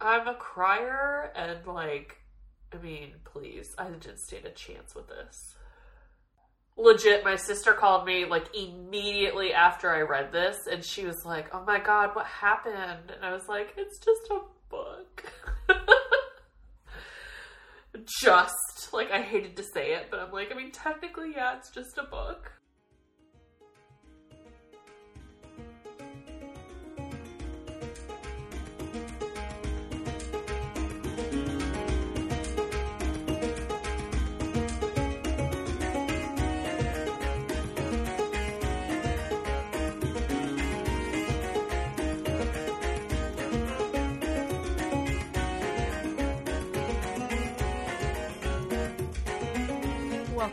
I'm 0.00 0.26
a 0.28 0.34
crier, 0.34 1.32
and 1.34 1.66
like, 1.66 2.18
I 2.72 2.78
mean, 2.78 3.12
please, 3.24 3.74
I 3.78 3.88
didn't 3.88 4.18
stand 4.18 4.46
a 4.46 4.50
chance 4.50 4.94
with 4.94 5.08
this. 5.08 5.56
Legit, 6.76 7.24
my 7.24 7.36
sister 7.36 7.74
called 7.74 8.06
me 8.06 8.24
like 8.24 8.46
immediately 8.54 9.52
after 9.52 9.90
I 9.90 10.00
read 10.00 10.32
this, 10.32 10.66
and 10.70 10.82
she 10.84 11.04
was 11.04 11.24
like, 11.24 11.54
"Oh 11.54 11.62
my 11.66 11.78
god, 11.78 12.14
what 12.14 12.26
happened?" 12.26 13.10
And 13.14 13.22
I 13.22 13.32
was 13.32 13.48
like, 13.48 13.74
"It's 13.76 13.98
just 13.98 14.30
a 14.30 14.40
book." 14.70 15.30
just 18.06 18.92
like 18.92 19.10
I 19.10 19.20
hated 19.20 19.56
to 19.56 19.62
say 19.62 19.92
it, 19.92 20.06
but 20.10 20.20
I'm 20.20 20.32
like, 20.32 20.50
I 20.50 20.54
mean, 20.54 20.70
technically, 20.72 21.32
yeah, 21.36 21.56
it's 21.56 21.70
just 21.70 21.98
a 21.98 22.04
book. 22.04 22.52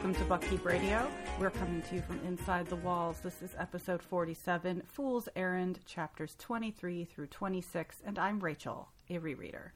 Welcome 0.07 0.25
to 0.25 0.34
Buckkeep 0.34 0.63
Radio. 0.63 1.05
We're 1.38 1.49
coming 1.49 1.81
to 1.81 1.95
you 1.95 2.02
from 2.02 2.21
inside 2.25 2.67
the 2.67 2.77
walls. 2.77 3.20
This 3.20 3.41
is 3.41 3.53
episode 3.59 4.02
47, 4.02 4.83
Fool's 4.88 5.27
Errand, 5.35 5.80
chapters 5.85 6.33
23 6.39 7.03
through 7.03 7.27
26, 7.27 8.03
and 8.05 8.17
I'm 8.17 8.39
Rachel, 8.39 8.88
a 9.09 9.16
rereader. 9.16 9.71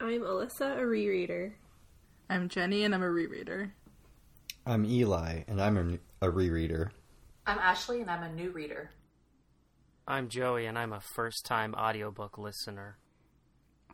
I'm 0.00 0.22
Alyssa, 0.22 0.78
a 0.78 0.80
rereader. 0.80 1.52
I'm 2.30 2.48
Jenny, 2.48 2.84
and 2.84 2.94
I'm 2.94 3.02
a 3.02 3.08
rereader. 3.08 3.72
I'm 4.64 4.86
Eli, 4.86 5.42
and 5.46 5.60
I'm 5.60 6.00
a, 6.22 6.26
a 6.26 6.32
rereader. 6.32 6.88
I'm 7.46 7.58
Ashley, 7.58 8.00
and 8.00 8.10
I'm 8.10 8.22
a 8.22 8.32
new 8.32 8.52
reader. 8.52 8.90
I'm 10.06 10.30
Joey, 10.30 10.64
and 10.64 10.78
I'm 10.78 10.94
a 10.94 11.00
first 11.00 11.44
time 11.44 11.74
audiobook 11.74 12.38
listener. 12.38 12.96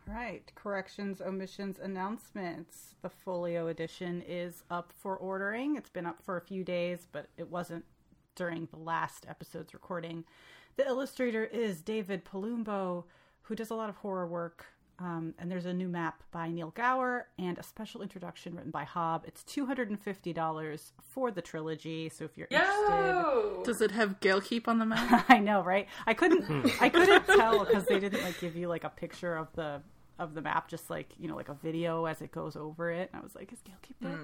All 0.07 0.13
right, 0.13 0.49
corrections, 0.53 1.19
omissions, 1.19 1.79
announcements. 1.79 2.95
The 3.01 3.09
folio 3.09 3.67
edition 3.67 4.23
is 4.27 4.63
up 4.69 4.93
for 4.95 5.17
ordering. 5.17 5.75
It's 5.77 5.89
been 5.89 6.05
up 6.05 6.21
for 6.21 6.37
a 6.37 6.41
few 6.41 6.63
days, 6.63 7.07
but 7.11 7.27
it 7.37 7.49
wasn't 7.49 7.85
during 8.35 8.67
the 8.71 8.77
last 8.77 9.25
episode's 9.27 9.73
recording. 9.73 10.23
The 10.77 10.85
illustrator 10.85 11.43
is 11.45 11.81
David 11.81 12.23
Palumbo, 12.23 13.05
who 13.43 13.55
does 13.55 13.71
a 13.71 13.75
lot 13.75 13.89
of 13.89 13.95
horror 13.97 14.27
work. 14.27 14.67
Um, 14.97 15.33
and 15.39 15.51
there's 15.51 15.65
a 15.65 15.73
new 15.73 15.89
map 15.89 16.23
by 16.31 16.49
Neil 16.49 16.71
Gower 16.71 17.27
and 17.37 17.57
a 17.57 17.63
special 17.63 18.01
introduction 18.01 18.55
written 18.55 18.71
by 18.71 18.85
Hobb. 18.85 19.25
It's 19.25 19.43
$250 19.43 20.91
for 21.01 21.31
the 21.31 21.41
trilogy. 21.41 22.07
So 22.09 22.23
if 22.25 22.37
you're 22.37 22.47
interested, 22.49 23.63
Does 23.65 23.81
it 23.81 23.91
have 23.91 24.19
Galekeep 24.21 24.67
on 24.69 24.79
the 24.79 24.85
map? 24.85 25.25
I 25.29 25.39
know, 25.39 25.61
right? 25.63 25.87
I 26.05 26.13
couldn't, 26.13 26.71
I 26.81 26.87
couldn't 26.89 27.25
tell 27.25 27.65
because 27.65 27.85
they 27.87 27.99
didn't 27.99 28.23
like 28.23 28.39
give 28.39 28.55
you 28.55 28.69
like 28.69 28.85
a 28.85 28.89
picture 28.89 29.35
of 29.35 29.47
the 29.55 29.81
of 30.19 30.33
the 30.33 30.41
map, 30.41 30.67
just 30.67 30.89
like 30.89 31.13
you 31.19 31.27
know, 31.27 31.35
like 31.35 31.49
a 31.49 31.53
video 31.53 32.05
as 32.05 32.21
it 32.21 32.31
goes 32.31 32.55
over 32.55 32.91
it. 32.91 33.09
And 33.11 33.21
I 33.21 33.23
was 33.23 33.35
like, 33.35 33.51
is 33.51 33.59
Gail 33.61 33.75
keep 33.81 33.99
that? 34.01 34.19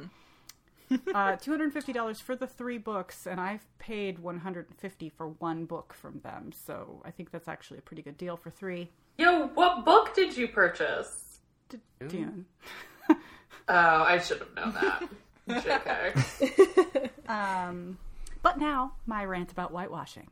uh, 1.16 1.36
two 1.38 1.52
hundred 1.52 1.66
and 1.66 1.74
fifty 1.74 1.94
dollars 1.94 2.20
for 2.20 2.36
the 2.36 2.48
three 2.48 2.78
books, 2.78 3.26
and 3.26 3.40
I've 3.40 3.66
paid 3.80 4.20
one 4.20 4.40
hundred 4.40 4.70
and 4.70 4.78
fifty 4.78 5.10
for 5.10 5.30
one 5.30 5.66
book 5.66 5.94
from 5.94 6.20
them. 6.20 6.52
So 6.54 7.02
I 7.06 7.12
think 7.12 7.32
that's 7.32 7.48
actually 7.48 7.80
a 7.80 7.82
pretty 7.82 8.02
good 8.02 8.18
deal 8.18 8.36
for 8.38 8.50
three. 8.50 8.90
Yo, 9.18 9.48
what 9.48 9.86
book 9.86 10.14
did 10.14 10.36
you 10.36 10.48
purchase? 10.48 11.40
D- 11.70 11.78
Dune. 12.08 12.46
Oh, 13.70 14.04
I 14.04 14.18
should 14.20 14.40
have 14.40 14.56
known 14.56 14.74
that. 14.74 15.04
JK. 15.64 17.30
Um, 17.30 17.98
but 18.42 18.58
now 18.60 18.94
my 19.06 19.24
rant 19.24 19.52
about 19.52 19.72
whitewashing. 19.72 20.28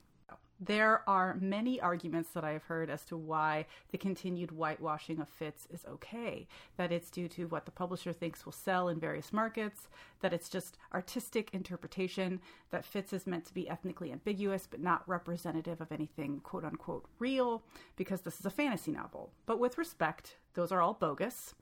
There 0.62 1.08
are 1.08 1.38
many 1.40 1.80
arguments 1.80 2.31
that 2.31 2.44
I 2.44 2.52
have 2.52 2.64
heard 2.64 2.90
as 2.90 3.06
to 3.06 3.16
why 3.16 3.66
the 3.92 3.97
continued 3.97 4.52
whitewashing 4.52 5.22
of 5.22 5.30
Fitz 5.30 5.68
is 5.72 5.86
okay. 5.88 6.47
That 6.75 6.92
it's 6.92 7.09
due 7.09 7.30
to 7.30 7.47
what 7.47 7.64
the 7.64 7.72
publisher 7.72 8.12
thinks 8.12 8.46
will 8.46 8.52
sell 8.52 8.90
in 8.90 9.00
various 9.00 9.31
markets, 9.31 9.88
that 10.20 10.34
it's 10.34 10.50
just 10.50 10.78
artistic 10.94 11.50
interpretation, 11.53 12.42
that 12.72 12.84
Fitz 12.84 13.14
is 13.14 13.25
meant 13.25 13.46
to 13.46 13.53
be 13.53 13.70
ethnically 13.70 14.12
ambiguous 14.12 14.68
but 14.70 14.81
not 14.81 15.08
representative 15.08 15.80
of 15.80 15.94
anything 15.94 16.42
quote 16.42 16.66
unquote 16.66 17.06
real, 17.20 17.64
because 17.96 18.22
this 18.22 18.38
is 18.38 18.46
a 18.46 18.50
fantasy 18.50 18.91
novel. 18.91 19.31
But 19.46 19.59
with 19.59 19.78
respect, 19.78 20.36
those 20.56 20.74
are 20.74 20.81
all 20.81 20.94
bogus. 20.94 21.56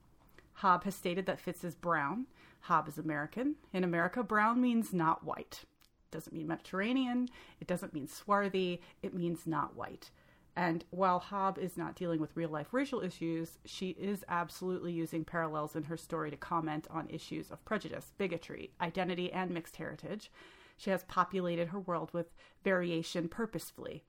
Hobb 0.60 0.82
has 0.82 0.96
stated 0.96 1.24
that 1.26 1.38
Fitz 1.38 1.62
is 1.62 1.76
brown. 1.76 2.26
Hobb 2.66 2.88
is 2.88 2.98
American. 2.98 3.54
In 3.72 3.84
America, 3.84 4.24
brown 4.24 4.60
means 4.60 4.92
not 4.92 5.24
white 5.24 5.64
doesn't 6.10 6.32
mean 6.32 6.46
Mediterranean, 6.46 7.28
it 7.60 7.66
doesn't 7.66 7.94
mean 7.94 8.08
swarthy, 8.08 8.82
it 9.02 9.14
means 9.14 9.46
not 9.46 9.76
white. 9.76 10.10
And 10.56 10.84
while 10.90 11.20
Hobb 11.20 11.56
is 11.56 11.76
not 11.76 11.94
dealing 11.94 12.20
with 12.20 12.36
real 12.36 12.48
life 12.48 12.72
racial 12.72 13.00
issues, 13.00 13.58
she 13.64 13.90
is 13.90 14.24
absolutely 14.28 14.92
using 14.92 15.24
parallels 15.24 15.76
in 15.76 15.84
her 15.84 15.96
story 15.96 16.32
to 16.32 16.36
comment 16.36 16.88
on 16.90 17.08
issues 17.08 17.52
of 17.52 17.64
prejudice, 17.64 18.12
bigotry, 18.18 18.72
identity, 18.80 19.32
and 19.32 19.52
mixed 19.52 19.76
heritage. 19.76 20.32
She 20.76 20.90
has 20.90 21.04
populated 21.04 21.68
her 21.68 21.78
world 21.78 22.10
with 22.12 22.34
variation 22.64 23.28
purposefully. 23.28 24.02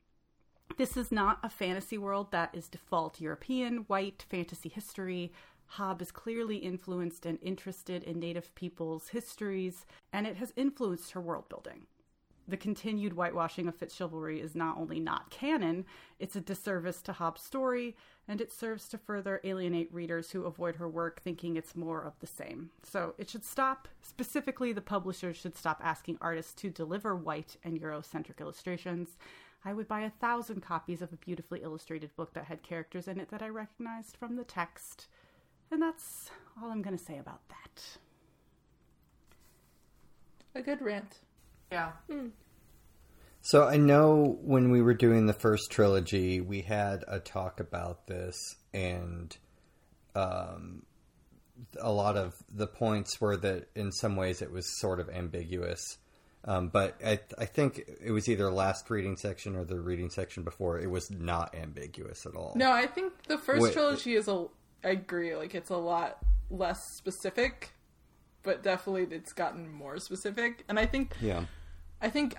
This 0.77 0.97
is 0.97 1.11
not 1.11 1.39
a 1.43 1.49
fantasy 1.49 1.97
world 1.97 2.31
that 2.31 2.49
is 2.53 2.67
default 2.67 3.21
European, 3.21 3.79
white, 3.87 4.25
fantasy 4.29 4.69
history. 4.69 5.31
Hobb 5.75 6.01
is 6.01 6.11
clearly 6.11 6.57
influenced 6.57 7.25
and 7.25 7.37
interested 7.41 8.03
in 8.03 8.19
Native 8.19 8.53
peoples' 8.55 9.09
histories, 9.09 9.85
and 10.11 10.25
it 10.25 10.37
has 10.37 10.53
influenced 10.55 11.11
her 11.11 11.21
world 11.21 11.47
building. 11.49 11.85
The 12.47 12.57
continued 12.57 13.13
whitewashing 13.13 13.67
of 13.67 13.77
FitzChivalry 13.77 14.41
is 14.41 14.55
not 14.55 14.75
only 14.75 14.99
not 14.99 15.29
canon, 15.29 15.85
it's 16.17 16.35
a 16.35 16.41
disservice 16.41 16.99
to 17.03 17.13
Hobb's 17.13 17.43
story, 17.43 17.95
and 18.27 18.41
it 18.41 18.51
serves 18.51 18.87
to 18.89 18.97
further 18.97 19.39
alienate 19.43 19.93
readers 19.93 20.31
who 20.31 20.45
avoid 20.45 20.77
her 20.77 20.89
work 20.89 21.21
thinking 21.21 21.55
it's 21.55 21.75
more 21.75 22.01
of 22.01 22.19
the 22.19 22.25
same. 22.25 22.71
So 22.81 23.13
it 23.19 23.29
should 23.29 23.45
stop. 23.45 23.87
Specifically, 24.01 24.73
the 24.73 24.81
publishers 24.81 25.37
should 25.37 25.55
stop 25.55 25.79
asking 25.83 26.17
artists 26.21 26.53
to 26.55 26.71
deliver 26.71 27.15
white 27.15 27.55
and 27.63 27.79
Eurocentric 27.79 28.41
illustrations. 28.41 29.09
I 29.63 29.73
would 29.73 29.87
buy 29.87 30.01
a 30.01 30.09
thousand 30.09 30.61
copies 30.61 31.03
of 31.03 31.13
a 31.13 31.17
beautifully 31.17 31.61
illustrated 31.61 32.15
book 32.15 32.33
that 32.33 32.45
had 32.45 32.63
characters 32.63 33.07
in 33.07 33.19
it 33.19 33.29
that 33.29 33.43
I 33.43 33.49
recognized 33.49 34.17
from 34.17 34.37
the 34.37 34.43
text. 34.43 35.07
And 35.71 35.81
that's 35.81 36.29
all 36.61 36.71
I'm 36.71 36.81
going 36.81 36.97
to 36.97 37.03
say 37.03 37.17
about 37.17 37.41
that. 37.49 37.83
A 40.55 40.61
good 40.61 40.81
rant. 40.81 41.17
yeah. 41.71 41.91
So 43.41 43.67
I 43.67 43.77
know 43.77 44.37
when 44.41 44.71
we 44.71 44.81
were 44.81 44.93
doing 44.93 45.27
the 45.27 45.33
first 45.33 45.71
trilogy, 45.71 46.41
we 46.41 46.61
had 46.61 47.03
a 47.07 47.19
talk 47.19 47.59
about 47.59 48.07
this, 48.07 48.35
and 48.73 49.35
um, 50.15 50.83
a 51.79 51.91
lot 51.91 52.17
of 52.17 52.35
the 52.53 52.67
points 52.67 53.21
were 53.21 53.37
that 53.37 53.69
in 53.75 53.91
some 53.91 54.15
ways 54.15 54.41
it 54.41 54.51
was 54.51 54.79
sort 54.79 54.99
of 54.99 55.09
ambiguous. 55.09 55.97
Um, 56.45 56.69
but 56.69 56.95
I, 57.05 57.19
I 57.37 57.45
think 57.45 57.81
it 58.01 58.11
was 58.11 58.29
either 58.29 58.49
last 58.51 58.89
reading 58.89 59.17
section 59.17 59.55
or 59.55 59.65
the 59.65 59.79
reading 59.79 60.09
section 60.09 60.43
before. 60.43 60.79
It 60.79 60.89
was 60.89 61.11
not 61.11 61.53
ambiguous 61.53 62.25
at 62.25 62.35
all. 62.35 62.53
No, 62.55 62.71
I 62.71 62.87
think 62.87 63.13
the 63.23 63.37
first 63.37 63.61
Wait. 63.61 63.73
trilogy 63.73 64.15
is 64.15 64.27
a. 64.27 64.47
I 64.83 64.89
agree. 64.89 65.35
Like 65.35 65.55
it's 65.55 65.69
a 65.69 65.77
lot 65.77 66.17
less 66.49 66.79
specific, 66.97 67.71
but 68.43 68.63
definitely 68.63 69.07
it's 69.15 69.33
gotten 69.33 69.71
more 69.71 69.97
specific. 69.99 70.63
And 70.69 70.79
I 70.79 70.85
think 70.85 71.15
Yeah. 71.21 71.45
I 72.01 72.09
think 72.09 72.35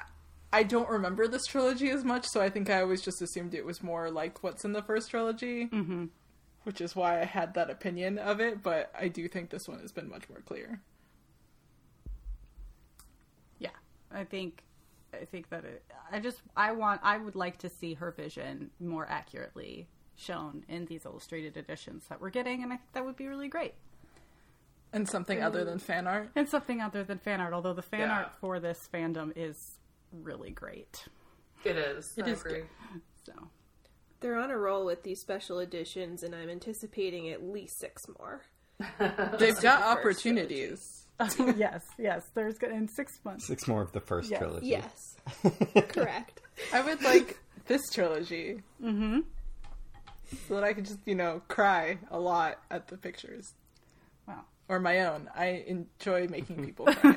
I 0.53 0.62
don't 0.65 0.89
remember 0.89 1.29
this 1.29 1.47
trilogy 1.47 1.91
as 1.91 2.03
much, 2.03 2.27
so 2.27 2.41
I 2.41 2.50
think 2.50 2.71
I 2.71 2.81
always 2.81 3.03
just 3.03 3.23
assumed 3.23 3.55
it 3.55 3.65
was 3.65 3.83
more 3.83 4.11
like 4.11 4.43
what's 4.43 4.65
in 4.65 4.73
the 4.73 4.83
first 4.83 5.11
trilogy, 5.11 5.67
mm-hmm. 5.67 6.06
which 6.65 6.81
is 6.81 6.97
why 6.97 7.21
I 7.21 7.25
had 7.25 7.55
that 7.55 7.70
opinion 7.70 8.19
of 8.19 8.41
it. 8.41 8.62
But 8.62 8.91
I 8.99 9.09
do 9.09 9.29
think 9.29 9.50
this 9.50 9.69
one 9.69 9.81
has 9.81 9.93
been 9.93 10.09
much 10.09 10.29
more 10.29 10.41
clear. 10.41 10.81
Yeah, 13.59 13.70
I 14.11 14.25
think 14.25 14.64
I 15.12 15.25
think 15.25 15.50
that 15.50 15.64
it, 15.64 15.85
I 16.11 16.19
just 16.19 16.41
I 16.56 16.73
want 16.73 17.00
I 17.05 17.19
would 17.19 17.37
like 17.37 17.59
to 17.59 17.69
see 17.69 17.94
her 17.94 18.11
vision 18.11 18.70
more 18.81 19.06
accurately 19.09 19.88
shown 20.20 20.64
in 20.69 20.87
these 20.87 21.05
illustrated 21.05 21.56
editions 21.56 22.05
that 22.08 22.20
we're 22.20 22.31
getting, 22.31 22.62
and 22.62 22.72
I 22.72 22.76
think 22.76 22.93
that 22.93 23.05
would 23.05 23.17
be 23.17 23.26
really 23.26 23.49
great. 23.49 23.75
And 24.93 25.08
something 25.08 25.43
other 25.43 25.64
than 25.64 25.78
fan 25.78 26.06
art. 26.06 26.31
And 26.34 26.49
something 26.49 26.81
other 26.81 27.05
than 27.05 27.19
fan 27.19 27.40
art, 27.40 27.52
although 27.52 27.72
the 27.75 27.82
fan 27.82 28.00
Yeah. 28.08 28.19
art 28.19 28.32
for 28.40 28.58
this 28.61 28.88
fandom 28.93 29.32
is 29.37 29.78
really 30.12 30.50
great. 30.50 31.06
It 31.64 31.76
is. 31.76 32.12
It 32.17 32.25
I 32.26 32.31
is 32.31 32.40
agree. 32.40 32.62
So 33.25 33.32
They're 34.20 34.37
on 34.38 34.50
a 34.50 34.56
roll 34.58 34.84
with 34.84 35.02
these 35.02 35.20
special 35.20 35.61
editions, 35.61 36.23
and 36.23 36.34
I'm 36.34 36.50
anticipating 36.50 37.28
at 37.31 37.43
least 37.43 37.78
six 37.78 38.02
more. 38.19 38.43
They've 39.38 39.61
got 39.61 39.81
first 39.81 39.87
opportunities. 40.26 41.06
yes, 41.56 41.84
yes, 41.99 42.25
there's 42.34 42.58
good 42.58 42.70
in 42.73 42.88
six 42.88 43.19
months. 43.25 43.46
Six 43.46 43.69
more 43.69 43.82
of 43.82 43.93
the 43.93 44.00
first 44.00 44.31
Yes. 44.31 44.38
trilogy. 44.40 44.66
Yes, 44.69 45.16
correct. 45.88 46.40
I 46.73 46.81
would 46.81 47.02
like 47.02 47.38
this 47.66 47.90
trilogy. 47.90 48.62
Mm-hmm. 48.82 49.20
So 50.49 50.55
that 50.55 50.65
I 50.65 50.73
could 50.73 50.85
just, 50.85 50.99
you 51.06 51.15
know, 51.15 51.43
cry 51.49 51.99
a 52.11 52.19
lot 52.19 52.59
at 52.71 52.88
the 52.88 52.97
pictures. 52.97 53.53
Wow. 54.27 54.44
Or 54.69 54.79
my 54.79 55.00
own. 55.06 55.29
I 55.35 55.65
enjoy 55.67 56.29
making 56.29 56.65
people 56.65 56.87
cry. 56.87 57.17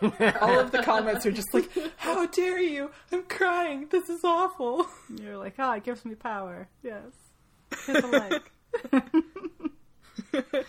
All 0.40 0.60
of 0.60 0.70
the 0.70 0.82
comments 0.82 1.24
are 1.26 1.32
just 1.32 1.52
like, 1.54 1.68
How 1.96 2.26
dare 2.26 2.60
you? 2.60 2.90
I'm 3.10 3.22
crying. 3.24 3.88
This 3.90 4.08
is 4.08 4.22
awful. 4.24 4.86
You're 5.20 5.36
like, 5.38 5.54
oh, 5.58 5.72
it 5.72 5.84
gives 5.84 6.04
me 6.04 6.14
power. 6.14 6.68
Yes. 6.82 7.12
Hit 7.86 8.02
the 8.02 8.40
like. 8.92 10.66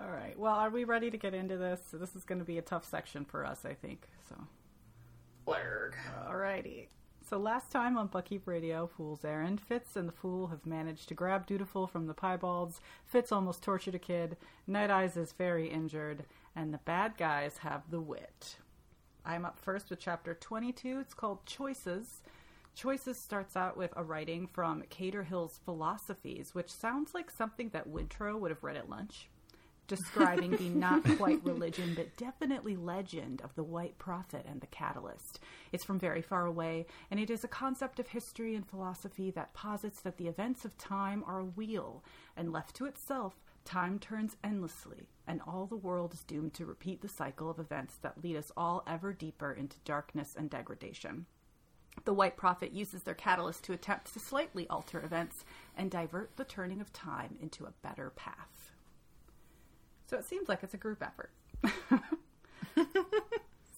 All 0.00 0.10
right. 0.10 0.38
Well, 0.38 0.54
are 0.54 0.70
we 0.70 0.84
ready 0.84 1.10
to 1.10 1.16
get 1.16 1.34
into 1.34 1.56
this? 1.56 1.80
So 1.90 1.96
this 1.96 2.14
is 2.14 2.24
going 2.24 2.38
to 2.38 2.44
be 2.44 2.58
a 2.58 2.62
tough 2.62 2.84
section 2.88 3.24
for 3.24 3.44
us, 3.44 3.64
I 3.64 3.74
think. 3.74 4.06
So, 4.28 4.36
Blurg. 5.46 5.92
alrighty. 6.28 6.88
So 7.28 7.38
last 7.38 7.72
time 7.72 7.98
on 7.98 8.08
Buckkeep 8.08 8.42
Radio, 8.46 8.86
Fool's 8.86 9.24
Errand, 9.24 9.60
Fitz 9.60 9.96
and 9.96 10.06
the 10.06 10.12
Fool 10.12 10.46
have 10.46 10.64
managed 10.64 11.08
to 11.08 11.14
grab 11.14 11.44
Dutiful 11.44 11.88
from 11.88 12.06
the 12.06 12.14
piebalds. 12.14 12.78
Fitz 13.04 13.32
almost 13.32 13.64
tortured 13.64 13.96
a 13.96 13.98
kid. 13.98 14.36
Night 14.68 14.92
Eyes 14.92 15.16
is 15.16 15.32
very 15.32 15.68
injured, 15.68 16.24
and 16.54 16.72
the 16.72 16.78
bad 16.78 17.16
guys 17.18 17.58
have 17.58 17.90
the 17.90 18.00
wit. 18.00 18.58
I'm 19.24 19.44
up 19.44 19.58
first 19.58 19.90
with 19.90 19.98
chapter 19.98 20.34
22. 20.34 21.00
It's 21.00 21.14
called 21.14 21.44
Choices. 21.46 22.22
Choices 22.76 23.18
starts 23.18 23.56
out 23.56 23.76
with 23.76 23.92
a 23.96 24.04
writing 24.04 24.46
from 24.46 24.84
Cater 24.88 25.24
Hill's 25.24 25.58
Philosophies, 25.64 26.54
which 26.54 26.70
sounds 26.70 27.12
like 27.12 27.32
something 27.32 27.70
that 27.70 27.88
Wintrow 27.88 28.38
would 28.38 28.52
have 28.52 28.62
read 28.62 28.76
at 28.76 28.88
lunch, 28.88 29.28
describing 29.86 30.52
the 30.56 30.68
not 30.68 31.04
quite 31.16 31.44
religion 31.44 31.94
but 31.94 32.16
definitely 32.16 32.76
legend 32.76 33.40
of 33.42 33.54
the 33.54 33.64
White 33.64 33.98
Prophet 33.98 34.44
and 34.48 34.60
the 34.60 34.66
Catalyst. 34.66 35.40
It's 35.72 35.84
from 35.84 35.98
very 35.98 36.22
far 36.22 36.46
away, 36.46 36.86
and 37.10 37.20
it 37.20 37.30
is 37.30 37.44
a 37.44 37.48
concept 37.48 37.98
of 37.98 38.08
history 38.08 38.54
and 38.54 38.66
philosophy 38.66 39.30
that 39.32 39.54
posits 39.54 40.00
that 40.00 40.16
the 40.16 40.28
events 40.28 40.64
of 40.64 40.76
time 40.78 41.24
are 41.26 41.40
a 41.40 41.44
wheel, 41.44 42.02
and 42.36 42.52
left 42.52 42.74
to 42.76 42.86
itself, 42.86 43.34
time 43.64 43.98
turns 43.98 44.36
endlessly, 44.44 45.08
and 45.26 45.40
all 45.46 45.66
the 45.66 45.76
world 45.76 46.14
is 46.14 46.22
doomed 46.24 46.54
to 46.54 46.66
repeat 46.66 47.02
the 47.02 47.08
cycle 47.08 47.50
of 47.50 47.58
events 47.58 47.96
that 48.02 48.22
lead 48.22 48.36
us 48.36 48.52
all 48.56 48.82
ever 48.86 49.12
deeper 49.12 49.52
into 49.52 49.76
darkness 49.84 50.34
and 50.36 50.48
degradation. 50.48 51.26
The 52.04 52.14
White 52.14 52.36
Prophet 52.36 52.72
uses 52.72 53.02
their 53.02 53.14
catalyst 53.14 53.64
to 53.64 53.72
attempt 53.72 54.12
to 54.12 54.20
slightly 54.20 54.68
alter 54.68 55.02
events 55.02 55.44
and 55.76 55.90
divert 55.90 56.36
the 56.36 56.44
turning 56.44 56.80
of 56.80 56.92
time 56.92 57.36
into 57.40 57.64
a 57.64 57.72
better 57.82 58.10
path. 58.10 58.65
So 60.06 60.16
it 60.16 60.24
seems 60.24 60.48
like 60.48 60.62
it's 60.62 60.74
a 60.74 60.78
group 60.78 61.02
effort. 61.02 61.30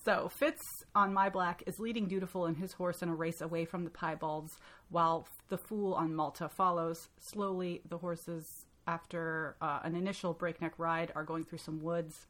so 0.04 0.28
Fitz 0.28 0.62
on 0.94 1.14
Myblack 1.14 1.62
is 1.66 1.80
leading 1.80 2.06
Dutiful 2.06 2.46
and 2.46 2.56
his 2.56 2.72
horse 2.72 3.02
in 3.02 3.08
a 3.08 3.14
race 3.14 3.40
away 3.40 3.64
from 3.64 3.84
the 3.84 3.90
piebalds, 3.90 4.52
while 4.90 5.26
the 5.48 5.58
Fool 5.58 5.94
on 5.94 6.14
Malta 6.14 6.48
follows. 6.48 7.08
Slowly, 7.18 7.80
the 7.88 7.98
horses, 7.98 8.66
after 8.86 9.56
uh, 9.60 9.80
an 9.82 9.94
initial 9.94 10.34
breakneck 10.34 10.78
ride, 10.78 11.12
are 11.14 11.24
going 11.24 11.44
through 11.44 11.58
some 11.58 11.82
woods 11.82 12.26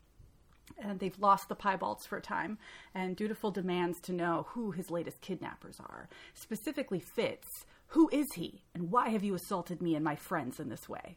and 0.77 0.99
they've 0.99 1.19
lost 1.19 1.49
the 1.49 1.57
piebalds 1.57 2.07
for 2.07 2.19
a 2.19 2.23
time. 2.23 2.59
And 2.95 3.17
Dutiful 3.17 3.51
demands 3.51 4.01
to 4.03 4.13
know 4.13 4.47
who 4.51 4.71
his 4.71 4.91
latest 4.91 5.21
kidnappers 5.21 5.81
are. 5.81 6.09
Specifically, 6.35 7.01
Fitz. 7.01 7.65
Who 7.93 8.11
is 8.13 8.27
he, 8.35 8.65
and 8.75 8.91
why 8.91 9.09
have 9.09 9.25
you 9.25 9.35
assaulted 9.35 9.81
me 9.81 9.95
and 9.95 10.05
my 10.05 10.15
friends 10.15 10.61
in 10.61 10.69
this 10.69 10.91
way? 10.91 11.17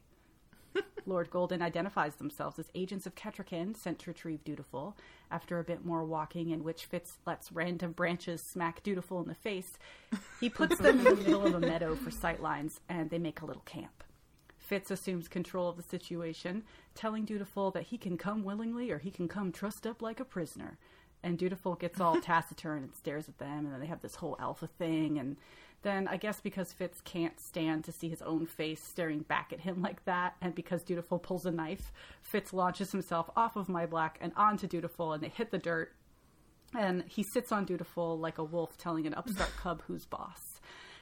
Lord 1.06 1.30
Golden 1.30 1.62
identifies 1.62 2.16
themselves 2.16 2.60
as 2.60 2.72
agents 2.76 3.06
of 3.06 3.16
Kettricken 3.16 3.76
sent 3.76 4.00
to 4.00 4.10
retrieve 4.10 4.44
Dutiful. 4.44 4.96
After 5.30 5.60
a 5.60 5.64
bit 5.64 5.86
more 5.86 6.04
walking, 6.04 6.50
in 6.50 6.64
which 6.64 6.86
Fitz 6.86 7.18
lets 7.26 7.52
random 7.52 7.92
branches 7.92 8.42
smack 8.42 8.84
Dutiful 8.84 9.22
in 9.22 9.28
the 9.28 9.36
face, 9.36 9.78
he 10.40 10.50
puts 10.50 10.78
them 10.78 11.00
in 11.00 11.04
the 11.04 11.16
middle 11.24 11.46
of 11.46 11.56
a 11.56 11.60
meadow 11.60 11.96
for 11.96 12.10
sightlines, 12.10 12.80
and 12.90 13.10
they 13.10 13.18
make 13.18 13.42
a 13.42 13.46
little 13.46 13.64
camp. 13.64 14.04
Fitz 14.58 14.92
assumes 14.92 15.28
control 15.28 15.68
of 15.68 15.78
the 15.78 15.84
situation, 15.84 16.64
telling 16.96 17.26
Dutiful 17.26 17.72
that 17.72 17.88
he 17.88 17.98
can 17.98 18.18
come 18.18 18.44
willingly 18.44 18.92
or 18.92 19.00
he 19.00 19.12
can 19.12 19.28
come 19.28 19.52
trussed 19.52 19.86
up 19.86 20.02
like 20.02 20.20
a 20.20 20.26
prisoner. 20.26 20.78
And 21.24 21.38
Dutiful 21.38 21.76
gets 21.76 22.00
all 22.00 22.22
taciturn 22.22 22.84
and 22.84 22.96
stares 22.96 23.28
at 23.28 23.38
them, 23.38 23.66
and 23.66 23.74
then 23.74 23.80
they 23.80 23.88
have 23.88 24.02
this 24.02 24.16
whole 24.16 24.38
alpha 24.40 24.68
thing. 24.68 25.20
And 25.20 25.38
then, 25.84 26.08
I 26.08 26.18
guess 26.18 26.42
because 26.42 26.74
Fitz 26.74 27.02
can't 27.02 27.40
stand 27.40 27.84
to 27.86 27.92
see 27.92 28.10
his 28.10 28.22
own 28.22 28.46
face 28.46 28.84
staring 28.84 29.20
back 29.20 29.52
at 29.52 29.62
him 29.62 29.82
like 29.82 30.04
that, 30.06 30.36
and 30.42 30.54
because 30.54 30.84
Dutiful 30.84 31.20
pulls 31.20 31.46
a 31.46 31.52
knife, 31.52 31.92
Fitz 32.22 32.54
launches 32.54 32.92
himself 32.92 33.30
off 33.36 33.56
of 33.56 33.68
Myblack 33.68 34.12
and 34.22 34.32
onto 34.36 34.68
Dutiful, 34.68 35.14
and 35.14 35.24
they 35.24 35.30
hit 35.30 35.52
the 35.52 35.58
dirt. 35.58 35.94
And 36.74 37.04
he 37.08 37.24
sits 37.24 37.52
on 37.52 37.66
Dutiful 37.66 38.18
like 38.18 38.38
a 38.38 38.44
wolf 38.44 38.78
telling 38.78 39.06
an 39.06 39.14
upstart 39.14 39.52
cub 39.58 39.84
who's 39.88 40.06
boss 40.06 40.62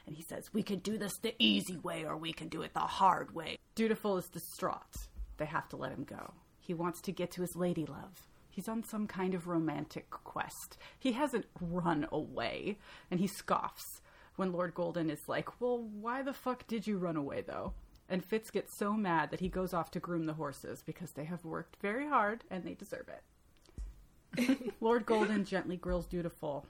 and 0.10 0.18
he 0.18 0.24
says, 0.24 0.52
We 0.52 0.64
can 0.64 0.80
do 0.80 0.98
this 0.98 1.18
the 1.18 1.36
easy 1.38 1.78
way 1.78 2.04
or 2.04 2.18
we 2.18 2.34
can 2.34 2.48
do 2.48 2.64
it 2.64 2.74
the 2.74 2.80
hard 2.80 3.36
way. 3.36 3.60
Dutiful 3.76 4.18
is 4.18 4.28
distraught. 4.28 5.08
They 5.38 5.46
have 5.46 5.70
to 5.70 5.78
let 5.78 5.92
him 5.92 6.04
go. 6.04 6.34
He 6.60 6.74
wants 6.74 7.00
to 7.02 7.12
get 7.12 7.30
to 7.34 7.42
his 7.42 7.56
lady 7.56 7.86
love. 7.86 8.28
He's 8.50 8.68
on 8.68 8.84
some 8.84 9.06
kind 9.06 9.36
of 9.36 9.48
romantic 9.48 10.10
quest. 10.10 10.80
He 10.98 11.12
hasn't 11.12 11.46
run 11.62 12.08
away, 12.12 12.80
and 13.12 13.20
he 13.20 13.28
scoffs 13.28 14.02
when 14.40 14.52
Lord 14.52 14.74
Golden 14.74 15.10
is 15.10 15.28
like, 15.28 15.62
Well, 15.62 15.78
why 15.78 16.22
the 16.22 16.34
fuck 16.34 16.66
did 16.68 16.88
you 16.88 16.98
run 16.98 17.16
away, 17.16 17.42
though? 17.42 17.74
And 18.08 18.26
Fitz 18.26 18.50
gets 18.50 18.76
so 18.76 18.94
mad 18.94 19.30
that 19.30 19.40
he 19.40 19.50
goes 19.50 19.74
off 19.74 19.92
to 19.92 20.00
groom 20.00 20.26
the 20.26 20.34
horses 20.34 20.82
because 20.84 21.12
they 21.12 21.26
have 21.26 21.46
worked 21.46 21.78
very 21.80 22.08
hard 22.08 22.44
and 22.50 22.64
they 22.64 22.74
deserve 22.74 23.08
it. 23.08 24.74
Lord 24.82 25.06
Golden 25.06 25.46
gently 25.46 25.78
grills 25.78 26.08
Dutiful. 26.08 26.66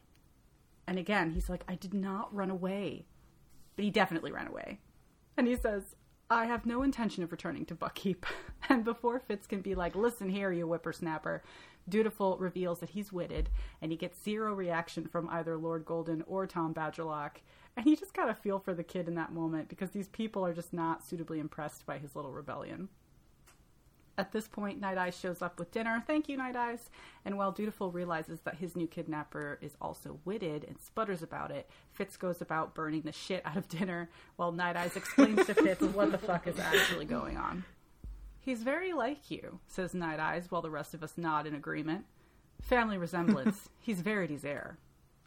And 0.85 0.99
again, 0.99 1.31
he's 1.31 1.49
like, 1.49 1.63
I 1.67 1.75
did 1.75 1.93
not 1.93 2.35
run 2.35 2.49
away 2.49 3.05
but 3.79 3.85
he 3.85 3.91
definitely 3.91 4.33
ran 4.33 4.47
away. 4.47 4.77
And 5.37 5.47
he 5.47 5.55
says, 5.55 5.95
I 6.29 6.47
have 6.47 6.65
no 6.65 6.83
intention 6.83 7.23
of 7.23 7.31
returning 7.31 7.65
to 7.67 7.75
Buckkeep. 7.75 8.25
And 8.67 8.83
before 8.83 9.21
Fitz 9.21 9.47
can 9.47 9.61
be 9.61 9.73
like, 9.73 9.95
listen 9.95 10.27
here, 10.27 10.51
you 10.51 10.67
whippersnapper, 10.67 11.41
Dutiful 11.87 12.37
reveals 12.37 12.81
that 12.81 12.89
he's 12.89 13.13
witted, 13.13 13.49
and 13.81 13.89
he 13.89 13.97
gets 13.97 14.21
zero 14.21 14.53
reaction 14.53 15.07
from 15.07 15.29
either 15.29 15.55
Lord 15.55 15.85
Golden 15.85 16.23
or 16.27 16.45
Tom 16.45 16.73
Badgerlock. 16.73 17.37
And 17.79 17.87
you 17.87 17.95
just 17.95 18.13
gotta 18.13 18.33
feel 18.33 18.59
for 18.59 18.73
the 18.73 18.83
kid 18.83 19.07
in 19.07 19.15
that 19.15 19.31
moment 19.31 19.69
because 19.69 19.91
these 19.91 20.09
people 20.09 20.45
are 20.45 20.53
just 20.53 20.73
not 20.73 21.01
suitably 21.01 21.39
impressed 21.39 21.85
by 21.85 21.97
his 21.97 22.13
little 22.13 22.33
rebellion. 22.33 22.89
At 24.17 24.33
this 24.33 24.49
point, 24.49 24.81
Night 24.81 24.97
Eyes 24.97 25.17
shows 25.17 25.41
up 25.41 25.57
with 25.57 25.71
dinner. 25.71 26.03
Thank 26.05 26.27
you, 26.27 26.35
Night 26.35 26.57
Eyes. 26.57 26.89
And 27.23 27.37
while 27.37 27.53
Dutiful 27.53 27.89
realizes 27.89 28.41
that 28.41 28.57
his 28.57 28.75
new 28.75 28.85
kidnapper 28.85 29.59
is 29.61 29.77
also 29.79 30.19
witted 30.25 30.65
and 30.65 30.77
sputters 30.77 31.23
about 31.23 31.51
it, 31.51 31.69
Fitz 31.93 32.17
goes 32.17 32.41
about 32.41 32.75
burning 32.75 33.03
the 33.03 33.13
shit 33.13 33.45
out 33.45 33.55
of 33.55 33.69
dinner 33.69 34.09
while 34.35 34.51
Night 34.51 34.75
Eyes 34.75 34.97
explains 34.97 35.45
to 35.45 35.53
Fitz 35.53 35.81
what 35.81 36.11
the 36.11 36.17
fuck 36.17 36.47
is 36.47 36.59
actually 36.59 37.05
going 37.05 37.37
on. 37.37 37.63
He's 38.41 38.61
very 38.61 38.91
like 38.91 39.31
you, 39.31 39.59
says 39.69 39.93
Night 39.93 40.19
Eyes 40.19 40.47
while 40.51 40.61
the 40.61 40.69
rest 40.69 40.93
of 40.93 41.01
us 41.01 41.13
nod 41.15 41.47
in 41.47 41.55
agreement. 41.55 42.03
Family 42.61 42.97
resemblance. 42.97 43.69
He's 43.79 44.01
Verity's 44.01 44.43
heir. 44.43 44.79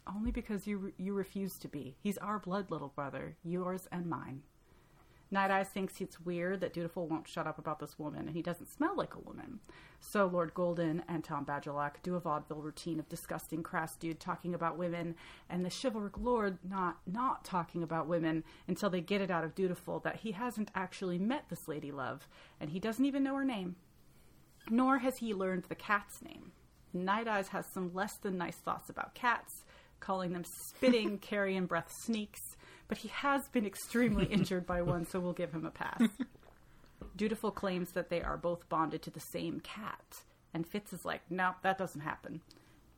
Only 0.07 0.31
because 0.31 0.67
you 0.67 0.93
you 0.97 1.13
refuse 1.13 1.57
to 1.59 1.67
be. 1.67 1.95
He's 2.01 2.17
our 2.17 2.39
blood, 2.39 2.69
little 2.69 2.89
brother, 2.89 3.35
yours 3.43 3.87
and 3.91 4.05
mine. 4.05 4.43
Night 5.33 5.49
Eyes 5.49 5.69
thinks 5.69 5.99
it's 5.99 6.21
weird 6.21 6.61
that 6.61 6.73
Dutiful 6.73 7.07
won't 7.07 7.27
shut 7.27 7.47
up 7.47 7.57
about 7.57 7.79
this 7.79 7.97
woman, 7.97 8.27
and 8.27 8.35
he 8.35 8.43
doesn't 8.43 8.71
smell 8.71 8.95
like 8.95 9.15
a 9.15 9.19
woman. 9.19 9.59
So 9.99 10.27
Lord 10.27 10.53
Golden 10.53 11.01
and 11.07 11.23
Tom 11.23 11.43
Badgerlock 11.43 12.03
do 12.03 12.15
a 12.15 12.19
vaudeville 12.19 12.61
routine 12.61 12.99
of 12.99 13.09
disgusting 13.09 13.63
crass 13.63 13.95
dude 13.95 14.19
talking 14.19 14.53
about 14.53 14.77
women, 14.77 15.15
and 15.49 15.65
the 15.65 15.71
chivalric 15.71 16.19
lord 16.19 16.59
not 16.63 16.97
not 17.07 17.43
talking 17.43 17.81
about 17.81 18.07
women 18.07 18.43
until 18.67 18.91
they 18.91 19.01
get 19.01 19.21
it 19.21 19.31
out 19.31 19.43
of 19.43 19.55
Dutiful 19.55 19.99
that 20.01 20.17
he 20.17 20.33
hasn't 20.33 20.69
actually 20.75 21.17
met 21.17 21.45
this 21.49 21.67
lady 21.67 21.91
love, 21.91 22.27
and 22.59 22.69
he 22.69 22.79
doesn't 22.79 23.05
even 23.05 23.23
know 23.23 23.35
her 23.35 23.43
name. 23.43 23.75
Nor 24.69 24.99
has 24.99 25.17
he 25.17 25.33
learned 25.33 25.63
the 25.63 25.75
cat's 25.75 26.21
name. 26.21 26.51
Night 26.93 27.27
Eyes 27.27 27.47
has 27.47 27.65
some 27.65 27.91
less 27.91 28.17
than 28.17 28.37
nice 28.37 28.57
thoughts 28.57 28.87
about 28.87 29.15
cats, 29.15 29.65
calling 30.03 30.33
them 30.33 30.43
spitting, 30.43 31.17
carrion 31.21 31.65
breath 31.65 31.91
sneaks, 32.03 32.41
but 32.87 32.97
he 32.97 33.07
has 33.07 33.47
been 33.49 33.65
extremely 33.65 34.25
injured 34.25 34.65
by 34.65 34.81
one, 34.81 35.05
so 35.05 35.19
we'll 35.19 35.33
give 35.33 35.51
him 35.51 35.65
a 35.65 35.71
pass. 35.71 36.01
Dutiful 37.15 37.51
claims 37.51 37.91
that 37.93 38.09
they 38.09 38.21
are 38.21 38.37
both 38.37 38.67
bonded 38.69 39.01
to 39.03 39.09
the 39.09 39.19
same 39.19 39.59
cat, 39.61 40.23
and 40.53 40.67
Fitz 40.67 40.93
is 40.93 41.05
like, 41.05 41.21
no, 41.29 41.51
that 41.63 41.77
doesn't 41.77 42.01
happen. 42.01 42.41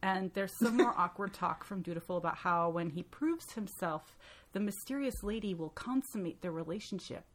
And 0.02 0.32
there's 0.34 0.58
some 0.58 0.78
more 0.78 0.94
awkward 0.98 1.34
talk 1.34 1.64
from 1.64 1.82
Dutiful 1.82 2.18
about 2.18 2.38
how 2.38 2.70
when 2.70 2.90
he 2.90 3.04
proves 3.04 3.54
himself, 3.54 4.18
the 4.54 4.60
mysterious 4.60 5.24
lady 5.24 5.54
will 5.54 5.70
consummate 5.70 6.42
their 6.42 6.52
relationship. 6.52 7.26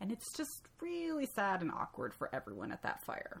And 0.00 0.10
it's 0.10 0.36
just 0.36 0.68
really 0.80 1.26
sad 1.26 1.62
and 1.62 1.70
awkward 1.70 2.12
for 2.12 2.28
everyone 2.34 2.72
at 2.72 2.82
that 2.82 3.04
fire. 3.04 3.40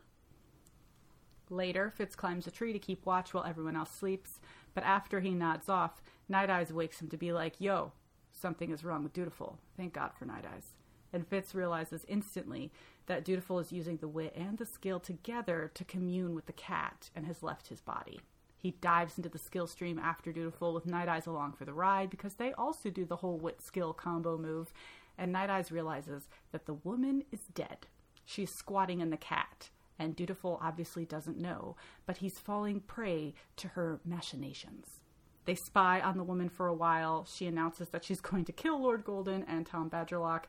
Later, 1.50 1.92
Fitz 1.96 2.16
climbs 2.16 2.46
a 2.46 2.50
tree 2.50 2.72
to 2.72 2.78
keep 2.78 3.04
watch 3.04 3.34
while 3.34 3.44
everyone 3.44 3.76
else 3.76 3.90
sleeps, 3.90 4.40
but 4.74 4.84
after 4.84 5.20
he 5.20 5.30
nods 5.30 5.68
off, 5.68 6.02
Night 6.28 6.50
Eyes 6.50 6.72
wakes 6.72 7.00
him 7.00 7.08
to 7.08 7.16
be 7.16 7.32
like, 7.32 7.60
Yo, 7.60 7.92
something 8.32 8.70
is 8.70 8.84
wrong 8.84 9.02
with 9.02 9.12
Dutiful. 9.12 9.58
Thank 9.76 9.92
God 9.92 10.12
for 10.18 10.24
Night 10.24 10.44
Eyes. 10.52 10.74
And 11.12 11.26
Fitz 11.26 11.54
realizes 11.54 12.06
instantly 12.08 12.72
that 13.06 13.24
Dutiful 13.24 13.58
is 13.58 13.72
using 13.72 13.98
the 13.98 14.08
wit 14.08 14.32
and 14.34 14.56
the 14.56 14.64
skill 14.64 14.98
together 15.00 15.70
to 15.74 15.84
commune 15.84 16.34
with 16.34 16.46
the 16.46 16.52
cat 16.52 17.10
and 17.14 17.26
has 17.26 17.42
left 17.42 17.68
his 17.68 17.80
body. 17.80 18.20
He 18.56 18.76
dives 18.80 19.18
into 19.18 19.28
the 19.28 19.38
skill 19.38 19.66
stream 19.66 19.98
after 19.98 20.32
Dutiful 20.32 20.72
with 20.72 20.86
Night 20.86 21.08
Eyes 21.08 21.26
along 21.26 21.54
for 21.54 21.64
the 21.64 21.74
ride 21.74 22.10
because 22.10 22.34
they 22.34 22.52
also 22.52 22.90
do 22.90 23.04
the 23.04 23.16
whole 23.16 23.36
wit 23.36 23.60
skill 23.60 23.92
combo 23.92 24.38
move. 24.38 24.72
and 25.18 25.32
Night 25.32 25.50
Eyes 25.50 25.70
realizes 25.70 26.28
that 26.52 26.64
the 26.64 26.74
woman 26.74 27.24
is 27.30 27.40
dead. 27.52 27.86
She's 28.24 28.54
squatting 28.54 29.00
in 29.00 29.10
the 29.10 29.16
cat, 29.16 29.68
and 30.02 30.16
Dutiful 30.16 30.58
obviously 30.60 31.04
doesn't 31.04 31.38
know, 31.38 31.76
but 32.06 32.16
he's 32.16 32.40
falling 32.40 32.80
prey 32.80 33.34
to 33.56 33.68
her 33.68 34.00
machinations. 34.04 35.00
They 35.44 35.54
spy 35.54 36.00
on 36.00 36.16
the 36.16 36.24
woman 36.24 36.48
for 36.48 36.66
a 36.66 36.74
while. 36.74 37.24
She 37.24 37.46
announces 37.46 37.88
that 37.90 38.04
she's 38.04 38.20
going 38.30 38.44
to 38.46 38.52
kill 38.52 38.82
Lord 38.82 39.04
Golden 39.04 39.44
and 39.44 39.64
Tom 39.64 39.88
Badgerlock. 39.88 40.44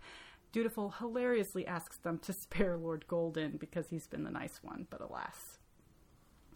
Dutiful 0.51 0.95
hilariously 1.00 1.67
asks 1.67 1.98
them 1.98 2.17
to 2.19 2.33
spare 2.33 2.77
Lord 2.77 3.05
Golden 3.07 3.57
because 3.57 3.89
he's 3.89 4.07
been 4.07 4.24
the 4.24 4.31
nice 4.31 4.60
one, 4.63 4.88
but 4.89 5.01
alas. 5.01 5.60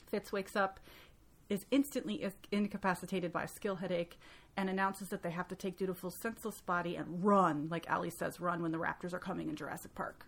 Fitz 0.07 0.31
wakes 0.31 0.55
up, 0.55 0.79
is 1.49 1.65
instantly 1.69 2.27
incapacitated 2.51 3.31
by 3.31 3.43
a 3.43 3.47
skill 3.47 3.75
headache, 3.75 4.17
and 4.55 4.69
announces 4.71 5.09
that 5.09 5.21
they 5.21 5.31
have 5.31 5.47
to 5.47 5.55
take 5.55 5.77
Dutiful's 5.77 6.15
senseless 6.15 6.61
body 6.61 6.95
and 6.95 7.23
run, 7.23 7.67
like 7.69 7.85
Ali 7.91 8.09
says, 8.09 8.39
run 8.39 8.63
when 8.63 8.71
the 8.71 8.79
raptors 8.79 9.13
are 9.13 9.19
coming 9.19 9.49
in 9.49 9.55
Jurassic 9.55 9.93
Park. 9.93 10.25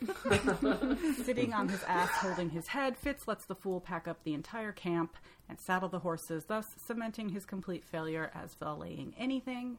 Sitting 1.24 1.52
on 1.52 1.68
his 1.68 1.82
ass 1.84 2.10
holding 2.10 2.50
his 2.50 2.68
head, 2.68 2.96
Fitz 2.96 3.26
lets 3.26 3.44
the 3.44 3.54
fool 3.54 3.80
pack 3.80 4.06
up 4.06 4.22
the 4.22 4.34
entire 4.34 4.72
camp 4.72 5.16
and 5.48 5.60
saddle 5.60 5.88
the 5.88 6.00
horses, 6.00 6.44
thus 6.44 6.74
cementing 6.76 7.30
his 7.30 7.44
complete 7.44 7.84
failure 7.84 8.30
as 8.34 8.54
valeting 8.54 9.14
anything. 9.18 9.78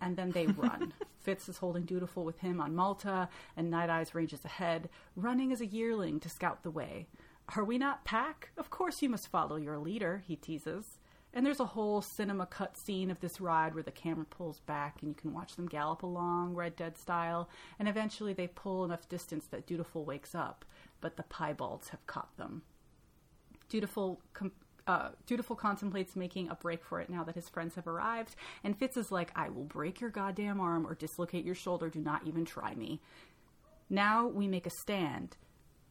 And 0.00 0.16
then 0.16 0.30
they 0.30 0.46
run. 0.46 0.92
Fitz 1.20 1.48
is 1.48 1.58
holding 1.58 1.84
Dutiful 1.84 2.24
with 2.24 2.38
him 2.40 2.60
on 2.60 2.76
Malta, 2.76 3.28
and 3.56 3.70
Night 3.70 3.90
Eyes 3.90 4.14
ranges 4.14 4.44
ahead, 4.44 4.88
running 5.16 5.52
as 5.52 5.60
a 5.60 5.66
yearling 5.66 6.20
to 6.20 6.28
scout 6.28 6.62
the 6.62 6.70
way. 6.70 7.08
Are 7.56 7.64
we 7.64 7.78
not 7.78 8.04
pack? 8.04 8.50
Of 8.56 8.70
course 8.70 9.02
you 9.02 9.08
must 9.08 9.28
follow 9.28 9.56
your 9.56 9.78
leader, 9.78 10.22
he 10.26 10.36
teases. 10.36 10.98
And 11.32 11.44
there's 11.44 11.60
a 11.60 11.66
whole 11.66 12.00
cinema 12.00 12.46
cut 12.46 12.78
scene 12.78 13.10
of 13.10 13.20
this 13.20 13.40
ride 13.42 13.74
where 13.74 13.82
the 13.82 13.90
camera 13.90 14.24
pulls 14.24 14.60
back 14.60 14.96
and 15.00 15.08
you 15.10 15.14
can 15.14 15.34
watch 15.34 15.54
them 15.56 15.66
gallop 15.66 16.02
along, 16.02 16.54
Red 16.54 16.76
Dead 16.76 16.96
style, 16.96 17.50
and 17.78 17.88
eventually 17.88 18.32
they 18.32 18.46
pull 18.46 18.84
enough 18.84 19.08
distance 19.08 19.46
that 19.50 19.66
Dutiful 19.66 20.04
wakes 20.04 20.34
up, 20.34 20.64
but 21.02 21.16
the 21.16 21.24
piebalds 21.24 21.90
have 21.90 22.06
caught 22.06 22.34
them. 22.38 22.62
Dutiful, 23.68 24.22
uh, 24.86 25.10
Dutiful 25.26 25.56
contemplates 25.56 26.16
making 26.16 26.48
a 26.48 26.54
break 26.54 26.82
for 26.82 27.00
it 27.00 27.10
now 27.10 27.22
that 27.24 27.34
his 27.34 27.50
friends 27.50 27.74
have 27.74 27.86
arrived, 27.86 28.34
and 28.64 28.78
Fitz 28.78 28.96
is 28.96 29.12
like, 29.12 29.30
I 29.36 29.50
will 29.50 29.64
break 29.64 30.00
your 30.00 30.10
goddamn 30.10 30.58
arm 30.58 30.86
or 30.86 30.94
dislocate 30.94 31.44
your 31.44 31.54
shoulder, 31.54 31.90
do 31.90 32.00
not 32.00 32.26
even 32.26 32.46
try 32.46 32.74
me. 32.74 33.02
Now 33.90 34.26
we 34.26 34.48
make 34.48 34.66
a 34.66 34.70
stand, 34.70 35.36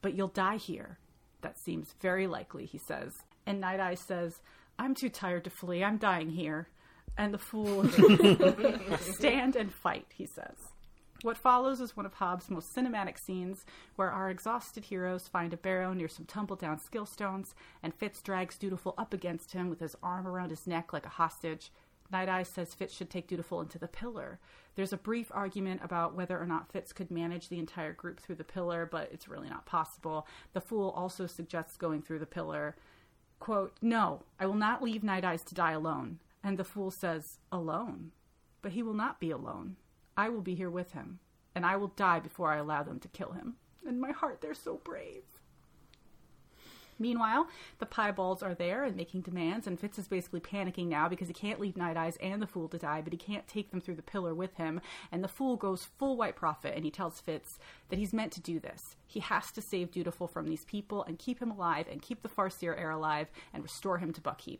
but 0.01 0.15
you'll 0.15 0.27
die 0.29 0.57
here. 0.57 0.97
That 1.41 1.59
seems 1.59 1.93
very 2.01 2.25
likely, 2.25 2.65
he 2.65 2.79
says. 2.79 3.13
And 3.45 3.61
Night 3.61 3.79
Eye 3.79 3.93
says, 3.93 4.41
I'm 4.77 4.95
too 4.95 5.09
tired 5.09 5.43
to 5.45 5.49
flee. 5.49 5.83
I'm 5.83 5.97
dying 5.97 6.29
here. 6.29 6.67
And 7.17 7.33
the 7.33 7.37
fool 7.37 7.87
stand 8.99 9.55
and 9.55 9.73
fight, 9.73 10.07
he 10.13 10.25
says. 10.25 10.57
What 11.21 11.37
follows 11.37 11.79
is 11.79 11.95
one 11.95 12.05
of 12.05 12.13
Hobbs' 12.15 12.51
most 12.51 12.75
cinematic 12.75 13.17
scenes, 13.17 13.65
where 13.95 14.11
our 14.11 14.29
exhausted 14.29 14.85
heroes 14.85 15.27
find 15.27 15.53
a 15.53 15.57
barrow 15.57 15.93
near 15.93 16.09
some 16.09 16.25
tumble 16.25 16.57
down 16.57 16.77
skill 16.77 17.05
stones, 17.05 17.55
and 17.81 17.93
Fitz 17.93 18.21
drags 18.21 18.57
Dutiful 18.57 18.93
up 18.97 19.13
against 19.13 19.53
him 19.53 19.69
with 19.69 19.79
his 19.79 19.95
arm 20.03 20.27
around 20.27 20.49
his 20.49 20.67
neck 20.67 20.91
like 20.91 21.05
a 21.05 21.09
hostage. 21.09 21.71
Night 22.11 22.29
Eye 22.29 22.43
says 22.43 22.73
Fitz 22.73 22.93
should 22.93 23.09
take 23.09 23.27
Dutiful 23.27 23.61
into 23.61 23.79
the 23.79 23.87
pillar. 23.87 24.39
There's 24.75 24.93
a 24.93 24.97
brief 24.97 25.31
argument 25.33 25.81
about 25.83 26.15
whether 26.15 26.39
or 26.39 26.45
not 26.45 26.71
Fitz 26.71 26.93
could 26.93 27.09
manage 27.09 27.49
the 27.49 27.59
entire 27.59 27.93
group 27.93 28.19
through 28.19 28.35
the 28.35 28.43
pillar, 28.43 28.85
but 28.85 29.09
it's 29.11 29.27
really 29.27 29.49
not 29.49 29.65
possible. 29.65 30.27
The 30.53 30.61
fool 30.61 30.91
also 30.91 31.25
suggests 31.27 31.77
going 31.77 32.01
through 32.01 32.19
the 32.19 32.25
pillar. 32.25 32.75
Quote, 33.39 33.73
No, 33.81 34.23
I 34.39 34.45
will 34.45 34.55
not 34.55 34.83
leave 34.83 35.03
Night 35.03 35.23
Eyes 35.23 35.43
to 35.43 35.55
die 35.55 35.71
alone. 35.71 36.19
And 36.43 36.57
the 36.57 36.63
fool 36.63 36.91
says, 36.91 37.39
Alone? 37.51 38.11
But 38.61 38.73
he 38.73 38.83
will 38.83 38.93
not 38.93 39.19
be 39.19 39.31
alone. 39.31 39.77
I 40.17 40.29
will 40.29 40.41
be 40.41 40.55
here 40.55 40.69
with 40.69 40.93
him, 40.93 41.19
and 41.53 41.65
I 41.65 41.75
will 41.75 41.89
die 41.89 42.19
before 42.19 42.51
I 42.51 42.57
allow 42.57 42.83
them 42.83 42.99
to 42.99 43.07
kill 43.07 43.31
him. 43.31 43.55
In 43.87 43.99
my 43.99 44.11
heart, 44.11 44.41
they're 44.41 44.53
so 44.53 44.79
brave. 44.83 45.23
Meanwhile, 46.97 47.47
the 47.79 47.85
piebalds 47.85 48.41
are 48.41 48.53
there 48.53 48.85
and 48.85 48.95
making 48.95 49.21
demands, 49.21 49.67
and 49.67 49.79
Fitz 49.79 49.99
is 49.99 50.07
basically 50.07 50.39
panicking 50.39 50.87
now 50.87 51.09
because 51.09 51.27
he 51.27 51.33
can't 51.33 51.59
leave 51.59 51.75
Night 51.75 51.97
Eyes 51.97 52.17
and 52.21 52.41
the 52.41 52.47
Fool 52.47 52.69
to 52.69 52.77
die, 52.77 53.01
but 53.01 53.11
he 53.11 53.17
can't 53.17 53.47
take 53.47 53.71
them 53.71 53.81
through 53.81 53.95
the 53.95 54.01
pillar 54.01 54.33
with 54.33 54.55
him. 54.55 54.79
And 55.11 55.23
the 55.23 55.27
Fool 55.27 55.57
goes 55.57 55.89
full 55.97 56.15
White 56.15 56.35
Prophet, 56.35 56.73
and 56.75 56.85
he 56.85 56.91
tells 56.91 57.19
Fitz 57.19 57.59
that 57.89 57.99
he's 57.99 58.13
meant 58.13 58.31
to 58.33 58.41
do 58.41 58.59
this. 58.59 58.95
He 59.07 59.19
has 59.19 59.51
to 59.51 59.61
save 59.61 59.91
Dutiful 59.91 60.27
from 60.27 60.47
these 60.47 60.65
people 60.65 61.03
and 61.03 61.19
keep 61.19 61.41
him 61.41 61.51
alive 61.51 61.87
and 61.91 62.01
keep 62.01 62.21
the 62.21 62.29
Farseer 62.29 62.79
heir 62.79 62.91
alive 62.91 63.27
and 63.53 63.63
restore 63.63 63.97
him 63.97 64.13
to 64.13 64.21
Buckkeep. 64.21 64.59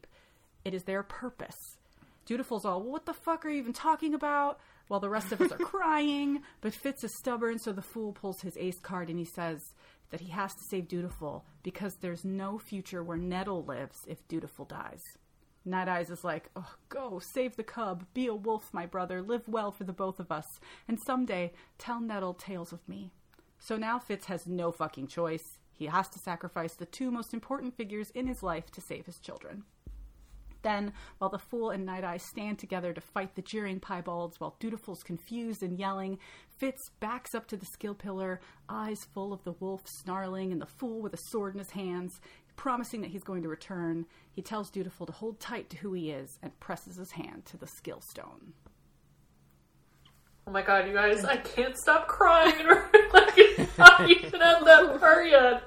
It 0.65 0.73
is 0.73 0.83
their 0.83 1.03
purpose. 1.03 1.77
Dutiful's 2.25 2.65
all, 2.65 2.81
well, 2.81 2.91
what 2.91 3.05
the 3.05 3.13
fuck 3.13 3.45
are 3.45 3.49
you 3.49 3.59
even 3.59 3.73
talking 3.73 4.13
about? 4.13 4.59
While 4.87 4.99
the 4.99 5.09
rest 5.09 5.31
of 5.31 5.41
us 5.41 5.51
are 5.51 5.57
crying, 5.57 6.41
but 6.61 6.73
Fitz 6.73 7.03
is 7.03 7.15
stubborn, 7.17 7.59
so 7.59 7.71
the 7.71 7.81
Fool 7.81 8.13
pulls 8.13 8.41
his 8.41 8.57
ace 8.57 8.79
card 8.79 9.09
and 9.09 9.17
he 9.17 9.25
says, 9.25 9.73
that 10.09 10.21
he 10.21 10.29
has 10.31 10.53
to 10.55 10.63
save 10.63 10.87
Dutiful 10.87 11.45
because 11.63 11.95
there's 11.95 12.25
no 12.25 12.57
future 12.57 13.03
where 13.03 13.17
Nettle 13.17 13.63
lives 13.63 14.05
if 14.07 14.27
Dutiful 14.27 14.65
dies. 14.65 15.17
Night 15.65 15.87
Eyes 15.87 16.11
is 16.11 16.23
like, 16.23 16.49
oh, 16.55 16.75
go, 16.89 17.19
save 17.19 17.55
the 17.55 17.63
cub, 17.63 18.05
be 18.13 18.27
a 18.27 18.35
wolf, 18.35 18.69
my 18.71 18.85
brother, 18.85 19.21
live 19.21 19.47
well 19.47 19.71
for 19.71 19.83
the 19.83 19.93
both 19.93 20.19
of 20.19 20.31
us, 20.31 20.59
and 20.87 20.99
someday 20.99 21.51
tell 21.79 21.99
Nettle 21.99 22.35
tales 22.35 22.71
of 22.71 22.87
me. 22.87 23.11
So 23.57 23.75
now 23.75 23.97
Fitz 23.97 24.25
has 24.25 24.45
no 24.45 24.71
fucking 24.71 25.07
choice. 25.07 25.57
He 25.73 25.87
has 25.87 26.07
to 26.09 26.19
sacrifice 26.19 26.75
the 26.75 26.85
two 26.85 27.09
most 27.09 27.33
important 27.33 27.75
figures 27.75 28.11
in 28.11 28.27
his 28.27 28.43
life 28.43 28.71
to 28.71 28.81
save 28.81 29.07
his 29.07 29.19
children. 29.19 29.63
Then, 30.65 30.93
while 31.19 31.29
the 31.29 31.37
Fool 31.37 31.69
and 31.69 31.85
Night 31.85 32.03
Eye 32.03 32.17
stand 32.17 32.57
together 32.57 32.91
to 32.91 32.99
fight 32.99 33.35
the 33.35 33.43
jeering 33.43 33.79
piebalds, 33.79 34.39
while 34.39 34.55
Dutiful's 34.59 35.03
confused 35.03 35.61
and 35.61 35.77
yelling, 35.77 36.17
Fitz 36.57 36.89
backs 36.99 37.35
up 37.35 37.45
to 37.49 37.55
the 37.55 37.67
skill 37.67 37.93
pillar, 37.93 38.41
eyes 38.67 39.05
full 39.13 39.31
of 39.31 39.43
the 39.43 39.51
wolf 39.51 39.83
snarling 39.85 40.51
and 40.51 40.59
the 40.59 40.65
Fool 40.65 41.03
with 41.03 41.13
a 41.13 41.19
sword 41.29 41.53
in 41.53 41.59
his 41.59 41.69
hands, 41.69 42.19
promising 42.55 43.01
that 43.01 43.11
he's 43.11 43.23
going 43.23 43.43
to 43.43 43.47
return. 43.47 44.07
He 44.31 44.41
tells 44.41 44.71
Dutiful 44.71 45.05
to 45.05 45.11
hold 45.13 45.39
tight 45.39 45.69
to 45.69 45.77
who 45.77 45.93
he 45.93 46.09
is 46.09 46.39
and 46.41 46.59
presses 46.59 46.95
his 46.95 47.11
hand 47.11 47.45
to 47.45 47.57
the 47.57 47.67
skill 47.67 48.01
stone. 48.01 48.53
Oh 50.47 50.51
my 50.51 50.63
god, 50.63 50.87
you 50.87 50.93
guys, 50.93 51.23
I 51.23 51.37
can't 51.37 51.77
stop 51.77 52.07
crying. 52.07 52.65
like, 53.13 53.33
it's 53.37 53.77
not 53.77 54.09
even 54.09 54.41
at 54.41 54.65
that 54.65 54.99
part 54.99 55.29
yet. 55.29 55.61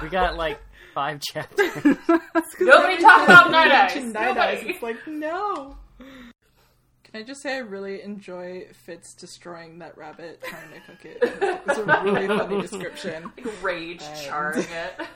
We 0.00 0.08
got 0.08 0.36
like 0.36 0.60
five 0.94 1.20
chapters. 1.32 1.74
Nobody 2.60 2.98
talk 3.00 3.24
about 3.24 3.50
Night 3.50 3.70
Eyes. 3.72 4.04
Night 4.04 4.36
Eyes. 4.38 4.62
It's 4.66 4.82
like 4.82 4.96
no. 5.06 5.76
Can 5.98 7.20
I 7.20 7.24
just 7.24 7.42
say 7.42 7.56
I 7.56 7.58
really 7.58 8.00
enjoy 8.02 8.68
Fitz 8.86 9.14
destroying 9.14 9.78
that 9.80 9.98
rabbit, 9.98 10.42
trying 10.42 10.70
to 10.72 10.80
cook 10.80 11.04
it. 11.04 11.18
It's 11.66 11.78
a 11.78 11.84
really 12.04 12.26
funny 12.26 12.60
description. 12.62 13.30
Rage 13.60 14.02
And- 14.02 14.20
charring 14.20 14.64
it. 14.70 15.06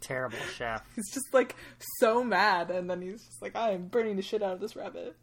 Terrible 0.00 0.38
chef. 0.54 0.82
He's 0.96 1.10
just 1.12 1.26
like 1.34 1.56
so 2.00 2.22
mad, 2.24 2.70
and 2.70 2.88
then 2.88 3.02
he's 3.02 3.22
just 3.24 3.42
like, 3.42 3.56
"I 3.56 3.72
am 3.72 3.88
burning 3.88 4.16
the 4.16 4.22
shit 4.22 4.42
out 4.42 4.52
of 4.52 4.60
this 4.60 4.76
rabbit." 4.76 5.14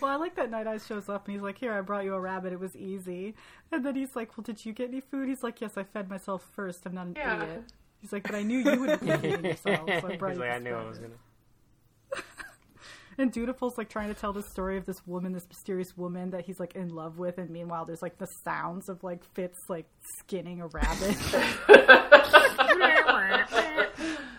Well, 0.00 0.10
I 0.10 0.16
like 0.16 0.36
that 0.36 0.50
Night 0.50 0.66
Eyes 0.66 0.86
shows 0.86 1.08
up 1.08 1.26
and 1.26 1.34
he's 1.34 1.42
like, 1.42 1.58
Here, 1.58 1.72
I 1.72 1.80
brought 1.80 2.04
you 2.04 2.14
a 2.14 2.20
rabbit. 2.20 2.52
It 2.52 2.60
was 2.60 2.76
easy. 2.76 3.34
And 3.72 3.84
then 3.84 3.96
he's 3.96 4.14
like, 4.14 4.36
Well, 4.36 4.42
did 4.44 4.64
you 4.64 4.72
get 4.72 4.90
any 4.90 5.00
food? 5.00 5.28
He's 5.28 5.42
like, 5.42 5.60
Yes, 5.60 5.72
I 5.76 5.82
fed 5.82 6.08
myself 6.08 6.48
first. 6.54 6.86
I'm 6.86 6.94
not 6.94 7.06
an 7.08 7.14
Yeah. 7.16 7.42
idiot. 7.42 7.64
He's 8.06 8.12
like, 8.12 8.22
But 8.22 8.36
I 8.36 8.42
knew 8.42 8.58
you 8.58 8.80
would 8.80 9.00
be 9.00 9.10
feeding 9.16 9.44
yourself. 9.44 9.80
So 9.88 10.08
I 10.08 10.14
brought 10.16 10.30
He's 10.30 10.38
you 10.38 10.44
like, 10.44 10.52
I 10.52 10.58
knew 10.60 10.74
I 10.74 10.86
was 10.86 10.98
gonna. 10.98 11.14
And 13.18 13.32
Dutiful's 13.32 13.78
like 13.78 13.88
trying 13.88 14.08
to 14.08 14.14
tell 14.14 14.34
the 14.34 14.42
story 14.42 14.76
of 14.76 14.84
this 14.84 15.06
woman, 15.06 15.32
this 15.32 15.48
mysterious 15.48 15.96
woman 15.96 16.32
that 16.32 16.44
he's 16.44 16.60
like 16.60 16.76
in 16.76 16.90
love 16.90 17.16
with, 17.18 17.38
and 17.38 17.48
meanwhile 17.48 17.86
there's 17.86 18.02
like 18.02 18.18
the 18.18 18.28
sounds 18.44 18.90
of 18.90 19.02
like 19.02 19.24
Fitz 19.32 19.58
like 19.70 19.86
skinning 20.18 20.60
a 20.60 20.66
rabbit. 20.66 21.16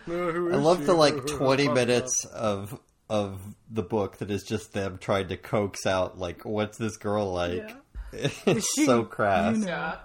I 0.07 0.55
love 0.55 0.85
the 0.85 0.93
like 0.93 1.25
twenty 1.25 1.67
minutes 1.67 2.23
of 2.25 2.79
of 3.09 3.41
the 3.69 3.81
book 3.81 4.17
that 4.17 4.29
is 4.29 4.43
just 4.43 4.73
them 4.73 4.99
trying 4.99 5.29
to 5.29 5.37
coax 5.37 5.87
out 5.87 6.19
like 6.19 6.45
what's 6.45 6.77
this 6.77 6.97
girl 6.97 7.33
like. 7.33 7.67
It's 8.13 8.71
she- 8.75 8.85
so 8.85 9.03
crass. 9.03 9.57
you 9.57 9.65
know. 9.65 9.95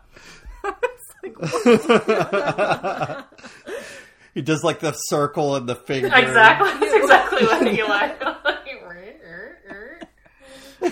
Yeah. 1.23 3.23
He 4.35 4.41
does 4.41 4.65
like 4.65 4.81
the 4.81 4.93
circle 4.93 5.57
and 5.57 5.69
the 5.69 5.75
finger. 5.75 6.07
Exactly. 6.07 6.71
That's 6.81 6.95
exactly 6.95 7.47
what 7.47 7.71
he 7.71 7.83
like. 7.89 8.19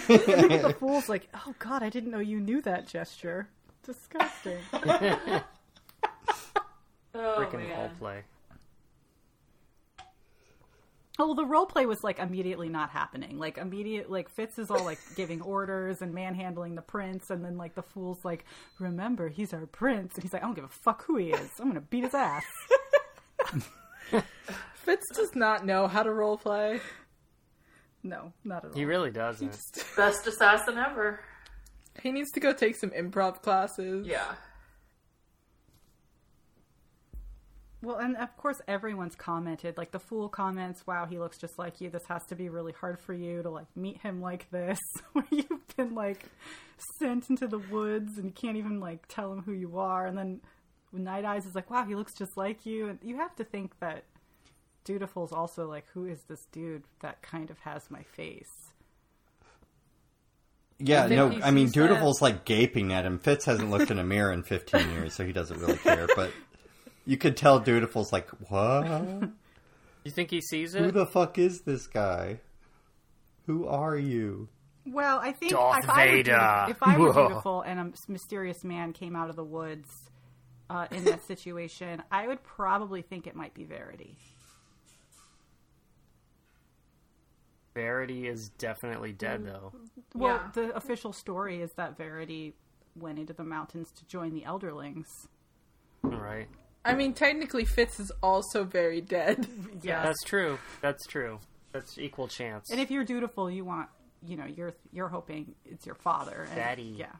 the 0.06 0.76
fool's 0.78 1.08
like, 1.08 1.26
Oh 1.34 1.54
God, 1.58 1.82
I 1.82 1.88
didn't 1.88 2.10
know 2.10 2.18
you 2.18 2.38
knew 2.38 2.60
that 2.62 2.86
gesture. 2.86 3.48
Disgusting. 3.82 4.58
oh, 4.74 5.42
Freaking 7.14 7.66
man. 7.66 7.78
role 7.78 7.90
play. 7.98 8.22
Oh, 11.20 11.26
well, 11.26 11.34
the 11.34 11.44
role 11.44 11.66
play 11.66 11.84
was 11.84 12.02
like 12.02 12.18
immediately 12.18 12.70
not 12.70 12.88
happening. 12.88 13.38
Like 13.38 13.58
immediate, 13.58 14.10
like 14.10 14.30
Fitz 14.30 14.58
is 14.58 14.70
all 14.70 14.82
like 14.82 14.98
giving 15.16 15.42
orders 15.42 16.00
and 16.00 16.14
manhandling 16.14 16.76
the 16.76 16.82
prince, 16.82 17.28
and 17.28 17.44
then 17.44 17.58
like 17.58 17.74
the 17.74 17.82
fool's 17.82 18.24
like, 18.24 18.46
"Remember, 18.78 19.28
he's 19.28 19.52
our 19.52 19.66
prince," 19.66 20.14
and 20.14 20.22
he's 20.22 20.32
like, 20.32 20.42
"I 20.42 20.46
don't 20.46 20.54
give 20.54 20.64
a 20.64 20.68
fuck 20.68 21.04
who 21.04 21.18
he 21.18 21.32
is. 21.32 21.50
I'm 21.60 21.68
gonna 21.68 21.82
beat 21.82 22.04
his 22.04 22.14
ass." 22.14 22.44
Fitz 24.74 25.06
does 25.14 25.34
not 25.34 25.66
know 25.66 25.88
how 25.88 26.02
to 26.02 26.10
role 26.10 26.38
play. 26.38 26.80
No, 28.02 28.32
not 28.42 28.64
at 28.64 28.70
all. 28.70 28.76
He 28.78 28.86
really 28.86 29.10
doesn't. 29.10 29.58
Best 29.94 30.26
assassin 30.26 30.78
ever. 30.78 31.20
He 32.02 32.12
needs 32.12 32.30
to 32.30 32.40
go 32.40 32.54
take 32.54 32.76
some 32.76 32.90
improv 32.90 33.42
classes. 33.42 34.06
Yeah. 34.06 34.36
Well, 37.82 37.96
and 37.96 38.16
of 38.16 38.36
course, 38.36 38.60
everyone's 38.68 39.14
commented. 39.14 39.78
Like 39.78 39.90
the 39.90 39.98
fool 39.98 40.28
comments, 40.28 40.86
"Wow, 40.86 41.06
he 41.06 41.18
looks 41.18 41.38
just 41.38 41.58
like 41.58 41.80
you. 41.80 41.88
This 41.88 42.06
has 42.08 42.24
to 42.26 42.36
be 42.36 42.50
really 42.50 42.72
hard 42.72 43.00
for 43.00 43.14
you 43.14 43.42
to 43.42 43.48
like 43.48 43.74
meet 43.74 43.98
him 43.98 44.20
like 44.20 44.50
this, 44.50 44.78
where 45.12 45.24
you've 45.30 45.76
been 45.76 45.94
like 45.94 46.26
sent 46.98 47.30
into 47.30 47.46
the 47.46 47.58
woods 47.58 48.18
and 48.18 48.26
you 48.26 48.32
can't 48.32 48.56
even 48.56 48.80
like 48.80 49.06
tell 49.08 49.32
him 49.32 49.42
who 49.42 49.52
you 49.52 49.78
are." 49.78 50.06
And 50.06 50.16
then 50.16 50.40
Night 50.92 51.24
Eyes 51.24 51.46
is 51.46 51.54
like, 51.54 51.70
"Wow, 51.70 51.86
he 51.86 51.94
looks 51.94 52.12
just 52.14 52.36
like 52.36 52.66
you." 52.66 52.88
And 52.88 52.98
you 53.02 53.16
have 53.16 53.34
to 53.36 53.44
think 53.44 53.78
that 53.80 54.04
Dutiful's 54.84 55.32
also 55.32 55.66
like, 55.66 55.86
"Who 55.94 56.04
is 56.04 56.22
this 56.28 56.44
dude 56.52 56.82
that 57.00 57.22
kind 57.22 57.50
of 57.50 57.58
has 57.60 57.90
my 57.90 58.02
face?" 58.02 58.70
Yeah, 60.78 61.06
no, 61.06 61.30
I 61.42 61.50
mean, 61.50 61.68
sees 61.68 61.74
that. 61.74 61.88
Dutiful's 61.88 62.20
like 62.20 62.44
gaping 62.44 62.92
at 62.92 63.06
him. 63.06 63.18
Fitz 63.18 63.46
hasn't 63.46 63.70
looked 63.70 63.90
in 63.90 63.98
a 63.98 64.04
mirror 64.04 64.32
in 64.32 64.42
15 64.42 64.90
years, 64.90 65.14
so 65.14 65.24
he 65.24 65.32
doesn't 65.32 65.60
really 65.60 65.76
care. 65.76 66.06
But 66.14 66.30
you 67.06 67.16
could 67.16 67.36
tell 67.36 67.58
Dutiful's 67.60 68.12
like, 68.12 68.28
what? 68.48 69.30
You 70.02 70.10
think 70.10 70.30
he 70.30 70.40
sees 70.40 70.74
it? 70.74 70.82
Who 70.82 70.90
the 70.92 71.04
fuck 71.04 71.36
is 71.36 71.60
this 71.60 71.86
guy? 71.86 72.40
Who 73.46 73.66
are 73.66 73.98
you? 73.98 74.48
Well, 74.86 75.18
I 75.18 75.32
think 75.32 75.52
Darth 75.52 75.84
if, 75.84 75.90
I 75.90 76.06
were 76.06 76.10
Vader. 76.12 76.22
beautiful, 76.22 76.70
if 76.70 76.82
I 76.82 76.98
were 76.98 77.12
Whoa. 77.12 77.26
beautiful 77.28 77.60
and 77.60 77.80
a 77.80 77.92
mysterious 78.10 78.64
man 78.64 78.94
came 78.94 79.14
out 79.14 79.28
of 79.28 79.36
the 79.36 79.44
woods 79.44 79.90
uh, 80.70 80.86
in 80.90 81.04
that 81.04 81.22
situation, 81.26 82.02
I 82.10 82.28
would 82.28 82.42
probably 82.42 83.02
think 83.02 83.26
it 83.26 83.36
might 83.36 83.52
be 83.52 83.64
Verity. 83.64 84.16
Verity 87.74 88.26
is 88.26 88.48
definitely 88.50 89.12
dead, 89.12 89.44
though. 89.44 89.72
Well, 90.14 90.36
Yeah. 90.36 90.50
the 90.54 90.76
official 90.76 91.12
story 91.12 91.60
is 91.62 91.72
that 91.74 91.96
Verity 91.96 92.54
went 92.96 93.18
into 93.18 93.32
the 93.32 93.44
mountains 93.44 93.92
to 93.92 94.04
join 94.06 94.32
the 94.32 94.42
Elderlings. 94.42 95.28
Right. 96.02 96.48
I 96.84 96.94
mean, 96.94 97.12
technically, 97.12 97.64
Fitz 97.64 98.00
is 98.00 98.10
also 98.22 98.64
very 98.64 99.00
dead. 99.00 99.46
Yeah. 99.82 100.02
That's 100.02 100.22
true. 100.24 100.58
That's 100.80 101.06
true. 101.06 101.38
That's 101.72 101.98
equal 101.98 102.26
chance. 102.28 102.70
And 102.70 102.80
if 102.80 102.90
you're 102.90 103.04
dutiful, 103.04 103.50
you 103.50 103.64
want, 103.64 103.88
you 104.26 104.36
know, 104.36 104.44
you're 104.46 104.74
you're 104.92 105.08
hoping 105.08 105.54
it's 105.64 105.86
your 105.86 105.94
father. 105.94 106.46
And, 106.48 106.56
Daddy. 106.56 106.94
Yeah. 106.98 107.12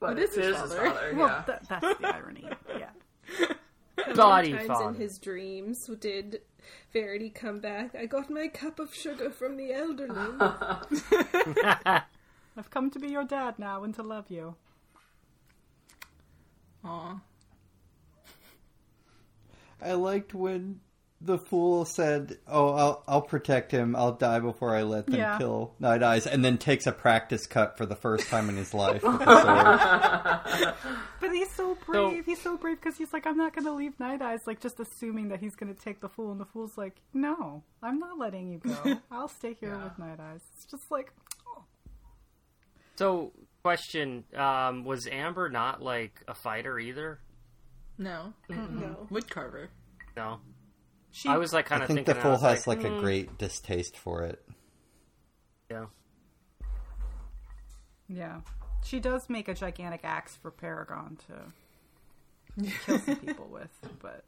But 0.00 0.18
It 0.18 0.24
is 0.30 0.34
his 0.34 0.46
is 0.48 0.60
his 0.62 0.72
father. 0.74 0.90
father, 0.90 1.14
Well, 1.16 1.28
yeah. 1.28 1.42
th- 1.44 1.58
that's 1.68 1.98
the 2.00 2.14
irony. 2.14 2.48
Yeah. 2.78 2.90
How 3.98 4.14
Body 4.14 4.52
times 4.52 4.66
father. 4.66 4.88
in 4.90 4.94
his 4.94 5.18
dreams 5.18 5.78
did 6.00 6.42
Verity 6.92 7.30
come 7.30 7.60
back? 7.60 7.94
I 7.94 8.06
got 8.06 8.28
my 8.30 8.48
cup 8.48 8.78
of 8.78 8.94
sugar 8.94 9.30
from 9.30 9.56
the 9.56 9.70
elderling. 9.70 10.36
I've 12.56 12.70
come 12.70 12.90
to 12.90 12.98
be 12.98 13.08
your 13.08 13.24
dad 13.24 13.58
now 13.58 13.82
and 13.84 13.94
to 13.94 14.02
love 14.02 14.26
you. 14.30 14.54
Aw. 16.84 17.20
I 19.82 19.92
liked 19.92 20.34
when 20.34 20.80
the 21.20 21.38
fool 21.38 21.84
said, 21.86 22.38
"Oh, 22.46 22.74
I'll 22.74 23.04
I'll 23.08 23.22
protect 23.22 23.72
him. 23.72 23.96
I'll 23.96 24.12
die 24.12 24.38
before 24.38 24.76
I 24.76 24.82
let 24.82 25.06
them 25.06 25.14
Yeah. 25.16 25.38
kill 25.38 25.74
Night 25.78 26.02
Eyes," 26.02 26.26
and 26.26 26.44
then 26.44 26.58
takes 26.58 26.86
a 26.86 26.92
practice 26.92 27.46
cut 27.46 27.76
for 27.78 27.86
the 27.86 27.96
first 27.96 28.28
time 28.28 28.48
in 28.50 28.56
his 28.56 28.74
life. 28.74 29.02
with 29.02 29.18
the 29.20 30.50
sword. 30.52 30.74
But 31.20 31.30
he's 31.32 31.50
so 31.50 31.74
brave. 31.86 32.26
he's 32.26 32.40
so 32.40 32.56
brave 32.58 32.76
because 32.80 32.98
he's 32.98 33.12
like, 33.14 33.26
I'm 33.26 33.36
not 33.38 33.54
going 33.54 33.64
to 33.64 33.72
leave 33.72 33.98
Night 33.98 34.20
Eyes, 34.20 34.46
like 34.46 34.60
just 34.60 34.78
assuming 34.78 35.28
that 35.30 35.40
he's 35.40 35.56
going 35.56 35.74
to 35.74 35.80
take 35.80 36.00
the 36.00 36.08
fool. 36.08 36.30
And 36.32 36.40
the 36.40 36.44
fool's 36.44 36.76
like, 36.76 36.96
No, 37.14 37.62
I'm 37.82 37.98
not 37.98 38.18
letting 38.18 38.48
you 38.52 38.58
go. 38.58 38.98
I'll 39.10 39.28
stay 39.28 39.54
here 39.58 39.76
with 39.78 39.98
Night 39.98 40.20
Eyes. 40.20 40.42
It's 40.54 40.66
just 40.66 40.90
like, 40.90 41.12
so, 42.96 43.32
question: 43.62 44.24
um, 44.34 44.84
Was 44.84 45.06
Amber 45.06 45.48
not 45.48 45.82
like 45.82 46.22
a 46.28 46.34
fighter 46.34 46.78
either? 46.78 47.20
No. 47.98 48.32
no. 48.48 49.06
Woodcarver. 49.10 49.68
No. 50.16 50.40
she. 51.10 51.28
I 51.28 51.36
was 51.36 51.52
like 51.52 51.66
kind 51.66 51.82
I 51.82 51.84
of 51.84 51.88
think 51.88 52.06
thinking. 52.06 52.14
the 52.14 52.20
I 52.20 52.22
fool 52.22 52.38
has 52.38 52.66
like, 52.66 52.78
like 52.82 52.86
a 52.86 52.90
mm. 52.90 53.00
great 53.00 53.38
distaste 53.38 53.96
for 53.96 54.22
it. 54.22 54.42
yeah. 55.70 55.86
Yeah. 58.08 58.40
She 58.84 59.00
does 59.00 59.28
make 59.28 59.48
a 59.48 59.54
gigantic 59.54 60.02
axe 60.04 60.36
for 60.36 60.50
Paragon 60.50 61.18
to 61.26 62.70
kill 62.84 62.98
some 63.00 63.16
people 63.26 63.48
with, 63.50 63.70
but 64.00 64.22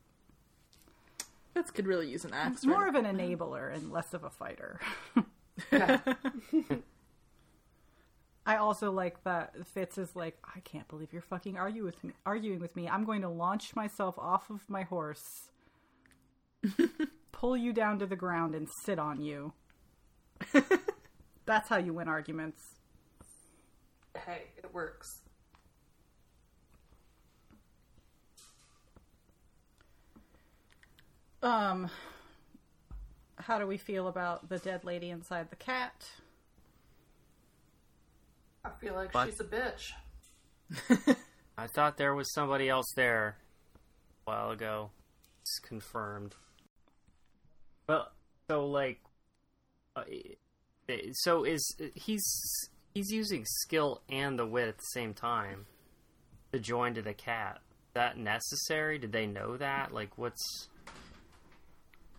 Fitz 1.54 1.70
could 1.70 1.86
really 1.86 2.10
use 2.10 2.24
an 2.24 2.34
axe. 2.34 2.56
it's 2.56 2.66
more 2.66 2.88
of 2.88 2.94
an 2.94 3.04
enabler 3.04 3.72
and 3.72 3.92
less 3.92 4.14
of 4.14 4.24
a 4.24 4.30
fighter. 4.30 4.80
I 8.48 8.56
also 8.56 8.90
like 8.90 9.22
that 9.24 9.66
Fitz 9.66 9.98
is 9.98 10.16
like, 10.16 10.38
I 10.42 10.60
can't 10.60 10.88
believe 10.88 11.12
you're 11.12 11.20
fucking 11.20 11.58
argue 11.58 11.84
with 11.84 12.02
me, 12.02 12.14
arguing 12.24 12.60
with 12.60 12.74
me. 12.76 12.88
I'm 12.88 13.04
going 13.04 13.20
to 13.20 13.28
launch 13.28 13.76
myself 13.76 14.18
off 14.18 14.48
of 14.48 14.62
my 14.70 14.84
horse, 14.84 15.50
pull 17.30 17.58
you 17.58 17.74
down 17.74 17.98
to 17.98 18.06
the 18.06 18.16
ground, 18.16 18.54
and 18.54 18.66
sit 18.66 18.98
on 18.98 19.20
you. 19.20 19.52
That's 21.44 21.68
how 21.68 21.76
you 21.76 21.92
win 21.92 22.08
arguments. 22.08 22.62
hey, 24.16 24.44
it 24.56 24.72
works. 24.72 25.18
Um, 31.42 31.90
how 33.36 33.58
do 33.58 33.66
we 33.66 33.76
feel 33.76 34.08
about 34.08 34.48
the 34.48 34.56
dead 34.58 34.86
lady 34.86 35.10
inside 35.10 35.50
the 35.50 35.56
cat? 35.56 36.06
I 38.68 38.80
feel 38.80 38.94
like 38.94 39.14
What? 39.14 39.26
she's 39.26 39.40
a 39.40 39.44
bitch. 39.44 41.16
I 41.58 41.66
thought 41.66 41.96
there 41.96 42.14
was 42.14 42.32
somebody 42.32 42.68
else 42.68 42.92
there 42.94 43.36
a 44.26 44.30
while 44.30 44.50
ago. 44.50 44.90
It's 45.42 45.58
confirmed. 45.60 46.34
Well, 47.88 48.10
so 48.50 48.66
like, 48.66 49.00
uh, 49.96 50.02
so 51.12 51.44
is 51.44 51.76
he's 51.94 52.68
he's 52.94 53.10
using 53.10 53.44
skill 53.46 54.02
and 54.08 54.38
the 54.38 54.46
wit 54.46 54.68
at 54.68 54.76
the 54.76 54.84
same 54.92 55.14
time 55.14 55.66
to 56.52 56.58
join 56.58 56.94
to 56.94 57.02
the 57.02 57.14
cat. 57.14 57.60
Is 57.88 57.94
that 57.94 58.18
necessary? 58.18 58.98
Did 58.98 59.12
they 59.12 59.26
know 59.26 59.56
that? 59.56 59.92
Like, 59.92 60.16
what's 60.18 60.68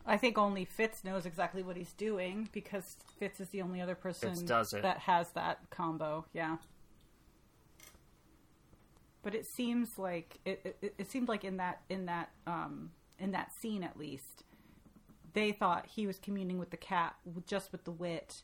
I 0.05 0.17
think 0.17 0.37
only 0.37 0.65
Fitz 0.65 1.03
knows 1.03 1.25
exactly 1.25 1.61
what 1.61 1.75
he's 1.77 1.93
doing 1.93 2.49
because 2.51 2.97
Fitz 3.19 3.39
is 3.39 3.49
the 3.49 3.61
only 3.61 3.81
other 3.81 3.95
person 3.95 4.29
Fitz 4.29 4.41
does 4.41 4.73
it. 4.73 4.81
that 4.81 4.99
has 4.99 5.31
that 5.31 5.69
combo. 5.69 6.25
Yeah. 6.33 6.57
But 9.21 9.35
it 9.35 9.45
seems 9.45 9.99
like 9.99 10.39
it, 10.45 10.77
it, 10.81 10.95
it 10.97 11.11
seemed 11.11 11.27
like 11.27 11.43
in 11.43 11.57
that 11.57 11.81
in 11.89 12.05
that 12.05 12.29
um, 12.47 12.91
in 13.19 13.31
that 13.31 13.53
scene 13.53 13.83
at 13.83 13.97
least, 13.97 14.43
they 15.33 15.51
thought 15.51 15.85
he 15.85 16.07
was 16.07 16.17
communing 16.17 16.57
with 16.57 16.69
the 16.71 16.77
cat 16.77 17.15
just 17.45 17.71
with 17.71 17.83
the 17.83 17.91
wit, 17.91 18.43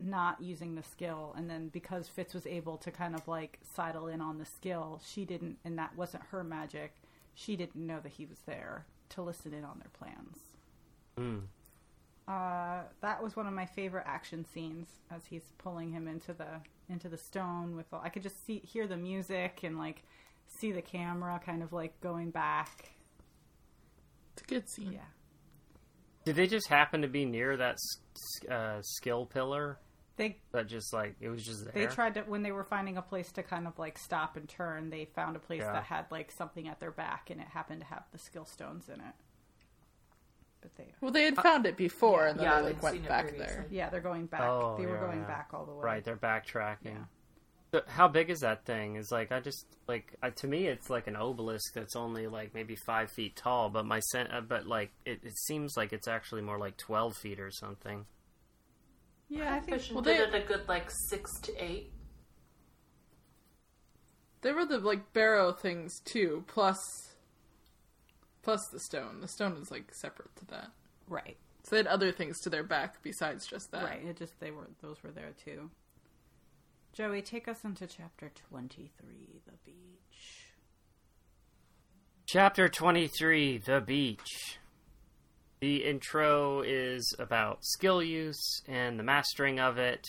not 0.00 0.40
using 0.40 0.74
the 0.74 0.82
skill. 0.82 1.34
And 1.36 1.48
then 1.48 1.68
because 1.68 2.08
Fitz 2.08 2.34
was 2.34 2.46
able 2.46 2.78
to 2.78 2.90
kind 2.90 3.14
of 3.14 3.28
like 3.28 3.60
sidle 3.62 4.08
in 4.08 4.20
on 4.20 4.38
the 4.38 4.46
skill, 4.46 5.00
she 5.04 5.24
didn't, 5.24 5.58
and 5.64 5.78
that 5.78 5.96
wasn't 5.96 6.24
her 6.30 6.42
magic. 6.42 6.94
She 7.34 7.54
didn't 7.56 7.86
know 7.86 8.00
that 8.02 8.12
he 8.12 8.26
was 8.26 8.38
there 8.46 8.86
to 9.10 9.22
listen 9.22 9.52
in 9.52 9.64
on 9.64 9.78
their 9.78 9.90
plans. 9.92 10.49
Hmm. 11.20 11.38
Uh, 12.28 12.82
that 13.02 13.22
was 13.22 13.34
one 13.34 13.46
of 13.46 13.52
my 13.52 13.66
favorite 13.66 14.04
action 14.06 14.44
scenes 14.54 14.88
as 15.10 15.22
he's 15.28 15.42
pulling 15.58 15.90
him 15.90 16.06
into 16.06 16.32
the 16.32 16.46
into 16.88 17.08
the 17.08 17.18
stone 17.18 17.76
with 17.76 17.86
all, 17.92 18.00
I 18.02 18.08
could 18.08 18.22
just 18.22 18.44
see 18.46 18.58
hear 18.64 18.86
the 18.86 18.96
music 18.96 19.60
and 19.62 19.78
like 19.78 20.02
see 20.46 20.72
the 20.72 20.82
camera 20.82 21.40
kind 21.44 21.62
of 21.62 21.72
like 21.72 22.00
going 22.00 22.30
back. 22.30 22.90
It's 24.34 24.42
a 24.42 24.46
good 24.46 24.68
scene. 24.68 24.92
Yeah. 24.92 25.00
did 26.24 26.36
they 26.36 26.46
just 26.46 26.68
happen 26.68 27.02
to 27.02 27.08
be 27.08 27.24
near 27.24 27.56
that 27.56 27.76
uh, 28.50 28.80
skill 28.82 29.26
pillar? 29.26 29.78
They 30.16 30.38
That 30.52 30.66
just 30.68 30.92
like 30.92 31.16
it 31.20 31.28
was 31.30 31.44
just 31.44 31.64
there. 31.64 31.72
they 31.72 31.86
tried 31.86 32.14
to 32.14 32.20
when 32.22 32.42
they 32.42 32.52
were 32.52 32.64
finding 32.64 32.96
a 32.96 33.02
place 33.02 33.32
to 33.32 33.42
kind 33.42 33.66
of 33.66 33.78
like 33.78 33.98
stop 33.98 34.36
and 34.36 34.48
turn, 34.48 34.90
they 34.90 35.06
found 35.16 35.34
a 35.34 35.40
place 35.40 35.62
Yeah. 35.62 35.72
that 35.72 35.84
had 35.84 36.06
like 36.10 36.30
something 36.30 36.68
at 36.68 36.78
their 36.78 36.92
back 36.92 37.30
and 37.30 37.40
it 37.40 37.48
happened 37.48 37.80
to 37.80 37.86
have 37.86 38.04
the 38.12 38.18
skill 38.18 38.44
stones 38.44 38.88
in 38.88 39.00
it. 39.00 39.14
But 40.60 40.74
they 40.76 40.86
Well, 41.00 41.10
they 41.10 41.24
had 41.24 41.36
found 41.36 41.64
it 41.66 41.76
before, 41.76 42.26
and 42.26 42.38
then 42.38 42.44
Yeah, 42.46 42.60
they 42.60 42.72
like 42.74 42.82
went 42.82 43.08
back 43.08 43.36
there. 43.36 43.66
yeah, 43.70 43.88
they're 43.88 44.00
going 44.00 44.26
back. 44.26 44.42
Oh, 44.42 44.76
they 44.78 44.86
were 44.86 44.94
yeah, 44.96 45.00
going 45.00 45.20
yeah. 45.20 45.26
back 45.26 45.50
all 45.54 45.64
the 45.64 45.72
way. 45.72 45.82
Right, 45.82 46.04
they're 46.04 46.16
backtracking. 46.16 46.84
Yeah. 46.84 47.04
So 47.72 47.82
how 47.86 48.08
big 48.08 48.30
is 48.30 48.40
that 48.40 48.64
thing? 48.64 48.96
Is 48.96 49.12
like 49.12 49.30
I 49.30 49.38
just 49.40 49.64
like 49.86 50.12
I, 50.22 50.30
to 50.30 50.46
me 50.48 50.66
it's 50.66 50.90
like 50.90 51.06
an 51.06 51.14
obelisk 51.16 51.72
that's 51.72 51.94
only 51.94 52.26
like 52.26 52.52
maybe 52.52 52.74
five 52.84 53.10
feet 53.12 53.36
tall, 53.36 53.70
but 53.70 53.86
my 53.86 54.00
sen- 54.00 54.26
uh, 54.26 54.40
but 54.40 54.66
like 54.66 54.90
it, 55.06 55.20
it 55.22 55.38
seems 55.38 55.76
like 55.76 55.92
it's 55.92 56.08
actually 56.08 56.42
more 56.42 56.58
like 56.58 56.76
twelve 56.76 57.16
feet 57.16 57.38
or 57.38 57.50
something. 57.52 58.06
Yeah, 59.28 59.54
I 59.54 59.60
think 59.60 59.78
Vision 59.78 59.94
well, 59.94 60.02
did 60.02 60.18
they- 60.18 60.36
it 60.38 60.42
a 60.44 60.46
good 60.46 60.66
like 60.68 60.90
six 60.90 61.30
to 61.42 61.64
eight. 61.64 61.92
There 64.42 64.54
were 64.54 64.64
the 64.64 64.78
like 64.78 65.12
barrow 65.12 65.52
things 65.52 66.00
too, 66.04 66.44
plus 66.48 66.78
plus 68.42 68.66
the 68.68 68.80
stone. 68.80 69.20
The 69.20 69.28
stone 69.28 69.56
is 69.60 69.70
like 69.70 69.92
separate 69.94 70.34
to 70.36 70.44
that. 70.46 70.70
right. 71.08 71.36
So 71.64 71.76
they 71.76 71.78
had 71.78 71.86
other 71.88 72.10
things 72.10 72.40
to 72.40 72.50
their 72.50 72.62
back 72.62 73.02
besides 73.02 73.46
just 73.46 73.70
that. 73.72 73.84
Right. 73.84 74.02
It 74.04 74.16
just 74.16 74.38
they 74.40 74.50
were 74.50 74.68
those 74.82 75.02
were 75.02 75.10
there 75.10 75.32
too. 75.44 75.70
Joey, 76.92 77.20
take 77.22 77.46
us 77.48 77.64
into 77.64 77.86
chapter 77.86 78.30
twenty 78.48 78.90
three, 78.98 79.40
the 79.46 79.52
beach. 79.64 80.46
Chapter 82.26 82.68
23 82.68 83.58
The 83.58 83.80
Beach. 83.80 84.58
The 85.60 85.84
intro 85.84 86.62
is 86.62 87.12
about 87.18 87.58
skill 87.62 88.00
use 88.02 88.62
and 88.68 88.98
the 88.98 89.02
mastering 89.02 89.58
of 89.58 89.78
it 89.78 90.04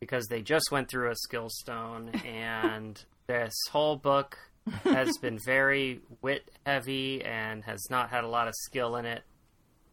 because 0.00 0.26
they 0.28 0.40
just 0.40 0.70
went 0.72 0.88
through 0.88 1.10
a 1.10 1.14
skill 1.14 1.48
stone, 1.50 2.08
and 2.26 3.04
this 3.26 3.52
whole 3.70 3.96
book 3.96 4.38
has 4.84 5.16
been 5.18 5.38
very 5.44 6.00
wit 6.20 6.50
heavy 6.64 7.24
and 7.24 7.64
has 7.64 7.88
not 7.90 8.10
had 8.10 8.24
a 8.24 8.28
lot 8.28 8.48
of 8.48 8.54
skill 8.56 8.96
in 8.96 9.04
it. 9.04 9.22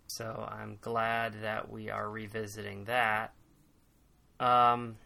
So 0.08 0.47
I'm 0.51 0.77
glad 0.82 1.41
that 1.41 1.71
we 1.71 1.89
are 1.89 2.10
revisiting 2.10 2.86
that. 2.86 3.34
Um, 4.39 4.97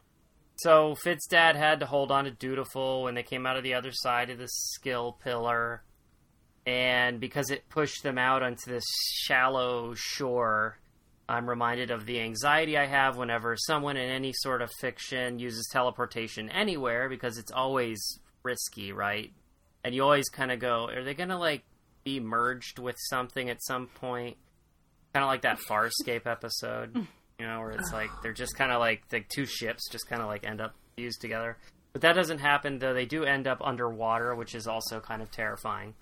so 0.57 0.95
Fitz's 0.95 1.27
dad 1.27 1.55
had 1.55 1.79
to 1.79 1.85
hold 1.85 2.11
on 2.11 2.25
to 2.25 2.31
Dutiful 2.31 3.03
when 3.03 3.15
they 3.15 3.23
came 3.23 3.45
out 3.45 3.57
of 3.57 3.63
the 3.63 3.73
other 3.73 3.91
side 3.91 4.29
of 4.29 4.37
the 4.37 4.47
skill 4.47 5.17
pillar 5.23 5.83
and 6.65 7.19
because 7.19 7.49
it 7.49 7.69
pushed 7.69 8.03
them 8.03 8.17
out 8.17 8.41
onto 8.41 8.71
this 8.71 8.85
shallow 9.23 9.93
shore, 9.95 10.79
I'm 11.27 11.49
reminded 11.49 11.91
of 11.91 12.05
the 12.05 12.21
anxiety 12.21 12.77
I 12.77 12.85
have 12.85 13.17
whenever 13.17 13.57
someone 13.57 13.97
in 13.97 14.09
any 14.09 14.31
sort 14.33 14.61
of 14.61 14.71
fiction 14.79 15.39
uses 15.39 15.67
teleportation 15.71 16.49
anywhere 16.49 17.09
because 17.09 17.37
it's 17.37 17.51
always 17.51 18.19
risky, 18.43 18.93
right? 18.93 19.33
And 19.83 19.93
you 19.93 20.03
always 20.03 20.29
kind 20.29 20.51
of 20.51 20.59
go, 20.59 20.87
are 20.89 21.03
they 21.03 21.13
going 21.13 21.29
to 21.29 21.37
like 21.37 21.63
be 22.03 22.19
merged 22.19 22.79
with 22.79 22.95
something 23.09 23.49
at 23.49 23.63
some 23.63 23.87
point? 23.87 24.37
Kind 25.13 25.23
of 25.23 25.27
like 25.27 25.41
that 25.41 25.59
Farscape 25.59 26.25
episode, 26.25 26.95
you 27.39 27.45
know, 27.45 27.59
where 27.59 27.71
it's 27.71 27.91
like 27.91 28.09
they're 28.21 28.33
just 28.33 28.55
kind 28.55 28.71
of 28.71 28.79
like 28.79 29.07
the 29.09 29.21
two 29.27 29.45
ships 29.45 29.89
just 29.91 30.07
kind 30.07 30.21
of 30.21 30.27
like 30.27 30.45
end 30.45 30.61
up 30.61 30.73
fused 30.95 31.21
together. 31.21 31.57
But 31.91 32.01
that 32.01 32.13
doesn't 32.13 32.39
happen, 32.39 32.79
though. 32.79 32.93
They 32.93 33.05
do 33.05 33.23
end 33.23 33.45
up 33.45 33.59
underwater, 33.63 34.33
which 34.33 34.55
is 34.55 34.67
also 34.67 34.99
kind 34.99 35.21
of 35.21 35.29
terrifying 35.29 35.93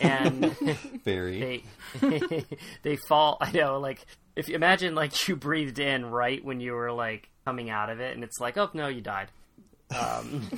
and 0.00 0.56
Very. 1.04 1.62
they 2.00 2.44
they 2.82 2.96
fall. 3.08 3.38
I 3.40 3.50
know, 3.52 3.78
like 3.78 4.04
if 4.36 4.48
you 4.48 4.54
imagine 4.54 4.94
like 4.94 5.28
you 5.28 5.36
breathed 5.36 5.78
in 5.78 6.06
right 6.06 6.44
when 6.44 6.60
you 6.60 6.72
were 6.72 6.92
like 6.92 7.28
coming 7.44 7.70
out 7.70 7.90
of 7.90 8.00
it, 8.00 8.14
and 8.14 8.24
it's 8.24 8.40
like, 8.40 8.56
oh 8.56 8.70
no, 8.74 8.88
you 8.88 9.00
died. 9.00 9.28
Um, 9.98 10.48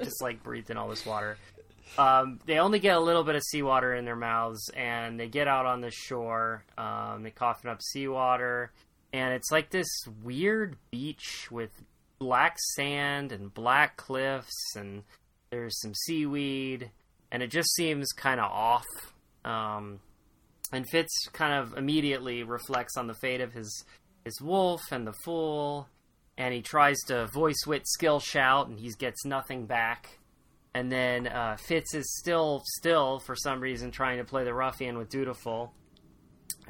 just 0.00 0.22
like 0.22 0.42
breathed 0.42 0.70
in 0.70 0.76
all 0.76 0.88
this 0.88 1.04
water. 1.04 1.36
Um, 1.96 2.40
they 2.46 2.58
only 2.58 2.78
get 2.78 2.96
a 2.96 3.00
little 3.00 3.24
bit 3.24 3.34
of 3.34 3.42
seawater 3.42 3.94
in 3.94 4.04
their 4.04 4.16
mouths, 4.16 4.70
and 4.76 5.18
they 5.18 5.28
get 5.28 5.48
out 5.48 5.66
on 5.66 5.80
the 5.80 5.90
shore. 5.90 6.64
Um, 6.76 7.22
they 7.22 7.30
coughing 7.30 7.70
up 7.70 7.80
seawater, 7.82 8.72
and 9.12 9.34
it's 9.34 9.50
like 9.50 9.70
this 9.70 9.88
weird 10.22 10.76
beach 10.90 11.48
with 11.50 11.70
black 12.18 12.56
sand 12.74 13.32
and 13.32 13.52
black 13.54 13.96
cliffs, 13.96 14.76
and 14.76 15.02
there's 15.50 15.80
some 15.80 15.94
seaweed 15.94 16.90
and 17.30 17.42
it 17.42 17.50
just 17.50 17.74
seems 17.74 18.12
kind 18.12 18.40
of 18.40 18.50
off. 18.50 18.86
Um, 19.44 20.00
and 20.72 20.88
Fitz 20.88 21.28
kind 21.32 21.54
of 21.54 21.76
immediately 21.76 22.42
reflects 22.42 22.96
on 22.96 23.06
the 23.06 23.14
fate 23.14 23.40
of 23.40 23.52
his 23.52 23.84
his 24.24 24.40
wolf 24.42 24.82
and 24.90 25.06
the 25.06 25.14
fool, 25.24 25.88
and 26.36 26.52
he 26.52 26.60
tries 26.60 26.98
to 27.06 27.28
voice 27.28 27.66
wit 27.66 27.86
skill 27.86 28.20
shout, 28.20 28.68
and 28.68 28.78
he 28.78 28.90
gets 28.98 29.24
nothing 29.24 29.66
back. 29.66 30.18
And 30.74 30.92
then 30.92 31.26
uh, 31.26 31.56
Fitz 31.56 31.94
is 31.94 32.16
still 32.18 32.62
still 32.64 33.18
for 33.20 33.34
some 33.34 33.60
reason 33.60 33.90
trying 33.90 34.18
to 34.18 34.24
play 34.24 34.44
the 34.44 34.54
ruffian 34.54 34.98
with 34.98 35.08
Dutiful. 35.08 35.72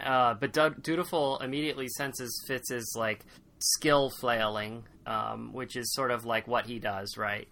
Uh, 0.03 0.35
but 0.35 0.53
Du- 0.53 0.77
Dutiful 0.81 1.39
immediately 1.39 1.89
senses 1.89 2.45
Fitz's 2.47 2.95
like 2.97 3.25
skill 3.59 4.11
flailing, 4.21 4.85
um, 5.07 5.53
which 5.53 5.77
is 5.77 5.93
sort 5.95 6.11
of 6.11 6.25
like 6.25 6.47
what 6.47 6.67
he 6.67 6.79
does, 6.79 7.17
right? 7.17 7.49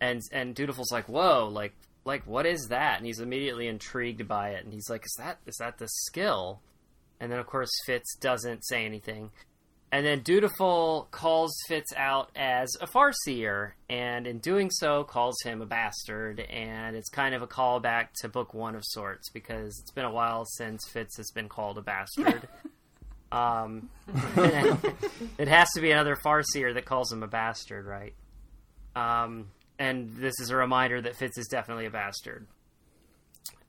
And 0.00 0.22
and 0.32 0.54
Dutiful's 0.54 0.92
like, 0.92 1.08
"Whoa, 1.08 1.48
like 1.52 1.74
like 2.08 2.26
what 2.26 2.46
is 2.46 2.68
that 2.68 2.96
and 2.96 3.06
he's 3.06 3.20
immediately 3.20 3.68
intrigued 3.68 4.26
by 4.26 4.50
it 4.50 4.64
and 4.64 4.72
he's 4.72 4.88
like 4.88 5.04
is 5.04 5.14
that 5.18 5.38
is 5.46 5.56
that 5.56 5.78
the 5.78 5.86
skill 6.06 6.60
and 7.20 7.30
then 7.30 7.38
of 7.38 7.46
course 7.46 7.70
fitz 7.86 8.16
doesn't 8.16 8.66
say 8.66 8.84
anything 8.84 9.30
and 9.90 10.04
then 10.04 10.20
dutiful 10.20 11.08
calls 11.10 11.54
fitz 11.66 11.92
out 11.96 12.30
as 12.36 12.68
a 12.80 12.86
farseer 12.86 13.72
and 13.88 14.26
in 14.26 14.38
doing 14.38 14.70
so 14.70 15.04
calls 15.04 15.36
him 15.42 15.62
a 15.62 15.66
bastard 15.66 16.40
and 16.40 16.96
it's 16.96 17.08
kind 17.08 17.34
of 17.34 17.42
a 17.42 17.46
callback 17.46 18.08
to 18.20 18.28
book 18.28 18.52
one 18.52 18.74
of 18.74 18.82
sorts 18.84 19.30
because 19.30 19.78
it's 19.80 19.92
been 19.92 20.04
a 20.04 20.10
while 20.10 20.44
since 20.44 20.86
fitz 20.88 21.16
has 21.16 21.30
been 21.30 21.48
called 21.48 21.78
a 21.78 21.82
bastard 21.82 22.48
um, 23.32 23.88
it 25.38 25.48
has 25.48 25.68
to 25.74 25.80
be 25.80 25.90
another 25.90 26.16
farseer 26.16 26.74
that 26.74 26.84
calls 26.84 27.12
him 27.12 27.22
a 27.22 27.28
bastard 27.28 27.86
right 27.86 28.14
um, 28.96 29.46
and 29.78 30.16
this 30.16 30.40
is 30.40 30.50
a 30.50 30.56
reminder 30.56 31.00
that 31.00 31.16
Fitz 31.16 31.38
is 31.38 31.46
definitely 31.46 31.86
a 31.86 31.90
bastard. 31.90 32.46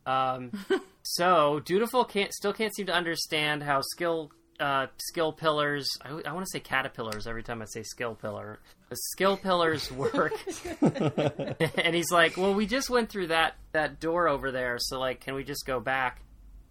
Um, 0.05 0.51
so 1.03 1.61
Dutiful 1.63 2.03
can't 2.05 2.33
still 2.33 2.53
can't 2.53 2.73
seem 2.75 2.87
to 2.87 2.93
understand 2.93 3.63
how 3.63 3.81
skill 3.81 4.31
uh, 4.59 4.87
skill 4.97 5.31
pillars. 5.31 5.89
I, 6.01 6.09
I 6.25 6.33
want 6.33 6.45
to 6.45 6.51
say 6.51 6.59
caterpillars 6.59 7.27
every 7.27 7.43
time 7.43 7.61
I 7.61 7.65
say 7.65 7.83
skill 7.83 8.15
pillar. 8.15 8.59
The 8.89 8.97
skill 9.11 9.37
pillars 9.37 9.91
work, 9.91 10.33
and 10.81 11.95
he's 11.95 12.11
like, 12.11 12.37
"Well, 12.37 12.53
we 12.53 12.65
just 12.65 12.89
went 12.89 13.09
through 13.09 13.27
that 13.27 13.55
that 13.71 13.99
door 13.99 14.27
over 14.27 14.51
there, 14.51 14.77
so 14.79 14.99
like, 14.99 15.21
can 15.21 15.35
we 15.35 15.43
just 15.43 15.65
go 15.65 15.79
back?" 15.79 16.21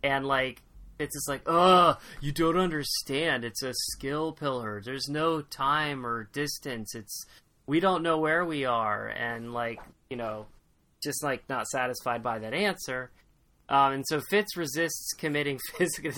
And 0.03 0.27
like, 0.27 0.63
it's 0.99 1.15
just 1.15 1.29
like, 1.29 1.43
"Oh, 1.47 1.97
you 2.21 2.33
don't 2.33 2.59
understand. 2.59 3.45
It's 3.45 3.63
a 3.63 3.73
skill 3.93 4.33
pillar. 4.33 4.81
There's 4.85 5.09
no 5.09 5.43
time 5.43 6.05
or 6.05 6.25
distance. 6.33 6.95
It's 6.95 7.25
we 7.69 7.79
don't 7.81 8.03
know 8.03 8.19
where 8.19 8.45
we 8.45 8.65
are 8.65 9.07
and 9.09 9.53
like 9.53 9.79
you 10.11 10.17
know 10.17 10.47
just 11.01 11.23
like 11.23 11.49
not 11.49 11.69
satisfied 11.69 12.23
by 12.23 12.41
that 12.41 12.55
answer 12.55 13.13
um, 13.69 13.93
and 13.93 14.05
so 14.09 14.21
fitz 14.31 14.57
resists 14.57 15.13
committing 15.19 15.61
physical 15.77 16.11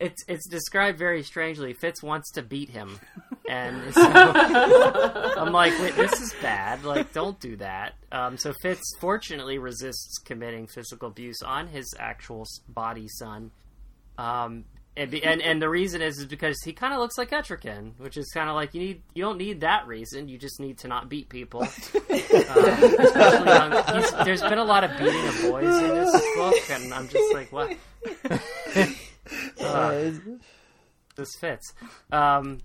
it's 0.00 0.24
it's 0.26 0.48
described 0.48 0.98
very 0.98 1.22
strangely 1.22 1.74
fitz 1.74 2.02
wants 2.02 2.32
to 2.32 2.42
beat 2.42 2.70
him 2.70 2.98
and 3.48 3.94
so 3.94 4.02
i'm 4.02 5.52
like 5.52 5.78
wait 5.80 5.94
this 5.94 6.20
is 6.20 6.34
bad 6.42 6.82
like 6.84 7.12
don't 7.12 7.38
do 7.38 7.54
that 7.56 7.94
um, 8.10 8.36
so 8.36 8.52
fitz 8.62 8.82
fortunately 8.98 9.58
resists 9.58 10.18
committing 10.24 10.66
physical 10.66 11.08
abuse 11.08 11.42
on 11.42 11.68
his 11.68 11.94
actual 11.98 12.44
body 12.68 13.06
son 13.08 13.50
um, 14.18 14.64
and, 14.96 15.08
be, 15.10 15.22
and 15.22 15.40
and 15.40 15.62
the 15.62 15.68
reason 15.68 16.02
is 16.02 16.18
is 16.18 16.26
because 16.26 16.60
he 16.64 16.72
kind 16.72 16.92
of 16.92 16.98
looks 16.98 17.16
like 17.16 17.30
Etrigan, 17.30 17.92
which 17.98 18.16
is 18.16 18.28
kind 18.34 18.50
of 18.50 18.56
like 18.56 18.74
you 18.74 18.80
need 18.80 19.02
you 19.14 19.22
don't 19.22 19.38
need 19.38 19.60
that 19.60 19.86
reason. 19.86 20.28
You 20.28 20.36
just 20.36 20.58
need 20.60 20.78
to 20.78 20.88
not 20.88 21.08
beat 21.08 21.28
people. 21.28 21.62
uh, 21.62 21.68
there's 24.24 24.42
been 24.42 24.58
a 24.58 24.64
lot 24.64 24.82
of 24.84 24.90
beating 24.98 25.28
of 25.28 25.42
boys 25.42 25.78
in 25.78 25.94
this 25.94 26.10
book, 26.36 26.70
and 26.70 26.92
I'm 26.92 27.08
just 27.08 27.32
like, 27.32 27.52
what? 27.52 27.76
uh, 29.60 30.10
this 31.16 31.34
fits. 31.40 31.72
Um, 32.12 32.58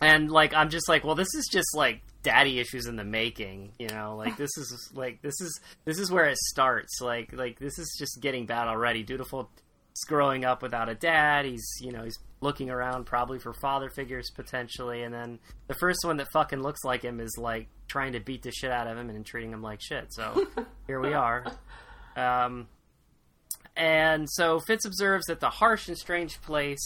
and 0.00 0.30
like 0.30 0.54
I'm 0.54 0.70
just 0.70 0.88
like, 0.88 1.04
well, 1.04 1.14
this 1.14 1.34
is 1.34 1.48
just 1.50 1.76
like 1.76 2.02
daddy 2.22 2.60
issues 2.60 2.86
in 2.86 2.94
the 2.94 3.02
making 3.02 3.72
you 3.80 3.88
know 3.88 4.14
like 4.16 4.36
this 4.36 4.50
is 4.56 4.92
like 4.94 5.20
this 5.22 5.34
is 5.40 5.60
this 5.84 5.98
is 5.98 6.08
where 6.08 6.26
it 6.26 6.38
starts 6.38 7.00
like 7.00 7.32
like 7.32 7.58
this 7.58 7.80
is 7.80 7.96
just 7.98 8.20
getting 8.20 8.46
bad 8.46 8.68
already 8.68 9.02
dutiful 9.02 9.50
he's 9.92 10.04
growing 10.08 10.44
up 10.44 10.62
without 10.62 10.88
a 10.88 10.94
dad. 10.94 11.44
He's 11.44 11.66
you 11.80 11.92
know 11.92 12.02
he's 12.04 12.18
looking 12.40 12.70
around 12.70 13.04
probably 13.04 13.38
for 13.38 13.52
father 13.52 13.90
figures 13.90 14.30
potentially, 14.30 15.02
and 15.02 15.14
then 15.14 15.38
the 15.68 15.74
first 15.74 16.00
one 16.04 16.16
that 16.16 16.28
fucking 16.32 16.62
looks 16.62 16.80
like 16.84 17.02
him 17.02 17.20
is 17.20 17.36
like 17.38 17.68
trying 17.88 18.12
to 18.12 18.20
beat 18.20 18.42
the 18.42 18.50
shit 18.50 18.70
out 18.70 18.86
of 18.86 18.96
him 18.96 19.10
and 19.10 19.24
treating 19.24 19.52
him 19.52 19.62
like 19.62 19.80
shit. 19.80 20.12
So 20.12 20.46
here 20.86 21.00
we 21.00 21.12
are. 21.12 21.44
Um, 22.16 22.68
and 23.76 24.28
so 24.30 24.60
Fitz 24.60 24.84
observes 24.84 25.26
that 25.26 25.40
the 25.40 25.50
harsh 25.50 25.88
and 25.88 25.96
strange 25.96 26.40
place. 26.42 26.84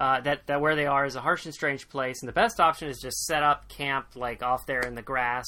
Uh, 0.00 0.20
that 0.20 0.44
that 0.48 0.60
where 0.60 0.74
they 0.74 0.86
are 0.86 1.06
is 1.06 1.14
a 1.14 1.20
harsh 1.20 1.44
and 1.44 1.54
strange 1.54 1.88
place, 1.88 2.20
and 2.20 2.28
the 2.28 2.32
best 2.32 2.58
option 2.58 2.88
is 2.88 2.98
just 2.98 3.24
set 3.26 3.44
up 3.44 3.68
camp 3.68 4.08
like 4.16 4.42
off 4.42 4.66
there 4.66 4.80
in 4.80 4.96
the 4.96 5.02
grass. 5.02 5.46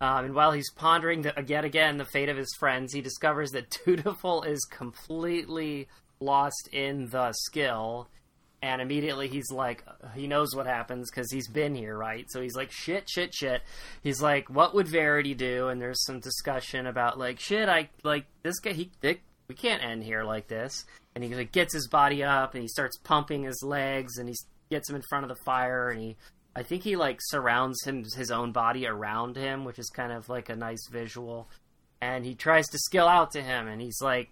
Um, 0.00 0.26
and 0.26 0.34
while 0.34 0.52
he's 0.52 0.70
pondering 0.72 1.22
the, 1.22 1.32
yet 1.46 1.64
again 1.64 1.96
the 1.96 2.04
fate 2.04 2.28
of 2.28 2.36
his 2.36 2.54
friends, 2.58 2.92
he 2.92 3.00
discovers 3.00 3.50
that 3.52 3.78
Dutiful 3.84 4.42
is 4.42 4.64
completely 4.64 5.88
lost 6.20 6.68
in 6.72 7.08
the 7.08 7.32
skill. 7.32 8.08
And 8.62 8.80
immediately 8.80 9.28
he's 9.28 9.50
like, 9.50 9.84
he 10.14 10.26
knows 10.26 10.54
what 10.54 10.66
happens 10.66 11.10
because 11.10 11.30
he's 11.30 11.46
been 11.48 11.74
here, 11.74 11.96
right? 11.96 12.26
So 12.30 12.40
he's 12.40 12.56
like, 12.56 12.72
shit, 12.72 13.08
shit, 13.08 13.34
shit. 13.34 13.62
He's 14.02 14.20
like, 14.20 14.48
what 14.48 14.74
would 14.74 14.88
Verity 14.88 15.34
do? 15.34 15.68
And 15.68 15.80
there's 15.80 16.02
some 16.04 16.20
discussion 16.20 16.86
about 16.86 17.18
like, 17.18 17.38
shit, 17.38 17.68
I 17.68 17.90
like 18.02 18.24
this 18.42 18.58
guy. 18.58 18.72
He, 18.72 18.90
we 19.48 19.54
can't 19.54 19.82
end 19.82 20.04
here 20.04 20.24
like 20.24 20.48
this. 20.48 20.84
And 21.14 21.24
he 21.24 21.34
like 21.34 21.52
gets 21.52 21.72
his 21.72 21.88
body 21.88 22.22
up 22.22 22.54
and 22.54 22.62
he 22.62 22.68
starts 22.68 22.98
pumping 22.98 23.44
his 23.44 23.62
legs 23.62 24.18
and 24.18 24.28
he 24.28 24.34
gets 24.70 24.90
him 24.90 24.96
in 24.96 25.02
front 25.08 25.24
of 25.24 25.28
the 25.28 25.42
fire 25.44 25.90
and 25.90 26.00
he 26.00 26.16
I 26.56 26.62
think 26.62 26.84
he 26.84 26.96
like 26.96 27.18
surrounds 27.20 27.84
him 27.84 28.02
his 28.16 28.30
own 28.30 28.52
body 28.52 28.86
around 28.86 29.36
him, 29.36 29.66
which 29.66 29.78
is 29.78 29.90
kind 29.90 30.10
of 30.10 30.30
like 30.30 30.48
a 30.48 30.56
nice 30.56 30.88
visual. 30.90 31.50
And 32.00 32.24
he 32.24 32.34
tries 32.34 32.66
to 32.68 32.78
skill 32.78 33.06
out 33.06 33.32
to 33.32 33.42
him, 33.42 33.68
and 33.68 33.80
he's 33.80 34.00
like, 34.00 34.30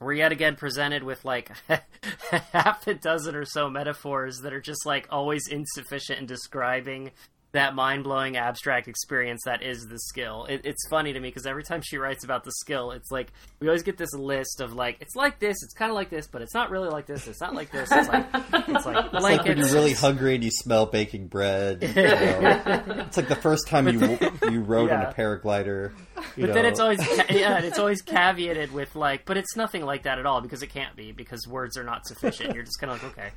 we're 0.00 0.12
yet 0.14 0.30
again 0.30 0.54
presented 0.54 1.02
with 1.02 1.24
like 1.24 1.50
half 2.52 2.86
a 2.86 2.94
dozen 2.94 3.34
or 3.34 3.44
so 3.44 3.68
metaphors 3.68 4.38
that 4.42 4.52
are 4.52 4.60
just 4.60 4.86
like 4.86 5.08
always 5.10 5.48
insufficient 5.48 6.20
in 6.20 6.26
describing 6.26 7.10
that 7.52 7.74
mind 7.74 8.04
blowing 8.04 8.36
abstract 8.36 8.88
experience 8.88 9.42
that 9.44 9.62
is 9.62 9.86
the 9.86 9.98
skill. 9.98 10.46
It, 10.48 10.62
it's 10.64 10.88
funny 10.88 11.12
to 11.12 11.20
me 11.20 11.28
because 11.28 11.46
every 11.46 11.62
time 11.62 11.82
she 11.82 11.98
writes 11.98 12.24
about 12.24 12.44
the 12.44 12.52
skill, 12.52 12.92
it's 12.92 13.10
like 13.10 13.30
we 13.60 13.68
always 13.68 13.82
get 13.82 13.98
this 13.98 14.14
list 14.14 14.60
of 14.60 14.72
like 14.72 14.96
it's 15.00 15.14
like 15.14 15.38
this, 15.38 15.62
it's 15.62 15.74
kind 15.74 15.90
of 15.90 15.94
like 15.94 16.08
this, 16.08 16.26
but 16.26 16.40
it's 16.42 16.54
not 16.54 16.70
really 16.70 16.88
like 16.88 17.06
this. 17.06 17.26
It's 17.28 17.40
not 17.40 17.54
like 17.54 17.70
this. 17.70 17.90
It's 17.92 18.08
like 18.08 18.26
it's 18.32 18.86
like 18.86 19.06
It's 19.12 19.22
like 19.22 19.44
when 19.44 19.58
you're 19.58 19.66
really 19.68 19.92
hungry 19.92 20.34
and 20.34 20.42
you 20.42 20.50
smell 20.50 20.86
baking 20.86 21.28
bread. 21.28 21.82
you 21.82 21.94
know. 21.94 22.82
it's 23.06 23.16
like 23.16 23.28
the 23.28 23.36
first 23.36 23.68
time 23.68 23.86
you 23.86 24.18
you 24.50 24.60
rode 24.60 24.90
on 24.90 25.02
a 25.02 25.12
paraglider. 25.12 25.92
You 26.36 26.46
But 26.46 26.54
then 26.54 26.64
it's 26.64 26.80
always 26.80 27.00
yeah, 27.30 27.58
it's 27.58 27.78
always 27.78 28.02
caveated 28.02 28.72
with 28.72 28.96
like, 28.96 29.26
but 29.26 29.36
it's 29.36 29.56
nothing 29.56 29.84
like 29.84 30.04
that 30.04 30.18
at 30.18 30.24
all 30.24 30.40
because 30.40 30.62
it 30.62 30.68
can't 30.68 30.96
be 30.96 31.12
because 31.12 31.46
words 31.46 31.76
are 31.76 31.84
not 31.84 32.06
sufficient. 32.06 32.54
You're 32.54 32.64
just 32.64 32.80
kind 32.80 32.92
of 32.92 33.02
like 33.02 33.12
okay. 33.18 33.30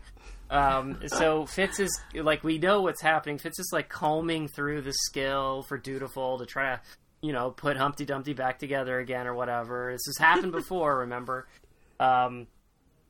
Um, 0.50 1.00
so 1.08 1.46
Fitz 1.46 1.80
is 1.80 2.02
like 2.14 2.44
we 2.44 2.58
know 2.58 2.82
what's 2.82 3.02
happening. 3.02 3.38
Fitz 3.38 3.60
is 3.60 3.70
like 3.74 3.90
combing 3.90 4.48
through 4.48 4.82
the 4.82 4.94
skill 4.94 5.64
for 5.64 5.78
dutiful 5.78 6.38
to 6.38 6.46
try 6.46 6.76
to 6.76 6.82
you 7.22 7.34
know 7.34 7.52
put 7.52 7.78
Humpty 7.78 8.06
Dumpty 8.06 8.34
back 8.34 8.60
together 8.60 9.00
again 9.00 9.28
or 9.28 9.34
whatever. 9.34 9.92
This 9.92 10.06
has 10.08 10.18
happened 10.18 10.52
before, 10.52 11.00
remember? 11.00 11.48
Um, 12.00 12.48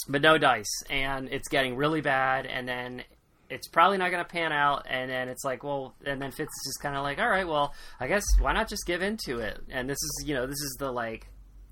but 0.08 0.22
no 0.22 0.38
dice, 0.38 0.84
and 0.90 1.30
it's 1.30 1.48
getting 1.50 1.76
really 1.76 2.02
bad, 2.02 2.46
and 2.46 2.68
then 2.68 3.04
it's 3.50 3.68
probably 3.68 3.98
not 3.98 4.12
going 4.12 4.24
to 4.24 4.30
pan 4.30 4.52
out, 4.52 4.86
and 4.90 5.10
then 5.10 5.30
it's 5.30 5.44
like, 5.44 5.64
well, 5.64 5.96
and 6.06 6.22
then 6.22 6.32
Fitz 6.32 6.50
is 6.50 6.70
just 6.70 6.82
kind 6.82 6.96
of 6.96 7.04
like, 7.04 7.20
all 7.20 7.30
right, 7.30 7.48
well, 7.48 7.74
I 8.00 8.08
guess 8.08 8.24
why 8.40 8.54
not 8.54 8.68
just 8.68 8.86
give 8.86 9.02
into 9.02 9.40
it? 9.40 9.60
And 9.70 9.90
this 9.90 9.98
is, 9.98 10.24
you 10.26 10.36
know, 10.36 10.46
this 10.46 10.62
is 10.62 10.76
the 10.80 10.92
like 10.92 11.28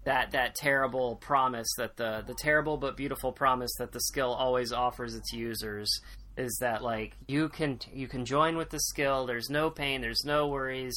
that 0.05 0.31
that 0.31 0.55
terrible 0.55 1.15
promise 1.17 1.67
that 1.77 1.95
the 1.97 2.23
the 2.27 2.33
terrible 2.33 2.77
but 2.77 2.97
beautiful 2.97 3.31
promise 3.31 3.71
that 3.79 3.91
the 3.91 4.01
skill 4.01 4.33
always 4.33 4.71
offers 4.71 5.15
its 5.15 5.31
users 5.31 5.89
is 6.37 6.57
that 6.61 6.83
like 6.83 7.15
you 7.27 7.49
can 7.49 7.79
you 7.93 8.07
can 8.07 8.25
join 8.25 8.57
with 8.57 8.69
the 8.69 8.79
skill. 8.79 9.25
There's 9.25 9.49
no 9.49 9.69
pain. 9.69 10.01
There's 10.01 10.23
no 10.25 10.47
worries. 10.47 10.95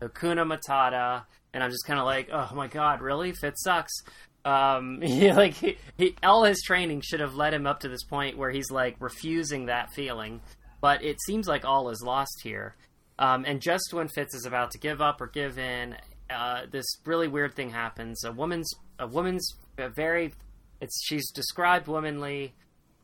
Hakuna 0.00 0.46
Matata. 0.46 1.24
And 1.52 1.62
I'm 1.62 1.70
just 1.70 1.86
kind 1.86 1.98
of 1.98 2.04
like, 2.04 2.28
oh 2.32 2.50
my 2.54 2.66
god, 2.66 3.00
really? 3.00 3.32
Fitz 3.32 3.62
sucks. 3.62 3.92
Um, 4.44 5.00
he, 5.02 5.32
like 5.32 5.54
he, 5.54 5.76
he, 5.96 6.14
all 6.22 6.44
his 6.44 6.62
training 6.62 7.02
should 7.02 7.20
have 7.20 7.34
led 7.34 7.54
him 7.54 7.66
up 7.66 7.80
to 7.80 7.88
this 7.88 8.04
point 8.04 8.38
where 8.38 8.50
he's 8.50 8.70
like 8.70 8.96
refusing 9.00 9.66
that 9.66 9.92
feeling, 9.92 10.40
but 10.80 11.02
it 11.02 11.16
seems 11.26 11.48
like 11.48 11.64
all 11.64 11.90
is 11.90 12.02
lost 12.02 12.40
here. 12.42 12.76
Um, 13.18 13.44
and 13.44 13.60
just 13.60 13.92
when 13.92 14.08
Fitz 14.08 14.34
is 14.34 14.46
about 14.46 14.70
to 14.72 14.78
give 14.78 15.00
up 15.00 15.20
or 15.20 15.26
give 15.26 15.58
in, 15.58 15.96
uh, 16.30 16.62
this 16.70 16.86
really 17.04 17.28
weird 17.28 17.54
thing 17.54 17.70
happens. 17.70 18.24
A 18.24 18.32
woman's 18.32 18.70
a 18.98 19.06
woman's 19.06 19.54
a 19.78 19.88
very 19.88 20.32
it's 20.80 21.02
she's 21.04 21.30
described 21.32 21.88
womanly, 21.88 22.54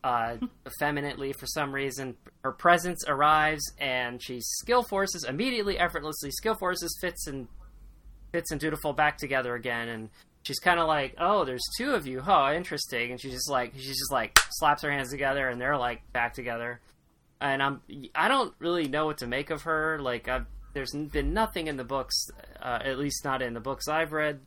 uh, 0.03 0.37
effeminately 0.67 1.33
for 1.33 1.47
some 1.47 1.75
reason. 1.75 2.17
Her 2.43 2.53
presence 2.53 3.05
arrives 3.07 3.63
and 3.79 4.23
she 4.23 4.41
skill 4.41 4.83
forces 4.83 5.25
immediately, 5.25 5.79
effortlessly 5.79 6.31
skill 6.31 6.55
forces 6.55 6.97
fits 7.01 7.27
and 7.27 7.49
fits 8.33 8.51
and 8.51 8.61
Dutiful 8.61 8.93
back 8.93 9.17
together 9.17 9.55
again, 9.55 9.89
and 9.89 10.11
she's 10.43 10.59
kind 10.59 10.79
of 10.81 10.87
like, 10.87 11.15
"Oh, 11.19 11.45
there's 11.45 11.65
two 11.79 11.93
of 11.93 12.07
you, 12.07 12.21
huh? 12.21 12.53
Interesting." 12.55 13.11
And 13.11 13.21
she's 13.21 13.33
just 13.33 13.51
like, 13.51 13.73
she's 13.75 13.99
just 13.99 14.13
like 14.13 14.39
slaps 14.51 14.83
her 14.83 14.91
hands 14.91 15.11
together, 15.11 15.49
and 15.49 15.61
they're 15.61 15.77
like 15.77 16.01
back 16.13 16.35
together. 16.35 16.81
And 17.41 17.63
I'm, 17.63 17.81
I 18.15 18.29
don't 18.29 18.55
really 18.59 18.89
know 18.89 19.07
what 19.07 19.19
to 19.19 19.27
make 19.27 19.51
of 19.51 19.63
her. 19.63 19.99
Like, 19.99 20.29
I've, 20.29 20.47
there's 20.75 20.93
been 20.93 21.33
nothing 21.33 21.69
in 21.69 21.77
the 21.77 21.85
books, 21.85 22.15
uh, 22.61 22.81
at 22.85 22.99
least 22.99 23.25
not 23.25 23.41
in 23.41 23.55
the 23.55 23.61
books 23.61 23.89
I've 23.89 24.13
read 24.13 24.41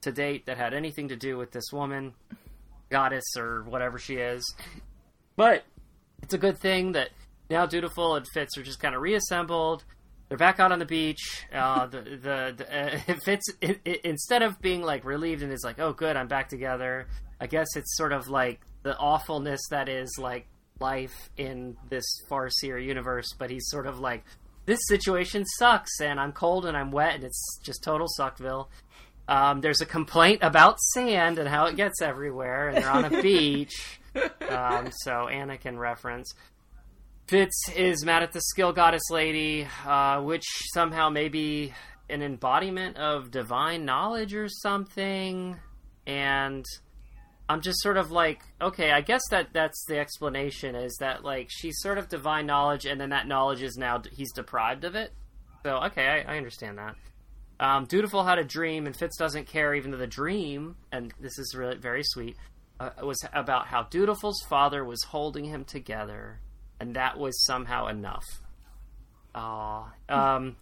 to 0.00 0.10
date, 0.10 0.46
that 0.46 0.56
had 0.56 0.74
anything 0.74 1.08
to 1.08 1.16
do 1.16 1.38
with 1.38 1.52
this 1.52 1.72
woman, 1.72 2.14
goddess 2.90 3.36
or 3.36 3.62
whatever 3.64 3.98
she 3.98 4.16
is. 4.16 4.54
But 5.36 5.64
it's 6.22 6.34
a 6.34 6.38
good 6.38 6.58
thing 6.58 6.92
that 6.92 7.10
now 7.50 7.66
Dutiful 7.66 8.16
and 8.16 8.26
Fitz 8.32 8.56
are 8.56 8.62
just 8.62 8.80
kind 8.80 8.94
of 8.94 9.02
reassembled. 9.02 9.84
They're 10.28 10.38
back 10.38 10.58
out 10.58 10.72
on 10.72 10.78
the 10.78 10.86
beach. 10.86 11.44
Uh, 11.52 11.86
the 11.86 12.00
the, 12.00 12.54
the 12.56 13.12
uh, 13.12 13.16
Fitz 13.24 13.44
i 13.62 13.78
i 13.86 13.98
instead 14.04 14.42
of 14.42 14.60
being 14.60 14.82
like 14.82 15.04
relieved 15.04 15.42
and 15.42 15.52
is 15.52 15.64
like, 15.64 15.78
oh 15.78 15.92
good, 15.92 16.16
I'm 16.16 16.28
back 16.28 16.48
together. 16.48 17.06
I 17.40 17.46
guess 17.46 17.68
it's 17.76 17.96
sort 17.96 18.12
of 18.12 18.28
like 18.28 18.60
the 18.82 18.96
awfulness 18.96 19.60
that 19.70 19.88
is 19.88 20.16
like 20.18 20.46
life 20.80 21.30
in 21.36 21.76
this 21.90 22.04
Farseer 22.30 22.82
universe. 22.82 23.34
But 23.38 23.50
he's 23.50 23.68
sort 23.68 23.86
of 23.86 23.98
like, 23.98 24.24
this 24.66 24.80
situation 24.88 25.44
sucks, 25.58 26.00
and 26.00 26.18
I'm 26.18 26.32
cold 26.32 26.66
and 26.66 26.76
I'm 26.76 26.90
wet, 26.90 27.16
and 27.16 27.24
it's 27.24 27.58
just 27.62 27.82
total 27.82 28.06
Suckville. 28.18 28.68
Um, 29.26 29.60
there's 29.60 29.80
a 29.80 29.86
complaint 29.86 30.40
about 30.42 30.78
sand 30.80 31.38
and 31.38 31.48
how 31.48 31.66
it 31.66 31.76
gets 31.76 32.02
everywhere, 32.02 32.68
and 32.68 32.78
they're 32.78 32.90
on 32.90 33.04
a 33.06 33.22
beach. 33.22 34.00
Um, 34.14 34.90
so 35.02 35.28
Anakin 35.30 35.78
reference. 35.78 36.32
Fitz 37.26 37.70
is 37.74 38.04
mad 38.04 38.22
at 38.22 38.32
the 38.32 38.40
skill 38.40 38.72
goddess 38.72 39.10
lady, 39.10 39.66
uh, 39.86 40.20
which 40.20 40.44
somehow 40.74 41.08
may 41.08 41.28
be 41.28 41.72
an 42.10 42.22
embodiment 42.22 42.98
of 42.98 43.30
divine 43.30 43.86
knowledge 43.86 44.34
or 44.34 44.48
something. 44.48 45.56
And 46.06 46.64
I'm 47.48 47.60
just 47.60 47.80
sort 47.82 47.96
of 47.96 48.10
like, 48.10 48.40
okay, 48.60 48.90
I 48.90 49.02
guess 49.02 49.22
that 49.30 49.48
that's 49.52 49.84
the 49.86 49.98
explanation 49.98 50.74
is 50.74 50.96
that 51.00 51.24
like 51.24 51.48
she's 51.50 51.76
sort 51.80 51.98
of 51.98 52.08
divine 52.08 52.46
knowledge, 52.46 52.86
and 52.86 53.00
then 53.00 53.10
that 53.10 53.26
knowledge 53.26 53.62
is 53.62 53.76
now 53.76 54.02
he's 54.12 54.32
deprived 54.32 54.84
of 54.84 54.94
it. 54.94 55.12
So 55.62 55.76
okay, 55.84 56.24
I, 56.26 56.34
I 56.34 56.36
understand 56.36 56.78
that. 56.78 56.96
Um, 57.60 57.84
Dutiful 57.84 58.24
had 58.24 58.38
a 58.38 58.44
dream, 58.44 58.86
and 58.86 58.96
Fitz 58.96 59.16
doesn't 59.16 59.46
care, 59.46 59.74
even 59.74 59.90
though 59.90 59.96
the 59.98 60.06
dream, 60.06 60.76
and 60.90 61.12
this 61.20 61.38
is 61.38 61.54
really 61.54 61.76
very 61.76 62.02
sweet, 62.02 62.36
uh, 62.80 62.90
was 63.02 63.24
about 63.32 63.66
how 63.66 63.84
Dutiful's 63.84 64.42
father 64.48 64.84
was 64.84 65.02
holding 65.04 65.44
him 65.44 65.64
together, 65.64 66.40
and 66.80 66.94
that 66.96 67.18
was 67.18 67.44
somehow 67.44 67.86
enough. 67.86 68.24
Aw. 69.34 69.92
Um, 70.08 70.56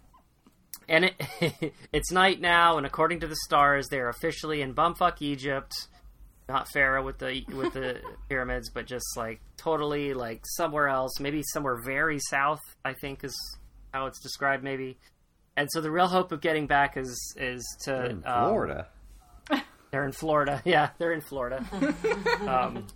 and 0.87 1.05
it, 1.05 1.73
it's 1.93 2.11
night 2.11 2.39
now, 2.41 2.77
and 2.77 2.85
according 2.85 3.21
to 3.21 3.27
the 3.27 3.37
stars, 3.45 3.87
they're 3.89 4.09
officially 4.09 4.61
in 4.61 4.75
bumfuck 4.75 5.21
Egypt. 5.21 5.73
Not 6.49 6.67
Pharaoh 6.73 7.03
with 7.03 7.19
the 7.19 7.43
with 7.49 7.73
the 7.73 8.01
pyramids, 8.29 8.69
but 8.69 8.85
just 8.85 9.05
like 9.15 9.41
totally 9.57 10.13
like 10.13 10.41
somewhere 10.45 10.89
else, 10.89 11.19
maybe 11.19 11.41
somewhere 11.53 11.79
very 11.83 12.19
south. 12.19 12.59
I 12.83 12.93
think 12.93 13.23
is 13.23 13.35
how 13.93 14.07
it's 14.07 14.19
described, 14.19 14.63
maybe. 14.63 14.97
And 15.55 15.69
so 15.71 15.81
the 15.81 15.91
real 15.91 16.07
hope 16.07 16.31
of 16.31 16.41
getting 16.41 16.67
back 16.67 16.97
is 16.97 17.17
is 17.37 17.63
to 17.83 18.05
in 18.05 18.23
um, 18.25 18.49
Florida. 18.49 18.87
they're 19.91 20.05
in 20.05 20.11
Florida. 20.11 20.61
Yeah, 20.65 20.89
they're 20.97 21.13
in 21.13 21.21
Florida. 21.21 21.65
um, 22.47 22.87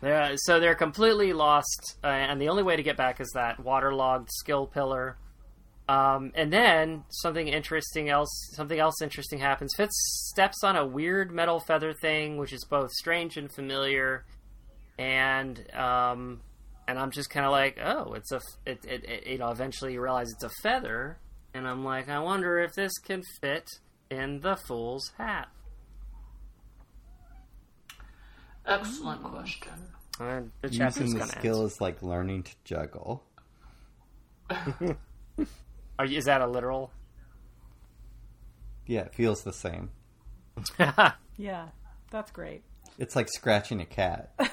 they're, 0.00 0.36
so 0.36 0.60
they're 0.60 0.74
completely 0.74 1.32
lost, 1.32 1.96
uh, 2.04 2.08
and 2.08 2.40
the 2.40 2.48
only 2.48 2.62
way 2.62 2.76
to 2.76 2.82
get 2.82 2.96
back 2.96 3.20
is 3.20 3.30
that 3.34 3.58
waterlogged 3.60 4.28
skill 4.30 4.66
pillar. 4.66 5.16
Um, 5.88 6.32
and 6.34 6.52
then 6.52 7.04
something 7.08 7.48
interesting 7.48 8.10
else, 8.10 8.28
something 8.52 8.78
else 8.78 9.00
interesting 9.00 9.38
happens. 9.38 9.72
Fitz 9.74 9.94
steps 10.30 10.62
on 10.62 10.76
a 10.76 10.86
weird 10.86 11.32
metal 11.32 11.60
feather 11.60 11.94
thing, 11.94 12.36
which 12.36 12.52
is 12.52 12.64
both 12.64 12.90
strange 12.92 13.38
and 13.38 13.50
familiar. 13.50 14.26
And 14.98 15.64
um, 15.74 16.40
and 16.86 16.98
I'm 16.98 17.10
just 17.10 17.30
kind 17.30 17.46
of 17.46 17.52
like, 17.52 17.78
oh, 17.82 18.14
it's 18.14 18.32
a, 18.32 18.40
it, 18.66 18.84
it, 18.84 19.04
it, 19.04 19.26
you 19.26 19.38
know, 19.38 19.50
eventually 19.50 19.92
you 19.92 20.00
realize 20.00 20.30
it's 20.32 20.42
a 20.42 20.50
feather, 20.62 21.18
and 21.52 21.68
I'm 21.68 21.84
like, 21.84 22.08
I 22.08 22.18
wonder 22.18 22.58
if 22.58 22.74
this 22.74 22.96
can 22.98 23.22
fit 23.40 23.68
in 24.10 24.40
the 24.40 24.56
fool's 24.56 25.12
hat. 25.18 25.48
Excellent 28.66 29.22
question. 29.22 29.72
And 30.20 30.50
the 30.62 30.68
Using 30.70 31.12
the 31.12 31.20
gonna 31.20 31.30
skill 31.30 31.62
end. 31.62 31.70
is 31.70 31.80
like 31.80 32.02
learning 32.02 32.42
to 32.44 32.52
juggle. 32.64 33.22
Are 35.98 36.06
you, 36.06 36.18
is 36.18 36.26
that 36.26 36.40
a 36.40 36.46
literal? 36.46 36.92
Yeah, 38.86 39.00
it 39.00 39.14
feels 39.14 39.42
the 39.42 39.52
same. 39.52 39.90
Yeah, 41.40 41.68
that's 42.10 42.32
great. 42.32 42.64
It's 42.98 43.14
like 43.14 43.28
scratching 43.28 43.80
a 43.80 43.86
cat. 43.86 44.32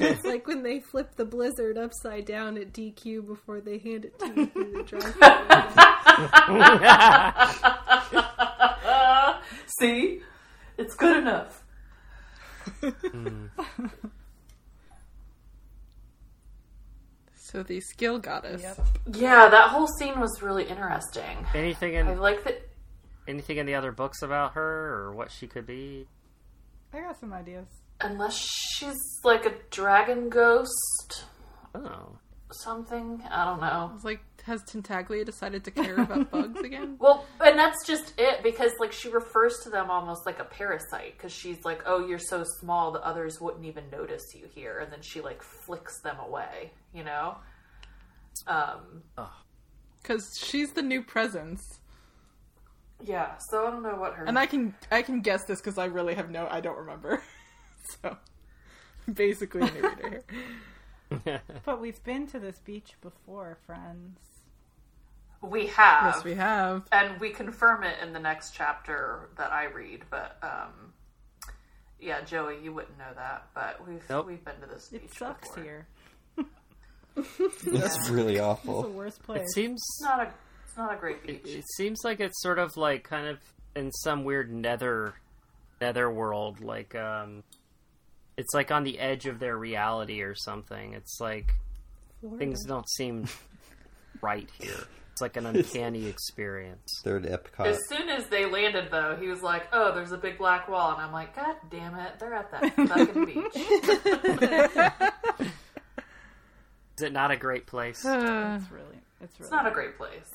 It's 0.00 0.24
like 0.24 0.46
when 0.46 0.62
they 0.62 0.80
flip 0.80 1.16
the 1.16 1.24
blizzard 1.24 1.78
upside 1.78 2.26
down 2.26 2.58
at 2.58 2.72
DQ 2.72 3.26
before 3.26 3.60
they 3.60 3.78
hand 3.78 4.04
it 4.04 4.18
to 4.18 4.26
you 4.26 4.46
through 4.46 4.72
the 4.72 4.82
drive 4.82 5.14
See? 9.80 10.20
It's 10.76 10.94
good 10.94 11.16
enough. 11.16 11.64
Hmm. 12.82 13.46
So 17.50 17.62
the 17.62 17.80
skill 17.80 18.18
goddess. 18.18 18.62
Yep. 18.62 18.86
Yeah, 19.14 19.48
that 19.48 19.70
whole 19.70 19.86
scene 19.98 20.20
was 20.20 20.42
really 20.42 20.64
interesting. 20.64 21.46
anything 21.54 21.94
in 21.94 22.06
I 22.08 22.12
in 22.12 22.18
like 22.20 22.44
that. 22.44 22.60
anything 23.26 23.56
in 23.56 23.64
the 23.66 23.74
other 23.74 23.90
books 23.92 24.20
about 24.22 24.52
her 24.52 24.94
or 24.94 25.12
what 25.14 25.30
she 25.30 25.46
could 25.46 25.66
be? 25.66 26.06
I 26.92 27.00
got 27.00 27.18
some 27.18 27.32
ideas. 27.32 27.66
Unless 28.00 28.36
she's 28.36 28.98
like 29.24 29.44
a 29.46 29.52
dragon 29.70 30.28
ghost, 30.28 31.24
Oh, 31.74 32.18
something. 32.52 33.22
I 33.30 33.44
don't 33.44 33.60
know. 33.60 33.90
was 33.92 34.04
like, 34.04 34.20
has 34.48 34.62
Tintaglia 34.64 35.24
decided 35.24 35.64
to 35.64 35.70
care 35.70 35.96
about 35.96 36.30
bugs 36.32 36.60
again? 36.60 36.96
Well, 36.98 37.24
and 37.40 37.58
that's 37.58 37.86
just 37.86 38.14
it 38.18 38.42
because 38.42 38.72
like 38.80 38.92
she 38.92 39.08
refers 39.08 39.58
to 39.62 39.70
them 39.70 39.90
almost 39.90 40.26
like 40.26 40.40
a 40.40 40.44
parasite 40.44 41.16
because 41.16 41.32
she's 41.32 41.64
like, 41.64 41.82
"Oh, 41.86 42.06
you're 42.06 42.18
so 42.18 42.44
small 42.60 42.90
the 42.90 43.06
others 43.06 43.40
wouldn't 43.40 43.64
even 43.64 43.84
notice 43.90 44.34
you 44.34 44.46
here," 44.54 44.78
and 44.78 44.92
then 44.92 45.02
she 45.02 45.20
like 45.20 45.42
flicks 45.42 46.00
them 46.02 46.18
away, 46.18 46.72
you 46.92 47.04
know. 47.04 47.36
Um, 48.46 49.02
Because 50.02 50.38
she's 50.40 50.72
the 50.72 50.82
new 50.82 51.02
presence, 51.02 51.78
yeah. 53.04 53.36
So 53.50 53.66
I 53.66 53.70
don't 53.70 53.82
know 53.82 53.96
what 53.96 54.14
her 54.14 54.24
and 54.24 54.38
I 54.38 54.46
can 54.46 54.74
I 54.90 55.02
can 55.02 55.20
guess 55.20 55.44
this 55.44 55.60
because 55.60 55.78
I 55.78 55.86
really 55.86 56.14
have 56.14 56.30
no 56.30 56.48
I 56.50 56.60
don't 56.60 56.78
remember. 56.78 57.22
so 58.02 58.16
basically, 59.12 59.62
a 59.62 59.70
new 59.70 59.82
reader 59.82 60.08
here. 60.10 61.40
But 61.64 61.80
we've 61.80 62.02
been 62.04 62.26
to 62.28 62.38
this 62.38 62.58
beach 62.58 62.92
before, 63.00 63.56
friends. 63.66 64.18
We 65.42 65.66
have, 65.68 66.14
Yes, 66.16 66.24
we 66.24 66.34
have. 66.34 66.82
and 66.92 67.18
we 67.20 67.30
confirm 67.30 67.84
it 67.84 67.96
in 68.02 68.12
the 68.12 68.18
next 68.20 68.52
chapter 68.54 69.28
that 69.36 69.52
I 69.52 69.66
read. 69.66 70.02
But 70.10 70.36
um, 70.42 70.92
yeah, 72.00 72.20
Joey, 72.22 72.58
you 72.62 72.72
wouldn't 72.72 72.98
know 72.98 73.12
that, 73.14 73.46
but 73.54 73.86
we've 73.86 74.02
Nope. 74.10 74.26
we've 74.26 74.44
been 74.44 74.60
to 74.60 74.66
this 74.66 74.88
beach. 74.88 75.02
It 75.04 75.14
sucks 75.14 75.48
before. 75.48 75.62
here. 75.64 75.86
That's 77.66 78.08
really 78.10 78.36
It's 78.36 78.62
the 78.62 78.88
worst 78.94 79.22
place. 79.22 79.42
it 79.42 79.50
seems 79.52 79.80
It's 79.80 80.02
not 80.02 80.20
a 80.20 80.30
it's 80.64 80.76
not 80.76 80.94
a 80.94 80.96
great 80.96 81.26
beach. 81.26 81.40
it, 81.44 81.58
it 81.58 81.64
seems 81.76 81.98
like 82.04 82.20
it's 82.20 82.40
sort 82.42 82.58
of 82.58 82.76
like 82.76 83.02
kind 83.04 83.26
of 83.26 83.38
in 83.74 83.90
some 83.90 84.22
weird 84.24 84.52
nether 84.52 85.14
nether 85.80 86.08
world 86.10 86.60
like 86.60 86.94
um 86.94 87.42
it's 88.36 88.54
like 88.54 88.70
on 88.70 88.84
the 88.84 88.98
edge 89.00 89.26
of 89.26 89.40
their 89.40 89.56
reality 89.56 90.20
or 90.22 90.34
something 90.36 90.92
it's 90.94 91.18
like 91.20 91.54
things 92.38 92.64
don't 92.66 92.88
seem 92.90 93.26
right 94.20 94.48
here 94.60 94.84
it's 95.18 95.20
like 95.20 95.36
an 95.36 95.46
uncanny 95.56 96.06
experience 96.06 97.00
Third 97.02 97.24
Epcot. 97.24 97.66
As 97.66 97.88
soon 97.88 98.08
as 98.08 98.28
they 98.28 98.46
landed, 98.46 98.88
though, 98.92 99.16
he 99.20 99.26
was 99.26 99.42
like, 99.42 99.66
"Oh, 99.72 99.92
there's 99.92 100.12
a 100.12 100.16
big 100.16 100.38
black 100.38 100.68
wall," 100.68 100.92
and 100.92 101.00
I'm 101.02 101.12
like, 101.12 101.34
"God 101.34 101.56
damn 101.70 101.96
it, 101.96 102.20
they're 102.20 102.34
at 102.34 102.52
that 102.52 102.76
fucking 102.88 103.24
beach." 103.24 103.56
is 106.96 107.02
it 107.02 107.12
not 107.12 107.30
a 107.32 107.36
great 107.36 107.66
place 107.66 108.04
Uh, 108.04 108.58
It's 108.62 108.70
really, 108.70 108.84
it's 109.20 109.40
really. 109.40 109.46
It's 109.46 109.50
not 109.50 109.66
a 109.66 109.72
great 109.72 109.96
place. 109.96 110.30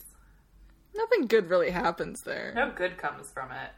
nothing 0.93 1.27
good 1.27 1.49
really 1.49 1.69
happens 1.71 2.21
there. 2.23 2.51
No 2.53 2.69
good 2.75 2.97
comes 2.97 3.31
from 3.31 3.51
it. 3.51 3.69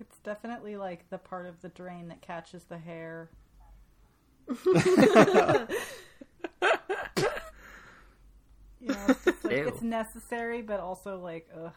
It's 0.00 0.18
definitely 0.24 0.76
like 0.76 1.08
the 1.10 1.18
part 1.18 1.46
of 1.46 1.62
the 1.62 1.68
drain 1.68 2.08
that 2.08 2.20
catches 2.20 2.64
the 2.64 2.78
hair. 2.78 3.28
You 8.84 8.92
know, 8.92 9.04
it's, 9.08 9.24
just 9.24 9.44
like, 9.44 9.52
it's 9.54 9.82
necessary, 9.82 10.62
but 10.62 10.80
also 10.80 11.18
like, 11.18 11.48
ugh. 11.56 11.72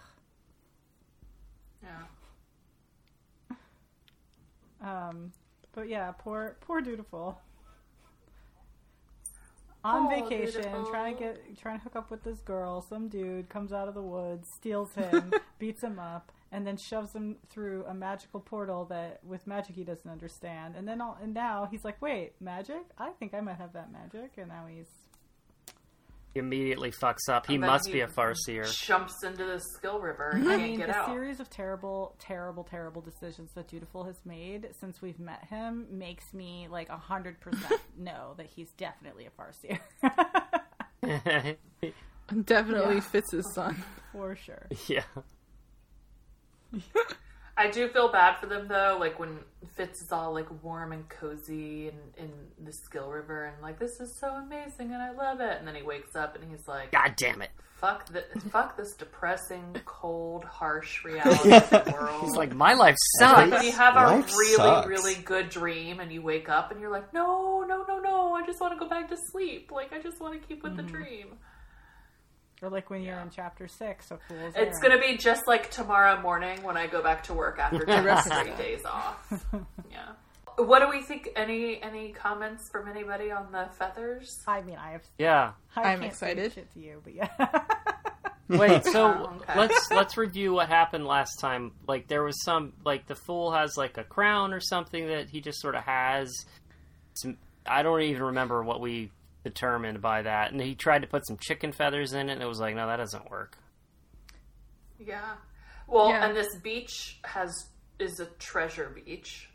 Yeah. 1.84 2.04
Um, 4.82 5.32
but 5.74 5.88
yeah, 5.90 6.12
poor, 6.12 6.58
poor 6.62 6.82
dutiful. 6.82 7.40
On 9.84 10.08
Poor 10.08 10.16
vacation, 10.28 10.64
Dutiful. 10.64 10.86
trying 10.88 11.16
to 11.16 11.20
get, 11.24 11.58
trying 11.60 11.78
to 11.78 11.84
hook 11.84 11.96
up 11.96 12.12
with 12.12 12.24
this 12.24 12.40
girl. 12.40 12.82
Some 12.82 13.08
dude 13.08 13.48
comes 13.48 13.72
out 13.72 13.88
of 13.88 13.94
the 13.94 14.02
woods, 14.02 14.50
steals 14.50 14.94
him, 14.96 15.32
beats 15.60 15.82
him 15.82 15.98
up, 15.98 16.32
and 16.52 16.68
then 16.68 16.76
shoves 16.78 17.14
him 17.14 17.38
through 17.50 17.86
a 17.88 17.94
magical 17.94 18.40
portal 18.42 18.84
that, 18.86 19.20
with 19.24 19.48
magic, 19.48 19.76
he 19.76 19.84
doesn't 19.86 20.10
understand. 20.10 20.76
And 20.76 20.88
then, 20.88 21.00
all, 21.00 21.18
and 21.22 21.34
now 21.34 21.68
he's 21.72 21.86
like, 21.86 22.02
"Wait, 22.02 22.34
magic? 22.42 22.82
I 22.98 23.12
think 23.12 23.34
I 23.34 23.40
might 23.40 23.58
have 23.58 23.72
that 23.74 23.92
magic." 23.92 24.32
And 24.38 24.50
now 24.50 24.66
he's 24.68 24.88
he 26.34 26.40
immediately 26.40 26.92
fucks 26.92 27.28
up 27.30 27.48
he 27.48 27.58
must 27.58 27.88
he 27.88 27.94
be 27.94 28.02
a 28.02 28.08
farseer 28.08 28.66
Jumps 28.86 29.24
into 29.24 29.44
the 29.46 29.60
skill 29.76 30.00
river 30.00 30.32
I 30.36 30.58
mean, 30.58 30.78
get 30.78 30.88
the 30.88 30.96
out. 30.96 31.08
series 31.08 31.40
of 31.40 31.50
terrible, 31.50 32.16
terrible, 32.20 32.64
terrible 32.64 33.02
decisions 33.02 33.52
that 33.56 33.68
Dutiful 33.68 34.04
has 34.04 34.18
made 34.26 34.70
since 34.80 35.02
we've 35.02 35.20
met 35.20 35.44
him 35.50 35.88
makes 35.90 36.26
me 36.34 36.68
like 36.70 36.90
a 36.90 36.98
hundred 36.98 37.40
percent 37.40 37.82
know 37.98 38.34
that 38.38 38.48
he's 38.48 38.70
definitely 38.78 39.26
a 39.28 39.32
farseer 39.32 39.80
Definitely 42.46 42.96
Yeah. 42.96 43.00
fits 43.02 43.32
his 43.32 43.54
son. 43.54 43.84
for 44.12 44.36
sure. 44.36 44.68
yeah 44.88 45.04
I 47.58 47.70
do 47.72 47.90
feel 47.90 48.12
bad 48.12 48.40
for 48.40 48.46
them 48.46 48.68
though, 48.68 48.98
like 49.00 49.20
when 49.20 49.40
Fitz 49.76 50.02
is 50.02 50.12
all 50.12 50.34
like 50.34 50.48
warm 50.64 50.92
and 50.92 51.08
cozy 51.10 51.88
and 51.88 51.98
in 52.18 52.32
the 52.64 52.72
skill 52.72 53.10
river 53.10 53.46
and 53.46 53.62
like 53.62 53.80
this 53.80 54.00
is 54.00 54.18
so 54.20 54.30
amazing 54.30 54.94
and 54.94 55.02
I 55.02 55.12
love 55.12 55.42
it, 55.42 55.58
and 55.58 55.68
then 55.68 55.76
he 55.76 55.82
wakes 55.82 56.16
up 56.16 56.36
and 56.36 56.50
he's 56.50 56.68
like, 56.68 56.92
god 56.92 57.16
damn 57.18 57.42
it 57.42 57.50
"Fuck 57.78 58.10
this! 58.10 58.26
Fuck 58.52 58.76
this 58.76 58.94
depressing, 58.94 59.76
cold, 59.86 60.44
harsh 60.44 61.04
reality 61.06 61.50
world." 61.92 62.24
he's 62.24 62.36
like 62.36 62.54
my 62.56 62.74
life 62.74 62.96
Like 63.20 63.30
sucks 63.30 63.52
when 63.52 63.64
you 63.64 63.72
have 63.72 63.96
a 63.96 64.18
really, 64.18 64.56
sucks. 64.56 64.88
really 64.88 65.16
good 65.16 65.50
dream 65.50 66.00
and 66.00 66.12
you 66.12 66.22
wake 66.22 66.50
up 66.50 66.72
and 66.72 66.82
you're 66.82 66.92
like, 66.92 67.14
no, 67.14 67.64
no, 67.68 67.86
no, 67.88 68.00
no, 68.00 68.34
I 68.34 68.46
just 68.46 68.60
want 68.60 68.74
to 68.74 68.80
go 68.80 68.90
back 68.90 69.10
to 69.10 69.18
sleep. 69.32 69.72
Like, 69.72 69.94
I 69.94 70.02
just 70.02 70.20
want 70.20 70.40
to 70.40 70.48
keep 70.48 70.64
with 70.64 70.76
the 70.76 70.84
mm. 70.84 70.92
dream. 70.92 71.28
Or 72.62 72.70
like 72.70 72.90
when 72.90 73.02
you're 73.04 73.20
in 73.20 73.30
chapter 73.30 73.68
six, 73.68 74.08
so 74.08 74.18
cool. 74.28 74.38
It's 74.48 74.56
Aaron. 74.58 74.74
going 74.82 75.00
to 75.00 75.00
be 75.08 75.18
just 75.18 75.48
like 75.48 75.70
tomorrow 75.70 76.20
morning 76.22 76.64
when 76.64 76.76
I 76.76 76.88
go 76.88 77.04
back 77.04 77.24
to 77.26 77.34
work 77.34 77.60
after 77.60 77.86
10 77.86 78.24
straight 78.24 78.58
days 78.58 78.84
off. 78.86 79.46
Yeah. 79.92 80.14
What 80.58 80.80
do 80.80 80.90
we 80.90 81.04
think? 81.04 81.30
Any 81.36 81.80
any 81.84 82.14
comments 82.14 82.68
from 82.72 82.88
anybody 82.88 83.30
on 83.30 83.52
the 83.52 83.70
feathers? 83.78 84.28
I 84.48 84.64
mean, 84.64 84.78
I 84.78 84.94
have. 84.94 85.04
yeah 85.20 85.52
I 85.76 85.82
I'm 85.94 86.00
can't 86.00 86.16
say 86.16 86.32
excited. 86.32 86.54
Shit 86.54 86.74
to 86.74 86.80
you, 86.80 87.00
but 87.04 87.14
yeah. 87.14 87.28
Wait, 88.50 88.84
so 88.92 89.06
Oh, 89.06 89.34
okay. 89.36 89.54
let's 89.60 89.92
let's 89.92 90.18
review 90.18 90.54
what 90.54 90.68
happened 90.68 91.06
last 91.06 91.36
time. 91.40 91.74
Like 91.88 92.08
there 92.08 92.24
was 92.24 92.44
some 92.44 92.74
like 92.84 93.06
the 93.06 93.14
fool 93.14 93.52
has 93.52 93.78
like 93.78 94.00
a 94.00 94.04
crown 94.04 94.52
or 94.52 94.60
something 94.60 95.06
that 95.10 95.30
he 95.30 95.42
just 95.42 95.60
sort 95.62 95.76
of 95.76 95.84
has. 95.84 96.34
Some, 97.14 97.38
I 97.68 97.84
don't 97.84 98.02
even 98.02 98.24
remember 98.24 98.64
what 98.64 98.82
we 98.82 99.12
determined 99.50 100.02
by 100.02 100.22
that. 100.24 100.52
And 100.52 100.60
he 100.62 100.76
tried 100.76 101.02
to 101.04 101.08
put 101.08 101.26
some 101.26 101.38
chicken 101.38 101.72
feathers 101.72 102.14
in 102.14 102.30
it, 102.30 102.34
and 102.34 102.42
it 102.42 102.48
was 102.48 102.60
like, 102.60 102.76
no, 102.76 102.88
that 102.88 102.98
doesn't 102.98 103.30
work. 103.30 103.58
Yeah. 105.00 105.36
Well, 105.88 106.10
Yeah. 106.10 106.26
and 106.28 106.36
this 106.36 106.56
beach 106.56 107.20
has 107.24 107.70
is 108.00 108.20
a 108.20 108.26
treasure 108.38 108.90
beach, 108.94 109.50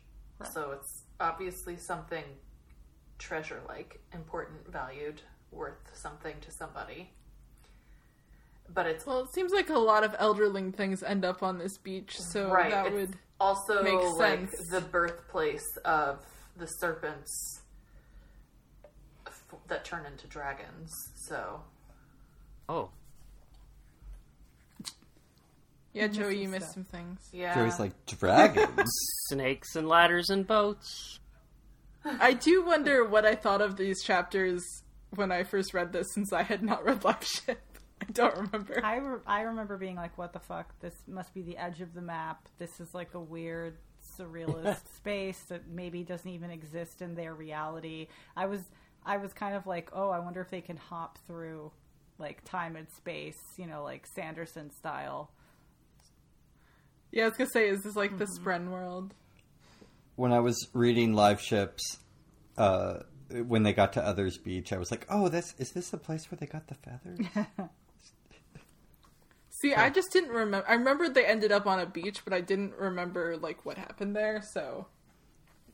so 0.51 0.71
it's 0.71 1.03
obviously 1.19 1.77
something 1.77 2.23
treasure 3.17 3.61
like, 3.69 4.01
important, 4.13 4.67
valued, 4.69 5.21
worth 5.51 5.79
something 5.93 6.35
to 6.41 6.51
somebody. 6.51 7.09
But 8.73 8.87
it's 8.87 9.05
Well, 9.05 9.19
it 9.21 9.33
seems 9.33 9.51
like 9.53 9.69
a 9.69 9.77
lot 9.79 10.03
of 10.03 10.11
elderling 10.13 10.73
things 10.75 11.03
end 11.03 11.23
up 11.23 11.41
on 11.43 11.57
this 11.57 11.77
beach, 11.77 12.19
so 12.19 12.49
right. 12.51 12.71
that 12.71 12.87
it's 12.87 12.93
would. 12.95 13.17
also 13.39 13.81
make 13.83 13.93
like 14.17 14.49
sense. 14.51 14.69
the 14.69 14.81
birthplace 14.81 15.77
of 15.85 16.19
the 16.57 16.65
serpents 16.67 17.59
f- 17.59 17.62
that 19.73 19.83
turn 19.85 20.05
into 20.05 20.27
dragons. 20.27 20.91
So 21.27 21.61
Oh, 22.69 22.89
Yeah, 25.93 26.07
Joey, 26.07 26.41
you 26.41 26.49
missed 26.49 26.65
stuff. 26.71 26.73
some 26.75 26.83
things. 26.85 27.19
yeah, 27.31 27.53
Joey's 27.55 27.79
like 27.79 27.91
dragons. 28.05 28.89
snakes 29.27 29.75
and 29.75 29.87
ladders 29.87 30.29
and 30.29 30.45
boats. 30.47 31.19
I 32.05 32.33
do 32.33 32.65
wonder 32.65 33.05
what 33.05 33.25
I 33.25 33.35
thought 33.35 33.61
of 33.61 33.77
these 33.77 34.03
chapters 34.03 34.63
when 35.15 35.31
I 35.31 35.43
first 35.43 35.73
read 35.73 35.93
this, 35.93 36.07
since 36.13 36.33
I 36.33 36.43
had 36.43 36.63
not 36.63 36.83
read 36.83 36.99
Black 36.99 37.23
Ship. 37.23 37.59
I 38.01 38.05
don't 38.11 38.35
remember. 38.35 38.81
I, 38.83 38.95
re- 38.97 39.19
I 39.27 39.41
remember 39.41 39.77
being 39.77 39.95
like, 39.95 40.17
what 40.17 40.33
the 40.33 40.39
fuck? 40.39 40.77
This 40.81 40.93
must 41.07 41.33
be 41.33 41.41
the 41.43 41.57
edge 41.57 41.79
of 41.79 41.93
the 41.93 42.01
map. 42.01 42.49
This 42.57 42.79
is 42.81 42.93
like 42.93 43.13
a 43.13 43.19
weird, 43.19 43.77
surrealist 44.19 44.81
space 44.97 45.39
that 45.49 45.67
maybe 45.69 46.03
doesn't 46.03 46.29
even 46.29 46.49
exist 46.49 47.01
in 47.01 47.15
their 47.15 47.33
reality. 47.35 48.07
I 48.35 48.47
was 48.47 48.59
I 49.05 49.17
was 49.17 49.33
kind 49.33 49.55
of 49.55 49.67
like, 49.67 49.89
oh, 49.93 50.09
I 50.09 50.19
wonder 50.19 50.41
if 50.41 50.49
they 50.49 50.61
can 50.61 50.77
hop 50.77 51.19
through 51.27 51.71
like 52.19 52.43
time 52.45 52.75
and 52.75 52.87
space, 52.91 53.39
you 53.57 53.67
know, 53.67 53.83
like 53.83 54.05
Sanderson 54.15 54.71
style. 54.71 55.31
Yeah, 57.11 57.23
I 57.23 57.27
was 57.27 57.37
gonna 57.37 57.49
say, 57.51 57.69
is 57.69 57.81
this 57.83 57.95
like 57.95 58.17
the 58.17 58.25
Spren 58.25 58.69
world? 58.69 59.13
when 60.15 60.31
I 60.31 60.39
was 60.39 60.67
reading 60.73 61.13
Live 61.13 61.41
Ships, 61.41 61.97
uh, 62.57 62.99
when 63.29 63.63
they 63.63 63.73
got 63.73 63.93
to 63.93 64.05
Others 64.05 64.37
Beach, 64.37 64.71
I 64.71 64.77
was 64.77 64.91
like, 64.91 65.05
"Oh, 65.09 65.27
this 65.29 65.55
is 65.57 65.71
this 65.71 65.89
the 65.89 65.97
place 65.97 66.29
where 66.29 66.37
they 66.37 66.45
got 66.45 66.67
the 66.67 66.75
feathers?" 66.75 67.19
See, 69.49 69.73
I 69.73 69.89
just 69.89 70.11
didn't 70.11 70.31
remember. 70.31 70.67
I 70.67 70.73
remembered 70.73 71.13
they 71.13 71.25
ended 71.25 71.51
up 71.51 71.65
on 71.65 71.79
a 71.79 71.85
beach, 71.85 72.23
but 72.25 72.33
I 72.33 72.41
didn't 72.41 72.75
remember 72.75 73.37
like 73.37 73.65
what 73.65 73.77
happened 73.77 74.15
there. 74.15 74.41
So 74.53 74.87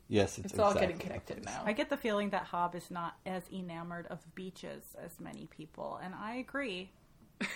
yes, 0.09 0.37
it's, 0.37 0.51
it's 0.51 0.59
all 0.59 0.71
exactly 0.71 0.87
getting 0.93 0.99
connected 1.07 1.45
now. 1.45 1.61
I 1.65 1.71
get 1.73 1.89
the 1.89 1.95
feeling 1.97 2.31
that 2.31 2.45
Hobb 2.47 2.75
is 2.75 2.91
not 2.91 3.13
as 3.25 3.43
enamored 3.53 4.07
of 4.07 4.19
beaches 4.35 4.83
as 5.01 5.17
many 5.21 5.47
people, 5.47 5.99
and 6.03 6.13
I 6.13 6.35
agree. 6.35 6.91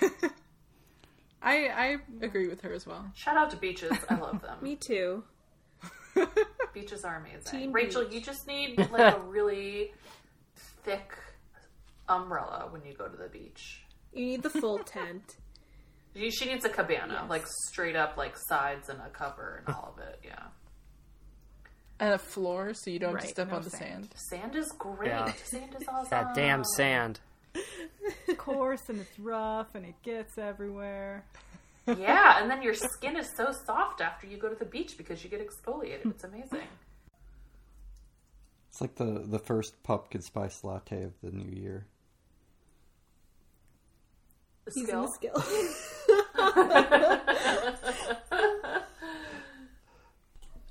I 1.41 1.67
I 1.67 1.97
agree 2.21 2.47
with 2.47 2.61
her 2.61 2.71
as 2.73 2.87
well. 2.87 3.11
shout 3.15 3.35
out 3.35 3.51
to 3.51 3.57
beaches. 3.57 3.91
I 4.09 4.15
love 4.15 4.41
them. 4.41 4.57
Me 4.61 4.75
too. 4.77 5.23
Beaches 6.73 7.03
are 7.03 7.17
amazing. 7.17 7.41
Team 7.59 7.71
Rachel, 7.73 8.03
beach. 8.05 8.13
you 8.13 8.21
just 8.21 8.47
need 8.47 8.77
like 8.91 9.15
a 9.15 9.19
really 9.19 9.91
thick 10.83 11.11
umbrella 12.07 12.67
when 12.69 12.83
you 12.85 12.93
go 12.93 13.07
to 13.07 13.17
the 13.17 13.27
beach. 13.29 13.81
You 14.13 14.25
need 14.25 14.43
the 14.43 14.49
full 14.49 14.77
tent. 14.79 15.37
She 16.15 16.29
she 16.29 16.45
needs 16.45 16.63
a 16.65 16.69
cabana, 16.69 17.19
Yes. 17.21 17.29
like 17.29 17.45
straight 17.67 17.95
up, 17.95 18.15
like 18.15 18.35
sides 18.47 18.89
and 18.89 18.99
a 19.01 19.09
cover 19.09 19.63
and 19.65 19.75
all 19.75 19.95
of 19.97 20.03
it. 20.03 20.19
Yeah, 20.23 20.43
And 22.03 22.13
a 22.13 22.17
floor 22.17 22.73
so 22.73 22.89
you 22.89 22.99
don't 22.99 23.13
Right, 23.13 23.29
step 23.29 23.47
no 23.49 23.55
on 23.55 23.63
the 23.63 23.69
sand. 23.69 24.09
sand. 24.13 24.41
sand 24.41 24.55
is 24.57 24.69
great. 24.77 25.07
Yeah. 25.07 25.31
Sand 25.45 25.73
is 25.79 25.87
awesome. 25.87 26.09
That 26.09 26.35
damn 26.35 26.65
sand. 26.65 27.21
coarse 28.37 28.89
and 28.89 28.99
it's 28.99 29.17
rough 29.17 29.73
and 29.73 29.85
it 29.85 29.95
gets 30.03 30.37
everywhere. 30.37 31.23
Yeah, 31.87 32.41
and 32.41 32.51
then 32.51 32.61
your 32.61 32.73
skin 32.73 33.15
is 33.15 33.31
so 33.37 33.53
soft 33.65 34.01
after 34.01 34.27
you 34.27 34.35
go 34.35 34.49
to 34.49 34.55
the 34.55 34.65
beach 34.65 34.97
because 34.97 35.23
you 35.23 35.29
get 35.29 35.39
exfoliated. 35.47 36.05
It's 36.11 36.25
amazing. 36.25 36.67
It's 38.69 38.81
like 38.81 38.95
the 38.95 39.23
the 39.25 39.39
first 39.39 39.81
pumpkin 39.83 40.21
spice 40.21 40.61
latte 40.65 41.03
of 41.03 41.13
the 41.23 41.31
new 41.31 41.49
year. 41.57 41.85
The 44.65 44.71
Using 44.75 45.07
skill. 45.07 45.33
the 45.35 45.43
skill. 47.13 48.19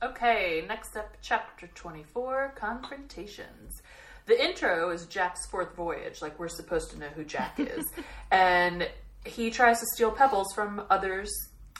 Okay, 0.03 0.65
next 0.67 0.97
up, 0.97 1.17
chapter 1.23 1.69
24 1.77 2.55
Confrontations. 2.57 3.83
The 4.27 4.43
intro 4.43 4.91
is 4.91 5.07
Jack's 5.07 5.47
fourth 5.47 5.77
voyage, 5.77 6.21
like 6.21 6.41
we're 6.41 6.49
supposed 6.49 6.91
to 6.91 6.99
know 6.99 7.07
who 7.15 7.25
Jack 7.25 7.55
is. 7.61 7.85
and 8.33 8.91
he 9.25 9.51
tries 9.51 9.79
to 9.79 9.87
steal 9.95 10.11
pebbles 10.11 10.53
from 10.55 10.83
others 10.91 11.31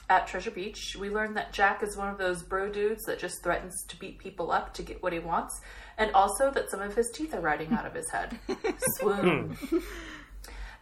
at 0.09 0.29
Treasure 0.29 0.53
Beach. 0.53 0.95
We 1.01 1.11
learn 1.11 1.35
that 1.35 1.53
Jack 1.53 1.83
is 1.83 1.97
one 1.97 2.11
of 2.11 2.19
those 2.19 2.45
bro 2.45 2.71
dudes 2.71 3.03
that 3.07 3.19
just 3.19 3.43
threatens 3.43 3.75
to 3.89 3.97
beat 3.99 4.19
people 4.19 4.53
up 4.53 4.73
to 4.75 4.83
get 4.85 5.03
what 5.03 5.13
he 5.13 5.19
wants, 5.19 5.61
and 5.99 6.13
also 6.13 6.53
that 6.53 6.71
some 6.71 6.81
of 6.81 6.95
his 6.95 7.11
teeth 7.11 7.35
are 7.35 7.41
riding 7.41 7.73
out 7.73 7.87
of 7.87 7.95
his 7.95 8.09
head. 8.11 8.39
Swoon. 9.01 9.57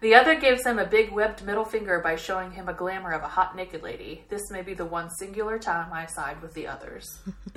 The 0.01 0.15
other 0.15 0.35
gives 0.35 0.65
him 0.65 0.79
a 0.79 0.87
big 0.87 1.13
webbed 1.13 1.45
middle 1.45 1.67
finger 1.67 2.01
by 2.01 2.17
showing 2.17 2.53
him 2.53 2.69
a 2.69 2.73
glamour 2.73 3.13
of 3.13 3.23
a 3.23 3.29
hot 3.29 3.55
naked 3.55 3.83
lady. 3.83 4.25
This 4.31 4.51
may 4.51 4.63
be 4.63 4.73
the 4.73 4.87
one 4.87 5.11
singular 5.11 5.59
time 5.59 5.93
I 5.93 6.07
side 6.07 6.41
with 6.41 6.55
the 6.55 6.69
others. 6.69 7.07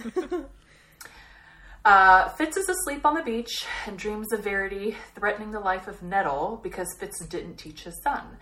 uh, 1.86 2.30
Fitz 2.30 2.58
is 2.58 2.68
asleep 2.68 3.06
on 3.06 3.14
the 3.14 3.24
beach 3.24 3.66
and 3.88 3.98
dreams 3.98 4.34
of 4.34 4.44
Verity 4.44 4.98
threatening 5.16 5.52
the 5.52 5.60
life 5.62 5.88
of 5.88 6.04
Nettle 6.04 6.60
because 6.62 6.94
Fitz 7.00 7.26
didn't 7.28 7.56
teach 7.56 7.84
his 7.84 8.02
son. 8.04 8.38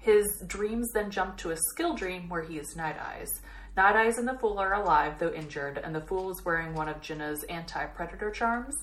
His 0.00 0.42
dreams 0.48 0.90
then 0.92 1.12
jump 1.12 1.36
to 1.38 1.52
a 1.52 1.56
skill 1.56 1.94
dream 1.94 2.28
where 2.28 2.42
he 2.42 2.58
is 2.58 2.74
Night 2.74 2.96
Eyes. 3.00 3.40
Night 3.76 3.94
Eyes 3.94 4.18
and 4.18 4.26
the 4.26 4.38
Fool 4.38 4.58
are 4.58 4.74
alive, 4.74 5.18
though 5.18 5.32
injured, 5.32 5.78
and 5.78 5.94
the 5.94 6.00
Fool 6.00 6.30
is 6.30 6.44
wearing 6.44 6.74
one 6.74 6.88
of 6.88 7.00
Jinna's 7.00 7.44
anti 7.44 7.86
predator 7.86 8.30
charms. 8.30 8.74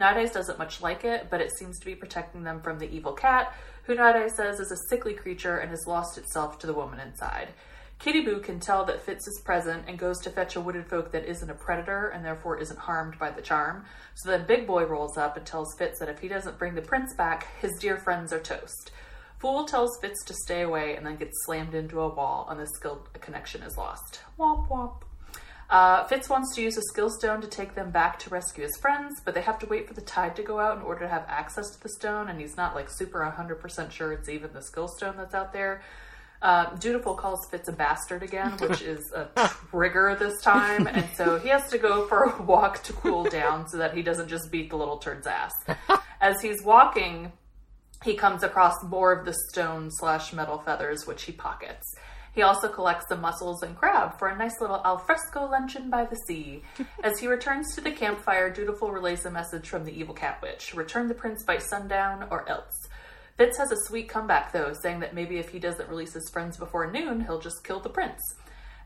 Night 0.00 0.16
Eyes 0.16 0.32
doesn't 0.32 0.58
much 0.58 0.82
like 0.82 1.04
it, 1.04 1.28
but 1.30 1.40
it 1.40 1.52
seems 1.58 1.78
to 1.78 1.86
be 1.86 1.94
protecting 1.94 2.42
them 2.42 2.60
from 2.60 2.78
the 2.78 2.90
evil 2.90 3.12
cat, 3.12 3.54
who 3.86 3.96
says 4.28 4.60
is 4.60 4.72
a 4.72 4.88
sickly 4.88 5.14
creature 5.14 5.58
and 5.58 5.70
has 5.70 5.86
lost 5.86 6.18
itself 6.18 6.58
to 6.58 6.66
the 6.66 6.74
woman 6.74 7.00
inside. 7.00 7.48
Kitty 7.98 8.22
Boo 8.22 8.40
can 8.40 8.60
tell 8.60 8.84
that 8.84 9.00
Fitz 9.00 9.26
is 9.26 9.40
present 9.44 9.84
and 9.86 9.98
goes 9.98 10.18
to 10.20 10.30
fetch 10.30 10.56
a 10.56 10.60
wooded 10.60 10.86
folk 10.86 11.12
that 11.12 11.24
isn't 11.24 11.50
a 11.50 11.54
predator 11.54 12.08
and 12.08 12.24
therefore 12.24 12.58
isn't 12.58 12.80
harmed 12.80 13.18
by 13.18 13.30
the 13.30 13.40
charm. 13.40 13.84
So 14.14 14.30
then 14.30 14.46
Big 14.46 14.66
Boy 14.66 14.84
rolls 14.84 15.16
up 15.16 15.36
and 15.36 15.46
tells 15.46 15.74
Fitz 15.78 16.00
that 16.00 16.08
if 16.08 16.18
he 16.18 16.28
doesn't 16.28 16.58
bring 16.58 16.74
the 16.74 16.82
prince 16.82 17.14
back, 17.14 17.46
his 17.60 17.78
dear 17.78 17.96
friends 17.96 18.32
are 18.32 18.40
toast. 18.40 18.90
Fool 19.38 19.64
tells 19.64 19.98
Fitz 20.00 20.24
to 20.24 20.34
stay 20.34 20.62
away 20.62 20.96
and 20.96 21.06
then 21.06 21.16
gets 21.16 21.44
slammed 21.44 21.74
into 21.74 22.00
a 22.00 22.08
wall, 22.08 22.46
and 22.50 22.58
the 22.58 22.66
skill 22.66 23.06
connection 23.20 23.62
is 23.62 23.76
lost. 23.76 24.20
Womp 24.38 24.68
womp. 24.68 25.02
Uh, 25.70 26.04
Fitz 26.04 26.28
wants 26.28 26.54
to 26.54 26.62
use 26.62 26.76
a 26.76 26.82
skill 26.82 27.10
stone 27.10 27.40
to 27.40 27.48
take 27.48 27.74
them 27.74 27.90
back 27.90 28.18
to 28.20 28.30
rescue 28.30 28.64
his 28.64 28.76
friends, 28.76 29.20
but 29.24 29.34
they 29.34 29.40
have 29.40 29.58
to 29.58 29.66
wait 29.66 29.88
for 29.88 29.94
the 29.94 30.02
tide 30.02 30.36
to 30.36 30.42
go 30.42 30.60
out 30.60 30.76
in 30.76 30.82
order 30.82 31.00
to 31.00 31.08
have 31.08 31.24
access 31.28 31.70
to 31.70 31.82
the 31.82 31.88
stone, 31.88 32.28
and 32.28 32.40
he's 32.40 32.56
not 32.56 32.74
like 32.74 32.88
super 32.90 33.20
100% 33.20 33.90
sure 33.90 34.12
it's 34.12 34.28
even 34.28 34.52
the 34.52 34.62
skill 34.62 34.88
stone 34.88 35.16
that's 35.16 35.34
out 35.34 35.52
there. 35.52 35.82
Uh, 36.42 36.74
Dutiful 36.76 37.14
calls 37.14 37.46
Fitz 37.50 37.68
a 37.68 37.72
bastard 37.72 38.22
again, 38.22 38.52
which 38.60 38.82
is 38.82 39.10
a 39.14 39.50
trigger 39.70 40.14
this 40.18 40.42
time, 40.42 40.86
and 40.86 41.06
so 41.16 41.38
he 41.38 41.48
has 41.48 41.70
to 41.70 41.78
go 41.78 42.06
for 42.06 42.24
a 42.24 42.42
walk 42.42 42.82
to 42.84 42.92
cool 42.92 43.24
down 43.24 43.66
so 43.66 43.78
that 43.78 43.94
he 43.94 44.02
doesn't 44.02 44.28
just 44.28 44.50
beat 44.50 44.68
the 44.68 44.76
little 44.76 44.98
turd's 44.98 45.26
ass. 45.26 45.52
As 46.20 46.40
he's 46.42 46.62
walking, 46.62 47.32
he 48.04 48.14
comes 48.14 48.42
across 48.42 48.74
more 48.84 49.12
of 49.12 49.24
the 49.24 49.34
stone 49.48 49.90
slash 49.90 50.34
metal 50.34 50.58
feathers, 50.58 51.06
which 51.06 51.22
he 51.22 51.32
pockets. 51.32 51.94
He 52.34 52.42
also 52.42 52.68
collects 52.68 53.06
some 53.08 53.20
mussels 53.20 53.62
and 53.62 53.76
crab 53.76 54.18
for 54.18 54.28
a 54.28 54.36
nice 54.36 54.60
little 54.60 54.82
alfresco 54.84 55.46
luncheon 55.46 55.88
by 55.88 56.04
the 56.04 56.16
sea. 56.26 56.62
As 57.04 57.18
he 57.18 57.28
returns 57.28 57.74
to 57.74 57.80
the 57.80 57.92
campfire, 57.92 58.50
Dutiful 58.50 58.90
relays 58.90 59.24
a 59.24 59.30
message 59.30 59.68
from 59.68 59.84
the 59.84 59.96
evil 59.96 60.14
cat 60.14 60.42
witch 60.42 60.74
return 60.74 61.08
the 61.08 61.14
prince 61.14 61.44
by 61.44 61.58
sundown 61.58 62.26
or 62.30 62.48
else. 62.48 62.88
Fitz 63.36 63.58
has 63.58 63.72
a 63.72 63.76
sweet 63.86 64.08
comeback, 64.08 64.52
though, 64.52 64.72
saying 64.82 65.00
that 65.00 65.14
maybe 65.14 65.38
if 65.38 65.48
he 65.48 65.58
doesn't 65.58 65.88
release 65.88 66.14
his 66.14 66.30
friends 66.32 66.56
before 66.56 66.90
noon, 66.90 67.20
he'll 67.20 67.40
just 67.40 67.64
kill 67.64 67.80
the 67.80 67.88
prince. 67.88 68.20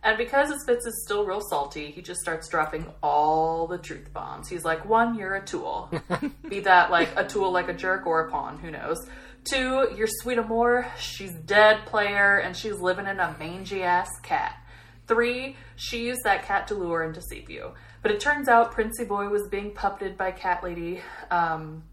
And 0.03 0.17
because 0.17 0.51
his 0.51 0.65
Fitz 0.65 0.87
is 0.87 1.03
still 1.05 1.27
real 1.27 1.41
salty, 1.41 1.91
he 1.91 2.03
just 2.03 2.21
starts 2.21 2.49
dropping 2.49 2.87
all 3.03 3.67
the 3.67 3.79
truth 3.79 4.13
bombs. 4.13 4.49
He's 4.49 4.65
like, 4.65 4.89
one, 4.89 5.19
you're 5.19 5.35
a 5.35 5.45
tool. 5.45 5.91
Be 6.49 6.61
that 6.61 6.91
like 6.91 7.11
a 7.17 7.27
tool 7.27 7.51
like 7.51 7.69
a 7.69 7.75
jerk 7.75 8.07
or 8.07 8.27
a 8.27 8.31
pawn, 8.31 8.59
who 8.59 8.71
knows. 8.71 9.07
Two, 9.51 9.89
you're 9.97 10.09
sweet 10.09 10.39
Amore, 10.39 10.91
she's 10.99 11.33
dead 11.33 11.87
player, 11.87 12.39
and 12.39 12.55
she's 12.55 12.75
living 12.81 13.07
in 13.07 13.19
a 13.19 13.35
mangy 13.39 13.83
ass 13.83 14.11
cat. 14.23 14.63
Three, 15.07 15.57
she 15.77 16.05
used 16.05 16.21
that 16.25 16.45
cat 16.45 16.69
to 16.69 16.75
lure 16.75 17.03
and 17.03 17.15
deceive 17.15 17.49
you. 17.49 17.73
But 18.03 18.11
it 18.11 18.21
turns 18.21 18.49
out 18.49 18.73
Princey 18.73 19.05
Boy 19.05 19.29
was 19.29 19.49
being 19.49 19.71
puppeted 19.71 20.19
by 20.19 20.33
Cat 20.33 20.63
Lady 20.63 21.01
um, 21.31 21.85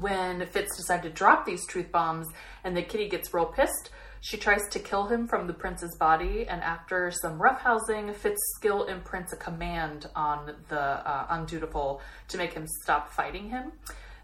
when 0.00 0.46
Fitz 0.46 0.76
decided 0.78 1.02
to 1.02 1.14
drop 1.14 1.44
these 1.44 1.66
truth 1.66 1.92
bombs, 1.92 2.26
and 2.64 2.74
the 2.74 2.82
kitty 2.82 3.08
gets 3.08 3.34
real 3.34 3.46
pissed. 3.46 3.90
She 4.20 4.38
tries 4.38 4.66
to 4.70 4.78
kill 4.78 5.08
him 5.08 5.28
from 5.28 5.46
the 5.46 5.52
prince's 5.52 5.94
body, 5.98 6.46
and 6.48 6.62
after 6.62 7.10
some 7.10 7.38
roughhousing, 7.38 8.14
Fitz's 8.14 8.54
skill 8.56 8.84
imprints 8.84 9.34
a 9.34 9.36
command 9.36 10.06
on 10.16 10.54
the 10.68 10.80
uh, 10.80 11.26
undutiful 11.28 12.00
to 12.28 12.38
make 12.38 12.54
him 12.54 12.66
stop 12.82 13.12
fighting 13.12 13.50
him. 13.50 13.72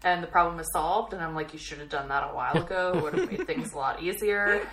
And 0.03 0.21
the 0.21 0.27
problem 0.27 0.59
is 0.59 0.69
solved, 0.71 1.13
and 1.13 1.21
I'm 1.21 1.33
like, 1.33 1.53
you 1.53 1.59
should 1.59 1.79
have 1.79 1.89
done 1.89 2.09
that 2.09 2.23
a 2.23 2.33
while 2.33 2.57
ago. 2.57 2.93
It 2.95 3.03
would 3.03 3.13
have 3.13 3.31
made 3.31 3.47
things 3.47 3.73
a 3.73 3.77
lot 3.77 4.03
easier. 4.03 4.67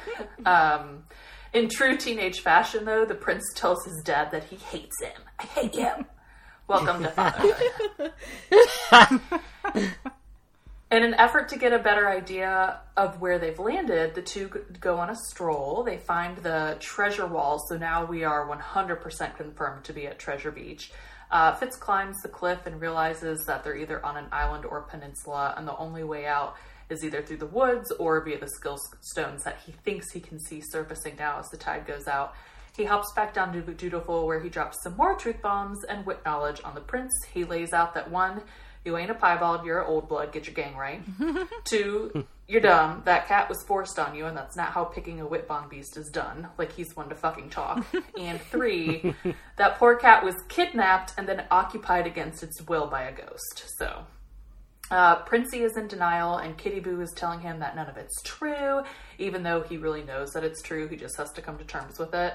Um, 0.45 1.05
in 1.53 1.69
true 1.69 1.97
teenage 1.97 2.41
fashion, 2.41 2.85
though, 2.85 3.05
the 3.05 3.15
prince 3.15 3.45
tells 3.55 3.85
his 3.85 4.03
dad 4.05 4.31
that 4.33 4.45
he 4.45 4.57
hates 4.57 5.01
him. 5.03 5.23
I 5.39 5.45
hate 5.45 5.75
you. 5.75 5.91
Welcome 6.69 7.03
to 7.03 7.09
fatherhood. 7.11 8.13
In 10.93 11.03
an 11.05 11.15
effort 11.15 11.49
to 11.49 11.59
get 11.59 11.73
a 11.73 11.79
better 11.79 12.07
idea 12.07 12.81
of 12.99 13.19
where 13.19 13.39
they've 13.39 13.59
landed, 13.59 14.15
the 14.15 14.21
two 14.21 14.49
go 14.79 14.99
on 14.99 15.09
a 15.09 15.17
stroll. 15.17 15.83
They 15.83 15.97
find 15.97 16.37
the 16.37 16.77
treasure 16.81 17.27
wall, 17.27 17.59
so 17.67 17.79
now 17.79 18.05
we 18.05 18.25
are 18.25 18.47
100% 18.47 19.37
confirmed 19.37 19.85
to 19.85 19.95
be 19.95 20.07
at 20.07 20.19
Treasure 20.19 20.51
Beach. 20.51 20.93
Uh, 21.33 21.55
Fitz 21.55 21.77
climbs 21.77 22.21
the 22.21 22.29
cliff 22.29 22.67
and 22.67 22.79
realizes 22.79 23.47
that 23.47 23.65
they're 23.65 23.75
either 23.75 24.05
on 24.05 24.19
an 24.19 24.27
island 24.31 24.67
or 24.67 24.83
peninsula, 24.83 25.55
and 25.57 25.67
the 25.67 25.75
only 25.79 26.05
way 26.05 26.27
out 26.27 26.55
is 26.91 27.03
either 27.03 27.23
through 27.23 27.39
the 27.39 27.47
woods 27.47 27.91
or 27.93 28.23
via 28.23 28.39
the 28.39 28.49
skill 28.49 28.79
stones 29.01 29.43
that 29.43 29.59
he 29.65 29.73
thinks 29.73 30.13
he 30.13 30.21
can 30.21 30.39
see 30.39 30.61
surfacing 30.61 31.17
now 31.17 31.39
as 31.39 31.49
the 31.49 31.57
tide 31.57 31.87
goes 31.87 32.07
out. 32.07 32.35
He 32.77 32.85
hops 32.85 33.13
back 33.13 33.33
down 33.33 33.55
to 33.55 33.63
Dutiful, 33.63 34.27
where 34.27 34.41
he 34.41 34.51
drops 34.51 34.83
some 34.83 34.95
more 34.97 35.15
truth 35.15 35.41
bombs 35.41 35.83
and 35.85 36.05
wit 36.05 36.21
knowledge 36.27 36.61
on 36.65 36.75
the 36.75 36.81
prince. 36.83 37.13
He 37.33 37.45
lays 37.45 37.73
out 37.73 37.95
that 37.95 38.11
one, 38.11 38.43
you 38.85 38.97
ain't 38.97 39.11
a 39.11 39.15
piebald, 39.15 39.65
you're 39.65 39.81
an 39.81 39.87
old 39.87 40.09
blood, 40.09 40.33
get 40.33 40.47
your 40.47 40.55
gang 40.55 40.77
right. 40.77 41.03
Two, 41.65 42.27
you're 42.49 42.61
dumb, 42.61 43.03
that 43.05 43.29
cat 43.29 43.49
was 43.49 43.63
forced 43.67 43.99
on 43.99 44.15
you, 44.15 44.27
and 44.27 44.37
that's 44.37 44.57
not 44.57 44.71
how 44.71 44.85
picking 44.85 45.21
a 45.21 45.27
wit 45.27 45.47
bond 45.47 45.71
beast 45.71 45.97
is 45.97 46.09
done. 46.09 46.49
Like 46.59 46.73
he's 46.73 46.95
one 46.97 47.09
to 47.09 47.15
fucking 47.15 47.51
talk. 47.51 47.85
and 48.19 48.41
three, 48.41 49.15
that 49.57 49.79
poor 49.79 49.97
cat 49.97 50.25
was 50.25 50.35
kidnapped 50.49 51.15
and 51.17 51.29
then 51.29 51.45
occupied 51.51 52.07
against 52.07 52.43
its 52.43 52.61
will 52.67 52.89
by 52.89 53.03
a 53.03 53.13
ghost. 53.13 53.65
So, 53.79 54.05
uh, 54.91 55.17
Princey 55.23 55.63
is 55.63 55.77
in 55.77 55.87
denial, 55.87 56.37
and 56.37 56.59
Kitty 56.59 56.81
Boo 56.81 57.01
is 57.01 57.13
telling 57.13 57.41
him 57.41 57.61
that 57.61 57.77
none 57.77 57.89
of 57.89 57.97
it's 57.97 58.21
true, 58.23 58.83
even 59.19 59.43
though 59.43 59.63
he 59.63 59.77
really 59.77 60.03
knows 60.03 60.33
that 60.33 60.45
it's 60.45 60.61
true. 60.61 60.89
He 60.89 60.97
just 60.97 61.17
has 61.17 61.33
to 61.33 61.43
come 61.43 61.57
to 61.59 61.65
terms 61.65 61.99
with 61.99 62.13
it. 62.15 62.35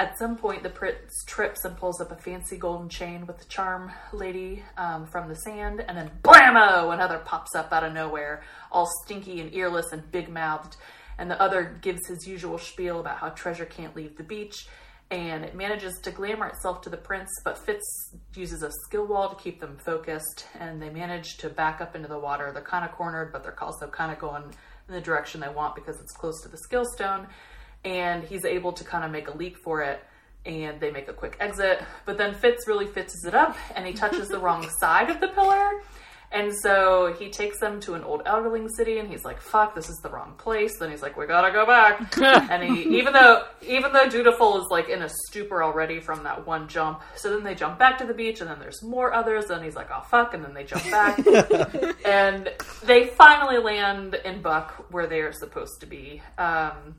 At 0.00 0.16
some 0.16 0.38
point, 0.38 0.62
the 0.62 0.70
prince 0.70 1.24
trips 1.26 1.66
and 1.66 1.76
pulls 1.76 2.00
up 2.00 2.10
a 2.10 2.16
fancy 2.16 2.56
golden 2.56 2.88
chain 2.88 3.26
with 3.26 3.36
the 3.36 3.44
charm 3.44 3.92
lady 4.14 4.64
um, 4.78 5.04
from 5.04 5.28
the 5.28 5.34
sand, 5.34 5.84
and 5.86 5.94
then 5.94 6.10
blammo! 6.22 6.94
Another 6.94 7.18
pops 7.18 7.54
up 7.54 7.70
out 7.70 7.84
of 7.84 7.92
nowhere, 7.92 8.42
all 8.72 8.88
stinky 9.04 9.42
and 9.42 9.54
earless 9.54 9.92
and 9.92 10.10
big 10.10 10.30
mouthed. 10.30 10.78
And 11.18 11.30
the 11.30 11.38
other 11.38 11.76
gives 11.82 12.06
his 12.06 12.26
usual 12.26 12.56
spiel 12.56 12.98
about 12.98 13.18
how 13.18 13.28
treasure 13.28 13.66
can't 13.66 13.94
leave 13.94 14.16
the 14.16 14.22
beach, 14.22 14.66
and 15.10 15.44
it 15.44 15.54
manages 15.54 15.98
to 16.04 16.10
glamour 16.10 16.46
itself 16.46 16.80
to 16.80 16.88
the 16.88 16.96
prince, 16.96 17.28
but 17.44 17.58
Fitz 17.58 18.14
uses 18.34 18.62
a 18.62 18.70
skill 18.86 19.06
wall 19.06 19.28
to 19.28 19.36
keep 19.36 19.60
them 19.60 19.76
focused, 19.84 20.46
and 20.58 20.80
they 20.80 20.88
manage 20.88 21.36
to 21.36 21.50
back 21.50 21.82
up 21.82 21.94
into 21.94 22.08
the 22.08 22.18
water. 22.18 22.52
They're 22.54 22.62
kind 22.62 22.86
of 22.86 22.92
cornered, 22.92 23.34
but 23.34 23.42
they're 23.42 23.62
also 23.62 23.86
kind 23.86 24.10
of 24.10 24.18
going 24.18 24.44
in 24.88 24.94
the 24.94 25.00
direction 25.02 25.42
they 25.42 25.50
want 25.50 25.74
because 25.74 26.00
it's 26.00 26.12
close 26.12 26.40
to 26.40 26.48
the 26.48 26.56
skill 26.56 26.86
stone, 26.86 27.26
and 27.84 28.24
he's 28.24 28.44
able 28.44 28.72
to 28.72 28.84
kind 28.84 29.04
of 29.04 29.10
make 29.10 29.28
a 29.28 29.36
leap 29.36 29.56
for 29.64 29.82
it. 29.82 30.04
And 30.46 30.80
they 30.80 30.90
make 30.90 31.08
a 31.08 31.12
quick 31.12 31.36
exit, 31.38 31.82
but 32.06 32.16
then 32.16 32.32
Fitz 32.32 32.66
really 32.66 32.86
fitzes 32.86 33.26
it 33.26 33.34
up, 33.34 33.58
and 33.76 33.86
he 33.86 33.92
touches 33.92 34.28
the 34.28 34.38
wrong 34.38 34.66
side 34.80 35.10
of 35.10 35.20
the 35.20 35.28
pillar, 35.28 35.82
And 36.32 36.50
so 36.62 37.12
he 37.18 37.28
takes 37.28 37.58
them 37.58 37.80
to 37.80 37.94
an 37.94 38.04
old 38.04 38.24
elderling 38.24 38.68
city, 38.76 38.98
and 38.98 39.08
he's 39.08 39.24
like, 39.24 39.40
"Fuck, 39.40 39.74
this 39.74 39.90
is 39.90 39.98
the 40.02 40.08
wrong 40.08 40.34
place." 40.38 40.78
Then 40.78 40.90
he's 40.90 41.02
like, 41.02 41.16
"We 41.16 41.26
gotta 41.26 41.52
go 41.52 41.66
back." 41.66 42.16
and 42.22 42.62
he, 42.62 42.98
even 42.98 43.12
though, 43.12 43.44
even 43.66 43.92
though 43.92 44.08
Dutiful 44.08 44.58
is 44.62 44.68
like 44.70 44.88
in 44.88 45.02
a 45.02 45.08
stupor 45.26 45.62
already 45.62 46.00
from 46.00 46.22
that 46.22 46.46
one 46.46 46.68
jump, 46.68 47.02
so 47.16 47.30
then 47.30 47.42
they 47.42 47.54
jump 47.54 47.78
back 47.78 47.98
to 47.98 48.06
the 48.06 48.14
beach, 48.14 48.40
and 48.40 48.48
then 48.48 48.60
there's 48.60 48.82
more 48.82 49.12
others, 49.12 49.50
and 49.50 49.62
he's 49.64 49.74
like, 49.74 49.90
"Oh 49.92 50.02
fuck," 50.08 50.32
and 50.32 50.44
then 50.44 50.54
they 50.54 50.64
jump 50.64 50.84
back, 50.84 51.18
and 52.06 52.48
they 52.84 53.08
finally 53.08 53.58
land 53.58 54.14
in 54.24 54.40
Buck 54.40 54.86
where 54.90 55.08
they 55.08 55.20
are 55.20 55.32
supposed 55.32 55.80
to 55.80 55.86
be. 55.86 56.22
Um, 56.38 56.94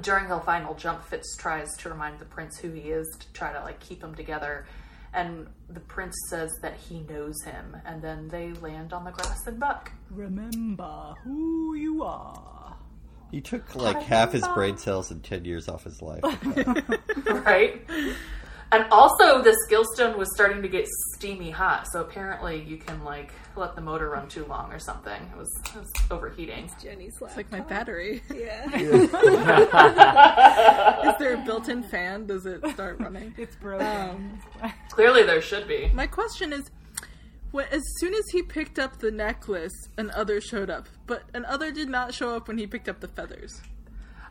during 0.00 0.28
the 0.28 0.38
final 0.40 0.74
jump, 0.74 1.04
Fitz 1.04 1.36
tries 1.36 1.68
to 1.78 1.88
remind 1.88 2.18
the 2.18 2.24
prince 2.24 2.58
who 2.58 2.70
he 2.70 2.90
is 2.90 3.06
to 3.18 3.32
try 3.32 3.52
to 3.52 3.60
like 3.60 3.80
keep 3.80 4.00
them 4.00 4.14
together. 4.14 4.66
And 5.14 5.46
the 5.70 5.80
prince 5.80 6.14
says 6.28 6.50
that 6.60 6.76
he 6.76 7.00
knows 7.00 7.42
him, 7.42 7.76
and 7.86 8.02
then 8.02 8.28
they 8.28 8.52
land 8.52 8.92
on 8.92 9.04
the 9.04 9.10
grass 9.10 9.46
and 9.46 9.58
Buck. 9.58 9.90
Remember 10.10 11.14
who 11.24 11.74
you 11.74 12.02
are. 12.02 12.76
He 13.30 13.40
took 13.40 13.74
like 13.74 14.02
half 14.02 14.32
his 14.32 14.46
brain 14.48 14.76
cells 14.76 15.10
and 15.10 15.24
ten 15.24 15.44
years 15.44 15.68
off 15.68 15.84
his 15.84 16.02
life. 16.02 16.22
right? 17.46 17.82
And 18.70 18.84
also, 18.90 19.42
the 19.42 19.56
skillstone 19.66 20.16
was 20.18 20.28
starting 20.34 20.60
to 20.60 20.68
get 20.68 20.86
steamy 21.14 21.50
hot, 21.50 21.86
so 21.90 22.02
apparently 22.02 22.62
you 22.62 22.76
can 22.76 23.02
like 23.02 23.32
let 23.58 23.74
the 23.74 23.80
motor 23.80 24.08
run 24.10 24.28
too 24.28 24.44
long 24.46 24.72
or 24.72 24.78
something. 24.78 25.20
It 25.32 25.36
was, 25.36 25.50
it 25.74 25.78
was 25.78 25.92
overheating. 26.10 26.64
It's 26.64 26.82
Jenny's 26.82 27.14
It's 27.20 27.36
like 27.36 27.50
my 27.52 27.60
battery. 27.60 28.22
Yeah. 28.34 28.64
Is 31.08 31.18
there 31.18 31.34
a 31.34 31.44
built-in 31.44 31.82
fan? 31.84 32.26
Does 32.26 32.46
it 32.46 32.66
start 32.68 32.98
running? 33.00 33.34
It's 33.36 33.56
broken. 33.56 34.40
Um, 34.62 34.72
Clearly, 34.90 35.22
there 35.24 35.42
should 35.42 35.66
be. 35.68 35.90
my 35.94 36.06
question 36.06 36.52
is, 36.52 36.70
when, 37.50 37.66
as 37.70 37.82
soon 37.98 38.14
as 38.14 38.24
he 38.32 38.42
picked 38.42 38.78
up 38.78 38.98
the 38.98 39.10
necklace, 39.10 39.72
an 39.96 40.10
other 40.14 40.40
showed 40.40 40.70
up, 40.70 40.88
but 41.06 41.22
an 41.34 41.44
other 41.46 41.72
did 41.72 41.88
not 41.88 42.14
show 42.14 42.36
up 42.36 42.48
when 42.48 42.58
he 42.58 42.66
picked 42.66 42.88
up 42.88 43.00
the 43.00 43.08
feathers. 43.08 43.60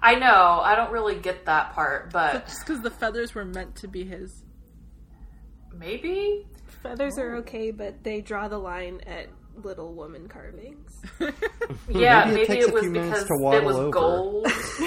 I 0.01 0.15
know. 0.15 0.61
I 0.63 0.75
don't 0.75 0.91
really 0.91 1.19
get 1.19 1.45
that 1.45 1.73
part, 1.73 2.11
but 2.13 2.45
Just 2.47 2.59
because 2.65 2.81
the 2.81 2.91
feathers 2.91 3.33
were 3.33 3.45
meant 3.45 3.75
to 3.77 3.87
be 3.87 4.05
his. 4.05 4.43
maybe. 5.75 6.45
Feathers 6.89 7.17
are 7.19 7.35
okay, 7.37 7.71
but 7.71 8.03
they 8.03 8.21
draw 8.21 8.47
the 8.47 8.57
line 8.57 9.01
at 9.05 9.27
little 9.63 9.93
woman 9.93 10.27
carvings. 10.27 10.91
Yeah, 11.89 12.25
Maybe 12.25 12.31
maybe, 12.31 12.41
it 12.41 12.47
takes 12.47 12.65
it 12.65 12.69
a 12.69 12.73
was 12.73 12.81
few 12.83 12.91
minutes 12.91 13.23
because 13.23 13.27
to 13.41 13.51
it 13.57 13.63
was 13.63 13.75
over. 13.75 13.89
gold. 13.91 14.43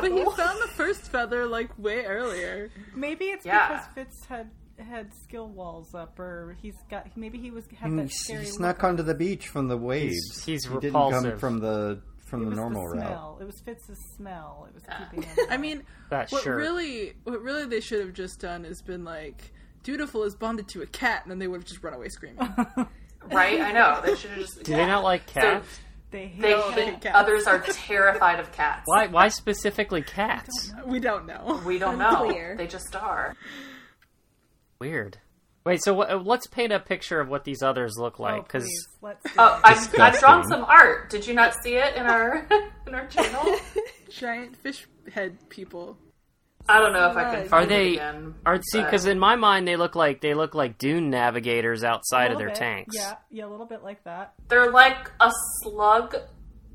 But 0.00 0.12
he 0.12 0.24
found 0.24 0.60
the 0.62 0.70
first 0.74 1.02
feather 1.10 1.46
like 1.46 1.76
way 1.78 2.04
earlier. 2.04 2.70
Maybe 2.94 3.26
it's 3.26 3.44
Yeah. 3.44 3.68
because 3.68 3.86
Fitz 3.94 4.24
had 4.26 4.50
had 4.78 5.10
skill 5.24 5.48
walls 5.48 5.94
up, 5.94 6.18
or 6.18 6.56
he's 6.60 6.74
got. 6.90 7.16
Maybe 7.16 7.38
he 7.38 7.50
was 7.50 7.64
had 7.78 7.90
he, 7.90 7.96
that 7.96 8.06
mm, 8.06 8.12
scary. 8.12 8.44
he 8.44 8.50
snuck 8.50 8.84
onto 8.84 9.02
the 9.02 9.14
beach 9.14 9.48
from 9.48 9.68
the 9.68 9.76
waves. 9.76 10.44
he's 10.44 10.64
he 10.66 10.78
didn't 10.78 10.92
come 11.10 11.38
from 11.38 11.58
the 11.60 12.00
from 12.26 12.42
It 12.42 12.44
the 12.44 12.50
was 12.50 12.58
normal 12.58 12.82
the 12.90 12.98
route. 12.98 13.38
It 13.40 13.44
was 13.44 13.60
Fitz's 13.64 13.98
smell. 14.16 14.66
It 14.68 14.74
was 14.74 14.82
ah. 14.90 15.08
keeping 15.10 15.22
him. 15.22 15.36
I 15.50 15.56
mean, 15.56 15.82
That 16.10 16.30
what 16.30 16.42
shirt. 16.42 16.56
really, 16.56 17.14
what 17.24 17.40
really 17.40 17.66
they 17.66 17.80
should 17.80 18.00
have 18.00 18.12
just 18.14 18.40
done 18.40 18.64
is 18.64 18.82
been 18.82 19.04
like, 19.04 19.52
Dutiful 19.86 20.24
is 20.24 20.34
bonded 20.34 20.66
to 20.70 20.82
a 20.82 20.86
cat, 20.86 21.22
and 21.22 21.30
then 21.30 21.38
they 21.38 21.46
would 21.46 21.58
have 21.60 21.64
just 21.64 21.80
run 21.80 21.94
away 21.94 22.08
screaming. 22.08 22.38
right? 23.30 23.60
I 23.60 23.70
know. 23.70 24.00
They 24.04 24.16
should 24.16 24.30
have 24.32 24.40
just. 24.40 24.64
Do 24.64 24.72
they 24.72 24.84
not 24.84 25.04
like 25.04 25.26
cats? 25.26 25.78
they 26.10 26.26
hate 26.26 26.40
They 26.42 26.50
No, 26.50 26.70
they 26.72 26.84
hate 26.86 26.94
hate 26.94 27.00
cats. 27.02 27.16
others 27.16 27.46
are 27.46 27.60
terrified 27.60 28.40
of 28.40 28.50
cats. 28.50 28.82
Why? 28.86 29.06
Why 29.06 29.28
specifically 29.28 30.02
cats? 30.02 30.72
we 30.84 30.98
don't 30.98 31.24
know. 31.24 31.62
We 31.64 31.78
don't 31.78 31.98
know. 31.98 32.24
Unclear. 32.24 32.56
They 32.58 32.66
just 32.66 32.96
are. 32.96 33.36
Weird. 34.80 35.18
Wait, 35.64 35.82
so 35.84 35.94
what, 35.94 36.10
uh, 36.10 36.16
let's 36.16 36.48
paint 36.48 36.72
a 36.72 36.80
picture 36.80 37.20
of 37.20 37.28
what 37.28 37.44
these 37.44 37.62
others 37.62 37.94
look 37.96 38.18
Oh, 38.18 38.24
like, 38.24 38.42
because 38.44 38.64
please, 39.00 39.14
Oh. 39.38 39.60
I've, 39.62 40.00
I've 40.00 40.18
drawn 40.18 40.46
some 40.48 40.64
art. 40.64 41.10
Did 41.10 41.26
you 41.28 41.34
not 41.34 41.54
see 41.62 41.76
it 41.76 41.94
in 41.94 42.06
our 42.06 42.44
in 42.88 42.94
our 42.94 43.06
channel? 43.06 43.56
Giant 44.10 44.56
fish 44.56 44.86
head 45.12 45.38
people. 45.48 45.96
I 46.68 46.80
don't 46.80 46.92
know 46.92 47.10
if 47.10 47.16
I 47.16 47.24
can. 47.34 47.44
Are 47.44 47.48
find 47.48 47.64
it 47.66 47.68
they- 47.74 47.92
Again, 47.94 48.34
are 48.44 48.60
see? 48.62 48.82
Because 48.82 49.06
in 49.06 49.18
my 49.18 49.36
mind, 49.36 49.68
they 49.68 49.76
look 49.76 49.94
like 49.94 50.20
they 50.20 50.34
look 50.34 50.54
like 50.54 50.78
dune 50.78 51.10
navigators 51.10 51.84
outside 51.84 52.32
of 52.32 52.38
their 52.38 52.48
bit. 52.48 52.56
tanks. 52.56 52.96
Yeah, 52.96 53.14
yeah, 53.30 53.46
a 53.46 53.48
little 53.48 53.66
bit 53.66 53.82
like 53.84 54.02
that. 54.04 54.34
they're 54.48 54.70
like 54.72 55.10
a 55.20 55.30
slug, 55.62 56.16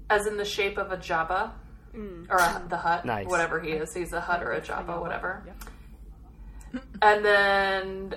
as 0.09 0.27
in 0.27 0.37
the 0.37 0.45
shape 0.45 0.77
of 0.77 0.91
a 0.91 0.97
Jabba, 0.97 1.51
mm. 1.95 2.25
or 2.29 2.37
a, 2.37 2.63
the 2.69 2.77
hut, 2.77 3.05
Nice. 3.05 3.27
whatever 3.27 3.59
he 3.59 3.71
is. 3.71 3.93
He's 3.93 4.13
a 4.13 4.21
hut 4.21 4.41
or 4.43 4.51
a 4.53 4.61
Jabba, 4.61 4.87
yellow. 4.87 5.01
whatever. 5.01 5.43
Yep. 5.45 6.83
And 7.01 7.25
then 7.25 8.15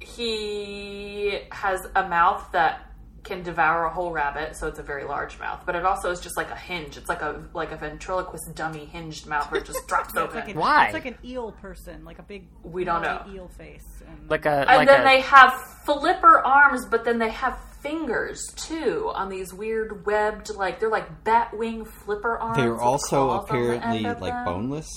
he 0.00 1.40
has 1.52 1.86
a 1.94 2.08
mouth 2.08 2.48
that 2.52 2.90
can 3.26 3.42
devour 3.42 3.84
a 3.84 3.90
whole 3.90 4.12
rabbit, 4.12 4.56
so 4.56 4.66
it's 4.68 4.78
a 4.78 4.82
very 4.82 5.04
large 5.04 5.38
mouth. 5.38 5.62
But 5.66 5.74
it 5.76 5.84
also 5.84 6.10
is 6.10 6.20
just 6.20 6.36
like 6.36 6.50
a 6.50 6.56
hinge. 6.56 6.96
It's 6.96 7.08
like 7.08 7.22
a 7.22 7.42
like 7.52 7.72
a 7.72 7.76
ventriloquist 7.76 8.54
dummy 8.54 8.86
hinged 8.86 9.26
mouth 9.26 9.50
where 9.50 9.60
it 9.60 9.66
just 9.66 9.86
drops 9.88 10.10
It's 10.10 10.16
open. 10.18 10.36
like 10.40 10.48
an, 10.48 10.56
Why? 10.58 10.84
It's 10.86 10.94
like 10.94 11.06
an 11.06 11.18
eel 11.24 11.52
person, 11.52 12.04
like 12.04 12.18
a 12.18 12.22
big. 12.22 12.48
We 12.62 12.84
don't 12.84 13.02
know. 13.02 13.22
Eel 13.32 13.48
face. 13.48 13.84
And, 14.06 14.30
Like 14.30 14.46
a 14.46 14.50
and 14.60 14.66
like 14.78 14.88
then 14.88 15.00
a 15.00 15.04
they 15.04 15.20
have 15.20 15.52
flipper 15.84 16.38
arms, 16.38 16.86
but 16.86 17.04
then 17.04 17.18
they 17.18 17.30
have 17.30 17.58
fingers 17.82 18.40
too 18.56 19.10
on 19.14 19.28
these 19.28 19.52
weird 19.52 20.06
webbed, 20.06 20.50
like 20.54 20.80
they're 20.80 20.88
like 20.90 21.24
bat 21.24 21.56
wing 21.56 21.84
flipper 21.84 22.36
arms. 22.38 22.56
They're 22.56 22.80
also 22.80 23.26
claws 23.26 23.46
the 23.48 23.54
apparently 23.54 24.06
end 24.06 24.20
like 24.20 24.32
them. 24.32 24.44
boneless. 24.44 24.88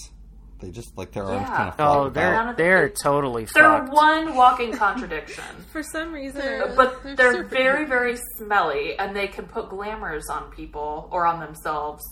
They 0.59 0.71
just 0.71 0.97
like 0.97 1.11
their 1.13 1.23
arms 1.23 1.47
Yeah. 1.49 1.55
kind 1.55 1.69
of 1.69 1.75
flop 1.75 1.95
oh, 1.97 2.03
None 2.09 2.13
they're 2.13 2.53
they're 2.55 2.89
totally 2.89 3.45
They're 3.53 3.63
fucked. 3.63 3.93
one 3.93 4.35
walking 4.35 4.73
contradiction. 4.73 5.43
For 5.71 5.81
some 5.81 6.11
reason, 6.13 6.41
They're- 6.41 6.73
but 6.75 7.01
They're 7.03 7.15
they're 7.15 7.43
very, 7.45 7.85
people. 7.85 7.97
very 7.97 8.17
smelly, 8.37 8.97
and 8.99 9.15
they 9.15 9.27
can 9.27 9.45
put 9.45 9.69
glamours 9.69 10.27
on 10.29 10.51
people 10.51 11.07
or 11.11 11.25
on 11.25 11.39
themselves 11.39 12.03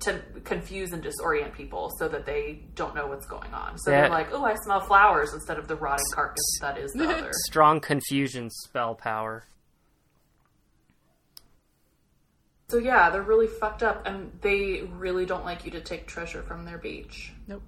to 0.00 0.20
confuse 0.44 0.92
and 0.92 1.02
disorient 1.02 1.52
people, 1.54 1.90
so 1.98 2.06
that 2.08 2.24
they 2.26 2.62
don't 2.74 2.94
know 2.94 3.06
what's 3.08 3.26
going 3.26 3.52
on. 3.52 3.76
So 3.78 3.90
Yeah. 3.90 4.02
they're 4.02 4.10
like, 4.10 4.28
"Oh, 4.32 4.44
I 4.44 4.54
smell 4.56 4.80
flowers," 4.80 5.32
instead 5.32 5.58
of 5.58 5.66
the 5.66 5.74
rotting 5.74 6.04
carcass 6.14 6.58
that 6.60 6.76
is 6.78 6.92
the 6.92 7.08
other. 7.16 7.30
Strong 7.46 7.80
confusion 7.80 8.48
spell 8.50 8.94
power. 8.94 9.44
So 12.68 12.76
yeah, 12.76 13.08
they're 13.10 13.22
really 13.22 13.46
fucked 13.46 13.82
up, 13.82 14.06
and 14.06 14.30
they 14.42 14.82
really 14.82 15.24
don't 15.24 15.44
like 15.44 15.64
you 15.64 15.70
to 15.72 15.80
take 15.80 16.06
treasure 16.06 16.42
from 16.42 16.64
their 16.66 16.76
beach. 16.78 17.32
Nope. 17.46 17.62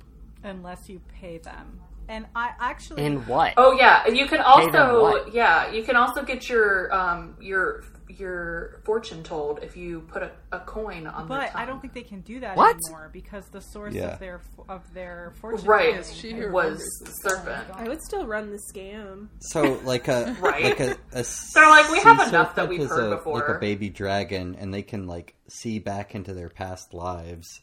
Unless 0.44 0.88
you 0.88 1.00
pay 1.20 1.38
them. 1.38 1.80
And 2.08 2.26
I 2.34 2.50
actually. 2.58 3.04
In 3.04 3.24
what? 3.26 3.54
Oh 3.56 3.72
yeah, 3.78 4.08
you 4.08 4.26
can 4.26 4.40
also 4.40 5.26
yeah 5.32 5.70
you 5.70 5.84
can 5.84 5.94
also 5.94 6.24
get 6.24 6.48
your 6.48 6.92
um 6.92 7.36
your 7.40 7.84
your 8.08 8.80
fortune 8.84 9.22
told 9.22 9.60
if 9.62 9.76
you 9.76 10.00
put 10.00 10.20
a, 10.24 10.32
a 10.50 10.58
coin 10.58 11.06
on 11.06 11.28
their 11.28 11.38
But 11.38 11.50
tongue. 11.52 11.62
I 11.62 11.64
don't 11.66 11.80
think 11.80 11.92
they 11.94 12.02
can 12.02 12.22
do 12.22 12.40
that 12.40 12.56
What? 12.56 12.76
anymore 12.84 13.08
because 13.12 13.44
the 13.52 13.60
source 13.60 13.94
Yeah. 13.94 14.14
of 14.14 14.18
their 14.18 14.40
of 14.68 14.92
their 14.92 15.32
fortune 15.40 15.64
right 15.68 15.94
Yes, 15.94 16.12
she 16.12 16.32
was 16.34 16.42
remembers 16.42 16.88
the 17.04 17.12
serpent. 17.28 17.66
I 17.74 17.86
would 17.88 18.02
still 18.02 18.26
run 18.26 18.50
the 18.50 18.58
scam. 18.74 19.28
So 19.38 19.80
like 19.84 20.08
a 20.08 20.36
Right. 20.40 20.64
like 20.64 20.80
a, 20.80 20.96
a 21.12 21.24
They're 21.54 21.70
like, 21.70 21.88
we 21.92 22.00
have 22.00 22.28
enough 22.28 22.56
that 22.56 22.68
we've 22.68 22.88
heard 22.88 23.12
a, 23.12 23.16
before. 23.16 23.38
Like 23.38 23.48
a 23.48 23.58
baby 23.60 23.88
dragon, 23.88 24.56
and 24.58 24.74
they 24.74 24.82
can 24.82 25.06
like 25.06 25.36
see 25.46 25.78
back 25.78 26.16
into 26.16 26.34
their 26.34 26.48
past 26.48 26.92
lives, 26.92 27.60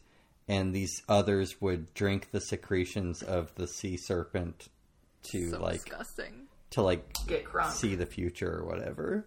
and 0.47 0.73
these 0.73 1.01
others 1.09 1.59
would 1.61 1.93
drink 1.93 2.29
the 2.31 2.41
secretions 2.41 3.21
of 3.21 3.53
the 3.55 3.67
sea 3.67 3.97
serpent 3.97 4.67
to 5.31 5.51
So 5.51 5.59
like 5.61 5.83
disgusting. 5.85 6.47
to 6.71 6.81
like 6.81 7.05
Get 7.27 7.43
crunk. 7.45 7.71
see 7.71 7.95
the 7.95 8.05
future 8.05 8.59
or 8.59 8.65
whatever. 8.65 9.25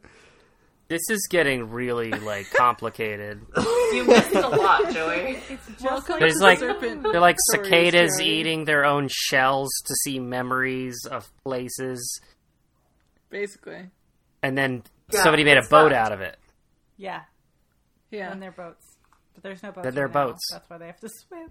This 0.88 1.02
is 1.08 1.28
getting 1.30 1.70
really 1.70 2.10
like 2.10 2.50
complicated. 2.54 3.42
You 3.56 4.04
missed 4.08 4.34
a 4.34 4.48
lot, 4.48 4.90
Joey. 4.92 5.38
It's 5.48 5.66
just 5.68 5.84
Welcome 5.84 6.18
like 6.20 6.32
the 6.32 6.38
like 6.40 6.58
serpent 6.58 7.02
they're 7.04 7.20
like 7.20 7.36
stories, 7.52 7.68
cicadas 7.68 8.16
Joey. 8.18 8.26
eating 8.28 8.64
their 8.64 8.84
own 8.84 9.08
shells 9.10 9.70
to 9.86 9.94
see 10.04 10.18
memories 10.18 10.96
of 11.08 11.30
places, 11.44 12.20
Basically. 13.28 13.90
and 14.42 14.56
then 14.58 14.82
Yeah, 15.12 15.22
somebody 15.22 15.44
made 15.44 15.58
a 15.58 15.62
boat 15.62 15.90
fucked. 15.90 15.92
out 15.94 16.12
of 16.12 16.20
it. 16.22 16.38
yeah, 16.96 17.22
Yeah. 18.10 18.32
and 18.32 18.42
their 18.42 18.50
boats. 18.52 18.89
But 19.42 19.48
there's 19.48 19.62
no 19.62 19.72
boats. 19.72 19.84
But 19.86 19.94
they're 19.94 20.06
right 20.06 20.14
now. 20.14 20.26
boats. 20.28 20.48
That's 20.52 20.68
why 20.68 20.78
they 20.78 20.86
have 20.86 21.00
to 21.00 21.08
swim. 21.08 21.48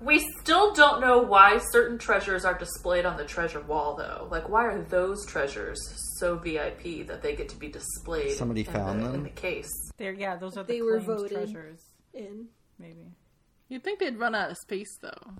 We 0.00 0.20
still 0.40 0.72
don't 0.74 1.00
know 1.00 1.18
why 1.18 1.58
certain 1.72 1.98
treasures 1.98 2.44
are 2.44 2.56
displayed 2.56 3.04
on 3.04 3.16
the 3.16 3.24
treasure 3.24 3.60
wall, 3.60 3.96
though. 3.96 4.28
Like, 4.30 4.48
why 4.48 4.64
are 4.64 4.82
those 4.84 5.26
treasures 5.26 5.78
so 6.18 6.36
VIP 6.36 7.06
that 7.08 7.20
they 7.22 7.34
get 7.34 7.48
to 7.50 7.56
be 7.56 7.68
displayed? 7.68 8.36
Somebody 8.36 8.60
in 8.60 8.66
found 8.72 9.00
the, 9.02 9.06
them? 9.06 9.14
in 9.16 9.22
the 9.24 9.30
case, 9.30 9.70
They're 9.96 10.12
yeah, 10.12 10.36
those 10.36 10.56
are 10.56 10.62
the 10.64 10.72
They 10.74 10.82
were 10.82 11.00
claimed 11.00 11.06
voted. 11.18 11.32
treasures. 11.32 11.80
In 12.14 12.46
Maybe 12.78 13.12
You'd 13.68 13.82
think 13.84 13.98
they'd 13.98 14.16
run 14.18 14.34
out 14.36 14.50
of 14.52 14.56
space 14.58 14.96
though. 15.02 15.32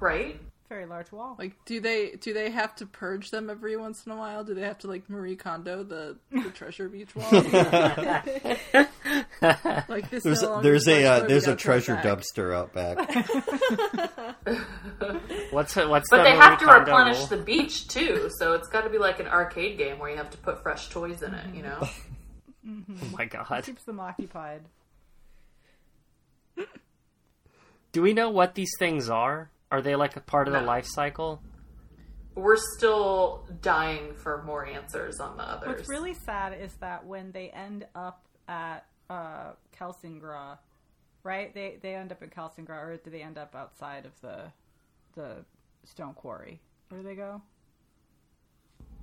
right? 0.00 0.38
Very 0.72 0.86
large 0.86 1.12
wall. 1.12 1.36
Like, 1.38 1.52
do 1.66 1.80
they 1.80 2.12
do 2.20 2.32
they 2.32 2.50
have 2.50 2.74
to 2.76 2.86
purge 2.86 3.30
them 3.30 3.50
every 3.50 3.76
once 3.76 4.06
in 4.06 4.12
a 4.12 4.16
while? 4.16 4.42
Do 4.42 4.54
they 4.54 4.62
have 4.62 4.78
to 4.78 4.86
like 4.88 5.08
Marie 5.10 5.36
Kondo 5.36 5.82
the, 5.84 6.16
the 6.30 6.48
treasure 6.54 6.88
beach 6.88 7.14
wall? 7.14 7.28
like 9.88 10.08
this. 10.10 10.22
There's 10.22 10.42
no 10.42 10.62
there's 10.62 10.88
a 10.88 11.04
uh, 11.04 11.20
there's 11.26 11.44
a 11.46 11.54
gotta 11.54 11.62
throw 11.62 11.74
it 11.76 11.84
treasure 11.84 11.94
back. 11.96 12.04
dumpster 12.04 12.54
out 12.56 12.72
back. 12.72 12.96
What's 15.52 15.76
what's 15.76 16.08
But 16.10 16.18
the 16.18 16.22
they 16.24 16.36
have 16.36 16.58
to 16.58 16.64
Kondo 16.64 16.80
replenish 16.90 17.18
rule? 17.18 17.26
the 17.26 17.36
beach 17.38 17.88
too, 17.88 18.30
so 18.38 18.54
it's 18.54 18.68
got 18.68 18.82
to 18.82 18.90
be 18.90 18.98
like 18.98 19.20
an 19.20 19.26
arcade 19.26 19.76
game 19.78 19.98
where 19.98 20.10
you 20.10 20.16
have 20.16 20.30
to 20.30 20.38
put 20.38 20.62
fresh 20.62 20.88
toys 20.88 21.22
in 21.22 21.34
it. 21.34 21.54
You 21.54 21.62
know, 21.62 21.88
Oh 22.66 23.08
my 23.16 23.24
god. 23.26 23.64
Keeps 23.64 23.84
them 23.84 24.00
occupied. 24.00 24.62
Do 27.92 28.00
we 28.00 28.14
know 28.14 28.30
what 28.30 28.54
these 28.54 28.70
things 28.78 29.10
are? 29.10 29.50
Are 29.72 29.80
they 29.80 29.96
like 29.96 30.16
a 30.16 30.20
part 30.20 30.46
of 30.48 30.52
the 30.52 30.60
life 30.60 30.84
cycle? 30.86 31.42
We're 32.34 32.58
still 32.76 33.46
dying 33.62 34.14
for 34.14 34.42
more 34.42 34.66
answers 34.66 35.18
on 35.18 35.38
the 35.38 35.42
others. 35.42 35.68
What's 35.68 35.88
really 35.88 36.12
sad 36.14 36.52
is 36.58 36.74
that 36.74 37.06
when 37.06 37.32
they 37.32 37.48
end 37.48 37.86
up 37.94 38.22
at 38.48 38.84
uh, 39.08 39.52
Kelsingra, 39.78 40.58
right? 41.24 41.52
They 41.54 41.78
they 41.80 41.94
end 41.94 42.12
up 42.12 42.22
in 42.22 42.28
Kelsingra, 42.28 42.70
or 42.86 42.96
do 42.98 43.08
they 43.10 43.22
end 43.22 43.38
up 43.38 43.54
outside 43.54 44.04
of 44.04 44.12
the 44.20 44.44
the 45.14 45.36
stone 45.84 46.12
quarry? 46.14 46.60
Where 46.90 47.00
do 47.00 47.08
they 47.08 47.14
go? 47.14 47.40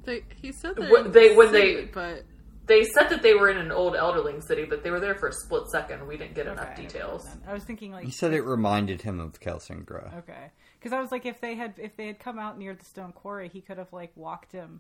They, 0.05 0.24
he 0.41 0.51
said 0.51 0.76
that 0.78 0.89
When 0.91 1.11
they- 1.11 1.36
when 1.36 1.51
they- 1.51 1.86
but 1.86 2.24
They 2.70 2.84
said 2.84 3.09
that 3.09 3.22
they 3.22 3.34
were 3.34 3.49
in 3.49 3.57
an 3.57 3.72
old 3.72 3.95
Elderling 3.95 4.41
city, 4.41 4.63
but 4.63 4.84
they 4.84 4.91
were 4.91 5.01
there 5.01 5.15
for 5.15 5.28
a 5.28 5.34
split 5.34 5.63
second. 5.72 6.07
We 6.07 6.15
didn't 6.15 6.36
get 6.36 6.47
enough 6.47 6.76
details. 6.76 7.26
then. 7.26 7.41
I 7.47 7.53
was 7.53 7.63
thinking 7.65 7.91
like 7.91 8.05
He 8.05 8.11
said 8.11 8.32
it 8.34 8.43
reminded 8.43 9.01
him 9.01 9.20
of 9.20 9.39
Kelsingra. 9.41 10.20
Okay, 10.20 10.51
because 10.80 10.93
I 10.93 11.01
was 11.01 11.11
like, 11.11 11.26
if 11.26 11.41
they 11.41 11.55
had 11.55 11.74
if 11.78 11.97
they 11.97 12.07
had 12.07 12.20
come 12.20 12.39
out 12.39 12.57
near 12.57 12.74
the 12.76 12.86
stone 12.86 13.11
quarry, 13.11 13.49
he 13.49 13.59
could 13.59 13.78
have 13.80 13.91
like 13.91 14.11
walked 14.15 14.51
him. 14.53 14.80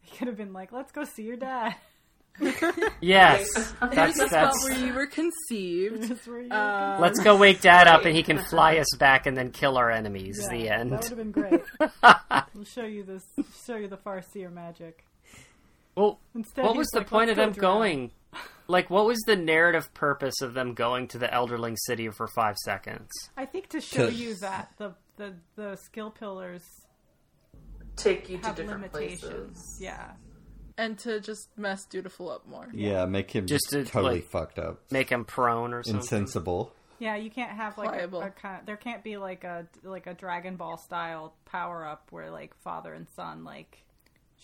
He 0.00 0.16
could 0.16 0.28
have 0.28 0.36
been 0.36 0.52
like, 0.52 0.70
"Let's 0.72 0.92
go 0.92 1.02
see 1.04 1.24
your 1.24 1.36
dad." 1.36 1.74
Yes. 3.00 3.48
here's 3.54 3.72
That's 3.80 4.18
the 4.18 4.26
spot 4.26 4.30
that's 4.30 4.64
where 4.64 4.78
you 4.78 4.92
were 4.92 5.06
conceived. 5.06 6.02
That's 6.10 6.26
where 6.26 6.42
you- 6.42 6.50
Uh, 6.50 6.98
Let's 7.00 7.18
go 7.20 7.36
wake 7.36 7.60
dad 7.60 7.86
up 7.88 8.04
and 8.04 8.14
he 8.14 8.22
can 8.22 8.38
fly 8.50 8.76
us 8.76 8.94
back 8.98 9.26
and 9.26 9.36
then 9.36 9.50
kill 9.50 9.76
our 9.76 9.90
enemies. 9.90 10.38
Yeah, 10.42 10.48
the 10.50 10.64
That 10.68 10.80
end. 10.80 10.90
would 10.90 11.04
have 11.04 11.16
been 11.16 11.30
great. 11.32 11.62
we'll 12.54 12.64
show 12.64 12.84
you 12.84 13.02
this. 13.04 13.22
Show 13.66 13.76
you 13.76 13.88
the 13.88 13.96
Farseer 13.96 14.52
magic. 14.52 15.04
Well, 15.96 16.20
Instead, 16.34 16.64
what 16.64 16.76
was 16.76 16.88
the 16.88 16.98
like, 16.98 17.08
point 17.08 17.30
of 17.30 17.36
them 17.36 17.52
drown." 17.52 17.60
going? 17.78 18.10
Like, 18.68 18.90
what 18.90 19.06
was 19.06 19.18
the 19.26 19.36
narrative 19.36 19.94
purpose 19.94 20.40
of 20.42 20.52
them 20.54 20.74
going 20.74 21.08
to 21.08 21.18
the 21.18 21.28
Elderling 21.28 21.76
City 21.86 22.08
for 22.10 22.26
five 22.26 22.56
seconds? 22.64 23.08
I 23.36 23.46
think 23.46 23.68
to 23.68 23.80
show 23.80 24.06
To- 24.10 24.12
you 24.14 24.34
that 24.36 24.72
the 24.78 24.94
the 25.16 25.34
the 25.54 25.76
skill 25.76 26.10
pillars 26.10 26.62
Take 27.96 28.28
you 28.28 28.36
to 28.38 28.52
different 28.52 28.82
limitations. 28.92 29.22
places. 29.22 29.78
Yeah. 29.80 30.12
and 30.78 30.98
to 30.98 31.18
just 31.20 31.48
mess 31.56 31.86
Dutiful 31.86 32.28
up 32.30 32.46
more. 32.46 32.68
Yeah, 32.74 33.06
make 33.06 33.30
him 33.30 33.46
Just 33.46 33.70
just 33.70 33.86
to, 33.86 33.90
totally 33.90 34.16
like, 34.16 34.28
fucked 34.28 34.58
up, 34.58 34.82
Make 34.90 35.08
him 35.08 35.24
prone 35.24 35.72
or 35.72 35.82
something? 35.82 36.00
insensible. 36.00 36.72
Yeah, 36.98 37.16
you 37.16 37.30
can't 37.30 37.52
have 37.52 37.78
like 37.78 37.98
a, 38.02 38.14
a 38.18 38.30
kind 38.30 38.66
there 38.66 38.76
can't 38.76 39.02
be 39.02 39.16
like 39.16 39.44
a 39.44 39.66
like 39.82 40.06
a 40.06 40.12
Dragon 40.12 40.56
Ball 40.56 40.76
style 40.76 41.34
power 41.46 41.86
up 41.86 42.08
where 42.10 42.30
like 42.30 42.54
father 42.62 42.92
and 42.92 43.06
son 43.16 43.44
like 43.44 43.82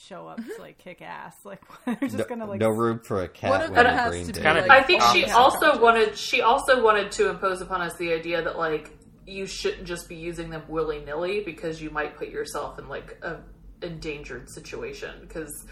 show 0.03 0.27
up 0.29 0.37
to 0.39 0.55
like 0.61 0.79
kick 0.79 1.01
ass. 1.03 1.35
Like 1.45 1.61
they're 1.87 1.97
just 2.09 2.19
No, 2.19 2.25
gonna 2.25 2.47
like 2.47 2.61
no 2.61 2.69
room 2.71 2.99
for 3.01 3.23
a 3.23 3.29
cat 3.29 3.51
One 3.51 3.61
of 3.63 3.69
with 3.71 3.77
them 3.77 3.87
a 3.87 3.91
has 3.93 4.11
brain 4.11 4.27
to 4.27 4.33
be 4.33 4.41
dead. 4.41 4.55
Kinda- 4.57 4.73
I 4.73 4.83
think 4.83 5.03
she 5.13 5.21
Yeah. 5.27 5.35
also 5.37 5.81
wanted 5.81 6.17
she 6.17 6.41
also 6.43 6.83
wanted 6.83 7.11
to 7.13 7.29
impose 7.31 7.61
upon 7.61 7.81
us 7.81 7.97
the 7.97 8.13
idea 8.13 8.43
that 8.43 8.59
like 8.59 8.91
you 9.27 9.47
shouldn't 9.47 9.85
just 9.85 10.09
be 10.09 10.17
using 10.17 10.51
them 10.51 10.63
willy 10.69 11.05
nilly 11.05 11.43
because 11.45 11.81
you 11.81 11.91
might 11.91 12.17
put 12.17 12.29
yourself 12.29 12.79
in 12.79 12.89
like 12.89 13.19
a 13.23 13.37
endangered 13.83 14.49
situation 14.51 15.11
because 15.21 15.67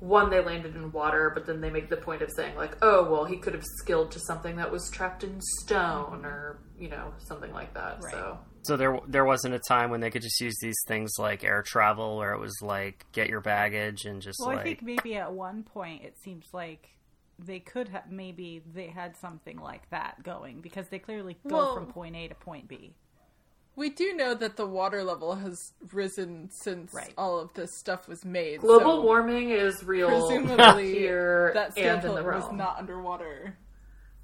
one 0.00 0.28
they 0.30 0.40
landed 0.42 0.74
in 0.76 0.90
water 0.92 1.30
but 1.34 1.46
then 1.46 1.60
they 1.60 1.70
make 1.70 1.88
the 1.88 1.96
point 1.96 2.20
of 2.22 2.30
saying 2.30 2.54
like 2.56 2.76
oh 2.82 3.08
well 3.10 3.24
he 3.24 3.36
could 3.38 3.54
have 3.54 3.64
skilled 3.64 4.10
to 4.10 4.18
something 4.20 4.56
that 4.56 4.70
was 4.70 4.90
trapped 4.90 5.24
in 5.24 5.40
stone 5.60 6.24
or 6.24 6.58
you 6.78 6.88
know 6.88 7.12
something 7.18 7.52
like 7.52 7.72
that 7.74 8.02
Right. 8.02 8.12
so 8.12 8.38
So 8.64 8.76
there, 8.76 8.98
there 9.06 9.24
wasn't 9.24 9.54
a 9.54 9.58
time 9.58 9.90
when 9.90 10.00
they 10.00 10.10
could 10.10 10.22
just 10.22 10.40
use 10.40 10.56
these 10.60 10.76
things 10.86 11.12
like 11.18 11.44
air 11.44 11.62
travel, 11.62 12.16
where 12.16 12.32
it 12.32 12.40
was 12.40 12.56
like 12.62 13.04
get 13.12 13.28
your 13.28 13.40
baggage 13.40 14.04
and 14.04 14.20
just 14.22 14.38
Well, 14.40 14.48
like 14.50 14.60
I 14.60 14.62
think 14.62 14.82
maybe 14.82 15.16
at 15.16 15.32
one 15.32 15.62
point 15.62 16.02
it 16.04 16.16
seems 16.22 16.46
like 16.52 16.88
they 17.38 17.58
could 17.58 17.88
have 17.88 18.10
maybe 18.10 18.62
they 18.74 18.86
had 18.86 19.16
something 19.16 19.58
like 19.58 19.90
that 19.90 20.22
going 20.22 20.60
because 20.60 20.88
they 20.88 20.98
clearly 20.98 21.36
go 21.48 21.56
Well- 21.56 21.74
from 21.74 21.86
point 21.86 22.16
A 22.16 22.28
to 22.28 22.34
point 22.34 22.68
B. 22.68 22.94
We 23.76 23.90
do 23.90 24.14
know 24.14 24.34
that 24.34 24.54
the 24.54 24.66
water 24.68 25.02
level 25.02 25.34
has 25.34 25.72
risen 25.92 26.48
since 26.52 26.94
Right. 26.94 27.12
all 27.18 27.40
of 27.40 27.52
this 27.54 27.76
stuff 27.76 28.06
was 28.06 28.24
made. 28.24 28.60
global 28.60 28.98
so 28.98 29.02
warming 29.02 29.50
is 29.50 29.82
real 29.82 30.08
presumably 30.28 30.94
here 30.98 31.50
that 31.54 31.72
skill 31.72 31.84
and 31.96 32.04
in 32.04 32.08
the 32.14 32.16
pillar 32.22 32.34
was 32.36 32.52
not 32.52 32.78
underwater 32.78 33.58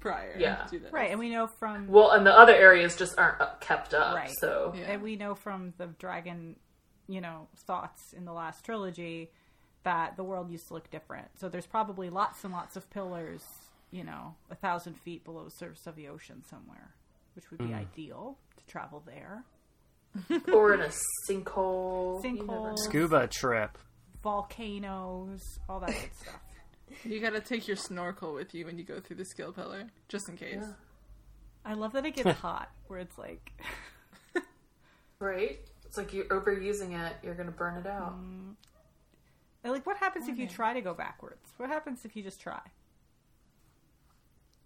prior 0.01 0.35
Yeah. 0.37 0.63
to 0.65 0.79
this. 0.79 0.91
Right, 0.91 1.09
and 1.11 1.19
we 1.19 1.29
know 1.29 1.47
from 1.47 1.87
well 1.87 2.11
and 2.11 2.25
the 2.25 2.37
other 2.37 2.53
areas 2.53 2.97
just 2.97 3.17
aren't 3.17 3.39
up- 3.39 3.61
kept 3.61 3.93
up 3.93 4.15
Right. 4.15 4.29
so 4.39 4.73
Yeah. 4.75 4.91
and 4.91 5.01
we 5.01 5.15
know 5.15 5.33
from 5.35 5.73
the 5.77 5.87
dragon, 5.87 6.57
you 7.07 7.21
know, 7.21 7.47
thoughts 7.65 8.11
in 8.13 8.25
the 8.25 8.33
last 8.33 8.65
trilogy 8.65 9.31
that 9.83 10.17
the 10.17 10.23
world 10.23 10.51
used 10.51 10.67
to 10.67 10.73
look 10.73 10.89
different. 10.91 11.27
So 11.39 11.47
there's 11.49 11.65
probably 11.65 12.09
lots 12.09 12.43
and 12.43 12.51
lots 12.53 12.75
of 12.75 12.89
pillars, 12.89 13.43
you 13.91 14.03
know, 14.03 14.35
a 14.49 14.55
thousand 14.55 14.95
feet 14.99 15.23
below 15.23 15.45
the 15.45 15.51
surface 15.51 15.87
of 15.87 15.95
the 15.95 16.07
ocean 16.09 16.43
somewhere, 16.43 16.93
which 17.35 17.49
would 17.49 17.59
be 17.59 17.67
mm. 17.69 17.75
ideal 17.79 18.37
to 18.57 18.65
travel 18.65 19.01
there. 19.05 19.43
or 20.53 20.73
in 20.73 20.81
a 20.81 20.91
sinkhole 21.29 22.21
Sinkhole. 22.21 22.77
scuba 22.79 23.27
trip. 23.27 23.77
Volcanoes, 24.21 25.41
all 25.69 25.79
that 25.79 25.87
good 25.91 26.09
stuff. 26.21 26.41
You 27.03 27.19
gotta 27.19 27.39
take 27.39 27.67
your 27.67 27.77
snorkel 27.77 28.33
with 28.33 28.53
you 28.53 28.65
when 28.65 28.77
you 28.77 28.83
go 28.83 28.99
through 28.99 29.17
the 29.17 29.25
skill 29.25 29.51
pillar, 29.51 29.87
just 30.07 30.29
in 30.29 30.37
case. 30.37 30.63
I 31.63 31.73
love 31.73 31.93
that 31.93 32.05
it 32.05 32.15
gets 32.15 32.39
hot, 32.39 32.71
where 32.87 32.99
it's 32.99 33.17
like, 33.17 33.51
Right? 35.19 35.59
It's 35.85 35.97
like 35.97 36.13
you're 36.13 36.25
overusing 36.25 36.99
it, 36.99 37.13
you're 37.23 37.35
gonna 37.35 37.51
burn 37.51 37.77
it 37.77 37.87
out. 37.87 38.15
Mm. 38.19 38.55
like 39.63 39.85
what 39.85 39.97
happens 39.97 40.27
if 40.27 40.37
you 40.37 40.47
try 40.47 40.73
to 40.73 40.81
go 40.81 40.93
backwards? 40.93 41.51
What 41.57 41.69
happens 41.69 42.05
if 42.05 42.15
you 42.15 42.23
just 42.23 42.39
try? 42.39 42.61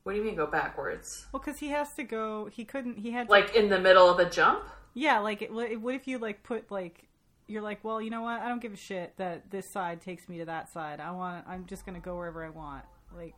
What 0.04 0.12
do 0.14 0.20
you 0.20 0.24
mean 0.24 0.36
go 0.36 0.46
backwards? 0.46 1.26
Well, 1.32 1.42
because 1.44 1.60
he 1.60 1.70
has 1.70 1.94
to 1.96 2.04
go. 2.04 2.46
He 2.46 2.64
couldn't. 2.64 3.00
He 3.00 3.10
had 3.10 3.26
to, 3.26 3.32
Like 3.32 3.56
in 3.56 3.70
the 3.70 3.80
middle 3.80 4.08
of 4.08 4.20
a 4.20 4.30
jump? 4.30 4.64
Yeah, 4.94 5.18
like 5.18 5.42
it, 5.42 5.52
what 5.52 5.76
what 5.82 5.96
if 5.96 6.08
you 6.08 6.20
like 6.20 6.44
put 6.44 6.70
like 6.70 7.08
you're 7.48 7.62
like, 7.62 7.84
well, 7.84 8.02
you 8.02 8.10
know 8.10 8.22
what? 8.22 8.42
I 8.42 8.48
don't 8.50 8.62
give 8.62 8.74
a 8.74 8.78
shit 8.78 9.14
that 9.18 9.52
this 9.52 9.70
side 9.70 10.02
takes 10.02 10.28
me 10.28 10.40
to 10.40 10.46
that 10.46 10.72
side. 10.72 11.00
I 11.00 11.12
want. 11.12 11.46
I'm 11.48 11.66
just 11.66 11.86
gonna 11.86 12.00
go 12.00 12.16
wherever 12.16 12.44
I 12.44 12.50
want. 12.50 12.84
Like, 13.16 13.36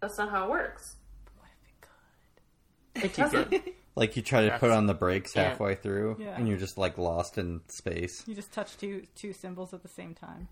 That's 0.00 0.16
not 0.18 0.30
how 0.30 0.44
it 0.46 0.50
works. 0.50 0.96
what 1.36 1.48
if 1.62 1.68
it 1.68 1.80
could? 1.82 3.04
It 3.04 3.16
doesn't. 3.16 3.74
Like 3.96 4.16
you 4.16 4.22
try 4.22 4.48
to 4.48 4.56
put 4.58 4.70
on 4.70 4.86
the 4.86 4.94
brakes 4.94 5.32
yeah. 5.34 5.48
halfway 5.50 5.74
through, 5.74 6.16
Yeah. 6.20 6.36
and 6.36 6.46
you're 6.48 6.56
just 6.56 6.78
like 6.78 6.96
lost 6.96 7.38
in 7.38 7.60
space. 7.68 8.22
You 8.26 8.36
just 8.36 8.52
touch 8.52 8.76
two 8.78 9.02
two 9.16 9.32
symbols 9.32 9.74
at 9.74 9.82
the 9.82 9.88
same 9.88 10.14
time. 10.14 10.46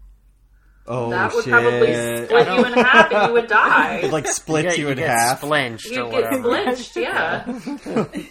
Oh 0.88 1.08
that 1.10 1.32
would 1.32 1.44
shit! 1.44 1.52
probably 1.52 2.26
split 2.26 2.48
you 2.48 2.64
in 2.64 2.72
half 2.72 3.12
and 3.12 3.28
you 3.28 3.32
would 3.34 3.46
die. 3.48 3.96
It 4.02 4.12
like 4.12 4.26
splits 4.26 4.70
get- 4.70 4.78
you, 4.78 4.88
in 4.88 4.96
get 4.98 5.08
half. 5.08 5.38
splinched 5.38 5.86
You'd 5.86 6.10
get 6.10 6.12
whatever. 6.12 6.42
flinched, 6.42 6.96
yeah. 6.96 7.60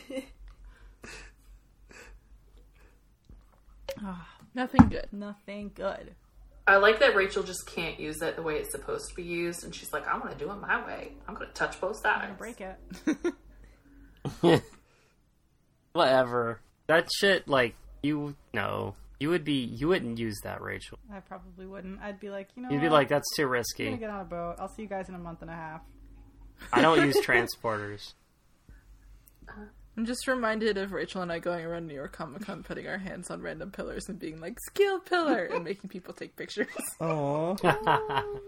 Ah. 4.03 4.26
Nothing 4.58 4.89
good. 4.89 5.08
Nothing 5.12 5.72
good. 5.76 6.16
I 6.66 6.78
like 6.78 6.99
that 6.99 7.16
Rachel 7.16 7.43
just 7.43 7.66
can't 7.68 7.97
use 7.99 8.22
it 8.24 8.36
the 8.36 8.41
way 8.41 8.55
it's 8.55 8.72
supposed 8.72 9.08
to 9.10 9.16
be 9.16 9.22
used, 9.24 9.64
and 9.64 9.74
she's 9.74 9.93
like, 9.93 10.05
I'm 10.08 10.20
gonna 10.20 10.36
do 10.36 10.51
it 10.51 10.55
my 10.55 10.84
way. 10.86 11.14
I'm 11.28 11.36
gonna 11.36 11.51
touch 11.53 11.80
both 11.80 12.03
I'm 12.03 12.20
sides. 12.20 12.22
gonna 12.24 12.34
break 12.38 12.60
it. 14.41 14.64
Whatever. 15.93 16.60
That 16.88 17.08
shit, 17.20 17.47
like 17.47 17.76
you 18.03 18.36
know, 18.53 18.95
you 19.20 19.30
would 19.30 19.43
be, 19.43 19.64
you 19.64 19.88
wouldn't 19.88 20.18
use 20.20 20.39
that, 20.43 20.62
Rachel. 20.62 20.97
I 21.14 21.20
probably 21.20 21.66
wouldn't. 21.68 21.99
I'd 22.01 22.20
be 22.20 22.30
like, 22.30 22.49
you 22.55 22.64
know, 22.64 22.70
You'd 22.70 22.82
be 22.82 22.88
what? 22.88 22.93
like, 22.93 23.10
that's 23.10 23.28
too 23.36 23.47
risky." 23.47 23.88
I'm 23.88 23.99
gonna 23.99 24.01
risky. 24.01 24.08
get 24.08 24.10
on 24.16 24.22
a 24.22 24.26
boat. 24.26 24.55
I'll 24.60 24.70
see 24.70 24.82
you 24.82 24.88
guys 24.89 25.08
in 25.08 25.16
a 25.16 25.20
month 25.20 25.41
and 25.41 25.51
a 25.51 25.55
half. 25.55 25.82
I 26.74 26.82
don't 26.82 27.05
use 27.05 27.18
transporters. 27.26 28.14
Uh, 29.47 29.53
I'm 29.98 30.06
just 30.06 30.28
reminded 30.28 30.78
of 30.78 30.91
Rachel 30.91 31.24
and 31.24 31.32
I 31.32 31.39
going 31.39 31.66
around 31.66 31.88
New 31.88 31.95
York 31.95 32.12
Comic 32.12 32.43
Con, 32.45 32.62
putting 32.62 32.86
our 32.88 33.00
hands 33.00 33.32
on 33.32 33.41
random 33.41 33.72
pillars 33.72 34.08
and 34.10 34.20
being 34.20 34.39
like, 34.39 34.60
skill 34.60 35.00
pillar, 35.00 35.45
and 35.45 35.64
making 35.64 35.89
people 35.89 36.14
take 36.14 36.36
pictures. 36.36 36.68
Aww. 37.02 38.24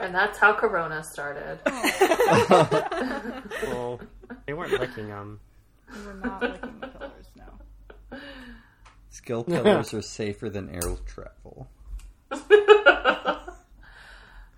And 0.00 0.14
that's 0.14 0.38
how 0.38 0.52
Corona 0.52 1.02
started. 1.02 1.58
well, 3.64 4.00
they 4.46 4.52
weren't 4.52 4.78
licking 4.78 5.08
them. 5.08 5.40
We 5.92 6.06
were 6.06 6.14
not 6.14 6.40
licking 6.40 6.78
the 6.80 6.86
pillars. 6.86 7.26
No. 7.36 8.18
Skill 9.10 9.42
pillars 9.42 9.92
are 9.92 10.02
safer 10.02 10.48
than 10.48 10.68
air 10.70 10.82
travel. 11.04 11.68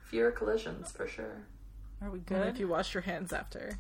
Fewer 0.09 0.31
collisions 0.33 0.93
for 0.93 1.09
sure. 1.09 1.39
Are 2.03 2.11
we 2.11 2.19
And 2.19 2.27
good? 2.27 2.47
if 2.49 2.59
you 2.61 2.69
wash 2.69 2.93
your 2.93 3.03
hands 3.03 3.33
after. 3.33 3.79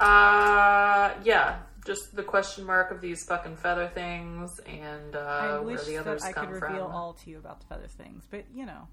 Uh, 0.00 1.14
yeah. 1.24 1.58
Just 1.86 2.14
the 2.14 2.22
question 2.22 2.64
mark 2.64 2.90
of 2.90 3.00
these 3.00 3.24
fucking 3.24 3.56
feather 3.56 3.88
things 3.94 4.50
and 4.66 5.16
uh, 5.16 5.18
I 5.20 5.46
where 5.52 5.62
wish 5.62 5.84
the 5.84 5.92
that 5.94 6.00
others 6.00 6.22
I 6.22 6.32
come 6.32 6.46
could 6.52 6.60
reveal 6.62 6.86
from. 6.86 6.94
all 6.94 7.14
to 7.14 7.30
you 7.30 7.38
about 7.38 7.60
the 7.60 7.66
feather 7.66 7.86
things, 7.88 8.26
but 8.30 8.44
you 8.54 8.66
know, 8.66 8.88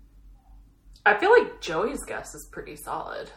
I 1.06 1.18
feel 1.18 1.30
like 1.32 1.60
Joey's 1.60 2.04
guess 2.06 2.34
is 2.34 2.48
pretty 2.54 2.78
solid. 2.78 3.30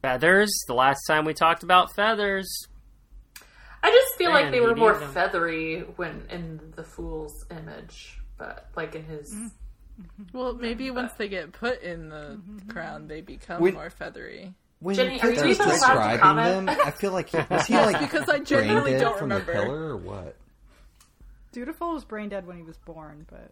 Feathers. 0.00 0.48
The 0.68 0.74
last 0.74 1.00
time 1.08 1.24
we 1.24 1.34
talked 1.34 1.64
about 1.64 1.92
feathers. 1.96 2.48
I 3.82 3.90
just 3.90 4.16
feel 4.16 4.30
like 4.30 4.52
they 4.52 4.60
were 4.60 4.76
more 4.76 4.92
needed 4.92 5.06
'em. 5.08 5.12
feathery 5.12 5.80
when 5.96 6.26
in 6.30 6.72
the 6.76 6.84
fool's 6.84 7.44
image, 7.50 8.20
but 8.36 8.68
like 8.76 8.94
in 8.94 9.02
his 9.04 9.34
Well, 10.32 10.54
maybe 10.54 10.92
once 10.92 11.12
they 11.14 11.28
get 11.28 11.50
put 11.52 11.82
in 11.82 12.10
the 12.10 12.40
crown, 12.68 13.08
they 13.08 13.22
become 13.22 13.60
When- 13.60 13.74
more 13.74 13.90
feathery. 13.90 14.54
When 14.80 14.94
Jenny, 14.94 15.20
are 15.20 15.30
you 15.30 15.36
Peter's 15.36 15.50
even 15.50 15.66
allowed 15.66 15.72
to 15.72 15.78
describing 15.80 16.66
them, 16.66 16.68
I 16.84 16.90
feel 16.92 17.12
like 17.12 17.30
he, 17.30 17.38
was 17.50 17.66
he 17.66 17.74
like 17.78 18.00
because 18.00 18.28
I 18.28 18.32
brain 18.34 18.44
genuinely 18.44 18.92
dead 18.92 19.00
don't 19.00 19.18
from 19.18 19.30
remember. 19.30 19.52
the 19.52 19.58
pillar 19.60 19.80
or 19.90 19.96
what? 19.96 20.36
Dutiful 21.52 21.94
was 21.94 22.04
brain 22.04 22.28
dead 22.28 22.46
when 22.46 22.56
he 22.58 22.62
was 22.62 22.76
born, 22.78 23.26
but 23.28 23.50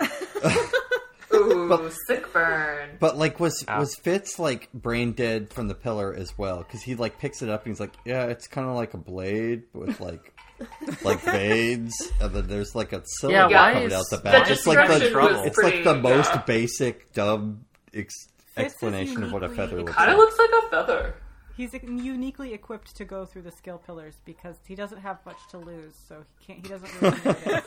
Ooh, 1.34 1.90
sick 2.06 2.32
burn. 2.32 2.90
But 2.98 3.16
like, 3.16 3.38
was 3.40 3.64
Ah. 3.68 3.78
was 3.78 3.94
Fitz 3.96 4.38
like 4.38 4.70
brain 4.72 5.12
dead 5.12 5.52
from 5.52 5.68
the 5.68 5.74
pillar 5.74 6.14
as 6.14 6.36
well? 6.36 6.58
Because 6.58 6.82
he 6.82 6.94
like 6.96 7.18
picks 7.18 7.42
it 7.42 7.48
up 7.48 7.64
and 7.64 7.72
he's 7.72 7.80
like, 7.80 7.94
yeah, 8.04 8.24
it's 8.26 8.46
kind 8.48 8.68
of 8.68 8.74
like 8.74 8.94
a 8.94 8.98
blade 8.98 9.62
with 9.72 10.00
like 10.00 10.32
like 11.02 11.20
veins, 11.20 11.94
and 12.20 12.34
then 12.34 12.46
there's 12.46 12.74
like 12.74 12.92
a 12.92 13.02
cylinder 13.18 13.48
why 13.54 13.72
coming 13.74 13.92
out 13.92 14.04
the 14.10 14.16
The 14.18 14.22
back. 14.22 14.50
It's 14.50 14.66
like 14.66 14.88
the 14.88 14.98
description 14.98 15.36
was 15.36 15.46
it's 15.46 15.58
like 15.58 15.84
the 15.84 15.94
most 15.94 16.30
yeah. 16.34 16.42
basic 16.42 17.12
dumb 17.12 17.64
ex- 17.94 18.14
is 18.14 18.29
explanation 18.56 19.22
of 19.22 19.32
what 19.32 19.42
a 19.42 19.48
feather 19.48 19.78
looks 19.78 19.90
like. 19.90 19.96
Kind 19.96 20.10
of 20.12 20.18
looks 20.18 20.38
like 20.38 20.50
a 20.50 20.68
feather. 20.70 21.14
he's 21.56 21.72
uniquely 21.74 22.52
equipped 22.52 22.96
to 22.96 23.04
go 23.04 23.24
through 23.24 23.42
the 23.42 23.52
skill 23.52 23.78
pillars 23.78 24.16
because 24.24 24.56
he 24.66 24.74
doesn't 24.74 25.00
have 25.00 25.18
much 25.26 25.38
to 25.50 25.58
lose, 25.58 25.94
so 26.08 26.24
he 26.38 26.46
can't. 26.46 26.66
He 26.66 26.72
doesn't 26.72 27.00
really 27.00 27.16
notice. 27.24 27.64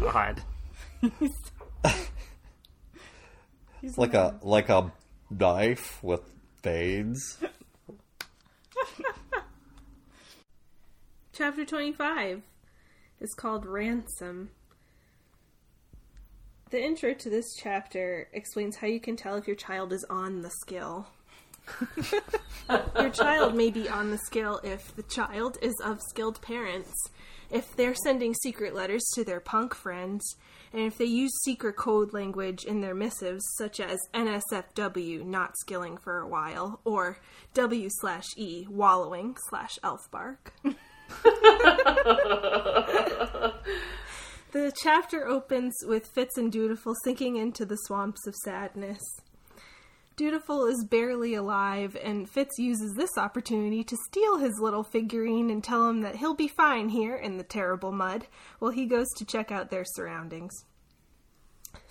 God. 0.00 0.42
It's 3.82 3.98
like 3.98 4.14
a 4.14 4.38
like 4.40 4.70
a 4.70 4.90
knife 5.28 6.02
with 6.02 6.22
veins. 6.62 7.36
Chapter 11.34 11.66
25 11.66 12.40
is 13.20 13.34
called 13.34 13.66
Ransom. 13.66 14.50
The 16.70 16.82
intro 16.82 17.14
to 17.14 17.30
this 17.30 17.54
chapter 17.56 18.28
explains 18.32 18.76
how 18.76 18.86
you 18.86 19.00
can 19.00 19.16
tell 19.16 19.36
if 19.36 19.46
your 19.46 19.56
child 19.56 19.92
is 19.92 20.04
on 20.10 20.42
the 20.42 20.50
skill. 20.50 21.06
your 22.98 23.10
child 23.10 23.54
may 23.54 23.70
be 23.70 23.88
on 23.88 24.10
the 24.10 24.18
skill 24.18 24.60
if 24.64 24.94
the 24.96 25.02
child 25.04 25.56
is 25.62 25.74
of 25.84 26.02
skilled 26.02 26.40
parents, 26.42 26.92
if 27.50 27.74
they're 27.76 27.94
sending 27.94 28.34
secret 28.34 28.74
letters 28.74 29.04
to 29.14 29.24
their 29.24 29.40
punk 29.40 29.74
friends, 29.74 30.36
and 30.72 30.82
if 30.82 30.98
they 30.98 31.04
use 31.04 31.30
secret 31.44 31.76
code 31.76 32.12
language 32.12 32.64
in 32.64 32.80
their 32.80 32.94
missives, 32.94 33.44
such 33.56 33.78
as 33.78 34.00
NSFW, 34.12 35.24
not 35.24 35.56
skilling 35.58 35.96
for 35.96 36.18
a 36.18 36.28
while, 36.28 36.80
or 36.84 37.18
W 37.54 37.88
slash 37.90 38.26
E, 38.36 38.66
wallowing 38.68 39.36
slash 39.48 39.78
elf 39.84 40.10
bark. 40.10 40.52
The 44.54 44.72
chapter 44.72 45.26
opens 45.26 45.74
with 45.84 46.06
Fitz 46.06 46.38
and 46.38 46.52
Dutiful 46.52 46.94
sinking 47.02 47.34
into 47.34 47.66
the 47.66 47.76
swamps 47.76 48.24
of 48.24 48.36
sadness. 48.36 49.02
Dutiful 50.14 50.66
is 50.66 50.86
barely 50.88 51.34
alive, 51.34 51.96
and 52.00 52.30
Fitz 52.30 52.56
uses 52.56 52.94
this 52.94 53.18
opportunity 53.18 53.82
to 53.82 53.96
steal 54.08 54.38
his 54.38 54.60
little 54.60 54.84
figurine 54.84 55.50
and 55.50 55.64
tell 55.64 55.88
him 55.88 56.02
that 56.02 56.14
he'll 56.14 56.36
be 56.36 56.46
fine 56.46 56.90
here 56.90 57.16
in 57.16 57.36
the 57.36 57.42
terrible 57.42 57.90
mud 57.90 58.28
while 58.60 58.70
he 58.70 58.86
goes 58.86 59.08
to 59.16 59.24
check 59.24 59.50
out 59.50 59.70
their 59.70 59.84
surroundings. 59.84 60.54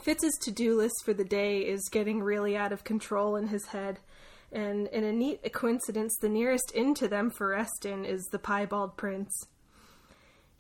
Fitz's 0.02 0.38
to 0.44 0.50
do 0.50 0.78
list 0.78 1.04
for 1.04 1.14
the 1.14 1.26
day 1.26 1.64
is 1.64 1.90
getting 1.92 2.24
really 2.24 2.56
out 2.56 2.72
of 2.72 2.86
control 2.86 3.36
in 3.36 3.48
his 3.48 3.68
head, 3.68 4.00
and 4.54 4.88
in 4.88 5.04
a 5.04 5.12
neat 5.12 5.52
coincidence, 5.52 6.16
the 6.22 6.30
nearest 6.30 6.72
inn 6.74 6.94
to 6.94 7.10
them 7.10 7.30
for 7.30 7.50
Reston 7.50 8.06
is 8.06 8.24
the 8.32 8.40
Piebald 8.40 8.96
Prince. 8.96 9.48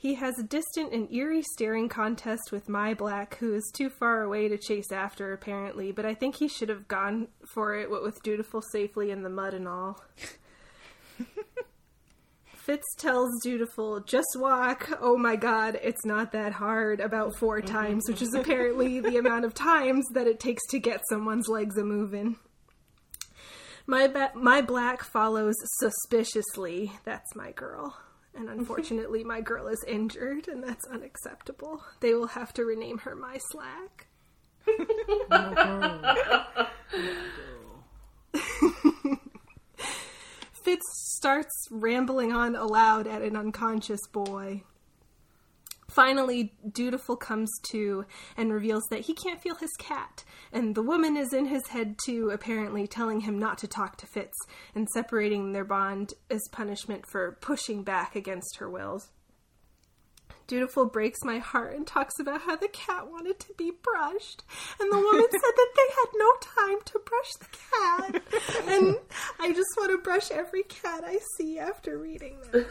He 0.04 0.16
has 0.16 0.38
a 0.38 0.43
distant 0.43 0.91
and 0.91 1.10
eerie 1.14 1.45
staring 1.54 1.88
contest 1.88 2.51
with 2.51 2.68
Myblack, 2.68 3.36
who 3.36 3.54
is 3.54 3.72
too 3.74 3.89
far 3.89 4.24
away 4.24 4.49
to 4.49 4.58
chase 4.58 4.91
after, 4.91 5.32
apparently, 5.32 5.93
but 5.93 6.06
I 6.06 6.14
think 6.14 6.36
he 6.36 6.49
should 6.49 6.68
have 6.68 6.89
gone 6.89 7.30
for 7.54 7.74
it, 7.74 7.89
what 7.89 8.04
with 8.04 8.22
Dutiful 8.22 8.62
safely 8.62 9.12
in 9.12 9.24
the 9.24 9.30
mud 9.30 9.54
and 9.54 9.66
all. 9.66 10.04
Fitz 12.54 12.84
tells 12.97 13.30
Dutiful, 13.43 14.01
just 14.01 14.28
walk, 14.36 14.89
oh 14.99 15.16
my 15.16 15.38
god, 15.38 15.80
it's 15.82 16.04
not 16.04 16.34
that 16.34 16.51
hard, 16.51 16.99
about 16.99 17.38
four 17.38 17.62
mm-hmm. 17.62 17.74
times, 17.74 18.04
which 18.10 18.22
is 18.22 18.34
apparently 18.34 18.99
the 18.99 19.16
amount 19.20 19.45
of 19.45 19.54
times 19.54 20.06
that 20.16 20.28
it 20.28 20.38
takes 20.38 20.64
to 20.72 20.80
get 20.80 20.99
someone's 21.10 21.47
legs 21.47 21.78
a 21.78 21.84
moving. 21.86 22.36
My, 23.88 24.10
ba- 24.10 24.34
Myblack 24.36 24.99
follows 24.99 25.56
suspiciously. 25.80 26.91
That's 27.06 27.34
my 27.38 27.54
girl. 27.54 27.95
And 28.36 28.50
unfortunately, 28.50 29.24
my 29.24 29.42
girl 29.42 29.68
is 29.68 29.84
injured, 29.88 30.48
and 30.48 30.64
that's 30.64 30.88
unacceptable. 30.88 31.84
They 32.00 32.14
will 32.14 32.28
have 32.28 32.54
to 32.54 32.66
rename 32.66 33.00
her 33.00 33.16
My 33.16 33.38
Slack. 33.38 34.08
Fitz 40.64 40.86
starts 41.18 41.68
rambling 41.70 42.32
on 42.32 42.56
aloud 42.56 43.08
at 43.08 43.22
an 43.22 43.36
unconscious 43.36 44.00
boy. 44.12 44.64
Finally, 45.94 46.52
Dutiful 46.72 47.16
comes 47.16 47.52
to 47.70 48.06
and 48.36 48.52
reveals 48.52 48.84
that 48.89 49.02
he 49.02 49.14
can't 49.14 49.39
feel 49.39 49.54
his 49.56 49.70
cat, 49.78 50.24
and 50.52 50.74
the 50.74 50.82
woman 50.82 51.16
is 51.16 51.34
in 51.34 51.46
his 51.46 51.68
head 51.68 51.98
too, 52.04 52.32
apparently 52.32 52.88
telling 52.88 53.22
him 53.22 53.38
not 53.38 53.60
to 53.60 53.68
talk 53.68 53.98
to 53.98 54.08
Fitz 54.08 54.36
and 54.74 54.89
separating 54.89 55.52
their 55.52 55.64
bond 55.64 56.16
as 56.32 56.41
punishment 56.52 57.06
for 57.12 57.38
pushing 57.41 57.84
back 57.84 58.16
against 58.16 58.58
her 58.58 58.68
wills. 58.68 59.12
Dutiful 60.48 60.88
breaks 60.88 61.20
my 61.24 61.38
heart 61.38 61.76
and 61.76 61.86
talks 61.86 62.20
about 62.20 62.41
how 62.41 62.56
the 62.56 62.68
cat 62.68 63.08
wanted 63.08 63.39
to 63.41 63.54
be 63.54 63.72
brushed, 63.72 64.44
and 64.80 64.91
the 64.91 64.98
woman 64.98 65.28
said 65.32 65.41
that 65.41 65.74
they 65.76 65.94
had 65.96 66.08
no 66.16 66.32
time 66.41 66.82
to 66.86 67.02
brush 67.06 67.34
the 67.39 67.58
cat. 67.72 68.24
And 68.74 68.98
I 69.39 69.54
just 69.54 69.70
want 69.78 69.91
to 69.91 69.98
brush 70.00 70.32
every 70.32 70.64
cat 70.64 71.04
I 71.06 71.20
see 71.38 71.60
after 71.60 71.98
reading 72.00 72.38
that. 72.52 72.68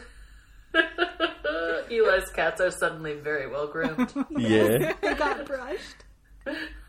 Eli's 1.89 2.29
cats 2.29 2.59
are 2.61 2.71
suddenly 2.71 3.13
very 3.15 3.47
well 3.49 3.67
groomed. 3.67 4.13
Yeah. 4.37 4.93
They 5.01 5.13
got 5.13 5.45
brushed. 5.45 6.03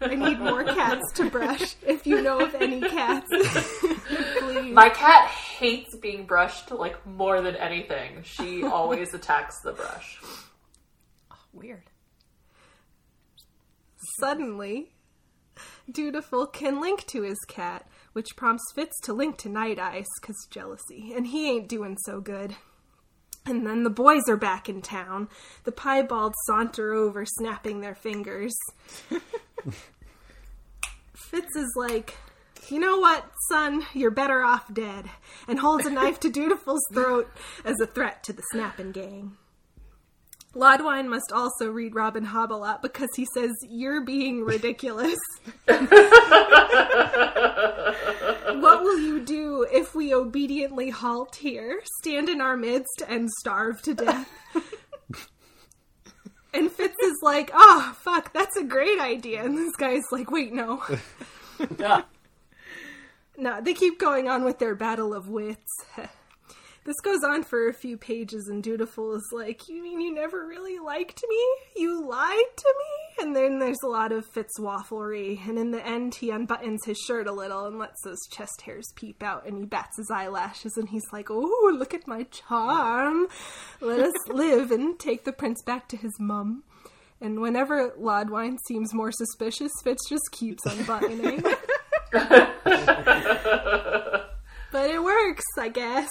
I 0.01 0.15
need 0.17 0.41
more 0.41 0.65
cats 0.65 1.13
to 1.15 1.31
brush. 1.31 1.77
If 1.87 2.07
you 2.07 2.23
know 2.23 2.41
of 2.41 2.55
any 2.57 2.81
cats, 2.81 3.29
please. 3.29 4.75
My 4.75 4.89
cat 4.89 5.29
hates 5.29 5.97
being 5.97 6.27
brushed 6.27 6.73
like 6.73 7.07
more 7.07 7.41
than 7.41 7.55
anything. 7.57 8.23
She 8.25 8.65
always 8.65 9.15
attacks 9.15 9.61
the 9.63 9.73
brush. 9.73 10.21
Oh, 11.31 11.37
weird. 11.53 11.85
Suddenly, 14.19 14.91
Dutiful 15.91 16.47
can 16.47 16.81
link 16.81 17.07
to 17.07 17.23
his 17.23 17.39
cat, 17.47 17.87
which 18.13 18.37
prompts 18.37 18.73
Fitz 18.75 18.99
to 19.03 19.13
link 19.13 19.39
to 19.39 19.49
Night 19.49 19.79
Eyes 19.79 20.07
because 20.21 20.37
jealousy, 20.51 21.13
and 21.15 21.29
he 21.29 21.49
ain't 21.51 21.69
doing 21.69 21.97
so 22.05 22.21
good. 22.21 22.57
And 23.47 23.67
then 23.67 23.83
the 23.83 23.91
boys 23.91 24.23
are 24.29 24.37
back 24.37 24.71
in 24.71 24.81
town. 24.81 25.29
The 25.65 25.73
piebalds 25.73 26.35
saunter 26.47 26.95
over, 26.95 27.27
snapping 27.27 27.81
their 27.81 27.95
fingers. 27.95 28.55
Fitz 31.15 31.55
is 31.55 31.75
like, 31.77 32.17
You 32.69 32.79
know 32.79 32.99
what, 32.99 33.31
son? 33.51 33.85
You're 33.93 34.11
better 34.11 34.43
off 34.43 34.73
dead. 34.73 35.11
And 35.47 35.59
holds 35.59 35.85
a 35.85 35.91
knife 35.91 36.21
to 36.21 36.31
Dutiful's 36.31 36.85
throat 36.93 37.31
as 37.65 37.79
a 37.83 37.87
threat 37.87 38.23
to 38.25 38.33
the 38.33 38.43
snapping 38.51 38.93
gang. 38.93 39.37
Laudwine 40.55 41.09
must 41.09 41.33
also 41.33 41.69
read 41.69 41.95
Robin 41.97 42.27
Hobb 42.27 42.51
a 42.51 42.55
lot 42.55 42.81
because 42.81 43.11
he 43.17 43.27
says, 43.35 43.53
You're 43.69 44.03
being 44.03 44.45
ridiculous. 44.45 45.19
what 45.65 45.83
will 48.83 49.01
you 49.01 49.21
do 49.21 49.67
if 49.73 49.95
we 49.95 50.15
obediently 50.15 50.91
halt 50.91 51.37
here, 51.37 51.83
stand 52.01 52.29
in 52.29 52.41
our 52.41 52.57
midst, 52.57 53.03
and 53.09 53.29
starve 53.41 53.83
to 53.83 53.95
death? 53.95 54.31
and 56.55 56.71
Fitz 56.71 56.97
is 57.03 57.19
like, 57.23 57.51
Oh, 57.53 57.97
fuck, 58.01 58.33
that's 58.33 58.57
a 58.57 58.65
great 58.65 59.01
idea. 59.01 59.45
And 59.45 59.59
this 59.59 59.75
guy's 59.75 60.05
like, 60.13 60.31
Wait, 60.31 60.53
no. 60.53 60.85
no, 63.37 63.61
they 63.61 63.75
keep 63.75 63.99
going 63.99 64.29
on 64.29 64.45
with 64.45 64.61
their 64.61 64.77
battle 64.77 65.13
of 65.15 65.29
wits. 65.29 65.73
This 66.85 67.01
goes 67.01 67.25
on 67.25 67.45
for 67.45 67.67
a 67.67 67.73
few 67.73 67.97
pages, 67.97 68.47
and 68.49 68.63
Dutiful 68.63 69.15
is 69.15 69.27
like, 69.33 69.69
You 69.69 69.83
mean 69.83 70.03
you 70.03 70.13
never 70.13 70.47
really 70.47 70.79
liked 70.79 71.25
me? 71.27 71.43
You 71.77 72.07
lied 72.07 72.57
to 72.57 72.75
me? 72.79 73.25
And 73.25 73.35
then 73.35 73.59
there's 73.59 73.83
a 73.83 73.89
lot 73.89 74.13
of 74.13 74.27
Fitz 74.27 74.59
Fitzwafflery, 74.59 75.49
and 75.49 75.59
in 75.59 75.71
the 75.71 75.83
end, 75.85 76.17
he 76.17 76.31
unbuttons 76.31 76.85
his 76.85 76.99
shirt 76.99 77.27
a 77.27 77.33
little 77.33 77.65
and 77.65 77.79
lets 77.79 78.03
those 78.03 78.21
chest 78.31 78.61
hairs 78.67 78.93
peep 78.97 79.23
out, 79.23 79.47
and 79.47 79.57
he 79.57 79.65
bats 79.65 79.97
his 79.97 80.11
eyelashes, 80.11 80.77
and 80.77 80.91
he's 80.91 81.11
like, 81.11 81.29
Oh, 81.31 81.75
look 81.75 81.95
at 81.95 82.07
my 82.07 82.25
charm. 82.25 83.29
Let 83.81 84.01
us 84.01 84.13
live 84.29 84.71
and 84.71 84.99
take 84.99 85.25
the 85.25 85.33
prince 85.33 85.63
back 85.63 85.89
to 85.89 85.97
his 85.97 86.21
mum. 86.21 86.65
And 87.19 87.41
whenever 87.41 87.95
Laudwine 87.99 88.59
seems 88.69 88.93
more 88.93 89.11
suspicious, 89.11 89.73
Fitz 89.83 90.07
just 90.07 90.31
keeps 90.33 90.67
unbuttoning. 90.67 91.41
but 92.13 92.51
it 94.91 95.03
works, 95.03 95.45
I 95.59 95.71
guess. 95.73 96.11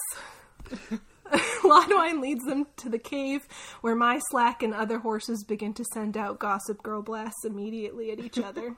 Laudwine 1.64 2.22
leads 2.22 2.44
them 2.46 2.68
to 2.78 2.90
the 2.90 3.00
cave 3.00 3.48
where 3.82 3.96
My 3.96 4.20
Slack 4.30 4.62
and 4.62 4.74
other 4.74 5.00
horses 5.00 5.44
begin 5.44 5.74
to 5.76 5.86
send 5.94 6.18
out 6.18 6.40
Gossip 6.40 6.84
Girl 6.84 7.02
blasts 7.02 7.46
immediately 7.46 8.12
at 8.12 8.20
each 8.20 8.38
other. 8.38 8.76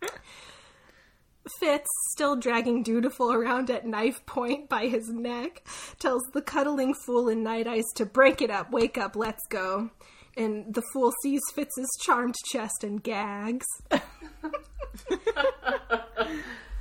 Fitz, 1.60 1.88
still 2.10 2.36
dragging 2.36 2.82
Dutiful 2.82 3.32
around 3.32 3.70
at 3.70 3.86
knife 3.86 4.24
point 4.26 4.68
by 4.68 4.86
his 4.86 5.08
neck, 5.08 5.66
tells 5.98 6.22
the 6.34 6.42
cuddling 6.42 6.94
fool 7.06 7.28
in 7.28 7.42
Night 7.42 7.66
Eyes 7.66 7.86
to 7.96 8.04
break 8.04 8.42
it 8.42 8.50
up, 8.50 8.70
wake 8.70 8.98
up, 8.98 9.16
let's 9.16 9.46
go. 9.48 9.90
And 10.36 10.74
the 10.74 10.82
fool 10.92 11.12
sees 11.22 11.40
Fitz's 11.54 11.88
charmed 12.04 12.34
chest 12.52 12.84
and 12.84 13.02
gags. 13.02 13.66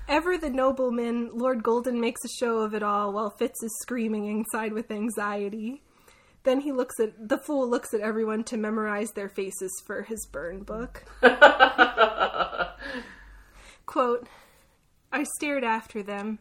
Ever 0.09 0.37
the 0.37 0.49
nobleman, 0.49 1.31
Lord 1.33 1.63
Golden 1.63 1.99
makes 1.99 2.23
a 2.23 2.29
show 2.29 2.59
of 2.59 2.73
it 2.73 2.81
all 2.81 3.11
while 3.11 3.29
Fitz 3.29 3.61
is 3.61 3.77
screaming 3.81 4.25
inside 4.25 4.71
with 4.71 4.89
anxiety. 4.89 5.83
Then 6.43 6.61
he 6.61 6.71
looks 6.71 6.97
at 7.01 7.27
the 7.27 7.37
fool 7.37 7.69
looks 7.69 7.93
at 7.93 7.99
everyone 7.99 8.45
to 8.45 8.55
memorize 8.55 9.11
their 9.11 9.27
faces 9.27 9.71
for 9.85 10.03
his 10.03 10.25
burn 10.31 10.63
book. 10.63 11.03
Quote, 13.85 14.29
I 15.11 15.25
stared 15.35 15.65
after 15.65 16.01
them, 16.01 16.39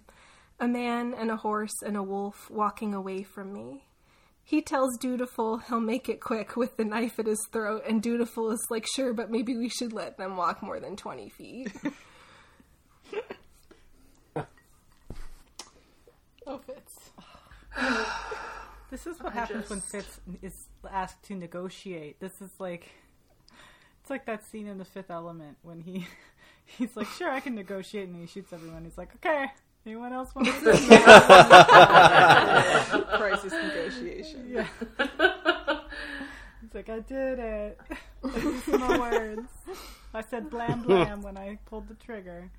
a 0.61 0.69
man 0.69 1.13
and 1.13 1.29
a 1.31 1.37
horse 1.37 1.75
and 1.85 1.97
a 1.97 2.05
wolf 2.05 2.49
walking 2.49 2.95
away 2.95 3.25
from 3.25 3.53
me. 3.53 3.83
He 4.45 4.63
tells 4.63 4.97
Dutiful 4.99 5.59
he'll 5.59 5.81
make 5.81 6.09
it 6.09 6.21
quick 6.21 6.57
with 6.57 6.77
the 6.77 6.85
knife 6.85 7.19
at 7.19 7.27
his 7.27 7.45
throat, 7.51 7.83
and 7.89 8.01
Dutiful 8.01 8.53
is 8.53 8.65
like, 8.71 8.87
sure, 8.95 9.13
but 9.13 9.29
maybe 9.29 9.57
we 9.57 9.69
should 9.69 9.93
let 9.93 10.19
them 10.19 10.37
walk 10.37 10.63
more 10.63 10.79
than 10.79 10.95
20 10.95 11.31
feet. 11.31 11.73
This 18.97 19.07
is 19.07 19.21
what 19.23 19.33
I 19.33 19.41
happens 19.41 19.69
when 19.69 19.83
Fitz 19.83 20.21
is 20.41 20.69
asked 20.91 21.23
to 21.25 21.35
negotiate. 21.35 22.19
This 22.19 22.41
is 22.41 22.49
like 22.59 22.89
it's 24.01 24.09
like 24.09 24.25
that 24.25 24.43
scene 24.43 24.67
in 24.67 24.79
The 24.79 24.87
Fifth 24.87 25.11
Element 25.11 25.59
when 25.61 25.83
he 25.83 26.07
he's 26.65 26.97
like, 26.97 27.07
"Sure, 27.09 27.31
I 27.31 27.41
can 27.41 27.55
negotiate," 27.55 28.09
and 28.09 28.17
he 28.19 28.27
shoots 28.27 28.55
everyone. 28.55 28.85
He's 28.85 28.97
like, 28.97 29.15
"Okay, 29.17 29.49
anyone 29.85 30.15
else 30.15 30.35
want 30.35 30.47
to?" 30.65 30.73
Crisis 33.19 33.53
negotiation. 33.53 34.47
yeah. 34.49 34.67
He's 36.63 36.73
like, 36.73 36.89
"I 36.89 37.01
did 37.01 37.39
it. 37.39 37.79
These 38.25 38.69
are 38.71 38.79
my 38.79 38.99
words. 38.99 39.51
I 40.15 40.23
said 40.23 40.49
blam 40.49 40.85
blam 40.85 41.21
when 41.21 41.37
I 41.37 41.59
pulled 41.67 41.89
the 41.89 41.97
trigger." 41.97 42.51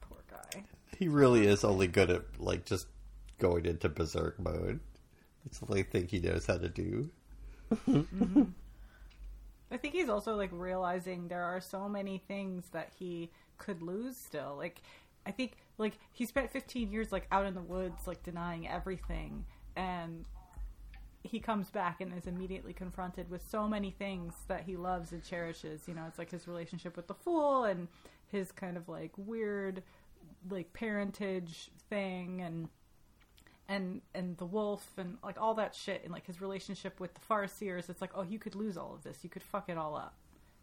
Poor 0.00 0.18
guy. 0.30 0.62
He 0.96 1.08
really 1.08 1.48
is 1.48 1.64
only 1.64 1.88
good 1.88 2.08
at 2.08 2.22
like 2.38 2.64
just 2.66 2.86
going 3.40 3.66
into 3.66 3.88
berserk 3.88 4.38
mode. 4.38 4.78
It's 5.46 5.58
the 5.58 5.66
only 5.66 5.82
thing 5.82 6.06
he 6.06 6.20
knows 6.20 6.46
how 6.46 6.58
to 6.58 6.68
do. 6.68 7.10
I 9.70 9.76
think 9.78 9.94
he's 9.94 10.08
also 10.08 10.36
like 10.36 10.50
realizing 10.52 11.28
there 11.28 11.44
are 11.44 11.60
so 11.60 11.88
many 11.88 12.18
things 12.18 12.66
that 12.72 12.92
he 12.98 13.30
could 13.58 13.82
lose 13.82 14.16
still. 14.16 14.54
Like 14.56 14.82
I 15.24 15.30
think 15.30 15.52
like 15.78 15.98
he 16.12 16.26
spent 16.26 16.50
15 16.50 16.90
years 16.90 17.12
like 17.12 17.26
out 17.32 17.46
in 17.46 17.54
the 17.54 17.62
woods 17.62 18.06
like 18.06 18.22
denying 18.22 18.68
everything 18.68 19.44
and 19.76 20.24
he 21.24 21.38
comes 21.38 21.70
back 21.70 22.00
and 22.00 22.12
is 22.12 22.26
immediately 22.26 22.72
confronted 22.72 23.30
with 23.30 23.48
so 23.48 23.68
many 23.68 23.92
things 23.92 24.34
that 24.48 24.62
he 24.64 24.76
loves 24.76 25.12
and 25.12 25.22
cherishes. 25.22 25.82
You 25.86 25.94
know, 25.94 26.04
it's 26.08 26.18
like 26.18 26.30
his 26.30 26.48
relationship 26.48 26.96
with 26.96 27.06
the 27.06 27.14
fool 27.14 27.64
and 27.64 27.88
his 28.30 28.50
kind 28.50 28.76
of 28.76 28.88
like 28.88 29.12
weird 29.16 29.82
like 30.50 30.72
parentage 30.72 31.70
thing 31.88 32.42
and 32.42 32.68
and 33.68 34.02
and 34.14 34.36
the 34.38 34.44
wolf 34.44 34.86
and 34.98 35.16
like 35.22 35.40
all 35.40 35.54
that 35.54 35.74
shit 35.74 36.02
and 36.04 36.12
like 36.12 36.26
his 36.26 36.40
relationship 36.40 36.98
with 37.00 37.14
the 37.14 37.20
farseers 37.20 37.88
it's 37.88 38.00
like 38.00 38.10
oh 38.14 38.22
you 38.22 38.38
could 38.38 38.54
lose 38.54 38.76
all 38.76 38.94
of 38.94 39.02
this. 39.02 39.18
You 39.22 39.30
could 39.30 39.42
fuck 39.42 39.68
it 39.68 39.78
all 39.78 39.96
up. 39.96 40.14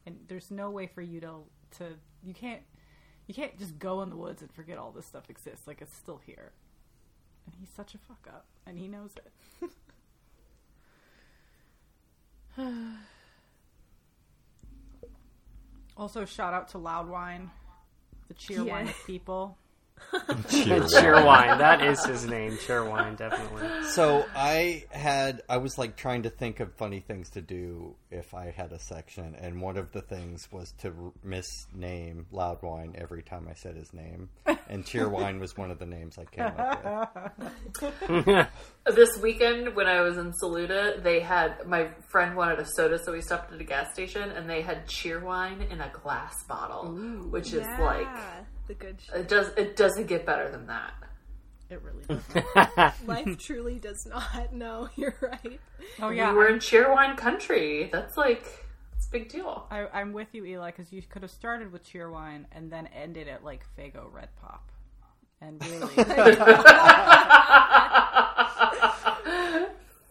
And 0.05 0.17
there's 0.27 0.51
no 0.51 0.69
way 0.69 0.87
for 0.87 1.01
you 1.01 1.19
to 1.21 1.33
to 1.77 1.85
you 2.23 2.33
can't 2.33 2.61
you 3.27 3.33
can't 3.33 3.57
just 3.59 3.77
go 3.79 4.01
in 4.01 4.09
the 4.09 4.17
woods 4.17 4.41
and 4.41 4.51
forget 4.51 4.77
all 4.77 4.91
this 4.91 5.05
stuff 5.05 5.29
exists. 5.29 5.67
Like 5.67 5.81
it's 5.81 5.95
still 5.95 6.19
here. 6.25 6.51
And 7.45 7.55
he's 7.59 7.69
such 7.69 7.95
a 7.95 7.97
fuck 7.97 8.27
up 8.27 8.45
and 8.65 8.77
he 8.77 8.87
knows 8.87 9.11
it. 9.61 9.69
Also 15.97 16.23
shout 16.23 16.53
out 16.53 16.69
to 16.69 16.77
loudwine 16.77 17.51
the 18.29 18.33
cheer 18.33 18.63
Yeah. 18.63 18.71
wine 18.71 18.87
of 18.87 19.05
people 19.05 19.57
Cheerwine. 20.49 21.57
That 21.57 21.83
is 21.83 22.03
his 22.05 22.25
name. 22.25 22.53
Cheerwine, 22.57 23.17
definitely. 23.17 23.83
So 23.89 24.25
I 24.35 24.85
had 24.89 25.41
I 25.49 25.57
was 25.57 25.77
like 25.77 25.95
trying 25.95 26.23
to 26.23 26.29
think 26.29 26.59
of 26.59 26.73
funny 26.75 26.99
things 26.99 27.29
to 27.31 27.41
do 27.41 27.95
if 28.11 28.33
I 28.33 28.51
had 28.51 28.71
a 28.71 28.79
section, 28.79 29.35
and 29.35 29.61
one 29.61 29.77
of 29.77 29.91
the 29.91 30.01
things 30.01 30.47
was 30.51 30.73
to 30.79 31.13
misname 31.25 32.25
Loudwine 32.31 32.95
every 32.97 33.23
time 33.23 33.47
I 33.49 33.53
said 33.53 33.75
his 33.75 33.93
name, 33.93 34.29
and 34.67 34.83
Cheerwine 34.85 35.39
was 35.41 35.57
one 35.57 35.71
of 35.71 35.79
the 35.79 35.85
names 35.85 36.17
I 36.17 36.25
came 36.25 36.45
up 36.45 37.25
with. 38.09 38.47
This 38.95 39.17
weekend 39.21 39.75
when 39.75 39.85
I 39.87 40.01
was 40.01 40.17
in 40.17 40.33
Saluda, 40.33 41.01
they 41.03 41.19
had 41.19 41.67
my 41.67 41.89
friend 42.07 42.35
wanted 42.35 42.59
a 42.59 42.65
soda, 42.65 42.97
so 42.97 43.11
we 43.11 43.21
stopped 43.21 43.53
at 43.53 43.61
a 43.61 43.63
gas 43.63 43.93
station 43.93 44.31
and 44.31 44.49
they 44.49 44.61
had 44.61 44.87
cheerwine 44.87 45.69
in 45.71 45.79
a 45.79 45.89
glass 46.01 46.33
bottle, 46.47 46.91
which 47.29 47.53
is 47.53 47.67
like 47.79 48.07
the 48.69 48.73
good 48.75 49.01
shit. 49.01 49.15
it 49.15 49.27
does 49.27 49.47
it 49.57 49.75
doesn't 49.75 50.07
get 50.07 50.25
better 50.25 50.49
than 50.49 50.67
that. 50.67 50.93
it 51.69 51.81
really 51.81 52.03
does 52.07 52.23
Life 53.05 53.37
truly 53.37 53.79
does 53.79 54.05
not. 54.05 54.53
No, 54.65 54.87
you're 54.95 55.15
right. 55.21 55.59
oh 56.01 56.09
yeah 56.09 56.31
we 56.31 56.37
were 56.37 56.45
I'm- 56.45 56.53
in 56.55 56.59
cheerwine 56.59 57.17
country. 57.17 57.89
That's 57.91 58.15
like 58.15 58.43
it's 58.95 59.07
a 59.07 59.11
big 59.11 59.27
deal. 59.29 59.65
I, 59.71 59.87
I'm 59.93 60.11
with 60.13 60.33
you, 60.33 60.45
Eli, 60.45 60.71
because 60.71 60.91
you 60.93 61.01
could 61.01 61.21
have 61.21 61.31
started 61.31 61.71
with 61.71 61.85
Cheerwine 61.89 62.43
and 62.51 62.69
then 62.71 62.87
ended 62.87 63.27
at 63.29 63.43
like 63.45 63.63
Faygo 63.77 64.11
Red 64.13 64.27
Pop, 64.41 64.69
and 65.41 65.63
really, 65.65 65.87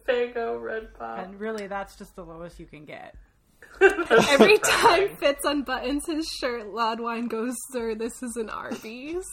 Faygo 0.08 0.60
red 0.62 0.94
pop. 0.98 1.18
and 1.18 1.38
really, 1.38 1.66
that's 1.66 1.96
just 1.96 2.16
the 2.16 2.24
lowest 2.24 2.58
you 2.58 2.64
can 2.66 2.84
get. 2.86 3.14
Every 3.80 4.58
time 4.58 5.16
Fitz 5.16 5.44
unbuttons 5.44 6.06
his 6.06 6.28
shirt, 6.40 6.72
Loudwine 6.72 7.28
goes, 7.28 7.54
Sir, 7.72 7.94
this 7.94 8.22
is 8.22 8.36
an 8.36 8.50
Arby's. 8.50 9.24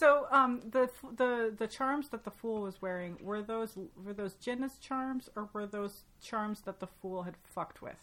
So, 0.00 0.26
um, 0.30 0.62
the 0.70 0.88
the 1.14 1.54
the 1.58 1.66
charms 1.66 2.08
that 2.08 2.24
the 2.24 2.30
fool 2.30 2.62
was 2.62 2.80
wearing 2.80 3.18
were 3.20 3.42
those 3.42 3.76
were 4.02 4.14
those 4.14 4.34
Jinna's 4.36 4.78
charms, 4.80 5.28
or 5.36 5.50
were 5.52 5.66
those 5.66 6.04
charms 6.22 6.62
that 6.62 6.80
the 6.80 6.86
fool 6.86 7.22
had 7.22 7.34
fucked 7.54 7.82
with? 7.82 7.98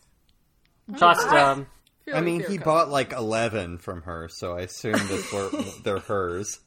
Just 0.95 1.27
um, 1.29 1.65
I 2.13 2.21
mean, 2.21 2.43
he 2.47 2.59
bought 2.59 2.89
like 2.89 3.13
eleven 3.13 3.79
from 3.79 4.03
her, 4.03 4.29
so 4.29 4.55
I 4.55 4.61
assume 4.61 4.93
that 4.93 5.33
were, 5.33 5.63
they're 5.83 5.97
hers. 5.97 6.59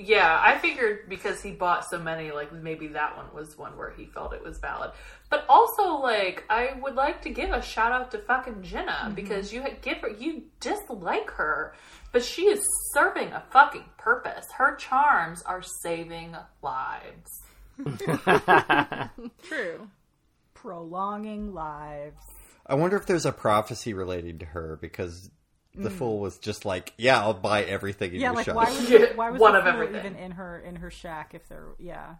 Yeah, 0.00 0.40
I 0.40 0.58
figured 0.58 1.08
because 1.08 1.42
he 1.42 1.50
bought 1.50 1.84
so 1.90 1.98
many, 1.98 2.30
like 2.30 2.52
maybe 2.52 2.86
that 2.88 3.16
one 3.16 3.26
was 3.34 3.58
one 3.58 3.76
where 3.76 3.90
he 3.90 4.06
felt 4.06 4.32
it 4.32 4.44
was 4.44 4.58
valid. 4.58 4.92
But 5.28 5.44
also, 5.48 5.96
like, 6.00 6.44
I 6.48 6.74
would 6.80 6.94
like 6.94 7.22
to 7.22 7.30
give 7.30 7.50
a 7.50 7.60
shout 7.60 7.90
out 7.90 8.12
to 8.12 8.18
fucking 8.18 8.62
Jinna 8.62 8.92
mm-hmm. 8.92 9.14
because 9.14 9.52
you 9.52 9.64
give 9.82 9.98
her, 9.98 10.10
you 10.10 10.44
dislike 10.60 11.30
her, 11.30 11.74
but 12.12 12.22
she 12.24 12.42
is 12.42 12.60
serving 12.94 13.32
a 13.32 13.42
fucking 13.50 13.86
purpose. 13.98 14.46
Her 14.56 14.76
charms 14.76 15.42
are 15.42 15.62
saving 15.82 16.36
lives. 16.62 17.42
True. 19.42 19.90
Prolonging 20.54 21.52
lives. 21.54 22.22
I 22.66 22.76
wonder 22.76 22.96
if 22.96 23.06
there's 23.06 23.26
a 23.26 23.32
prophecy 23.32 23.94
related 23.94 24.40
to 24.40 24.46
her 24.46 24.78
because 24.80 25.30
the 25.74 25.90
mm. 25.90 25.92
fool 25.92 26.18
was 26.18 26.38
just 26.38 26.64
like, 26.64 26.92
"Yeah, 26.96 27.20
I'll 27.20 27.34
buy 27.34 27.62
everything 27.64 28.14
in 28.14 28.20
Yeah, 28.20 28.28
your 28.28 28.36
like 28.36 28.46
shop." 28.46 28.56
why 28.56 28.64
was 28.70 28.90
Yeah, 28.90 29.06
why 29.14 29.30
was 29.30 29.40
one 29.40 29.52
the 29.52 29.58
of 29.58 29.64
fool 29.64 29.72
everything. 29.74 29.96
even 30.06 30.16
in 30.16 30.30
her 30.32 30.58
in 30.60 30.76
her 30.76 30.90
shack 30.90 31.34
if 31.34 31.48
there? 31.48 31.68
Yeah, 31.78 32.16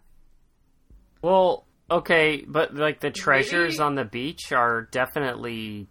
well, 1.22 1.66
okay, 1.90 2.44
but 2.46 2.74
like 2.74 3.01
the 3.01 3.11
treasures 3.11 3.78
Maybe- 3.78 3.84
on 3.86 3.94
the 3.96 4.05
beach 4.05 4.53
are 4.53 4.82
definitely 4.82 5.88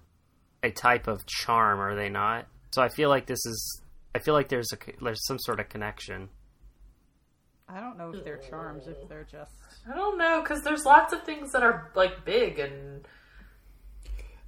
a 0.64 0.72
type 0.72 1.08
of 1.08 1.26
charm, 1.26 1.80
are 1.80 1.96
they 1.96 2.10
not? 2.10 2.48
So 2.72 2.82
I 2.82 2.90
feel 2.90 3.10
like 3.10 3.26
this 3.26 3.46
is. 3.46 3.82
I 4.16 4.20
feel 4.20 4.34
like 4.34 4.50
there's 4.50 4.72
a 4.74 4.78
there's 5.04 5.26
some 5.28 5.38
sort 5.40 5.60
of 5.60 5.70
connection. 5.70 6.30
I 7.70 7.82
don't 7.82 7.98
know 7.98 8.12
if 8.14 8.24
they're 8.24 8.38
charms 8.38 8.88
if 8.88 8.96
they're 9.10 9.28
just. 9.30 9.52
I 9.92 9.96
don't 9.96 10.18
know 10.18 10.42
because 10.42 10.64
there's 10.64 10.86
lots 10.86 11.12
of 11.14 11.24
things 11.24 11.52
that 11.52 11.64
are 11.64 11.92
like 11.96 12.24
big 12.24 12.60
and 12.60 13.06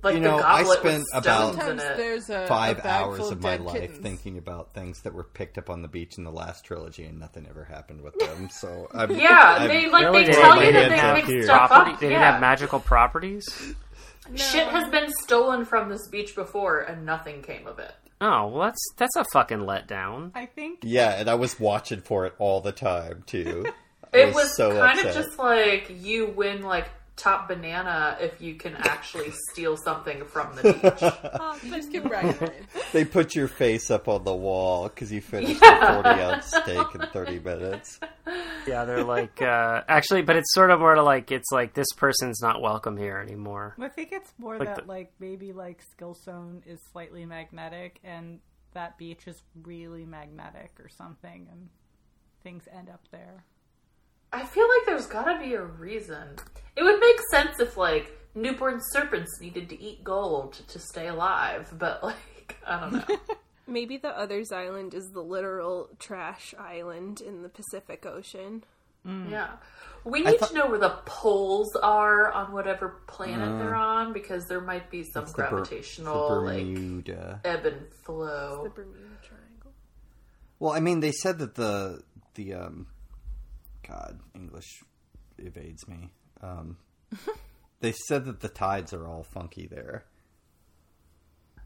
like 0.04 0.16
You 0.16 0.22
know, 0.22 0.38
the 0.38 0.47
I 0.47 0.64
spent 0.64 0.84
with 1.00 1.06
about- 1.14 1.54
stones 1.54 1.56
in 1.56 1.60
Sometimes 1.80 1.84
it. 1.84 1.97
there's 1.97 2.30
a 2.30 2.47
Five 2.47 2.80
a 2.80 2.88
hours 2.88 3.18
full 3.20 3.32
of 3.32 3.41
my 3.41 3.58
dead 3.58 3.62
life 3.66 3.82
kittens. 3.82 4.00
thinking 4.00 4.38
about 4.38 4.74
things 4.74 5.02
that 5.02 5.14
were 5.14 5.24
picked 5.24 5.58
up 5.58 5.70
on 5.70 5.82
the 5.82 5.88
beach 5.88 6.18
in 6.18 6.24
the 6.24 6.32
last 6.32 6.64
trilogy, 6.66 7.06
and 7.06 7.20
nothing 7.20 7.45
ever 7.50 7.64
happened 7.66 8.02
with 8.02 8.18
them. 8.20 8.50
So 8.50 8.88
I'm, 8.93 9.12
Yeah, 9.12 9.28
I'm- 9.60 9.68
they 9.68 9.89
like 9.89 10.12
they 10.12 10.24
They 10.26 10.32
tell 10.34 10.64
you 10.64 10.72
that 10.72 10.89
they 10.89 10.97
have 10.97 11.43
stuff 11.43 11.70
Property? 11.70 11.91
up. 11.91 12.00
They 12.00 12.08
didn't 12.08 12.22
yeah. 12.22 12.32
have 12.32 12.41
magical 12.41 12.80
properties. 12.80 13.74
Shit 14.36 14.68
has 14.68 14.89
been 14.89 15.10
stolen 15.24 15.66
from 15.66 15.89
this 15.89 16.08
beach 16.08 16.36
before, 16.36 16.82
and 16.82 17.06
nothing 17.06 17.41
came 17.41 17.66
of 17.68 17.80
it. 17.80 17.91
Oh, 18.22 18.47
well, 18.47 18.64
that's 18.66 18.93
that's 18.97 19.16
a 19.16 19.24
fucking 19.34 19.60
letdown. 19.60 20.32
I 20.36 20.45
think 20.45 20.80
Yeah, 20.84 21.12
and 21.20 21.30
I 21.30 21.36
was 21.36 21.60
watching 21.60 22.02
for 22.02 22.26
it 22.26 22.34
all 22.38 22.62
the 22.62 22.72
time 22.74 23.24
too. 23.26 23.66
I 24.14 24.18
It 24.18 24.34
was 24.36 24.56
so 24.58 24.72
kind 24.78 25.00
upset. 25.00 25.16
of 25.18 25.24
just 25.26 25.39
like 25.39 25.89
you 26.02 26.28
win 26.28 26.62
like 26.64 26.89
top 27.20 27.47
banana 27.49 28.17
if 28.20 28.41
you 28.41 28.55
can 28.55 28.76
actually 28.78 29.32
steal 29.51 29.76
something 29.78 30.26
from 30.26 30.55
the 30.55 30.63
beach. 30.63 31.63
You 31.63 31.76
just 31.76 31.91
get 31.91 32.03
bragging. 32.05 32.49
They 32.93 33.05
put 33.05 33.36
your 33.36 33.47
face 33.47 33.91
up 33.91 34.07
on 34.07 34.24
the 34.24 34.34
wall 34.34 34.88
because 34.89 35.11
you 35.11 35.22
finished 35.22 35.61
Yeah. 35.61 35.99
a 35.99 36.03
40 36.03 36.22
ounce 36.22 36.45
steak 36.47 36.88
in 36.95 37.01
30 37.13 37.39
minutes. 37.39 37.99
Yeah, 38.67 38.86
they're 38.86 39.03
like 39.03 39.41
uh 39.41 39.82
actually, 39.88 40.24
but 40.24 40.36
it's 40.38 40.51
sort 40.53 40.72
of 40.72 40.80
more 40.80 40.95
to 40.95 41.03
like 41.03 41.32
it's 41.32 41.51
like 41.51 41.74
this 41.74 41.91
person's 41.95 42.41
not 42.41 42.61
welcome 42.61 42.97
here 42.97 43.17
anymore. 43.17 43.76
I 43.80 43.89
think 43.89 44.09
it's 44.11 44.34
more 44.39 44.57
Like 44.57 44.67
that 44.70 44.82
the- 44.84 44.88
like 44.88 45.11
maybe 45.20 45.53
like 45.53 45.82
skillstone 45.95 46.61
is 46.65 46.80
slightly 46.91 47.26
magnetic 47.26 47.99
and 48.03 48.39
that 48.74 48.97
beach 48.97 49.28
is 49.28 49.41
really 49.63 50.05
magnetic 50.05 50.72
or 50.80 50.89
something 50.89 51.47
and 51.51 51.70
things 52.43 52.63
end 52.76 52.89
up 52.89 53.01
there. 53.11 53.43
I 54.32 54.43
feel 54.45 54.67
like 54.67 54.86
there's 54.86 55.07
gotta 55.07 55.39
be 55.43 55.53
a 55.53 55.63
reason. 55.63 56.36
It 56.75 56.84
would 56.84 56.99
make 56.99 57.17
sense 57.32 57.59
if 57.59 57.77
like 57.77 58.11
newborn 58.36 58.80
serpents 58.91 59.39
needed 59.41 59.69
to 59.69 59.82
eat 59.82 60.03
gold 60.03 60.53
to 60.67 60.80
stay 60.80 61.07
alive, 61.07 61.73
but 61.77 62.03
like 62.03 62.57
I 62.65 62.80
don't 62.80 62.93
know. 63.09 63.17
Maybe 63.67 63.97
the 63.97 64.09
Others 64.17 64.51
Island 64.51 64.93
is 64.95 65.05
the 65.13 65.21
literal 65.21 65.89
trash 65.99 66.55
island 66.57 67.21
in 67.21 67.43
the 67.43 67.49
Pacific 67.49 68.05
Ocean. 68.05 68.63
Yeah. 69.05 69.51
We 70.03 70.21
need 70.21 70.39
to 70.39 70.53
know 70.53 70.67
where 70.67 70.77
the 70.80 70.97
poles 71.05 71.75
are 71.75 72.32
on 72.32 72.51
whatever 72.51 73.01
planet 73.07 73.47
Uh, 73.49 73.57
they're 73.57 73.75
on 73.75 74.11
because 74.13 74.45
there 74.45 74.61
might 74.61 74.89
be 74.91 75.03
some 75.03 75.23
It's 75.23 75.34
the 75.34 75.43
Ber- 75.43 75.49
gravitational 75.49 76.30
the 76.30 76.36
like 76.41 77.09
ebb 77.45 77.65
and 77.65 77.93
flow. 78.05 78.63
The 78.65 78.69
Bermuda 78.69 78.99
Triangle. 79.23 79.71
Well, 80.59 80.73
I 80.73 80.80
mean, 80.80 80.99
they 80.99 81.11
said 81.11 81.39
that 81.39 81.55
the 81.55 82.03
the 82.36 82.53
um, 82.53 82.88
God 83.89 84.19
English 84.35 84.83
evades 85.37 85.87
me. 85.87 86.11
Um, 86.41 86.77
they 87.81 87.91
said 88.07 88.25
that 88.25 88.39
the 88.41 88.49
tides 88.49 88.93
are 88.93 89.07
all 89.07 89.23
funky 89.23 89.67
there. 89.67 90.05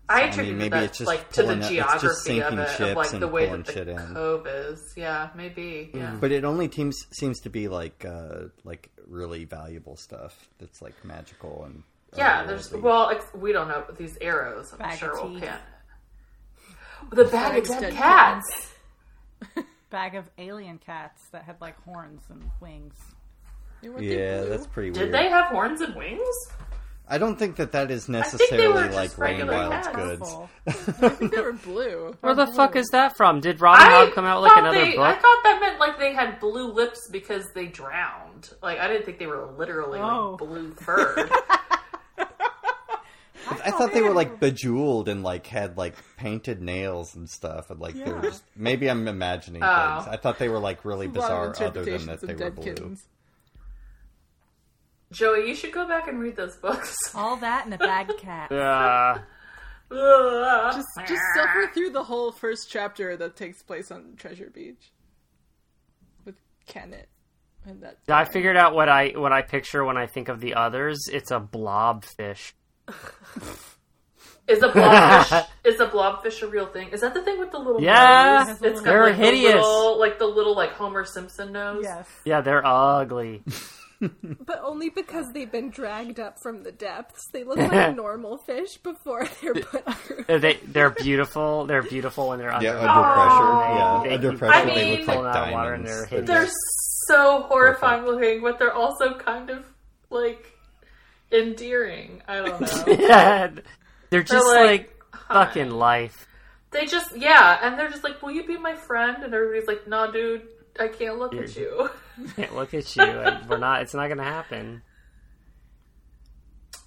I 0.10 0.20
mean, 0.22 0.30
attribute 0.30 0.58
maybe 0.58 0.70
that 0.72 0.84
it's 0.84 0.98
just 0.98 1.08
like 1.08 1.32
to 1.32 1.44
the 1.44 1.56
pulling 1.56 1.60
it- 1.60 1.72
it's 1.72 2.02
just 2.02 2.26
geography 2.26 2.42
of 2.42 2.50
sinking 2.50 2.60
it, 2.60 2.92
of 2.92 2.98
like 2.98 3.14
and 3.14 3.22
the 3.22 3.28
way 3.28 3.46
pulling 3.46 3.64
that 3.64 3.68
the 3.68 3.74
shit 3.74 3.88
in. 3.88 3.98
cove 4.14 4.48
is. 4.48 4.94
Yeah, 4.98 5.30
maybe. 5.36 5.92
Yeah. 5.94 6.18
But 6.20 6.32
it 6.34 6.44
only 6.44 6.68
teams, 6.68 6.98
seems 7.14 7.40
to 7.42 7.50
be 7.50 7.68
like 7.70 8.04
uh, 8.06 8.46
like 8.66 8.90
really 9.08 9.46
valuable 9.46 9.96
stuff 9.96 10.50
that's 10.60 10.82
like 10.82 10.94
magical 11.06 11.64
and 11.64 11.84
Yeah, 12.18 12.46
there's 12.46 12.72
well, 12.74 13.10
ex- 13.12 13.34
we 13.34 13.54
don't 13.54 13.70
know 13.70 13.86
these 13.98 14.18
arrows. 14.20 14.72
I'm 14.74 14.80
Bag 14.80 15.00
sure 15.00 15.14
we'll 15.14 15.34
teeth. 15.36 15.44
can. 15.44 15.60
The 17.12 17.26
bag 17.26 17.58
of 17.60 17.64
Bags 17.64 17.70
dead 17.70 17.80
dead 17.82 17.94
cats. 17.94 18.74
Bag 19.94 20.16
of 20.16 20.28
alien 20.40 20.80
cats 20.80 21.22
that 21.32 21.44
had 21.44 21.62
like 21.62 21.80
horns 21.84 22.24
and 22.32 22.42
wings. 22.60 22.96
Yeah, 24.00 24.42
that's 24.46 24.66
pretty 24.66 24.90
Did 24.90 25.02
weird. 25.04 25.14
they 25.14 25.30
have 25.30 25.46
horns 25.52 25.82
and 25.82 25.94
wings? 25.96 26.28
I 27.08 27.20
don't 27.20 27.38
think 27.38 27.58
that 27.58 27.74
that 27.74 27.92
is 27.92 28.10
necessarily 28.10 28.90
like 28.90 29.10
just 29.10 29.20
Rain 29.20 29.34
regular 29.46 29.54
Wild's 29.70 29.88
cats. 29.90 29.96
goods. 29.96 30.36
I 31.04 31.10
think 31.10 31.36
they 31.36 31.42
were 31.42 31.54
blue. 31.54 32.16
Where 32.22 32.34
the 32.34 32.48
fuck 32.48 32.76
is 32.76 32.88
that 32.88 33.16
from? 33.16 33.40
Did 33.40 33.62
Robin 33.62 33.86
I 33.86 34.06
Hood 34.06 34.16
come 34.16 34.26
out 34.26 34.42
with 34.42 34.50
like 34.50 34.56
thought 34.64 34.70
another 34.74 34.84
they, 34.86 34.96
book? 34.96 35.06
I 35.06 35.14
thought 35.14 35.40
that 35.44 35.58
meant 35.62 35.80
like 35.80 36.00
they 36.00 36.14
had 36.14 36.40
blue 36.40 36.72
lips 36.74 37.08
because 37.12 37.46
they 37.54 37.68
drowned. 37.68 38.50
Like 38.64 38.80
I 38.80 38.88
didn't 38.88 39.06
think 39.06 39.20
they 39.20 39.28
were 39.28 39.46
literally 39.60 40.00
Oh. 40.00 40.38
like 40.42 40.50
blue 40.50 40.72
furred. 40.74 41.30
I 43.50 43.72
thought 43.72 43.94
they 43.94 44.02
were 44.02 44.14
like 44.14 44.40
bejeweled 44.40 45.10
and 45.10 45.24
like 45.24 45.48
had 45.48 45.78
like 45.78 45.96
painted 46.18 46.62
nails 46.62 47.16
and 47.16 47.30
stuff, 47.30 47.70
and 47.70 47.80
like 47.80 47.96
they 47.96 48.04
were 48.12 48.16
Yeah. 48.24 48.30
just 48.30 48.44
maybe 48.56 48.90
I'm 48.90 49.08
imagining 49.08 49.62
Oh. 49.64 50.02
things. 50.04 50.08
I 50.14 50.18
thought 50.18 50.40
they 50.40 50.50
were 50.50 50.60
like 50.60 50.86
really 50.86 51.08
A 51.08 51.10
lot 51.10 51.18
of 51.32 51.54
bizarre, 51.54 51.68
other 51.70 51.84
than 51.86 52.06
that 52.06 52.22
they 52.22 52.34
of 52.34 52.40
were 52.40 52.46
dead 52.46 52.56
blue. 52.56 52.64
kittens. 52.64 53.06
Joey, 55.12 55.48
you 55.48 55.56
should 55.56 55.72
go 55.74 55.88
back 55.88 56.08
and 56.08 56.20
read 56.20 56.36
those 56.36 56.56
books. 56.58 56.96
All 57.16 57.38
that 57.38 57.66
in 57.68 57.74
a 57.74 57.78
bag 57.78 58.10
of 58.10 58.18
cats. 58.18 58.52
Uh, 58.52 59.22
Just, 59.92 60.88
just 61.08 61.22
suffer 61.36 61.70
through 61.74 61.92
the 61.92 62.04
whole 62.04 62.32
first 62.32 62.68
chapter 62.72 63.16
that 63.18 63.36
takes 63.36 63.62
place 63.62 63.92
on 63.92 64.16
Treasure 64.18 64.50
Beach 64.52 64.92
with 66.26 66.34
Kennit 66.66 67.10
and 67.66 67.84
that. 67.84 67.98
I 68.08 68.26
figured 68.26 68.58
out 68.58 68.74
what 68.74 68.90
I 68.90 69.10
what 69.16 69.32
I 69.32 69.44
picture 69.44 69.84
when 69.86 69.98
I 69.98 70.08
think 70.08 70.30
of 70.30 70.40
the 70.40 70.56
others. 70.56 71.00
It's 71.12 71.30
a 71.30 71.40
blobfish. 71.40 72.54
Is 74.46 74.62
a 74.62 74.68
blobfish 74.68 75.48
is 75.64 75.80
a 75.80 75.86
blobfish 75.88 76.42
a 76.42 76.48
real 76.48 76.66
thing? 76.68 76.90
Is 76.90 77.00
that 77.00 77.14
the 77.14 77.22
thing 77.22 77.40
with 77.40 77.52
the 77.52 77.60
little 77.60 77.82
Yeah, 77.82 78.44
nose? 78.46 78.62
It's 78.62 78.82
got 78.82 78.84
they're 78.84 79.04
like 79.04 79.16
hideous. 79.16 79.54
The 79.54 79.58
little, 79.60 79.98
like 80.00 80.20
the 80.20 80.26
little 80.26 80.54
like 80.54 80.72
Homer 80.74 81.06
Simpson 81.06 81.54
nose. 81.54 81.80
Yes. 81.84 82.08
Yeah, 82.26 82.42
they're 82.42 82.66
ugly. 82.66 83.44
But 84.46 84.60
only 84.62 84.90
because 84.90 85.32
they've 85.34 85.50
been 85.50 85.70
dragged 85.70 86.20
up 86.20 86.36
from 86.44 86.64
the 86.64 86.74
depths. 86.74 87.26
They 87.32 87.46
look 87.46 87.56
like 87.58 87.96
normal 87.96 88.38
fish 88.38 88.76
before 88.80 89.26
they're 89.42 89.54
put 89.54 89.94
through. 90.00 90.26
They're- 90.28 90.40
They 90.40 90.54
they're 90.68 90.90
beautiful. 90.90 91.66
They're 91.66 91.84
beautiful 91.84 92.28
when 92.28 92.40
they're 92.40 92.52
under. 92.52 92.66
Yeah, 92.66 92.80
under 92.82 93.14
pressure. 93.14 93.54
They- 93.70 93.80
Yeah, 93.80 94.02
they 94.04 94.16
under 94.16 94.30
keep 94.32 94.40
pressure 94.40 94.56
I 94.56 94.66
they 94.66 94.76
mean- 94.76 95.00
look 95.00 95.08
like 95.08 95.16
pulling 95.18 95.30
out 95.38 95.52
water 95.54 95.74
and 95.76 95.86
diamonds. 95.86 96.10
they're 96.10 96.20
hidden. 96.20 96.26
They're 96.26 96.50
so 97.08 97.44
horrifying 97.44 98.04
looking, 98.06 98.42
but 98.42 98.60
they're 98.60 98.74
also 98.74 99.14
kind 99.18 99.50
of 99.50 99.64
like 100.10 100.52
endearing. 101.32 102.22
I 102.28 102.36
don't 102.38 102.62
know. 102.62 102.84
yeah, 103.00 103.52
they're 104.10 104.24
just 104.24 104.46
like, 104.46 104.94
like, 105.12 105.26
fucking 105.28 105.72
life. 105.72 106.28
they 106.72 106.86
just 106.86 107.16
yeah, 107.16 107.60
and 107.62 107.78
they're 107.78 107.90
just 107.90 108.04
like, 108.04 108.22
"Will 108.22 108.32
you 108.32 108.46
be 108.46 108.58
my 108.58 108.76
friend?" 108.76 109.24
And 109.24 109.34
everybody's 109.34 109.68
like, 109.68 109.88
"Nah, 109.88 110.12
dude, 110.12 110.48
I 110.80 110.88
can't 110.88 111.18
look 111.20 111.34
at 111.36 111.56
you." 111.56 111.90
Can't 112.36 112.56
look 112.56 112.76
at 112.76 112.96
you. 112.96 113.02
and 113.02 113.50
We're 113.50 113.58
not. 113.58 113.82
It's 113.82 113.96
not 113.96 114.08
gonna 114.08 114.24
happen. 114.24 114.84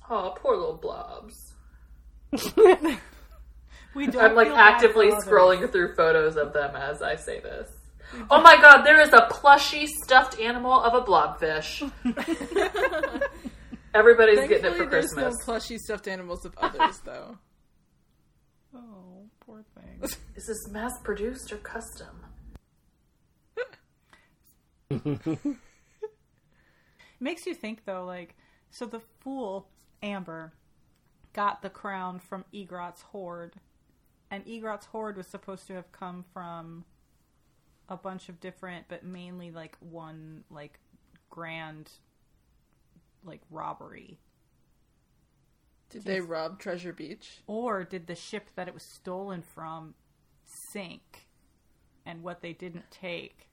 Oh, 0.09 0.35
poor 0.37 0.57
little 0.57 0.77
blobs. 0.77 1.53
We 3.97 4.07
don't 4.07 4.23
I'm 4.23 4.35
like 4.37 4.49
actively 4.49 5.11
scrolling 5.13 5.73
through 5.73 5.95
photos 5.95 6.37
of 6.37 6.53
them 6.53 6.77
as 6.77 7.01
I 7.01 7.17
say 7.17 7.41
this. 7.41 7.71
Oh 8.31 8.43
my 8.43 8.57
god, 8.61 8.83
there 8.83 9.01
is 9.01 9.13
a 9.13 9.27
plushy 9.31 9.87
stuffed 9.87 10.39
animal 10.39 10.73
of 10.81 10.93
a 10.93 11.01
blobfish. 11.01 11.91
Everybody's 13.97 14.41
getting 14.41 14.57
it 14.57 14.63
Thankfully, 14.63 14.85
for 14.85 14.91
there's 14.91 15.13
Christmas. 15.13 15.39
no 15.39 15.45
plushy 15.45 15.79
stuffed 15.79 16.07
animals 16.09 16.45
of 16.45 16.55
others, 16.59 17.01
though. 17.05 17.39
Oh, 18.75 19.25
poor 19.41 19.65
thing. 19.75 20.01
Is 20.37 20.47
this 20.47 20.69
mass 20.71 20.93
produced 21.03 21.51
or 21.53 21.57
custom? 21.59 22.25
Makes 27.21 27.47
you 27.47 27.55
think 27.55 27.85
though, 27.87 28.05
like, 28.05 28.37
so 28.71 28.85
the 28.87 29.01
fool 29.21 29.69
Amber 30.03 30.53
got 31.33 31.63
the 31.63 31.71
crown 31.71 32.19
from 32.19 32.45
Igrot's 32.55 33.03
hoard, 33.03 33.55
and 34.31 34.45
Igrot's 34.47 34.87
hoard 34.87 35.17
was 35.17 35.27
supposed 35.27 35.67
to 35.69 35.75
have 35.75 35.91
come 35.93 36.25
from 36.35 36.85
a 37.89 37.97
bunch 37.97 38.29
of 38.29 38.39
different, 38.41 38.87
but 38.89 39.05
mainly 39.05 39.51
like 39.51 39.77
one 39.81 40.45
like 40.51 40.79
grand 41.31 41.91
like 43.27 43.41
robbery. 43.51 44.19
Did 45.91 46.05
they 46.05 46.21
rob 46.21 46.59
Treasure 46.59 46.93
Beach? 46.93 47.39
Or 47.47 47.85
did 47.85 48.07
the 48.07 48.15
ship 48.15 48.49
that 48.57 48.69
it 48.69 48.75
was 48.75 48.83
stolen 48.83 49.43
from 49.43 49.95
sink? 50.73 51.27
And 52.05 52.23
what 52.23 52.41
they 52.41 52.53
didn't 52.53 52.91
take 52.91 53.49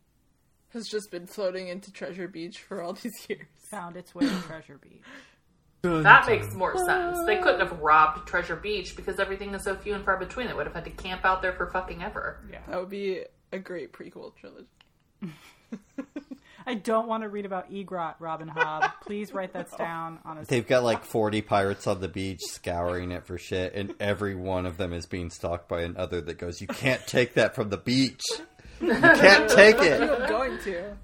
Has 0.70 0.88
just 0.88 1.10
been 1.12 1.26
floating 1.28 1.68
into 1.68 1.92
Treasure 1.92 2.28
Beach 2.28 2.60
for 2.60 2.82
all 2.82 2.94
these 2.94 3.14
years. 3.30 3.48
found 3.72 3.96
its 3.98 4.14
way 4.16 4.26
to 4.28 4.42
Treasure 4.42 4.78
Beach. 4.82 5.04
That 5.84 6.26
makes 6.28 6.54
more 6.54 6.78
sense. 6.86 7.18
They 7.26 7.38
couldn't 7.40 7.60
have 7.60 7.80
robbed 7.80 8.26
Treasure 8.28 8.56
Beach 8.56 8.96
because 8.96 9.20
everything 9.20 9.54
is 9.54 9.64
so 9.66 9.76
few 9.76 9.94
and 9.96 10.06
far 10.06 10.18
between. 10.18 10.48
They 10.48 10.54
would 10.54 10.66
have 10.66 10.76
had 10.76 10.86
to 10.86 10.92
camp 10.92 11.26
out 11.26 11.42
there 11.42 11.52
for 11.54 11.70
fucking 11.72 12.02
ever. 12.02 12.40
Yeah. 12.50 12.60
That 12.70 12.80
would 12.80 12.90
be 12.90 13.24
a 13.52 13.60
great 13.60 13.92
prequel 13.92 14.34
trilogy. 14.36 14.68
I 16.66 16.76
don't 16.76 17.08
want 17.08 17.24
to 17.24 17.30
read 17.30 17.46
about 17.46 17.72
Igrot, 17.72 18.16
Robin 18.20 18.50
Hobb. 18.50 18.92
Please 19.02 19.34
write 19.34 19.54
that 19.54 19.76
down 19.78 20.20
on 20.26 20.38
a 20.38 20.46
They've 20.46 20.68
got 20.68 20.84
like 20.84 21.04
40 21.04 21.42
pirates 21.42 21.88
on 21.88 22.02
the 22.02 22.08
beach 22.08 22.42
scouring 22.42 23.12
it 23.12 23.26
for 23.26 23.38
shit, 23.38 23.74
and 23.74 23.94
every 24.00 24.36
one 24.36 24.66
of 24.66 24.78
them 24.78 24.94
is 24.94 25.06
being 25.06 25.30
stalked 25.30 25.68
by 25.68 25.82
another 25.82 26.22
that 26.22 26.38
goes, 26.38 26.62
You 26.62 26.68
can't 26.68 27.06
take 27.08 27.34
that 27.36 27.56
from 27.56 27.70
the 27.70 27.78
beach. 27.78 28.24
You 28.82 28.94
can't 28.94 29.50
take 29.50 29.78
it. 29.80 30.02
I'm 30.22 30.30
going 30.30 30.58
to. 30.60 30.98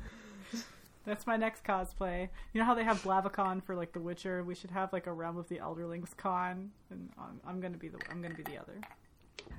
That's 1.06 1.26
my 1.26 1.38
next 1.38 1.64
cosplay. 1.64 2.30
You 2.54 2.60
know 2.60 2.66
how 2.66 2.76
they 2.76 2.84
have 2.84 3.02
Blavicon 3.02 3.64
for 3.64 3.76
like 3.76 3.94
The 3.94 4.00
Witcher? 4.00 4.44
We 4.44 4.54
should 4.54 4.72
have 4.72 4.94
like 4.94 5.08
a 5.08 5.14
Realm 5.14 5.38
of 5.38 5.48
the 5.50 5.58
Elderlings 5.58 6.16
con, 6.16 6.72
and 6.92 7.10
I'm, 7.18 7.40
I'm 7.48 7.62
gonna 7.62 7.78
be 7.78 7.88
the 7.88 7.98
I'm 8.12 8.22
gonna 8.22 8.36
be 8.36 8.44
the 8.44 8.58
other. 8.58 8.80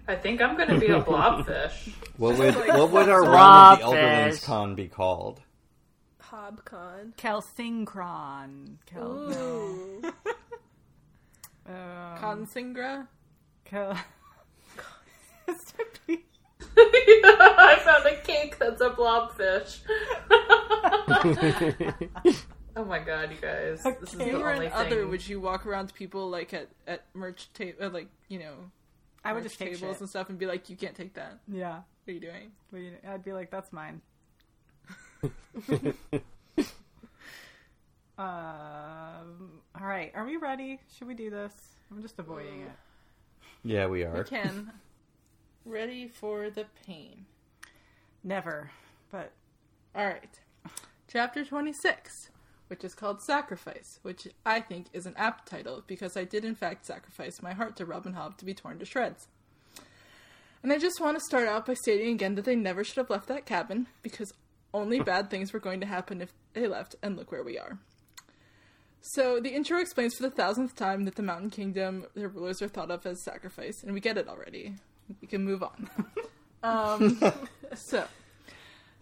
I 0.07 0.14
think 0.14 0.40
I'm 0.40 0.57
going 0.57 0.68
to 0.68 0.78
be 0.78 0.88
a 0.88 1.01
blobfish. 1.01 1.92
What 2.16 2.38
would, 2.38 2.55
what 2.55 2.90
would 2.90 3.09
our 3.09 3.22
Realm 3.22 3.72
of 3.72 3.78
the 3.78 3.84
Elderlings 3.84 4.44
con 4.44 4.74
be 4.74 4.88
called? 4.88 5.40
Hobcon. 6.31 7.14
Kelsingkron. 7.16 8.76
Kel, 8.87 9.05
no. 9.31 9.37
Ooh. 9.37 10.03
Um, 11.66 11.74
Consingra? 12.18 13.07
Kel- 13.64 13.97
I 16.76 17.81
found 17.85 18.07
a 18.07 18.16
cake 18.22 18.59
that's 18.59 18.81
a 18.81 18.91
blobfish. 18.91 19.81
oh 22.76 22.85
my 22.85 22.99
god, 22.99 23.31
you 23.31 23.37
guys. 23.41 23.83
This 24.01 24.14
is 24.14 24.20
If 24.20 24.26
you 24.26 24.33
the 24.33 24.39
were 24.41 24.53
only 24.53 24.66
an 24.66 24.72
thing. 24.72 24.87
other, 24.87 25.07
would 25.07 25.26
you 25.28 25.41
walk 25.41 25.64
around 25.66 25.87
to 25.89 25.95
people 25.95 26.28
like 26.28 26.53
at 26.55 26.68
at 26.87 27.05
merch 27.14 27.53
table, 27.53 27.85
uh, 27.85 27.91
like 27.91 28.09
you 28.28 28.39
know, 28.41 28.55
I 29.24 29.33
would 29.33 29.43
just 29.45 29.59
tables 29.59 29.78
shit. 29.78 30.01
and 30.01 30.09
stuff, 30.09 30.28
and 30.28 30.39
be 30.39 30.47
like, 30.47 30.68
"You 30.70 30.76
can't 30.76 30.95
take 30.97 31.14
that. 31.14 31.39
Yeah. 31.47 31.76
What 31.76 31.85
are 32.09 32.12
you 32.12 32.20
doing?" 32.20 32.51
Well, 32.72 32.83
you- 32.83 32.97
I'd 33.09 33.24
be 33.24 33.33
like, 33.33 33.51
that's 33.51 33.72
mine. 33.72 34.01
um, 38.18 39.60
all 39.78 39.86
right. 39.86 40.12
Are 40.14 40.24
we 40.24 40.36
ready? 40.36 40.80
Should 40.96 41.08
we 41.08 41.14
do 41.14 41.30
this? 41.30 41.52
I'm 41.90 42.02
just 42.02 42.18
avoiding 42.18 42.62
it. 42.62 42.72
Yeah, 43.64 43.86
we 43.86 44.04
are. 44.04 44.12
We 44.12 44.20
are. 44.20 44.24
can. 44.24 44.72
Ready 45.64 46.08
for 46.08 46.50
the 46.50 46.64
pain. 46.86 47.26
Never. 48.24 48.70
But 49.10 49.32
All 49.94 50.06
right. 50.06 50.38
Chapter 51.08 51.44
26, 51.44 52.30
which 52.68 52.84
is 52.84 52.94
called 52.94 53.20
Sacrifice, 53.20 53.98
which 54.02 54.28
I 54.46 54.60
think 54.60 54.86
is 54.92 55.06
an 55.06 55.14
apt 55.16 55.48
title 55.48 55.82
because 55.86 56.16
I 56.16 56.24
did 56.24 56.44
in 56.44 56.54
fact 56.54 56.86
sacrifice 56.86 57.42
my 57.42 57.52
heart 57.52 57.76
to 57.76 57.84
Robin 57.84 58.14
Hobb 58.14 58.36
to 58.38 58.44
be 58.44 58.54
torn 58.54 58.78
to 58.78 58.84
shreds. 58.84 59.26
And 60.62 60.72
I 60.72 60.78
just 60.78 61.00
want 61.00 61.18
to 61.18 61.24
start 61.24 61.48
out 61.48 61.66
by 61.66 61.74
stating 61.74 62.14
again 62.14 62.34
that 62.36 62.44
they 62.44 62.54
never 62.54 62.84
should 62.84 62.98
have 62.98 63.10
left 63.10 63.28
that 63.28 63.46
cabin 63.46 63.88
because 64.02 64.32
only 64.72 65.00
bad 65.00 65.30
things 65.30 65.52
were 65.52 65.60
going 65.60 65.80
to 65.80 65.86
happen 65.86 66.20
if 66.20 66.32
they 66.52 66.66
left, 66.66 66.96
and 67.02 67.16
look 67.16 67.32
where 67.32 67.44
we 67.44 67.58
are. 67.58 67.78
So 69.00 69.40
the 69.40 69.50
intro 69.50 69.80
explains 69.80 70.14
for 70.14 70.24
the 70.24 70.30
thousandth 70.30 70.76
time 70.76 71.04
that 71.04 71.14
the 71.14 71.22
Mountain 71.22 71.50
Kingdom, 71.50 72.06
their 72.14 72.28
rulers 72.28 72.60
are 72.60 72.68
thought 72.68 72.90
of 72.90 73.06
as 73.06 73.22
sacrifice, 73.22 73.82
and 73.82 73.92
we 73.92 74.00
get 74.00 74.18
it 74.18 74.28
already. 74.28 74.74
We 75.20 75.26
can 75.26 75.44
move 75.44 75.62
on. 75.62 75.88
um, 76.62 77.20
so, 77.74 78.06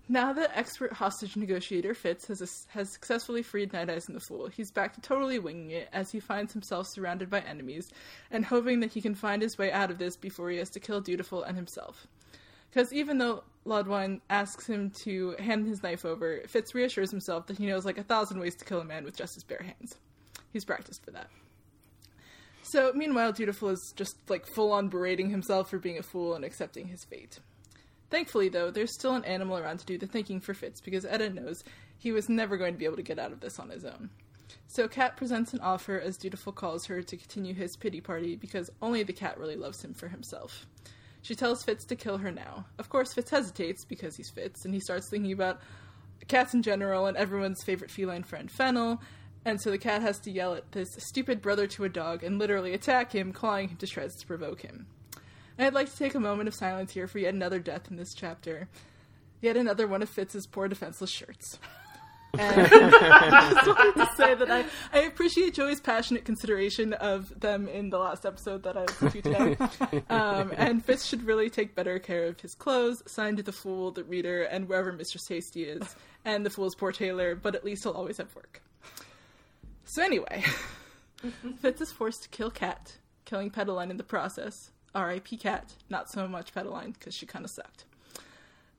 now 0.09 0.33
that 0.33 0.53
expert 0.55 0.93
hostage 0.93 1.37
negotiator 1.37 1.95
Fitz 1.95 2.29
has, 2.29 2.67
has 2.71 2.93
successfully 2.93 3.43
freed 3.43 3.73
Night 3.73 3.91
Eyes 3.91 4.07
and 4.07 4.17
the 4.17 4.21
Fool, 4.21 4.47
he's 4.47 4.71
back 4.71 4.95
to 4.95 5.01
totally 5.01 5.39
winging 5.39 5.73
it 5.73 5.89
as 5.93 6.11
he 6.13 6.21
finds 6.21 6.53
himself 6.53 6.87
surrounded 6.89 7.29
by 7.29 7.41
enemies 7.41 7.91
and 8.31 8.45
hoping 8.45 8.81
that 8.81 8.93
he 8.93 9.01
can 9.01 9.15
find 9.15 9.43
his 9.43 9.59
way 9.59 9.73
out 9.73 9.91
of 9.91 9.99
this 9.99 10.17
before 10.17 10.49
he 10.49 10.59
has 10.59 10.71
to 10.71 10.81
kill 10.81 11.01
Dutiful 11.01 11.43
and 11.43 11.57
himself. 11.57 12.07
Because 12.71 12.93
even 12.93 13.19
though 13.19 13.45
Laudwine 13.69 14.21
asks 14.31 14.67
him 14.67 14.91
to 15.05 15.37
hand 15.39 15.67
his 15.67 15.83
knife 15.83 16.05
over, 16.05 16.41
Fitz 16.47 16.75
reassures 16.75 17.11
himself 17.11 17.47
that 17.47 17.59
he 17.59 17.67
knows 17.67 17.85
like 17.85 17.99
a 17.99 18.03
thousand 18.03 18.41
ways 18.41 18.57
to 18.57 18.65
kill 18.65 18.81
a 18.81 18.85
man 18.85 19.05
with 19.05 19.17
just 19.17 19.35
his 19.35 19.45
bare 19.45 19.63
hands. 19.63 19.97
He's 20.53 20.65
practiced 20.65 21.05
for 21.05 21.11
that. 21.11 21.29
So, 22.63 22.93
meanwhile, 22.95 23.33
Dutiful 23.33 23.69
is 23.69 23.93
just 23.95 24.17
like 24.29 24.47
full 24.47 24.73
on 24.73 24.89
berating 24.89 25.31
himself 25.31 25.71
for 25.71 25.79
being 25.79 25.99
a 25.99 26.03
fool 26.03 26.35
and 26.35 26.45
accepting 26.45 26.89
his 26.89 27.05
fate. 27.05 27.39
Thankfully, 28.11 28.49
though, 28.49 28.71
there's 28.71 28.95
still 28.95 29.15
an 29.15 29.25
animal 29.25 29.59
around 29.59 29.79
to 29.81 29.87
do 29.87 29.99
the 29.99 30.07
thinking 30.07 30.41
for 30.41 30.55
Fitz 30.55 30.81
because 30.81 31.05
Eda 31.05 31.31
knows 31.31 31.63
he 31.99 32.11
was 32.11 32.29
never 32.29 32.57
going 32.57 32.73
to 32.73 32.79
be 32.79 32.87
able 32.87 32.97
to 32.97 33.03
get 33.03 33.19
out 33.19 33.33
of 33.33 33.41
this 33.41 33.59
on 33.59 33.69
his 33.69 33.85
own. 33.85 34.11
So 34.67 34.89
Cat 34.89 35.17
presents 35.17 35.53
an 35.53 35.61
offer 35.61 35.99
as 36.01 36.17
Dutiful 36.17 36.53
calls 36.53 36.87
her 36.87 37.03
to 37.03 37.17
continue 37.17 37.55
his 37.55 37.77
pity 37.77 38.01
party 38.01 38.35
because 38.37 38.71
only 38.81 39.03
the 39.03 39.13
cat 39.13 39.39
really 39.39 39.57
loves 39.57 39.85
him 39.85 39.93
for 39.93 40.09
himself. 40.09 40.67
She 41.23 41.35
tells 41.35 41.63
Fitz 41.63 41.85
to 41.87 41.97
kill 41.97 42.19
her 42.19 42.31
now. 42.31 42.67
Of 42.79 42.89
course, 42.89 43.13
Fitz 43.13 43.31
hesitates 43.31 43.85
because 43.85 44.17
he's 44.17 44.31
Fitz 44.31 44.65
and 44.65 44.73
he 44.73 44.81
starts 44.81 45.11
thinking 45.11 45.33
about 45.33 45.61
cats 46.27 46.55
in 46.55 46.63
general 46.63 47.07
and 47.07 47.17
everyone's 47.17 47.63
favorite 47.65 47.91
feline 47.91 48.23
friend 48.23 48.51
Fennel. 48.51 49.01
And 49.45 49.61
so 49.61 49.71
the 49.71 49.79
cat 49.79 50.03
has 50.03 50.19
to 50.21 50.31
yell 50.31 50.55
at 50.55 50.73
this 50.73 50.89
stupid 50.99 51.41
brother 51.41 51.67
to 51.69 51.85
a 51.85 51.89
dog 51.89 52.23
and 52.23 52.39
literally 52.39 52.75
attack 52.75 53.13
him, 53.13 53.33
clawing 53.33 53.69
him 53.69 53.77
to 53.79 53.87
shreds 53.87 54.17
to 54.17 54.27
provoke 54.27 54.63
him. 54.63 54.87
And 55.57 55.67
I'd 55.67 55.75
like 55.75 55.91
to 55.91 55.97
take 55.97 56.15
a 56.15 56.21
moment 56.21 56.49
of 56.49 56.55
silence 56.55 56.93
here 56.93 57.07
for 57.07 57.19
yet 57.19 57.35
another 57.35 57.59
death 57.59 57.91
in 57.91 57.97
this 57.97 58.15
chapter. 58.15 58.69
Yet 59.41 59.57
another 59.57 59.87
one 59.87 60.03
of 60.03 60.09
Fitz's 60.09 60.47
poor 60.47 60.69
defenseless 60.69 61.11
shirts. 61.11 61.59
And 62.39 62.71
I 62.71 63.51
just 63.53 63.67
wanted 63.67 63.95
to 63.95 64.17
say 64.17 64.35
that 64.35 64.51
I, 64.51 64.65
I 64.93 65.03
appreciate 65.03 65.55
Joey's 65.55 65.81
passionate 65.81 66.25
consideration 66.25 66.93
of 66.95 67.39
them 67.39 67.69
in 67.69 67.91
the 67.91 67.99
last 67.99 68.25
episode 68.25 68.63
that 68.63 68.77
I 68.77 68.83
listened 68.83 69.13
to 69.13 69.23
today. 69.23 69.57
Um, 70.11 70.53
and 70.57 70.85
Fitz 70.85 71.05
should 71.05 71.25
really 71.25 71.51
take 71.51 71.75
better 71.75 71.99
care 71.99 72.27
of 72.27 72.41
his 72.41 72.55
clothes, 72.55 73.03
signed 73.07 73.37
to 73.39 73.43
the 73.43 73.53
Fool, 73.53 73.91
the 73.91 74.05
Reader, 74.05 74.43
and 74.45 74.69
wherever 74.69 74.93
Mistress 74.93 75.27
Hasty 75.29 75.65
is, 75.65 75.97
and 76.25 76.45
the 76.45 76.51
Fool's 76.51 76.75
poor 76.75 76.93
tailor, 76.93 77.35
but 77.35 77.55
at 77.55 77.65
least 77.65 77.85
he'll 77.85 77.93
always 77.93 78.17
have 78.19 78.35
work. 78.35 78.63
So 79.85 80.03
anyway, 80.03 80.45
Fitz 81.61 81.81
is 81.81 81.93
forced 81.93 82.23
to 82.25 82.29
kill 82.29 82.51
Cat, 82.51 82.97
killing 83.25 83.51
Pedaline 83.51 83.91
in 83.91 83.97
the 83.97 84.05
process. 84.05 84.71
R.I.P. 84.95 85.37
Cat. 85.37 85.75
Not 85.91 86.11
so 86.11 86.27
much 86.27 86.53
Pedaline 86.55 86.93
because 86.93 87.15
she 87.15 87.27
kind 87.27 87.45
of 87.45 87.51
sucked. 87.51 87.85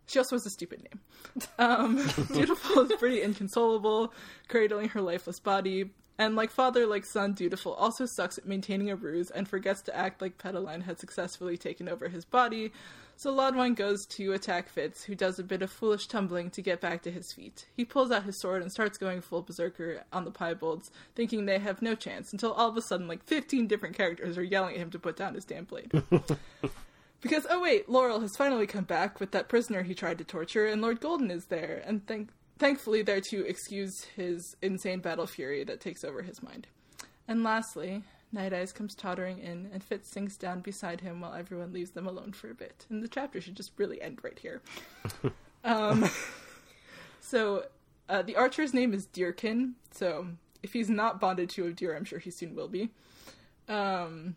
She 0.10 0.18
also 0.18 0.36
has 0.36 0.46
a 0.46 0.50
stupid 0.50 0.84
name. 0.84 1.48
Um, 1.60 1.96
Dutiful 2.34 2.80
is 2.80 2.94
pretty 2.98 3.22
inconsolable, 3.22 4.12
cradling 4.48 4.90
her 4.90 5.02
lifeless 5.02 5.40
body, 5.40 5.92
and 6.18 6.36
like 6.36 6.50
father, 6.50 6.88
like 6.88 7.06
son, 7.06 7.34
Dutiful 7.34 7.74
also 7.74 8.08
sucks 8.08 8.40
at 8.40 8.48
maintaining 8.48 8.90
a 8.90 8.96
ruse 8.96 9.30
and 9.30 9.48
forgets 9.48 9.82
to 9.84 9.96
act 9.96 10.22
like 10.22 10.40
Pedaline 10.40 10.82
had 10.82 11.00
successfully 11.00 11.58
taken 11.58 11.88
over 11.88 12.10
his 12.10 12.26
body. 12.26 12.74
So 13.18 13.34
Laudwine 13.34 13.76
goes 13.76 14.06
to 14.08 14.34
attack 14.34 14.70
Fitz, 14.70 15.04
who 15.04 15.14
does 15.14 15.38
a 15.38 15.44
bit 15.44 15.62
of 15.62 15.70
foolish 15.70 16.08
tumbling 16.08 16.50
to 16.52 16.62
get 16.62 16.82
back 16.82 17.04
to 17.04 17.12
his 17.12 17.32
feet. 17.32 17.68
He 17.76 17.86
pulls 17.86 18.12
out 18.12 18.24
his 18.24 18.40
sword 18.40 18.62
and 18.64 18.72
starts 18.72 18.98
going 18.98 19.22
full 19.22 19.44
berserker 19.44 20.04
on 20.12 20.26
the 20.26 20.32
Piebalds, 20.32 20.90
thinking 21.16 21.46
they 21.46 21.60
have 21.60 21.82
no 21.82 21.96
chance, 21.96 22.34
until 22.34 22.54
all 22.54 22.70
of 22.70 22.78
a 22.78 22.82
sudden, 22.82 23.08
like 23.08 23.24
15 23.24 23.68
different 23.68 23.96
characters 23.96 24.38
are 24.38 24.44
yelling 24.44 24.76
at 24.76 24.82
him 24.82 24.90
to 24.92 25.00
put 25.00 25.18
down 25.18 25.36
his 25.36 25.46
damn 25.46 25.66
blade. 25.66 25.92
Because 27.22 27.46
oh 27.50 27.62
wait, 27.62 27.90
Laurel 27.90 28.22
has 28.22 28.36
finally 28.38 28.68
come 28.68 28.86
back 28.86 29.20
with 29.20 29.32
that 29.32 29.50
prisoner 29.50 29.84
he 29.84 29.94
tried 29.94 30.18
to 30.20 30.24
torture, 30.24 30.66
and 30.66 30.82
Lord 30.82 31.02
Golden 31.02 31.32
is 31.32 31.46
there, 31.46 31.84
and 31.86 32.06
thank 32.08 32.30
thankfully 32.58 33.02
there 33.02 33.22
to 33.22 33.46
excuse 33.46 34.04
his 34.16 34.56
insane 34.62 35.00
battle 35.00 35.28
fury 35.28 35.64
that 35.64 35.80
takes 35.80 36.04
over 36.04 36.22
his 36.22 36.44
mind. 36.44 36.68
And 37.28 37.44
lastly, 37.44 38.04
Night 38.32 38.54
Eyes 38.54 38.72
comes 38.72 38.96
tottering 38.96 39.40
in, 39.40 39.70
and 39.74 39.84
Fitz 39.84 40.12
sinks 40.12 40.38
down 40.38 40.62
beside 40.62 41.02
him 41.02 41.22
while 41.22 41.34
everyone 41.34 41.74
leaves 41.74 41.92
them 41.92 42.08
alone 42.08 42.34
for 42.34 42.50
a 42.50 42.56
bit. 42.56 42.86
And 42.90 43.04
the 43.04 43.08
chapter 43.08 43.42
should 43.42 43.56
just 43.56 43.72
really 43.78 44.02
end 44.02 44.20
right 44.24 44.38
here. 44.38 44.62
um, 45.64 46.10
so 47.20 47.66
uh, 48.08 48.22
the 48.22 48.36
archer's 48.36 48.74
name 48.74 48.94
is 48.94 49.08
Deerkin. 49.08 49.74
So 49.92 50.28
if 50.62 50.74
he's 50.74 50.90
not 50.90 51.20
bonded 51.20 51.50
to 51.52 51.66
a 51.66 51.72
deer, 51.72 51.96
I'm 51.96 52.06
sure 52.06 52.20
he 52.20 52.32
soon 52.32 52.56
will 52.56 52.68
be. 52.68 52.90
Um, 53.68 54.36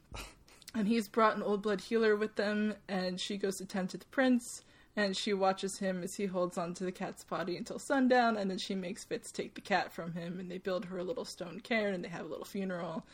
and 0.74 0.88
he's 0.88 1.08
brought 1.08 1.36
an 1.36 1.42
old 1.42 1.62
blood 1.62 1.80
healer 1.80 2.16
with 2.16 2.36
them, 2.36 2.74
and 2.88 3.20
she 3.20 3.36
goes 3.36 3.56
to 3.58 3.66
tend 3.66 3.90
to 3.90 3.98
the 3.98 4.06
prince, 4.06 4.64
and 4.96 5.16
she 5.16 5.32
watches 5.32 5.78
him 5.78 6.02
as 6.02 6.14
he 6.14 6.26
holds 6.26 6.58
on 6.58 6.74
to 6.74 6.84
the 6.84 6.92
cat's 6.92 7.24
body 7.24 7.56
until 7.56 7.78
sundown, 7.78 8.36
and 8.36 8.50
then 8.50 8.58
she 8.58 8.74
makes 8.74 9.04
Fitz 9.04 9.32
take 9.32 9.54
the 9.54 9.60
cat 9.60 9.92
from 9.92 10.12
him, 10.12 10.38
and 10.38 10.50
they 10.50 10.58
build 10.58 10.86
her 10.86 10.98
a 10.98 11.04
little 11.04 11.24
stone 11.24 11.60
cairn, 11.60 11.94
and 11.94 12.04
they 12.04 12.08
have 12.08 12.26
a 12.26 12.28
little 12.28 12.44
funeral, 12.44 13.04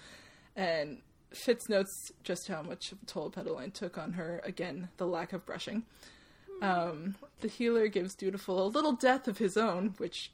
and 0.56 0.98
Fitz 1.32 1.68
notes 1.68 2.12
just 2.24 2.48
how 2.48 2.62
much 2.62 2.92
of 2.92 3.02
a 3.02 3.06
toll 3.06 3.30
Pedaline 3.30 3.70
took 3.70 3.98
on 3.98 4.12
her. 4.14 4.40
Again, 4.44 4.88
the 4.96 5.06
lack 5.06 5.32
of 5.32 5.44
brushing. 5.44 5.84
Um, 6.62 7.16
the 7.40 7.48
healer 7.48 7.86
gives 7.88 8.14
Dutiful 8.14 8.66
a 8.66 8.68
little 8.68 8.92
death 8.92 9.28
of 9.28 9.38
his 9.38 9.56
own, 9.56 9.94
which 9.98 10.32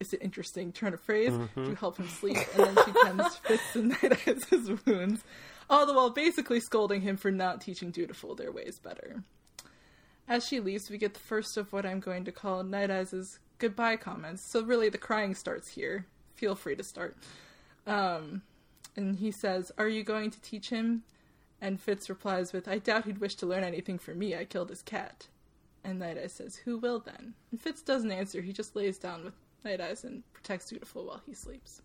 is 0.00 0.12
an 0.12 0.20
interesting 0.20 0.72
turn 0.72 0.94
of 0.94 1.00
phrase 1.00 1.32
to 1.54 1.74
help 1.74 1.98
him 1.98 2.08
sleep, 2.08 2.38
and 2.56 2.76
then 2.76 2.84
she 2.84 2.92
tends 2.92 3.36
Fitz 3.44 3.76
and 3.76 3.88
Night 3.88 4.18
his 4.44 4.70
wounds, 4.86 5.22
all 5.68 5.86
the 5.86 5.94
while 5.94 6.10
basically 6.10 6.60
scolding 6.60 7.00
him 7.00 7.16
for 7.16 7.30
not 7.30 7.60
teaching 7.60 7.90
Dutiful 7.90 8.34
their 8.34 8.52
ways 8.52 8.78
better. 8.78 9.22
As 10.28 10.46
she 10.46 10.60
leaves, 10.60 10.90
we 10.90 10.98
get 10.98 11.14
the 11.14 11.20
first 11.20 11.56
of 11.56 11.72
what 11.72 11.86
I'm 11.86 12.00
going 12.00 12.24
to 12.24 12.32
call 12.32 12.62
Night 12.62 12.90
Eyes' 12.90 13.38
goodbye 13.58 13.96
comments. 13.96 14.50
So 14.50 14.62
really, 14.62 14.88
the 14.88 14.98
crying 14.98 15.34
starts 15.34 15.68
here. 15.70 16.06
Feel 16.34 16.54
free 16.54 16.76
to 16.76 16.82
start. 16.82 17.16
Um, 17.86 18.42
and 18.96 19.16
he 19.16 19.30
says, 19.30 19.70
"Are 19.78 19.88
you 19.88 20.02
going 20.02 20.30
to 20.32 20.40
teach 20.40 20.70
him?" 20.70 21.04
And 21.60 21.80
Fitz 21.80 22.08
replies 22.08 22.52
with, 22.52 22.66
"I 22.68 22.78
doubt 22.78 23.04
he'd 23.04 23.18
wish 23.18 23.36
to 23.36 23.46
learn 23.46 23.64
anything 23.64 23.98
from 23.98 24.18
me. 24.18 24.36
I 24.36 24.44
killed 24.44 24.70
his 24.70 24.82
cat." 24.82 25.28
And 25.84 26.00
Night 26.00 26.18
Eyes 26.18 26.32
says, 26.32 26.56
"Who 26.56 26.78
will 26.78 26.98
then?" 26.98 27.34
And 27.52 27.62
Fitz 27.62 27.82
doesn't 27.82 28.10
answer. 28.10 28.42
He 28.42 28.52
just 28.52 28.74
lays 28.74 28.98
down 28.98 29.24
with 29.24 29.34
Night 29.64 29.80
Eyes 29.80 30.02
and 30.04 30.24
protects 30.32 30.68
Dutiful 30.68 31.06
while 31.06 31.22
he 31.24 31.34
sleeps. 31.34 31.82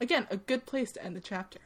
Again, 0.00 0.26
a 0.30 0.36
good 0.36 0.66
place 0.66 0.90
to 0.92 1.04
end 1.04 1.14
the 1.14 1.20
chapter. 1.20 1.60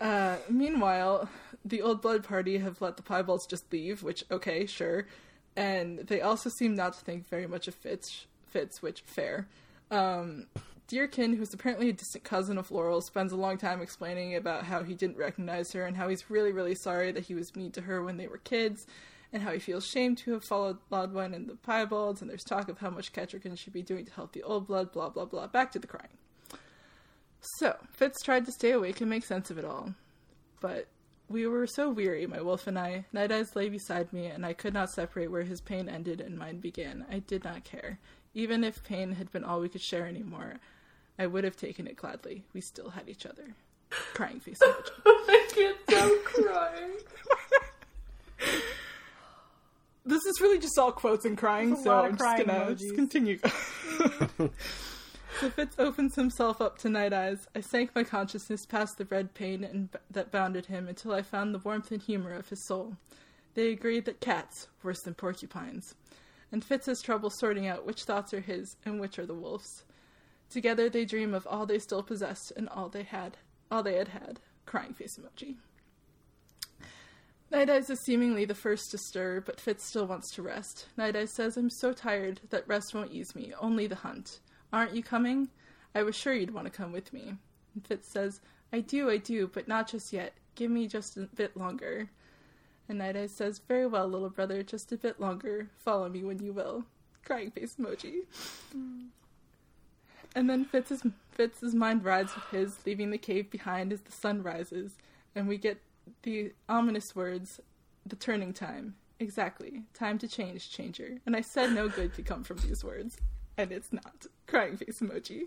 Uh, 0.00 0.36
meanwhile, 0.48 1.28
the 1.64 1.82
Old 1.82 2.00
Blood 2.00 2.24
Party 2.24 2.58
have 2.58 2.80
let 2.80 2.96
the 2.96 3.02
Piebalds 3.02 3.46
just 3.48 3.70
leave, 3.72 4.02
which, 4.02 4.24
okay, 4.30 4.64
sure. 4.66 5.06
And 5.56 5.98
they 5.98 6.20
also 6.22 6.48
seem 6.48 6.74
not 6.74 6.94
to 6.94 7.04
think 7.04 7.28
very 7.28 7.46
much 7.46 7.68
of 7.68 7.74
Fitz, 7.74 8.26
Fitz 8.46 8.80
which, 8.80 9.02
fair. 9.02 9.46
Um, 9.90 10.46
Deerkin, 10.88 11.36
who's 11.36 11.52
apparently 11.52 11.88
a 11.88 11.92
distant 11.92 12.24
cousin 12.24 12.56
of 12.56 12.70
Laurel, 12.70 13.00
spends 13.00 13.32
a 13.32 13.36
long 13.36 13.58
time 13.58 13.82
explaining 13.82 14.34
about 14.34 14.64
how 14.64 14.82
he 14.82 14.94
didn't 14.94 15.18
recognize 15.18 15.72
her 15.72 15.84
and 15.84 15.96
how 15.96 16.08
he's 16.08 16.30
really, 16.30 16.50
really 16.50 16.74
sorry 16.74 17.12
that 17.12 17.24
he 17.24 17.34
was 17.34 17.54
mean 17.54 17.70
to 17.72 17.82
her 17.82 18.02
when 18.02 18.16
they 18.16 18.26
were 18.26 18.38
kids, 18.38 18.86
and 19.32 19.42
how 19.42 19.52
he 19.52 19.58
feels 19.58 19.86
shamed 19.86 20.18
to 20.18 20.32
have 20.32 20.42
followed 20.42 20.78
Laudwine 20.90 21.34
and 21.34 21.46
the 21.46 21.54
Piebalds, 21.54 22.20
and 22.20 22.30
there's 22.30 22.42
talk 22.42 22.68
of 22.68 22.78
how 22.78 22.90
much 22.90 23.12
Kettricken 23.12 23.56
should 23.56 23.72
be 23.72 23.82
doing 23.82 24.04
to 24.06 24.12
help 24.12 24.32
the 24.32 24.42
Old 24.42 24.66
Blood, 24.66 24.90
blah, 24.92 25.10
blah, 25.10 25.26
blah. 25.26 25.46
Back 25.46 25.70
to 25.72 25.78
the 25.78 25.86
crying. 25.86 26.16
So, 27.58 27.76
Fitz 27.92 28.22
tried 28.22 28.44
to 28.46 28.52
stay 28.52 28.72
awake 28.72 29.00
and 29.00 29.08
make 29.10 29.24
sense 29.24 29.50
of 29.50 29.58
it 29.58 29.64
all. 29.64 29.94
But 30.60 30.86
We 31.28 31.46
were 31.46 31.66
so 31.66 31.88
weary, 31.90 32.26
my 32.26 32.40
wolf 32.40 32.66
and 32.66 32.76
I. 32.78 33.04
Night 33.12 33.30
Eyes 33.30 33.54
lay 33.54 33.68
beside 33.68 34.12
me, 34.12 34.26
and 34.26 34.44
I 34.44 34.52
could 34.52 34.74
not 34.74 34.90
separate 34.90 35.30
where 35.30 35.44
his 35.44 35.60
pain 35.60 35.88
ended 35.88 36.20
and 36.20 36.36
mine 36.36 36.58
began. 36.58 37.06
I 37.10 37.20
did 37.20 37.44
not 37.44 37.62
care. 37.64 37.98
Even 38.34 38.64
if 38.64 38.82
pain 38.84 39.12
had 39.12 39.30
been 39.30 39.44
all 39.44 39.60
we 39.60 39.68
could 39.68 39.80
share 39.80 40.06
anymore, 40.06 40.56
I 41.20 41.26
would 41.28 41.44
have 41.44 41.56
taken 41.56 41.86
it 41.86 41.96
gladly. 41.96 42.42
We 42.52 42.60
still 42.60 42.90
had 42.90 43.08
each 43.08 43.26
other. 43.26 43.54
Crying 44.14 44.40
face 44.40 44.58
emoji. 44.60 44.90
I 45.06 45.48
can't 45.54 45.76
stop 45.88 46.24
crying. 46.24 46.90
This 50.04 50.24
is 50.24 50.40
really 50.40 50.58
just 50.58 50.78
all 50.78 50.92
quotes 50.92 51.24
and 51.24 51.36
crying, 51.38 51.76
so 51.76 51.92
I'm 51.92 52.16
just 52.16 52.36
gonna 52.38 52.52
emojis. 52.66 52.78
just 52.78 52.94
continue. 52.94 53.38
so 55.40 55.48
Fitz 55.48 55.74
opens 55.78 56.16
himself 56.16 56.60
up 56.60 56.76
to 56.76 56.90
Night 56.90 57.14
Eyes. 57.14 57.48
I 57.56 57.62
sank 57.62 57.94
my 57.94 58.04
consciousness 58.04 58.66
past 58.66 58.98
the 58.98 59.06
red 59.06 59.32
pain 59.32 59.64
and 59.64 59.88
that 60.10 60.30
bounded 60.30 60.66
him 60.66 60.86
until 60.86 61.14
I 61.14 61.22
found 61.22 61.54
the 61.54 61.58
warmth 61.58 61.90
and 61.90 62.02
humor 62.02 62.34
of 62.34 62.50
his 62.50 62.66
soul. 62.66 62.98
They 63.54 63.70
agreed 63.70 64.04
that 64.04 64.20
cats 64.20 64.68
worse 64.82 65.00
than 65.00 65.14
porcupines, 65.14 65.94
and 66.52 66.62
Fitz 66.62 66.86
has 66.86 67.00
trouble 67.00 67.30
sorting 67.30 67.66
out 67.66 67.86
which 67.86 68.04
thoughts 68.04 68.34
are 68.34 68.40
his 68.40 68.76
and 68.84 69.00
which 69.00 69.18
are 69.18 69.24
the 69.24 69.32
wolf's. 69.32 69.84
Together 70.50 70.90
they 70.90 71.06
dream 71.06 71.32
of 71.32 71.46
all 71.46 71.64
they 71.64 71.78
still 71.78 72.02
possessed 72.02 72.52
and 72.54 72.68
all 72.68 72.90
they 72.90 73.04
had, 73.04 73.38
all 73.70 73.82
they 73.82 73.94
had 73.94 74.08
had. 74.08 74.40
Crying 74.66 74.92
face 74.92 75.18
emoji. 75.18 75.56
Night 77.50 77.70
Eyes 77.70 77.88
is 77.88 78.04
seemingly 78.04 78.44
the 78.44 78.54
first 78.54 78.90
to 78.90 78.98
stir, 78.98 79.40
but 79.40 79.58
Fitz 79.58 79.86
still 79.86 80.06
wants 80.06 80.34
to 80.34 80.42
rest. 80.42 80.88
Night 80.98 81.16
Eyes 81.16 81.32
says, 81.32 81.56
I'm 81.56 81.70
so 81.70 81.94
tired 81.94 82.42
that 82.50 82.68
rest 82.68 82.94
won't 82.94 83.10
ease 83.10 83.34
me, 83.34 83.54
only 83.58 83.86
the 83.86 83.96
hunt. 83.96 84.40
Aren't 84.72 84.94
you 84.94 85.02
coming? 85.02 85.48
I 85.94 86.02
was 86.02 86.14
sure 86.14 86.32
you'd 86.32 86.54
want 86.54 86.66
to 86.66 86.72
come 86.72 86.92
with 86.92 87.12
me. 87.12 87.34
And 87.74 87.86
Fitz 87.86 88.08
says, 88.08 88.40
I 88.72 88.80
do, 88.80 89.10
I 89.10 89.16
do, 89.16 89.48
but 89.52 89.68
not 89.68 89.88
just 89.88 90.12
yet. 90.12 90.32
Give 90.54 90.70
me 90.70 90.86
just 90.86 91.16
a 91.16 91.22
bit 91.22 91.56
longer. 91.56 92.10
And 92.88 92.98
Night 92.98 93.30
says, 93.30 93.60
Very 93.66 93.86
well, 93.86 94.08
little 94.08 94.30
brother, 94.30 94.62
just 94.62 94.92
a 94.92 94.96
bit 94.96 95.20
longer. 95.20 95.68
Follow 95.78 96.08
me 96.08 96.24
when 96.24 96.40
you 96.40 96.52
will. 96.52 96.84
Crying 97.24 97.50
face 97.50 97.76
emoji. 97.80 98.22
Mm. 98.76 99.06
And 100.34 100.48
then 100.48 100.64
Fitz's, 100.64 101.04
Fitz's 101.32 101.74
mind 101.74 102.04
rides 102.04 102.34
with 102.34 102.44
his, 102.50 102.78
leaving 102.86 103.10
the 103.10 103.18
cave 103.18 103.50
behind 103.50 103.92
as 103.92 104.00
the 104.00 104.12
sun 104.12 104.42
rises, 104.42 104.96
and 105.34 105.48
we 105.48 105.56
get 105.56 105.80
the 106.22 106.52
ominous 106.68 107.14
words, 107.14 107.60
the 108.06 108.16
turning 108.16 108.52
time. 108.52 108.94
Exactly. 109.18 109.82
Time 109.92 110.18
to 110.18 110.28
change, 110.28 110.70
changer. 110.70 111.18
And 111.26 111.36
I 111.36 111.40
said 111.42 111.72
no 111.72 111.88
good 111.88 112.14
could 112.14 112.26
come 112.26 112.42
from 112.42 112.58
these 112.58 112.82
words. 112.82 113.18
And 113.60 113.72
it's 113.72 113.92
not. 113.92 114.24
Crying 114.46 114.78
face 114.78 115.00
emoji. 115.00 115.42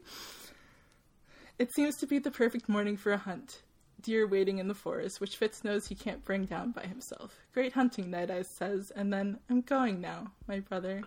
It 1.58 1.74
seems 1.74 1.96
to 1.98 2.06
be 2.06 2.20
the 2.20 2.30
perfect 2.30 2.70
morning 2.70 2.96
for 2.96 3.12
a 3.12 3.18
hunt. 3.18 3.64
Deer 4.04 4.28
waiting 4.28 4.60
in 4.60 4.68
the 4.68 4.76
forest, 4.76 5.20
which 5.20 5.36
Fitz 5.36 5.64
knows 5.64 5.88
he 5.88 5.96
can't 5.96 6.24
bring 6.24 6.46
down 6.46 6.70
by 6.74 6.84
himself. 6.84 7.40
Great 7.56 7.74
hunting, 7.74 8.12
Night 8.12 8.30
Eyes 8.30 8.46
says, 8.56 8.92
and 8.96 9.12
then, 9.12 9.40
I'm 9.50 9.62
going 9.62 10.00
now, 10.00 10.28
my 10.48 10.60
brother. 10.60 11.02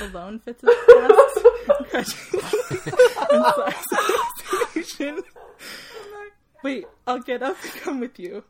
Alone, 0.00 0.38
Fitz 0.38 0.64
asks. 0.64 2.24
Inclination. 4.74 5.22
Wait, 6.62 6.86
I'll 7.06 7.20
get 7.20 7.42
up 7.42 7.58
and 7.62 7.72
come 7.82 8.00
with 8.00 8.18
you. 8.18 8.44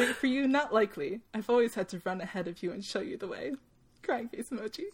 Wait 0.00 0.16
for 0.16 0.26
you, 0.26 0.48
not 0.48 0.74
likely. 0.74 1.20
I've 1.32 1.48
always 1.48 1.74
had 1.74 1.88
to 1.90 2.02
run 2.04 2.20
ahead 2.20 2.48
of 2.48 2.60
you 2.60 2.72
and 2.72 2.84
show 2.84 3.00
you 3.00 3.16
the 3.16 3.28
way. 3.28 3.52
Crying 4.02 4.28
face 4.28 4.48
emoji. 4.50 4.86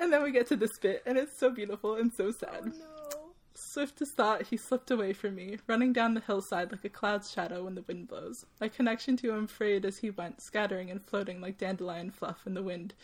And 0.00 0.10
then 0.10 0.22
we 0.22 0.32
get 0.32 0.46
to 0.48 0.56
this 0.56 0.78
bit, 0.80 1.02
and 1.04 1.18
it's 1.18 1.38
so 1.38 1.50
beautiful 1.50 1.94
and 1.94 2.10
so 2.10 2.32
sad. 2.32 2.72
Oh, 3.14 3.32
Swift 3.54 4.00
as 4.00 4.10
thought, 4.16 4.46
he 4.46 4.56
slipped 4.56 4.90
away 4.90 5.12
from 5.12 5.34
me, 5.34 5.58
running 5.66 5.92
down 5.92 6.14
the 6.14 6.22
hillside 6.22 6.72
like 6.72 6.86
a 6.86 6.88
cloud's 6.88 7.30
shadow 7.30 7.64
when 7.64 7.74
the 7.74 7.82
wind 7.82 8.08
blows. 8.08 8.46
My 8.62 8.68
connection 8.68 9.18
to 9.18 9.34
him 9.34 9.46
frayed 9.46 9.84
as 9.84 9.98
he 9.98 10.08
went, 10.08 10.40
scattering 10.40 10.90
and 10.90 11.04
floating 11.04 11.42
like 11.42 11.58
dandelion 11.58 12.10
fluff 12.10 12.46
in 12.46 12.54
the 12.54 12.62
wind. 12.62 12.94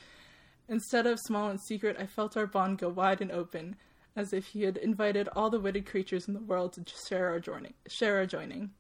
Instead 0.70 1.06
of 1.06 1.20
small 1.20 1.51
and 1.51 1.60
secret, 1.60 1.98
I 2.01 2.06
felt 2.06 2.35
our 2.35 2.47
bond 2.47 2.78
go 2.78 2.89
wide 2.89 3.20
and 3.20 3.31
open, 3.31 3.77
as 4.16 4.32
if 4.32 4.47
he 4.47 4.62
had 4.62 4.78
invited 4.78 5.28
all 5.36 5.51
the 5.51 5.60
witted 5.60 5.85
creatures 5.85 6.27
in 6.27 6.32
the 6.32 6.40
world 6.40 6.73
to 6.73 6.85
share 7.06 7.28
our 7.28 7.40
joining. 7.40 7.74
Share 7.89 8.16
our 8.16 8.27
joining. 8.27 8.70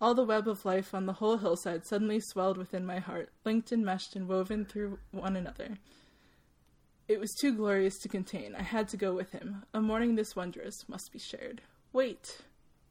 All 0.00 0.14
the 0.14 0.24
web 0.24 0.48
of 0.48 0.64
life 0.64 0.92
on 0.92 1.06
the 1.06 1.12
whole 1.12 1.36
hillside 1.36 1.86
suddenly 1.86 2.18
swelled 2.18 2.58
within 2.58 2.84
my 2.84 2.98
heart, 2.98 3.30
linked 3.44 3.70
and 3.70 3.84
meshed 3.84 4.16
and 4.16 4.26
woven 4.26 4.64
through 4.64 4.98
one 5.12 5.36
another. 5.36 5.78
It 7.06 7.20
was 7.20 7.34
too 7.34 7.54
glorious 7.54 7.98
to 7.98 8.08
contain. 8.08 8.54
I 8.54 8.62
had 8.62 8.88
to 8.88 8.96
go 8.96 9.12
with 9.14 9.32
him. 9.32 9.64
A 9.74 9.80
morning 9.80 10.14
this 10.14 10.34
wondrous 10.34 10.88
must 10.88 11.12
be 11.12 11.18
shared. 11.18 11.60
Wait, 11.92 12.38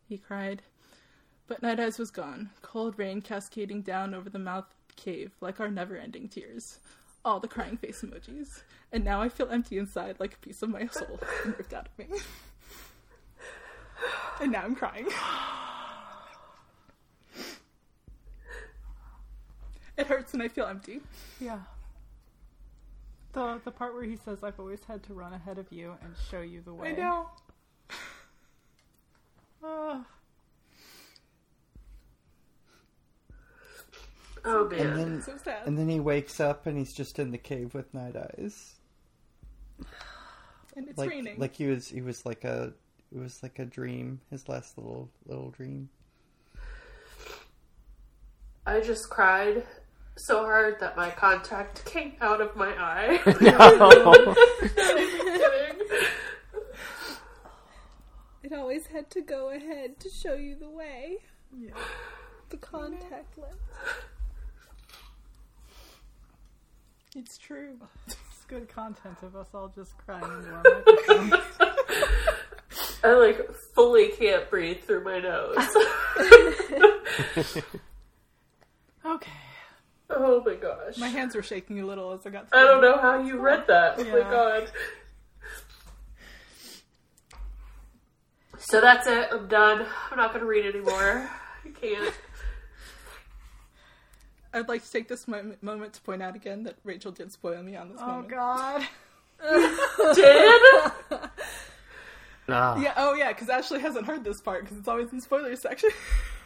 he 0.07 0.18
cried. 0.18 0.61
But 1.48 1.64
Night 1.64 1.80
Eyes 1.80 1.98
was 1.98 2.11
gone, 2.11 2.52
cold 2.61 2.98
rain 2.99 3.22
cascading 3.22 3.81
down 3.81 4.14
over 4.14 4.30
the 4.30 4.40
mouth 4.40 4.65
of 4.65 4.88
the 4.95 5.02
cave 5.02 5.31
like 5.41 5.60
our 5.60 5.69
never 5.69 5.98
ending 5.98 6.27
tears. 6.30 6.80
All 7.26 7.40
the 7.40 7.48
crying 7.48 7.77
face 7.77 8.02
emojis. 8.03 8.61
And 8.91 9.03
now 9.03 9.22
I 9.22 9.30
feel 9.30 9.49
empty 9.49 9.77
inside 9.77 10.19
like 10.19 10.35
a 10.35 10.38
piece 10.38 10.61
of 10.61 10.69
my 10.69 10.88
soul 10.88 11.19
ripped 11.45 11.73
out 11.73 11.88
of 11.88 11.98
me. 11.98 12.18
and 14.41 14.52
now 14.52 14.61
I'm 14.61 14.76
crying. 14.76 15.07
It 19.98 20.07
hurts 20.07 20.34
and 20.34 20.41
I 20.44 20.48
feel 20.48 20.65
empty. 20.65 21.02
Yeah. 21.40 21.60
The 23.34 23.60
the 23.64 23.72
part 23.72 23.93
where 23.93 24.03
he 24.03 24.15
says, 24.15 24.43
"I've 24.43 24.60
always 24.60 24.84
had 24.85 25.03
to 25.03 25.14
run 25.14 25.34
ahead 25.34 25.57
of 25.57 25.72
you 25.72 25.95
and 26.03 26.14
show 26.30 26.41
you 26.41 26.61
the 26.61 26.73
way." 26.73 26.89
I 26.89 26.91
know. 26.95 27.30
Oh 34.45 34.68
And 34.69 34.72
man. 34.72 34.95
then, 34.97 35.22
So 35.22 35.38
sad. 35.38 35.65
and 35.65 35.77
then 35.77 35.88
he 35.88 35.99
wakes 35.99 36.39
up 36.39 36.65
and 36.65 36.77
he's 36.77 36.93
just 36.93 37.18
in 37.18 37.31
the 37.31 37.38
cave 37.38 37.73
with 37.73 37.93
Night 37.93 38.15
Eyes. 38.18 38.76
And 40.76 40.89
it's 40.89 40.97
like, 40.97 41.10
raining. 41.11 41.38
like 41.39 41.55
he 41.55 41.68
was, 41.68 41.88
he 41.88 42.01
was 42.01 42.26
like 42.26 42.43
a, 42.43 42.73
it 43.15 43.19
was 43.19 43.41
like 43.41 43.60
a 43.60 43.65
dream. 43.65 44.19
His 44.31 44.49
last 44.49 44.77
little 44.77 45.10
little 45.26 45.49
dream. 45.51 45.89
I 48.65 48.80
just 48.81 49.10
cried 49.10 49.65
so 50.15 50.44
hard 50.44 50.80
that 50.80 50.95
my 50.95 51.10
contact 51.10 51.85
came 51.85 52.14
out 52.22 52.41
of 52.41 52.56
my 52.56 52.73
eye. 52.77 53.19
No. 53.41 54.35
It 58.44 58.52
always 58.52 58.88
had 58.88 59.10
to 59.11 59.22
go 59.22 59.52
ahead 59.52 60.02
to 60.02 60.10
show 60.10 60.34
you 60.34 60.56
the 60.56 60.69
way. 60.69 61.19
Yeah. 61.57 61.72
The 62.49 62.57
contact 62.57 63.38
lens. 63.38 63.56
it's 67.15 67.38
true. 67.38 67.77
It's 68.06 68.44
good 68.49 68.68
content 68.68 69.15
of 69.23 69.38
us 69.38 69.48
all 69.53 69.69
just 69.73 69.98
crying 69.98 70.23
into 70.23 70.52
our 70.52 70.61
microphones. 70.61 71.44
I 73.03 73.14
like 73.14 73.53
fully 73.73 74.10
can't 74.10 74.49
breathe 74.49 74.81
through 74.81 75.06
my 75.06 75.19
nose. 75.19 75.57
okay. 79.06 79.31
Oh 80.15 80.44
my 80.45 80.56
gosh. 80.56 80.98
My 80.98 81.07
hands 81.10 81.35
were 81.35 81.44
shaking 81.44 81.80
a 81.80 81.85
little 81.85 82.11
as 82.11 82.26
I 82.26 82.30
got 82.30 82.49
to 82.52 82.57
I 82.57 82.64
don't 82.64 82.81
know 82.81 82.98
how 82.98 83.22
you 83.22 83.38
read 83.40 83.65
that. 83.68 83.95
Oh 83.99 84.03
my 84.06 84.19
god. 84.19 84.72
So 88.60 88.80
that's 88.80 89.07
it. 89.07 89.27
I'm 89.31 89.48
done. 89.48 89.85
I'm 90.11 90.18
not 90.18 90.34
gonna 90.34 90.45
read 90.45 90.65
anymore. 90.65 91.30
I 91.65 91.69
can't. 91.69 92.14
I'd 94.53 94.68
like 94.69 94.84
to 94.84 94.91
take 94.91 95.07
this 95.07 95.27
mo- 95.27 95.56
moment 95.61 95.94
to 95.94 96.02
point 96.02 96.22
out 96.22 96.35
again 96.35 96.64
that 96.64 96.76
Rachel 96.84 97.11
did 97.11 97.31
spoil 97.31 97.61
me 97.64 97.76
on 97.76 97.90
this 97.90 97.98
Oh 98.02 98.06
moment. 98.07 98.30
God. 98.30 98.88
Did? 100.15 100.91
Ah. 102.49 102.77
Yeah, 102.77 102.94
oh 102.98 103.14
yeah, 103.14 103.30
because 103.30 103.48
Ashley 103.48 103.80
hasn't 103.80 104.06
heard 104.06 104.26
this 104.26 104.41
part 104.41 104.64
because 104.64 104.77
it's 104.77 104.90
always 104.90 105.14
in 105.14 105.22
spoilers 105.22 105.61
section. 105.61 105.90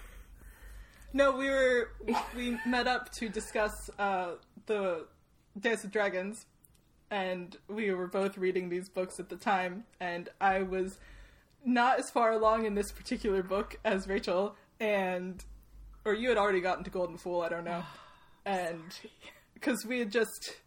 no, 1.18 1.32
we 1.32 1.50
were 1.50 1.90
we 2.36 2.60
met 2.66 2.88
up 2.88 3.12
to 3.14 3.28
discuss 3.28 3.90
uh, 3.98 4.34
the 4.68 5.08
Dance 5.60 5.84
of 5.84 5.92
Dragons, 5.92 6.46
and 7.10 7.58
we 7.68 7.92
were 7.92 8.08
both 8.08 8.38
reading 8.38 8.70
these 8.70 8.88
books 8.88 9.20
at 9.20 9.28
the 9.28 9.36
time, 9.36 9.86
and 10.00 10.30
I 10.40 10.62
was 10.62 11.00
not 11.66 11.98
as 12.00 12.12
far 12.12 12.32
along 12.32 12.66
in 12.66 12.76
this 12.76 12.92
particular 12.92 13.42
book 13.42 13.80
as 13.84 14.08
Rachel, 14.08 14.56
and 14.80 15.44
or 16.06 16.14
you 16.14 16.30
had 16.30 16.38
already 16.38 16.62
gotten 16.62 16.84
to 16.84 16.92
Golden 16.92 17.18
Fool, 17.18 17.42
I 17.42 17.50
don't 17.50 17.66
know, 17.66 17.84
and 18.46 18.98
because 19.56 19.84
we 19.88 19.98
had 20.00 20.12
just 20.12 20.58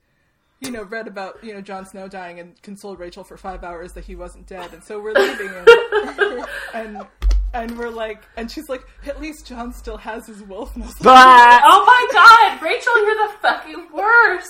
you 0.62 0.70
know, 0.70 0.82
read 0.82 1.08
about, 1.08 1.42
you 1.42 1.54
know, 1.54 1.62
Jon 1.62 1.86
Snow 1.86 2.06
dying 2.06 2.38
and 2.38 2.60
consoled 2.60 2.98
Rachel 2.98 3.24
for 3.24 3.38
five 3.38 3.64
hours 3.64 3.92
that 3.92 4.04
he 4.04 4.14
wasn't 4.14 4.46
dead. 4.46 4.74
And 4.74 4.84
so 4.84 5.00
we're 5.00 5.14
leaving 5.14 5.48
and, 6.74 6.98
and, 6.98 7.06
and 7.52 7.76
we're 7.76 7.90
like, 7.90 8.22
and 8.36 8.50
she's 8.50 8.68
like, 8.68 8.82
at 9.06 9.20
least 9.20 9.46
Jon 9.46 9.72
still 9.72 9.96
has 9.96 10.26
his 10.26 10.42
wolf. 10.42 10.74
And 10.74 10.84
I 10.84 10.86
was 10.86 10.94
like, 11.00 11.04
But 11.04 11.60
Oh 11.64 11.84
my 11.84 12.06
god, 12.12 12.62
Rachel, 12.62 13.04
you're 13.04 13.28
the 13.28 13.32
fucking 13.42 13.88
worst. 13.92 14.48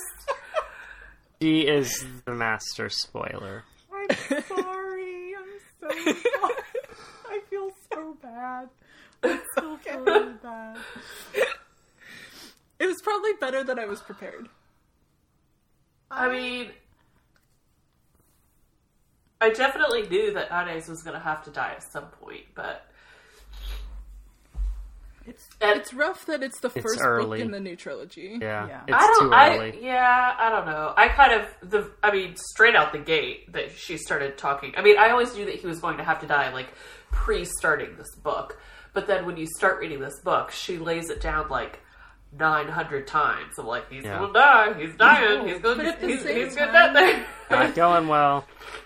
she 1.41 1.61
is 1.61 2.05
the 2.25 2.33
master 2.33 2.89
spoiler. 2.89 3.63
I'm 3.93 4.43
sorry. 4.43 5.33
I'm 5.37 5.59
so 5.79 5.87
sorry. 5.89 6.15
I 7.29 7.39
feel 7.49 7.69
so 7.93 8.17
bad. 8.21 8.69
I 9.23 9.39
still 9.55 9.77
feel 9.77 9.99
really 9.99 10.33
bad. 10.41 10.77
It 12.79 12.85
was 12.87 12.97
probably 13.03 13.33
better 13.39 13.63
than 13.63 13.77
I 13.77 13.85
was 13.85 14.01
prepared. 14.01 14.49
I 16.09 16.27
mean, 16.29 16.71
I 19.39 19.49
definitely 19.51 20.07
knew 20.07 20.33
that 20.33 20.49
Night 20.49 20.67
Eyes 20.67 20.87
was 20.89 21.03
going 21.03 21.13
to 21.15 21.19
have 21.23 21.43
to 21.45 21.51
die 21.51 21.73
at 21.75 21.83
some 21.83 22.05
point, 22.05 22.45
but 22.55 22.85
It's 25.25 25.47
and 25.61 25.79
It's 25.79 25.93
rough 25.93 26.25
that 26.25 26.41
it's 26.43 26.59
the 26.61 26.69
It's 26.73 26.81
first 26.81 26.99
early. 27.01 27.39
book 27.39 27.45
in 27.45 27.51
the 27.51 27.59
new 27.59 27.75
trilogy. 27.75 28.37
Yeah, 28.41 28.67
Yeah. 28.67 28.81
it's 28.87 28.97
I 28.97 29.07
don't. 29.07 29.29
too 29.29 29.33
I 29.33 29.57
early. 29.57 29.79
yeah, 29.83 30.35
I 30.37 30.49
don't 30.49 30.65
know. 30.65 30.93
I 30.97 31.07
kind 31.09 31.33
of 31.41 31.69
the. 31.69 31.91
I 32.01 32.11
mean, 32.11 32.35
straight 32.35 32.75
out 32.75 32.91
the 32.91 32.97
gate 32.99 33.51
that 33.53 33.71
she 33.77 33.97
started 33.97 34.37
talking. 34.37 34.73
I 34.77 34.81
mean, 34.81 34.97
I 34.97 35.09
always 35.11 35.35
knew 35.35 35.45
that 35.45 35.55
he 35.55 35.67
was 35.67 35.79
going 35.79 35.97
to 35.97 36.03
have 36.03 36.19
to 36.21 36.27
die, 36.27 36.51
like 36.53 36.73
pre-starting 37.11 37.95
this 37.97 38.15
book. 38.15 38.59
But 38.93 39.07
then 39.07 39.25
when 39.25 39.37
you 39.37 39.45
start 39.57 39.79
reading 39.79 39.99
this 39.99 40.19
book, 40.21 40.51
she 40.51 40.77
lays 40.77 41.09
it 41.09 41.21
down 41.21 41.49
like. 41.49 41.79
900 42.37 43.07
times. 43.07 43.57
I'm 43.59 43.67
like, 43.67 43.89
he's 43.91 44.03
Yeah. 44.03 44.19
gonna 44.19 44.33
die. 44.33 44.73
He's 44.79 44.95
dying. 44.95 45.47
He's 45.47 45.59
gonna. 45.59 45.83
at 45.83 45.99
the 45.99 46.07
He's, 46.07 46.21
same 46.21 46.45
he's 46.45 46.55
gonna 46.55 46.71
time- 46.71 46.93
get 46.93 47.27
there. 47.49 47.59
Not 47.65 47.75
going 47.75 48.07
well. 48.07 48.45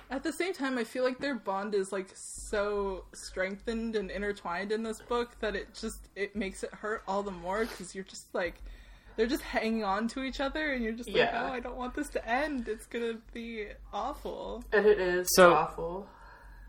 At 0.09 0.23
the 0.23 0.33
same 0.33 0.53
time, 0.53 0.77
I 0.77 0.83
feel 0.83 1.03
like 1.03 1.19
their 1.19 1.35
bond 1.35 1.75
is 1.75 1.91
like 1.91 2.09
so 2.13 3.05
strengthened 3.13 3.95
and 3.95 4.09
intertwined 4.09 4.71
in 4.71 4.83
this 4.83 5.01
book 5.01 5.31
that 5.39 5.55
it 5.55 5.73
just 5.73 5.99
it 6.15 6.35
makes 6.35 6.63
it 6.63 6.73
hurt 6.73 7.03
all 7.07 7.23
the 7.23 7.31
more 7.31 7.61
because 7.65 7.93
you're 7.93 8.03
just 8.03 8.33
like 8.33 8.55
they're 9.15 9.27
just 9.27 9.43
hanging 9.43 9.83
on 9.83 10.07
to 10.09 10.23
each 10.23 10.39
other 10.41 10.73
and 10.73 10.83
you're 10.83 10.91
just 10.93 11.09
like, 11.09 11.17
Yeah. 11.17 11.47
oh, 11.49 11.53
I 11.53 11.59
don't 11.59 11.75
want 11.77 11.93
this 11.95 12.09
to 12.09 12.27
end. 12.27 12.67
It's 12.67 12.85
gonna 12.87 13.17
be 13.33 13.67
awful. 13.93 14.63
and 14.73 14.85
it 14.85 14.99
is 14.99 15.27
So- 15.35 15.53
awful. 15.53 16.07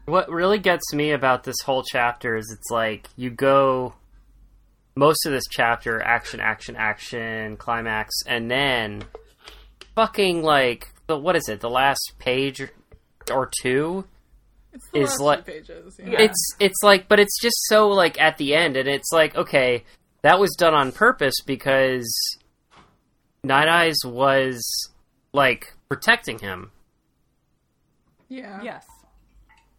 What 0.05 0.31
really 0.31 0.59
gets 0.61 0.93
me 0.95 1.11
about 1.11 1.43
this 1.43 1.57
whole 1.65 1.83
chapter 1.83 2.37
is 2.37 2.49
it's 2.57 2.71
like 2.71 3.09
you 3.17 3.29
go 3.31 3.95
most 4.97 5.27
of 5.27 5.33
this 5.33 5.45
chapter 5.51 6.03
action, 6.03 6.41
action, 6.41 6.75
action, 6.77 7.57
climax, 7.59 8.15
and 8.27 8.51
then 8.51 9.05
fucking 9.95 10.43
like 10.43 10.89
the 11.07 11.17
what 11.19 11.37
is 11.37 11.49
it? 11.49 11.61
The 11.61 11.71
last 11.71 12.13
page 12.19 12.63
or 13.31 13.51
two 13.63 14.05
It's 14.73 14.89
the 14.93 15.01
Is 15.01 15.09
last 15.11 15.21
like- 15.21 15.47
pages. 15.47 16.01
Yeah. 16.03 16.21
it's 16.23 16.55
it's 16.61 16.83
like 16.83 17.09
but 17.09 17.21
it's 17.21 17.41
just 17.41 17.57
so 17.69 17.89
like 17.89 18.21
at 18.21 18.39
the 18.39 18.55
end 18.55 18.77
and 18.77 18.89
it's 18.89 19.11
like 19.13 19.37
okay 19.37 19.85
that 20.23 20.39
was 20.41 20.55
done 20.59 20.75
on 20.75 20.93
purpose 20.93 21.35
because 21.47 22.07
night 23.45 23.69
eyes 23.69 23.97
was 24.05 24.61
like 25.33 25.75
protecting 25.89 26.39
him 26.39 26.71
yeah. 28.29 28.61
yes. 28.63 28.85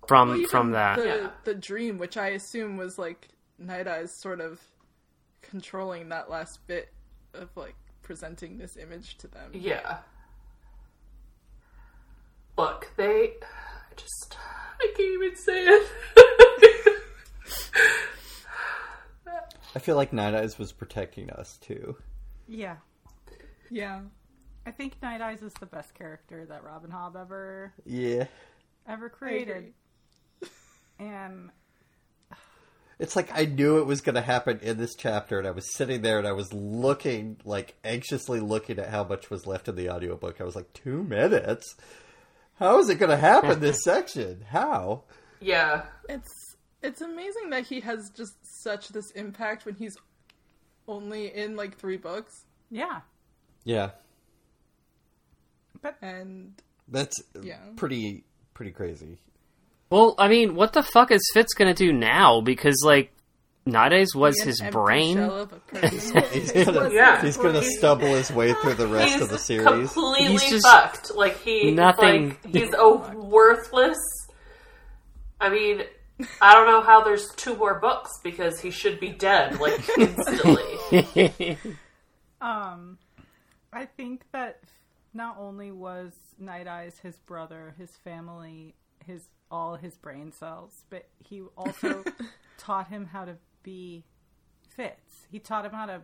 from 0.07 0.29
Well, 0.29 0.43
from 0.49 0.71
that 0.71 0.97
The, 0.99 1.05
Yeah. 1.05 1.29
the 1.43 1.53
dream, 1.55 1.97
which 1.97 2.15
I 2.17 2.29
assume 2.29 2.77
was 2.77 2.97
like 2.97 3.27
Night 3.59 3.87
Eyes 3.87 4.11
sort 4.21 4.39
of 4.39 4.61
controlling 5.49 6.09
that 6.09 6.29
last 6.29 6.59
bit 6.67 6.89
of 7.33 7.49
like 7.55 7.75
presenting 8.01 8.57
this 8.57 8.77
image 8.77 9.17
to 9.19 9.27
them. 9.27 9.51
Yeah. 9.53 9.97
Look, 12.57 12.91
they. 12.97 13.33
I 13.41 13.93
just. 13.95 14.37
I 14.79 14.93
can't 14.95 15.23
even 15.23 15.35
say 15.35 15.63
it. 15.65 15.87
I 19.75 19.79
feel 19.79 19.95
like 19.95 20.13
Night 20.13 20.33
Eyes 20.33 20.57
was 20.57 20.71
protecting 20.71 21.29
us 21.31 21.57
too. 21.57 21.95
Yeah. 22.47 22.77
Yeah. 23.69 24.01
I 24.65 24.71
think 24.71 25.01
Night 25.01 25.21
Eyes 25.21 25.41
is 25.41 25.53
the 25.59 25.65
best 25.65 25.93
character 25.93 26.45
that 26.45 26.63
Robin 26.63 26.89
Hobb 26.89 27.15
ever 27.15 27.73
Yeah. 27.85 28.25
ever 28.87 29.09
created. 29.09 29.73
And 30.99 31.51
It's 32.99 33.15
like 33.15 33.29
I 33.33 33.45
knew 33.45 33.77
it 33.77 33.85
was 33.85 34.01
going 34.01 34.15
to 34.15 34.21
happen 34.21 34.59
in 34.61 34.77
this 34.77 34.95
chapter, 34.95 35.37
and 35.37 35.47
I 35.47 35.51
was 35.51 35.75
sitting 35.75 36.01
there 36.01 36.17
and 36.17 36.27
I 36.27 36.31
was 36.31 36.51
looking, 36.51 37.37
like, 37.45 37.75
anxiously 37.83 38.39
looking 38.39 38.79
at 38.79 38.89
how 38.89 39.03
much 39.03 39.29
was 39.29 39.45
left 39.45 39.67
in 39.67 39.75
the 39.75 39.89
audiobook. 39.91 40.41
I 40.41 40.43
was 40.43 40.55
like, 40.55 40.73
two 40.73 41.03
minutes? 41.03 41.75
How 42.57 42.79
is 42.79 42.89
it 42.89 42.95
going 42.95 43.11
to 43.11 43.17
happen 43.17 43.59
this 43.61 43.83
section? 43.83 44.43
How? 44.49 45.03
yeah. 45.39 45.83
It's 46.09 46.55
it's 46.81 47.01
amazing 47.01 47.49
that 47.51 47.65
he 47.67 47.81
has 47.81 48.09
just 48.15 48.33
such 48.63 48.89
this 48.89 49.11
impact 49.11 49.65
when 49.65 49.75
he's 49.75 49.95
only 50.87 51.27
in 51.35 51.55
like 51.55 51.77
three 51.77 51.97
books. 51.97 52.45
yeah. 52.71 53.01
Yeah. 53.63 53.91
But 55.81 55.97
And 56.01 56.53
That's 56.87 57.15
Yeah. 57.41 57.59
pretty 57.75 58.23
pretty 58.53 58.71
crazy. 58.71 59.19
Well 59.89 60.15
i 60.17 60.27
mean 60.27 60.55
what 60.55 60.73
the 60.73 60.83
fuck 60.83 61.11
is 61.11 61.21
fitz 61.33 61.53
gonna 61.53 61.73
do 61.73 61.91
now 61.93 62.41
because 62.41 62.81
like 62.85 63.11
night 63.65 63.91
eyes 63.91 64.15
was 64.15 64.39
his 64.41 64.61
brain 64.71 65.17
shell 65.17 65.39
of 65.41 65.51
a 65.51 65.59
person. 65.59 66.23
He's 66.31 66.51
gonna, 66.53 66.89
Yeah. 66.93 67.21
he's 67.21 67.35
gonna 67.35 67.61
stumble 67.61 68.07
his 68.15 68.31
way 68.31 68.53
through 68.53 68.75
the 68.75 68.87
rest 68.87 69.13
He's 69.15 69.21
of 69.23 69.29
the 69.29 69.37
series. 69.37 69.65
completely 69.91 70.31
He's 70.37 70.49
just- 70.49 70.65
fucked. 70.65 71.13
Like 71.15 71.37
he, 71.41 71.71
Nothing- 71.71 72.29
Like, 72.45 72.55
he's 72.55 72.73
a 72.73 72.89
worthless. 73.13 73.97
I 75.41 75.49
mean, 75.49 75.81
I 76.41 76.53
don't 76.53 76.65
know 76.67 76.79
how 76.81 77.03
there's 77.03 77.27
two 77.35 77.57
more 77.57 77.77
books 77.81 78.09
because 78.23 78.61
he 78.61 78.71
should 78.71 79.01
be 79.01 79.09
dead 79.09 79.59
like 79.59 79.81
instantly. 79.99 81.57
Um, 82.39 82.97
I 83.73 83.85
think 83.85 84.23
that 84.31 84.61
not 85.13 85.37
only 85.39 85.71
was 85.71 86.13
Night 86.39 86.67
Eyes 86.67 86.97
his 87.03 87.17
brother, 87.19 87.75
his 87.77 87.89
family, 88.03 88.75
his 89.05 89.23
all 89.49 89.75
his 89.75 89.97
brain 89.97 90.31
cells, 90.31 90.83
but 90.89 91.07
he 91.19 91.41
also 91.57 92.03
taught 92.57 92.87
him 92.87 93.05
how 93.05 93.25
to 93.25 93.35
be 93.63 94.03
Fitz. 94.69 95.27
He 95.31 95.39
taught 95.39 95.65
him 95.65 95.71
how 95.71 95.85
to, 95.85 96.01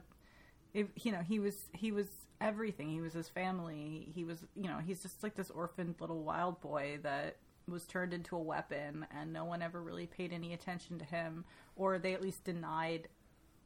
if, 0.74 0.88
you 1.04 1.12
know, 1.12 1.22
he 1.22 1.40
was 1.40 1.70
he 1.74 1.92
was 1.92 2.08
everything. 2.42 2.90
He 2.90 3.02
was 3.02 3.14
his 3.14 3.30
family. 3.30 4.12
He 4.14 4.24
was, 4.24 4.46
you 4.56 4.68
know, 4.68 4.80
he's 4.80 5.02
just 5.02 5.24
like 5.24 5.36
this 5.36 5.52
orphaned 5.52 5.96
little 6.00 6.24
wild 6.24 6.62
boy 6.62 7.00
that 7.04 7.38
was 7.68 7.86
turned 7.86 8.14
into 8.14 8.36
a 8.36 8.42
weapon, 8.42 9.06
and 9.18 9.32
no 9.32 9.46
one 9.46 9.62
ever 9.62 9.82
really 9.82 10.08
paid 10.08 10.34
any 10.34 10.54
attention 10.54 11.00
to 11.00 11.06
him, 11.06 11.46
or 11.76 11.98
they 11.98 12.14
at 12.14 12.22
least 12.22 12.44
denied 12.44 13.08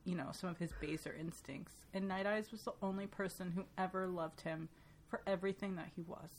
you 0.08 0.16
know, 0.16 0.30
some 0.32 0.50
of 0.50 0.58
his 0.58 0.72
baser 0.80 1.14
instincts. 1.20 1.74
And 1.94 2.08
Night 2.08 2.26
Eyes 2.26 2.50
was 2.50 2.62
the 2.62 2.72
only 2.82 3.08
person 3.08 3.52
who 3.54 3.66
ever 3.78 4.08
loved 4.08 4.40
him 4.40 4.70
for 5.10 5.22
everything 5.28 5.76
that 5.76 5.90
he 5.98 6.02
was. 6.02 6.30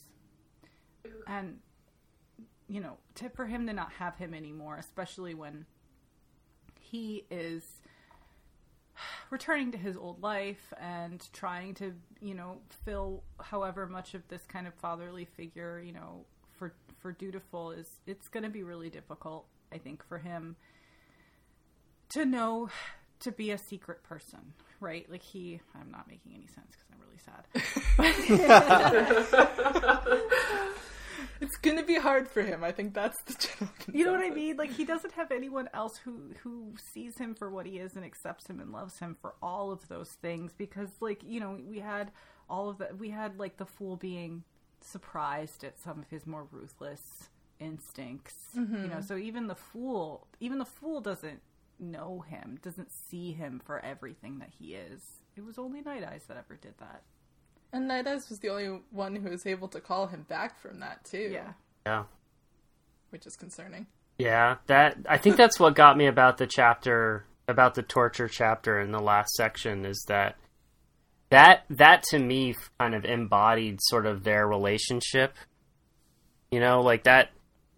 And, 1.27 1.59
you 2.69 2.81
know, 2.81 2.99
to, 3.17 3.31
for 3.31 3.47
him 3.47 3.67
to 3.67 3.73
not 3.73 3.93
have 3.93 4.17
him 4.17 4.35
anymore, 4.35 4.77
especially 4.79 5.35
when 5.35 5.65
he 6.79 7.25
is 7.31 7.63
returning 9.31 9.73
to 9.73 9.79
his 9.79 9.97
old 9.97 10.23
life 10.23 10.73
and 10.81 11.27
trying 11.33 11.75
to, 11.75 11.95
you 12.21 12.35
know, 12.35 12.59
fill 12.85 13.23
however 13.41 13.87
much 13.87 14.15
of 14.15 14.27
this 14.29 14.43
kind 14.47 14.67
of 14.67 14.75
fatherly 14.75 15.25
figure, 15.25 15.81
you 15.85 15.93
know, 15.93 16.25
for 16.59 16.73
for 16.99 17.13
dutiful 17.13 17.71
is 17.71 17.89
it's 18.07 18.29
going 18.29 18.43
to 18.43 18.51
be 18.51 18.63
really 18.63 18.91
difficult, 18.91 19.47
I 19.73 19.79
think, 19.79 20.05
for 20.07 20.19
him 20.19 20.57
to 22.11 22.25
know 22.25 22.71
to 23.21 23.33
be 23.33 23.51
a 23.51 23.59
secret 23.59 24.03
person, 24.03 24.55
right? 24.81 25.11
Like 25.11 25.23
he, 25.23 25.61
I'm 25.75 25.91
not 25.91 26.09
making 26.09 26.33
any 26.35 26.47
sense 26.47 26.73
because 26.73 26.89
I'm 26.93 27.01
really 27.01 27.19
sad. 27.19 27.45
be 31.89 31.97
hard 31.97 32.29
for 32.29 32.43
him. 32.43 32.63
I 32.63 32.71
think 32.71 32.95
that's 32.95 33.21
the 33.23 33.35
general. 33.35 33.75
You 33.93 34.05
know 34.05 34.13
what 34.13 34.25
I 34.25 34.31
mean? 34.31 34.57
Like 34.57 34.71
he 34.71 34.85
doesn't 34.85 35.15
have 35.15 35.33
anyone 35.33 35.69
else 35.75 35.97
who 35.97 36.31
who 36.43 36.75
sees 36.93 37.19
him 37.19 37.35
for 37.35 37.51
what 37.51 37.67
he 37.67 37.79
is 37.79 37.97
and 37.97 38.05
accepts 38.05 38.47
him 38.47 38.61
and 38.61 38.71
loves 38.71 38.99
him 38.99 39.17
for 39.21 39.35
all 39.43 39.73
of 39.73 39.89
those 39.89 40.11
things 40.11 40.53
because 40.57 40.91
like, 41.01 41.23
you 41.25 41.41
know, 41.41 41.59
we 41.67 41.81
had 41.81 42.13
all 42.49 42.69
of 42.69 42.79
that 42.79 42.99
we 42.99 43.11
had 43.11 43.39
like 43.39 43.57
the 43.57 43.67
fool 43.67 43.97
being 43.97 44.45
surprised 44.81 45.65
at 45.65 45.79
some 45.79 45.99
of 45.99 46.09
his 46.11 46.27
more 46.27 46.47
ruthless 46.53 47.31
instincts. 47.59 48.37
You 48.55 48.63
know, 48.63 48.77
mm-hmm. 48.97 49.01
so 49.01 49.17
even 49.17 49.49
the 49.49 49.57
fool 49.57 50.29
even 50.39 50.59
the 50.59 50.65
fool 50.65 51.01
doesn't 51.01 51.41
know 51.81 52.25
him, 52.29 52.59
doesn't 52.63 52.93
see 52.93 53.33
him 53.33 53.61
for 53.65 53.81
everything 53.85 54.39
that 54.39 54.51
he 54.59 54.75
is. 54.75 55.01
It 55.37 55.45
was 55.45 55.59
only 55.59 55.81
Night 55.81 56.05
Eyes 56.05 56.25
that 56.29 56.37
ever 56.37 56.57
did 56.57 56.75
that. 56.79 57.03
And 57.73 57.87
Night 57.87 58.07
Eyes 58.07 58.29
was 58.29 58.39
the 58.41 58.49
only 58.49 58.81
one 58.91 59.17
who 59.17 59.31
was 59.31 59.47
able 59.47 59.69
to 59.69 59.81
call 59.81 60.07
him 60.07 60.23
back 60.23 60.59
from 60.59 60.81
that 60.81 61.05
too. 61.05 61.31
Yeah. 61.33 61.53
Yeah 61.87 62.05
which 63.11 63.27
is 63.27 63.37
concerning. 63.37 63.87
Yeah, 64.19 64.57
that 64.67 64.97
I 65.09 65.19
think 65.19 65.37
that's 65.37 65.61
what 65.61 65.75
got 65.75 65.97
me 65.97 66.07
about 66.07 66.39
the 66.39 66.47
chapter 66.47 67.25
about 67.47 67.75
the 67.75 67.83
torture 67.83 68.29
chapter 68.29 68.81
in 68.81 68.93
the 68.93 69.01
last 69.01 69.31
section 69.35 69.87
is 69.87 70.05
that 70.09 70.37
that 71.31 71.65
that 71.71 72.03
to 72.11 72.19
me 72.19 72.55
kind 72.79 72.95
of 72.95 73.05
embodied 73.05 73.79
sort 73.83 74.07
of 74.07 74.25
their 74.25 74.47
relationship. 74.47 75.35
You 76.51 76.61
know, 76.61 76.81
like 76.81 77.05
that 77.05 77.31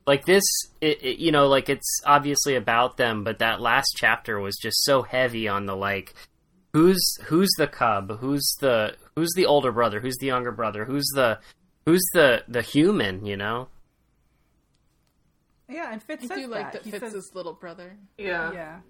like 0.07 0.25
this 0.25 0.45
it, 0.81 1.03
it, 1.03 1.19
you 1.19 1.31
know, 1.31 1.47
like 1.47 1.69
it's 1.69 2.01
obviously 2.07 2.57
about 2.57 2.97
them, 2.97 3.23
but 3.23 3.39
that 3.39 3.61
last 3.61 3.95
chapter 3.97 4.41
was 4.41 4.57
just 4.57 4.83
so 4.85 5.03
heavy 5.03 5.47
on 5.47 5.67
the 5.67 5.77
like 5.77 6.15
who's 6.73 7.19
who's 7.25 7.51
the 7.59 7.67
cub, 7.67 8.19
who's 8.21 8.57
the 8.61 8.97
who's 9.15 9.33
the 9.37 9.47
older 9.47 9.73
brother, 9.73 10.01
who's 10.01 10.17
the 10.19 10.27
younger 10.27 10.53
brother, 10.53 10.87
who's 10.87 11.09
the 11.15 11.39
who's 11.85 12.05
the 12.15 12.45
the 12.49 12.63
human, 12.63 13.27
you 13.27 13.37
know? 13.37 13.69
Yeah, 15.71 15.93
and 15.93 16.03
Fitz 16.03 16.25
I 16.25 16.29
says 16.29 16.39
do 16.39 16.47
like 16.49 16.73
that. 16.73 16.85
that 16.85 16.85
He 16.85 16.91
says- 16.99 17.13
his 17.13 17.35
little 17.35 17.53
brother. 17.55 17.97
Yeah. 18.19 18.53
Yeah. 18.53 18.81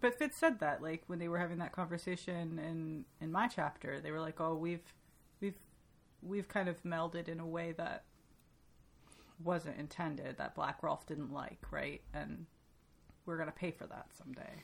but 0.00 0.14
Fitz 0.18 0.36
said 0.36 0.60
that 0.60 0.80
like 0.82 1.02
when 1.08 1.18
they 1.18 1.28
were 1.28 1.38
having 1.38 1.58
that 1.58 1.72
conversation 1.72 2.58
in 2.58 3.04
in 3.20 3.30
my 3.32 3.48
chapter, 3.48 4.00
they 4.00 4.10
were 4.12 4.20
like, 4.20 4.40
"Oh, 4.40 4.54
we've 4.54 4.94
we've 5.40 5.58
we've 6.22 6.48
kind 6.48 6.68
of 6.68 6.82
melded 6.82 7.28
in 7.28 7.40
a 7.40 7.46
way 7.46 7.72
that 7.72 8.04
wasn't 9.42 9.78
intended 9.78 10.36
that 10.38 10.54
Black 10.54 10.82
Rolf 10.82 11.06
didn't 11.06 11.32
like, 11.32 11.58
right? 11.70 12.02
And 12.14 12.46
we're 13.26 13.38
gonna 13.38 13.52
pay 13.52 13.70
for 13.70 13.86
that 13.86 14.06
someday, 14.16 14.62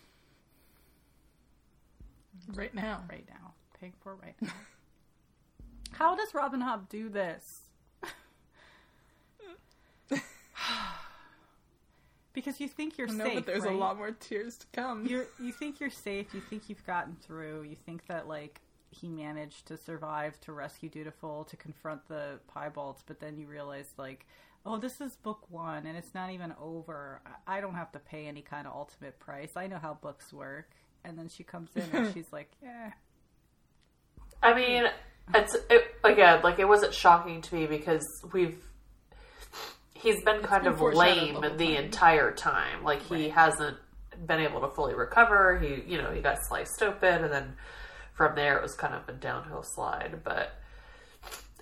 Right 2.54 2.74
now. 2.74 3.04
right 3.10 3.26
now, 3.28 3.54
paying 3.80 3.94
for 4.00 4.12
it 4.12 4.18
right 4.22 4.36
now." 4.42 4.52
How 5.92 6.14
does 6.14 6.34
Robin 6.34 6.60
Hobb 6.60 6.88
do 6.90 7.08
this? 7.08 7.62
because 12.36 12.60
you 12.60 12.68
think 12.68 12.98
you're 12.98 13.08
I 13.08 13.12
know, 13.14 13.24
safe, 13.24 13.34
but 13.34 13.46
there's 13.46 13.64
right? 13.64 13.74
a 13.74 13.76
lot 13.76 13.96
more 13.96 14.12
tears 14.12 14.56
to 14.58 14.66
come. 14.72 15.06
you're 15.06 15.26
you 15.40 15.50
think 15.50 15.80
you're 15.80 15.90
safe 15.90 16.32
you 16.34 16.40
think 16.40 16.68
you've 16.68 16.86
gotten 16.86 17.16
through 17.16 17.62
you 17.62 17.74
think 17.74 18.06
that 18.06 18.28
like 18.28 18.60
he 18.90 19.08
managed 19.08 19.66
to 19.66 19.76
survive 19.76 20.40
to 20.42 20.52
rescue 20.52 20.88
dutiful 20.88 21.44
to 21.44 21.56
confront 21.56 22.06
the 22.06 22.38
piebalds 22.54 22.98
but 23.06 23.18
then 23.18 23.36
you 23.38 23.46
realize 23.48 23.88
like 23.96 24.26
oh 24.64 24.78
this 24.78 25.00
is 25.00 25.16
book 25.16 25.50
one 25.50 25.86
and 25.86 25.96
it's 25.96 26.14
not 26.14 26.30
even 26.30 26.54
over 26.60 27.20
i 27.46 27.56
I 27.56 27.60
don't 27.60 27.74
have 27.74 27.90
to 27.92 27.98
pay 27.98 28.26
any 28.26 28.42
kind 28.42 28.66
of 28.66 28.74
ultimate 28.74 29.18
price 29.18 29.52
i 29.56 29.66
know 29.66 29.78
how 29.78 29.94
books 29.94 30.32
work 30.32 30.70
and 31.04 31.18
then 31.18 31.28
she 31.28 31.42
comes 31.42 31.70
in 31.74 31.84
and 31.92 32.12
she's 32.14 32.32
like 32.32 32.52
yeah 32.62 32.92
I 34.42 34.54
mean, 34.54 34.84
it's 35.34 35.56
it, 35.70 35.82
again 36.04 36.42
like 36.42 36.58
it 36.58 36.68
wasn't 36.68 36.94
shocking 36.94 37.40
to 37.42 37.54
me 37.54 37.66
because 37.66 38.04
we've 38.32 38.62
he's 40.06 40.22
been 40.22 40.40
kind 40.42 40.66
of 40.66 40.80
lame 40.80 41.40
the 41.40 41.50
the 41.50 41.76
entire 41.76 42.32
time. 42.32 42.84
Like 42.84 43.02
he 43.02 43.28
hasn't 43.28 43.76
been 44.26 44.40
able 44.40 44.60
to 44.60 44.68
fully 44.68 44.94
recover. 44.94 45.58
He 45.58 45.82
you 45.86 46.00
know 46.00 46.10
he 46.12 46.20
got 46.20 46.38
sliced 46.48 46.82
open, 46.82 47.24
and 47.24 47.32
then 47.32 47.56
from 48.14 48.34
there 48.34 48.56
it 48.56 48.62
was 48.62 48.74
kind 48.74 48.94
of 48.94 49.08
a 49.08 49.12
downhill 49.12 49.62
slide. 49.62 50.20
But 50.24 50.52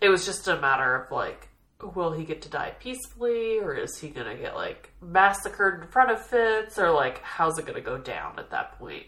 it 0.01 0.09
was 0.09 0.25
just 0.27 0.47
a 0.49 0.61
matter 0.61 0.95
of 0.95 1.11
like. 1.11 1.49
Will 1.95 2.13
he 2.13 2.25
get 2.25 2.41
to 2.43 2.49
die 2.49 2.73
peacefully, 2.81 3.59
or 3.59 3.75
is 3.75 3.99
he 3.99 4.09
gonna 4.09 4.37
get 4.37 4.55
like 4.55 4.91
massacred 5.03 5.83
in 5.83 5.89
front 5.89 6.11
of 6.11 6.25
Fitz, 6.25 6.79
or 6.79 6.91
like 6.93 7.21
how's 7.23 7.59
it 7.59 7.67
gonna 7.67 7.81
go 7.83 7.99
down 7.99 8.39
at 8.39 8.51
that 8.51 8.79
point? 8.79 9.05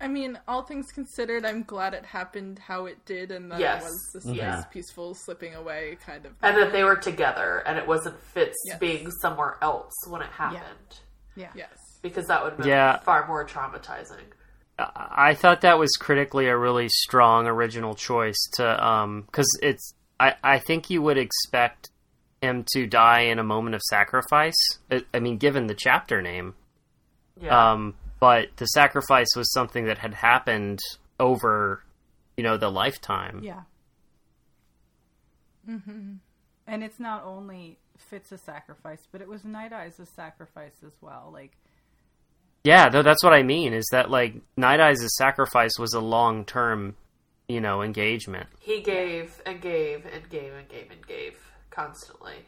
I 0.00 0.08
mean, 0.08 0.38
all 0.48 0.62
things 0.62 0.90
considered, 0.92 1.44
I'm 1.44 1.62
glad 1.62 1.92
it 1.94 2.04
happened 2.06 2.58
how 2.58 2.86
it 2.86 3.04
did, 3.04 3.30
and 3.30 3.50
that 3.52 3.60
Yes. 3.60 3.82
it 3.82 3.84
was 3.84 4.10
this 4.14 4.24
Yeah. 4.34 4.54
nice, 4.56 4.64
peaceful 4.70 5.14
slipping 5.14 5.54
away 5.54 5.98
kind 6.04 6.24
of. 6.26 6.32
and 6.42 6.56
that 6.56 6.72
they 6.72 6.84
were 6.84 6.96
together 6.96 7.62
and 7.66 7.78
it 7.78 7.86
wasn't 7.86 8.18
Fitz 8.22 8.56
Yes. 8.66 8.78
being 8.78 9.10
somewhere 9.10 9.58
else 9.60 9.92
when 10.08 10.22
it 10.22 10.30
happened 10.30 11.00
yeah 11.36 11.50
yes. 11.54 11.76
because 12.02 12.26
that 12.28 12.42
would 12.42 12.50
have 12.52 12.58
been 12.58 12.68
Yeah. 12.68 12.98
far 13.00 13.26
more 13.26 13.44
traumatizing. 13.46 14.24
I 14.78 15.30
I 15.30 15.34
thought 15.34 15.60
that 15.60 15.78
was 15.78 15.90
critically 15.98 16.46
a 16.48 16.56
really 16.56 16.88
strong 16.88 17.46
original 17.46 17.94
choice 17.94 18.38
to 18.54 18.84
um 18.84 19.22
because 19.26 19.48
it's 19.62 19.92
I 20.18 20.34
I 20.42 20.58
think 20.58 20.88
you 20.88 21.02
would 21.02 21.18
expect 21.18 21.90
him 22.40 22.64
to 22.72 22.86
die 22.86 23.20
in 23.20 23.38
a 23.38 23.44
moment 23.44 23.74
of 23.74 23.82
sacrifice. 23.82 24.56
I, 24.90 25.04
I 25.12 25.20
mean, 25.20 25.36
given 25.36 25.66
the 25.66 25.74
chapter 25.74 26.22
name, 26.22 26.54
Yeah, 27.36 27.72
um, 27.72 27.94
but 28.20 28.56
the 28.56 28.66
sacrifice 28.66 29.28
was 29.34 29.52
something 29.52 29.86
that 29.86 29.98
had 29.98 30.14
happened 30.14 30.78
over, 31.18 31.82
you 32.36 32.44
know, 32.44 32.56
the 32.56 32.70
lifetime. 32.70 33.40
yeah 33.42 33.62
mm-hmm. 35.68 36.14
and 36.66 36.84
it's 36.84 37.00
not 37.00 37.24
only 37.24 37.78
Fitz's 37.96 38.40
sacrifice 38.42 39.06
but 39.10 39.20
it 39.20 39.28
was 39.28 39.44
Night 39.44 39.72
Eyes' 39.72 40.00
sacrifice 40.14 40.82
as 40.84 40.92
well 41.00 41.30
like 41.32 41.52
Yeah, 42.64 42.88
no, 42.92 43.02
that's 43.02 43.24
what 43.24 43.32
I 43.32 43.42
mean. 43.42 43.72
Is 43.72 43.88
that 43.92 44.10
like 44.10 44.34
Night 44.56 44.80
Eyes' 44.80 45.16
sacrifice 45.16 45.78
was 45.78 45.94
a 45.94 46.00
long 46.00 46.44
term, 46.44 46.94
you 47.48 47.60
know, 47.60 47.82
engagement. 47.82 48.48
he 48.60 48.80
gave 48.82 49.40
and 49.46 49.60
gave 49.60 50.04
and 50.06 50.28
gave 50.28 50.52
and 50.52 50.68
gave 50.68 50.90
and 50.90 51.06
gave 51.06 51.38
constantly. 51.70 52.44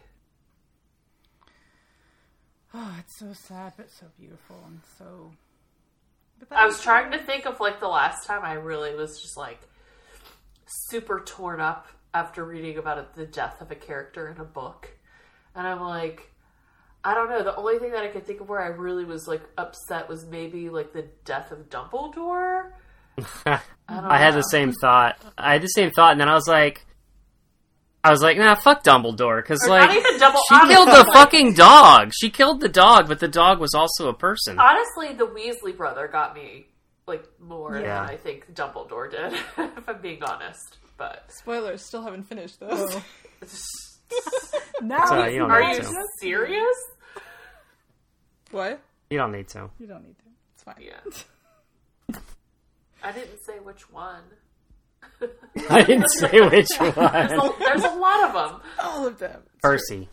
Oh, 2.74 2.97
it's 2.99 3.19
so 3.19 3.32
sad, 3.32 3.74
but 3.77 3.90
so 3.90 4.07
beautiful 4.19 4.57
and 4.66 4.81
so. 4.99 5.32
But 6.48 6.59
I 6.59 6.66
was 6.66 6.81
trying 6.81 7.12
to 7.12 7.19
think 7.19 7.47
of 7.47 7.60
like 7.60 7.81
the 7.81 7.89
last 7.89 8.27
time 8.27 8.43
I 8.43 8.55
really 8.55 8.94
was 8.94 9.20
just 9.20 9.36
like 9.36 9.60
super 10.66 11.23
torn 11.24 11.60
up 11.60 11.86
after 12.14 12.44
reading 12.44 12.78
about 12.78 12.98
it, 12.98 13.14
the 13.14 13.27
death 13.27 13.60
of 13.60 13.70
a 13.70 13.74
character 13.74 14.28
in 14.28 14.39
a 14.39 14.44
book, 14.44 14.90
and 15.55 15.66
I'm 15.66 15.81
like. 15.81 16.28
I 17.05 17.14
don't 17.14 17.28
know. 17.28 17.43
The 17.43 17.56
only 17.56 17.81
thing 17.81 17.90
that 17.90 18.05
I 18.05 18.06
could 18.06 18.24
think 18.24 18.40
of 18.40 18.48
where 18.48 18.62
I 18.62 18.69
really 18.69 19.05
was 19.05 19.27
like 19.27 19.43
upset 19.59 20.09
was 20.09 20.24
maybe 20.24 20.70
like 20.70 20.93
the 20.93 21.06
death 21.24 21.51
of 21.51 21.69
Dumbledore. 21.69 22.70
I, 23.47 23.60
I 23.89 24.19
had 24.19 24.35
the 24.35 24.43
same 24.43 24.73
thought. 24.73 25.19
I 25.36 25.55
had 25.55 25.62
the 25.62 25.66
same 25.66 25.90
thought, 25.90 26.12
and 26.12 26.20
then 26.20 26.28
I 26.28 26.35
was 26.35 26.47
like, 26.47 26.86
I 28.05 28.11
was 28.11 28.20
like, 28.20 28.37
nah, 28.37 28.57
fuck 28.57 28.83
Dumbledore, 28.83 29.41
because 29.43 29.65
like 29.69 29.89
not 29.89 29.97
even 29.97 30.19
double. 30.19 30.41
she 30.49 30.55
honestly, 30.57 30.74
killed 30.74 30.89
the 30.89 31.05
like, 31.05 31.12
fucking 31.12 31.55
dog. 31.55 32.11
She 32.20 32.31
killed 32.31 32.61
the 32.61 32.69
dog, 32.69 33.07
but 33.07 33.20
the 33.20 33.29
dog 33.29 33.61
was 33.61 33.74
also 33.74 34.09
a 34.09 34.15
person. 34.15 34.59
Honestly, 34.59 35.12
the 35.15 35.27
Weasley 35.27 35.77
brother 35.77 36.09
got 36.09 36.35
me 36.35 36.66
like 37.07 37.24
more 37.41 37.77
Yeah. 37.79 38.01
than 38.05 38.11
I 38.15 38.16
think 38.16 38.53
Dumbledore 38.55 39.11
did, 39.11 39.33
if 39.59 39.89
I'm 39.89 40.01
being 40.01 40.23
honest. 40.24 40.79
But 40.97 41.31
Spoilers, 41.33 41.85
still 41.85 42.03
haven't 42.03 42.24
finished 42.24 42.59
those. 42.61 42.95
Oh. 42.95 43.05
now 44.83 45.07
Sorry, 45.07 45.35
you 45.37 45.45
are 45.45 45.62
you 45.62 45.79
to. 45.81 45.95
serious? 46.20 46.77
what? 48.51 48.81
You 49.11 49.19
don't 49.19 49.33
need 49.33 49.49
to. 49.49 49.70
you 49.79 49.87
don't 49.87 50.03
need 50.05 50.19
to. 50.19 50.24
It's 50.55 50.62
fine. 50.65 50.74
Yeah. 50.81 52.19
I 53.03 53.12
didn't 53.12 53.39
say 53.45 53.55
which 53.62 53.91
one. 53.91 54.23
I 55.70 55.83
didn't 55.83 56.09
say 56.09 56.41
which 56.41 56.69
There's 56.79 56.97
one. 56.97 57.07
a, 57.15 57.53
there's 57.59 57.85
a 57.85 57.95
lot 57.95 58.24
of 58.24 58.33
them. 58.51 58.61
All 58.83 59.07
of 59.07 59.19
them. 59.19 59.43
It's 59.47 59.61
Percy. 59.62 60.09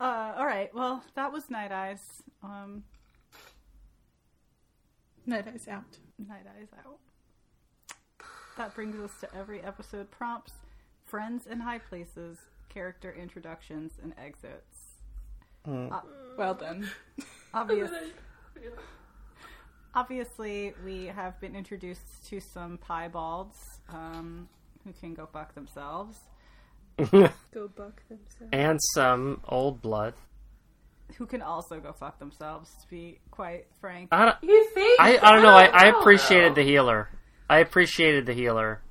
Uh, 0.00 0.32
all 0.36 0.46
right. 0.46 0.72
Well, 0.74 1.02
that 1.14 1.32
was 1.32 1.50
Night 1.50 1.72
Eyes. 1.72 2.00
Um. 2.42 2.84
Night 5.26 5.46
Eyes 5.52 5.66
out. 5.68 5.84
Night 6.18 6.46
Eyes 6.58 6.68
out. 6.86 6.98
That 8.56 8.74
brings 8.74 8.98
us 8.98 9.12
to 9.20 9.34
every 9.36 9.60
episode 9.62 10.10
prompts, 10.10 10.52
friends 11.04 11.46
and 11.48 11.62
high 11.62 11.78
places, 11.78 12.38
character 12.68 13.12
introductions, 13.12 13.92
and 14.02 14.14
exits. 14.18 14.94
Well 15.66 16.54
done. 16.54 16.88
Obvious, 17.52 17.90
obviously, 19.98 20.72
we 20.84 21.06
have 21.06 21.40
been 21.40 21.56
introduced 21.56 22.26
to 22.28 22.40
some 22.40 22.78
piebalds 22.78 23.56
um, 23.88 24.48
who 24.84 24.92
can 24.92 25.14
go 25.14 25.26
fuck 25.26 25.54
themselves. 25.54 26.18
Go 26.98 27.68
buck 27.76 28.02
themselves. 28.08 28.52
and 28.52 28.80
some 28.92 29.40
old 29.48 29.80
blood. 29.80 30.14
Who 31.16 31.26
can 31.26 31.42
also 31.42 31.78
go 31.78 31.92
fuck 31.92 32.18
themselves, 32.18 32.70
to 32.82 32.88
be 32.90 33.20
quite 33.30 33.66
frank. 33.80 34.08
I 34.10 34.24
don't, 34.24 34.36
You 34.42 34.68
think? 34.74 35.00
I, 35.00 35.16
I 35.16 35.32
don't 35.32 35.42
know. 35.42 35.54
I, 35.54 35.66
I 35.66 35.86
appreciated 35.96 36.56
the 36.56 36.64
healer. 36.64 37.08
I 37.48 37.60
appreciated 37.60 38.26
the 38.26 38.34
healer. 38.34 38.82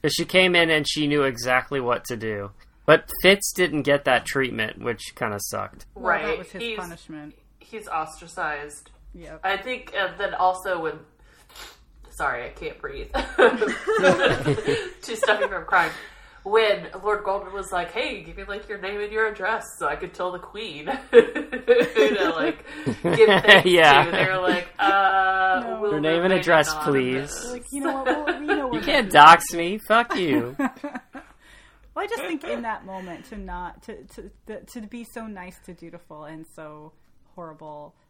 Because 0.00 0.14
she 0.14 0.24
came 0.24 0.56
in 0.56 0.68
and 0.68 0.84
she 0.86 1.06
knew 1.06 1.22
exactly 1.22 1.80
what 1.80 2.04
to 2.06 2.16
do. 2.16 2.50
But 2.86 3.08
Fitz 3.22 3.52
didn't 3.52 3.82
get 3.82 4.04
that 4.04 4.26
treatment, 4.26 4.82
which 4.82 5.14
kind 5.14 5.32
of 5.32 5.40
sucked. 5.44 5.86
Well, 5.94 6.04
right. 6.04 6.26
that 6.26 6.38
was 6.38 6.50
his 6.50 6.62
he's, 6.62 6.76
punishment. 6.76 7.34
he's 7.60 7.86
ostracized. 7.86 8.90
Yep. 9.14 9.40
I 9.44 9.56
think, 9.56 9.92
and 9.96 10.18
then 10.18 10.34
also 10.34 10.80
when. 10.82 10.98
Sorry, 12.10 12.44
I 12.44 12.50
can't 12.50 12.78
breathe. 12.78 13.10
Too 15.02 15.16
stuffy 15.16 15.48
from 15.48 15.64
crying. 15.64 15.92
When 16.44 16.88
Lord 17.04 17.22
Golden 17.24 17.52
was 17.52 17.70
like, 17.72 17.92
"Hey, 17.92 18.22
give 18.22 18.36
me 18.36 18.44
like 18.44 18.68
your 18.68 18.78
name 18.78 19.00
and 19.00 19.12
your 19.12 19.26
address, 19.28 19.64
so 19.78 19.86
I 19.86 19.94
could 19.96 20.12
tell 20.12 20.32
the 20.32 20.40
Queen," 20.40 20.86
to 21.12 22.32
like 22.36 22.64
give 22.84 23.28
thanks 23.44 23.70
Yeah. 23.70 24.04
to, 24.04 24.10
they 24.10 24.24
were 24.26 24.40
like, 24.40 24.68
"Uh, 24.78 25.60
No. 25.64 25.78
we'll 25.80 25.92
Your 25.92 26.00
name 26.00 26.22
and 26.24 26.32
address, 26.32 26.68
anonymous." 26.72 27.32
please. 27.44 27.52
Like, 27.52 27.64
you 27.70 27.80
know 27.82 27.92
what? 28.02 28.06
Well, 28.26 28.40
you 28.40 28.46
know 28.48 28.72
You 28.74 28.80
can't 28.80 29.10
dox 29.10 29.52
me. 29.52 29.78
Fuck 29.86 30.16
you. 30.16 30.56
Well, 30.58 32.04
I 32.04 32.06
just 32.08 32.22
think 32.22 32.42
in 32.44 32.62
that 32.62 32.84
moment 32.86 33.26
to 33.26 33.36
not 33.38 33.82
to 33.84 34.02
to 34.14 34.30
the, 34.46 34.60
to 34.72 34.80
be 34.82 35.04
so 35.14 35.26
nice 35.26 35.56
to 35.66 35.74
dutiful 35.74 36.24
and 36.24 36.44
so 36.56 36.92
horrible 37.36 37.94
uh, 37.96 38.01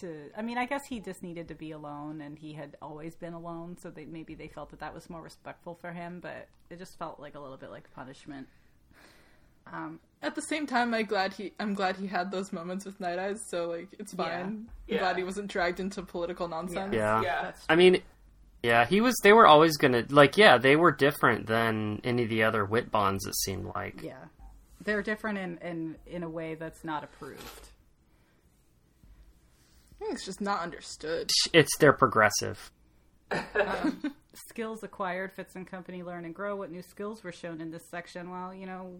to. 0.00 0.30
I 0.36 0.42
mean, 0.42 0.58
I 0.58 0.66
guess 0.66 0.82
he 0.86 1.00
just 1.00 1.22
needed 1.22 1.48
to 1.48 1.54
be 1.54 1.70
alone, 1.72 2.20
and 2.20 2.38
he 2.38 2.52
had 2.52 2.76
always 2.82 3.14
been 3.16 3.32
alone, 3.34 3.76
so 3.80 3.90
they 3.90 4.04
maybe 4.04 4.34
they 4.34 4.48
felt 4.48 4.70
that 4.70 4.80
that 4.80 4.94
was 4.94 5.08
more 5.10 5.22
respectful 5.22 5.74
for 5.74 5.92
him. 5.92 6.20
But 6.20 6.48
it 6.70 6.78
just 6.78 6.98
felt 6.98 7.20
like 7.20 7.34
a 7.34 7.40
little 7.40 7.56
bit 7.56 7.70
like 7.70 7.92
punishment. 7.94 8.48
Um, 9.72 10.00
At 10.22 10.34
the 10.34 10.42
same 10.42 10.66
time, 10.66 10.92
I'm 10.94 11.06
glad 11.06 11.32
he. 11.34 11.52
I'm 11.60 11.74
glad 11.74 11.96
he 11.96 12.06
had 12.06 12.30
those 12.30 12.52
moments 12.52 12.84
with 12.84 12.98
Night 13.00 13.18
Eyes. 13.18 13.40
So 13.50 13.68
like, 13.70 13.88
it's 13.98 14.12
Yeah. 14.12 14.24
fine. 14.24 14.40
I'm 14.42 14.68
Yeah. 14.86 14.98
glad 14.98 15.16
he 15.16 15.22
wasn't 15.24 15.48
dragged 15.48 15.80
into 15.80 16.02
political 16.02 16.48
nonsense. 16.48 16.94
Yeah. 16.94 17.22
Yeah. 17.22 17.42
that's 17.42 17.64
I 17.68 17.76
mean, 17.76 18.02
yeah, 18.62 18.84
he 18.84 19.00
was. 19.00 19.16
They 19.22 19.32
were 19.32 19.46
always 19.46 19.76
gonna 19.76 20.04
like. 20.10 20.36
Yeah, 20.36 20.58
they 20.58 20.76
were 20.76 20.92
different 20.92 21.46
than 21.46 22.00
any 22.04 22.24
of 22.24 22.28
the 22.30 22.42
other 22.42 22.64
wit 22.64 22.90
bonds. 22.90 23.26
It 23.26 23.34
seemed 23.36 23.66
like. 23.74 24.02
yeah, 24.02 24.24
they're 24.82 25.02
different 25.02 25.38
in 25.38 25.58
in 25.58 25.96
in 26.06 26.22
a 26.22 26.28
way 26.28 26.54
that's 26.56 26.82
not 26.84 27.04
approved. 27.04 27.69
Think 30.00 30.14
it's 30.14 30.24
just 30.24 30.40
not 30.40 30.60
understood. 30.62 31.30
It's 31.52 31.76
their 31.78 31.92
progressive. 31.92 32.70
Skills 34.48 34.82
acquired, 34.82 35.32
Fitz 35.32 35.54
and 35.56 35.66
Company 35.66 36.02
learn 36.02 36.24
and 36.24 36.34
grow. 36.34 36.56
What 36.56 36.70
new 36.70 36.82
skills 36.82 37.22
were 37.22 37.32
shown 37.32 37.60
in 37.60 37.70
this 37.70 37.82
section? 37.90 38.30
Well, 38.30 38.52
you 38.54 38.66
know, 38.66 38.94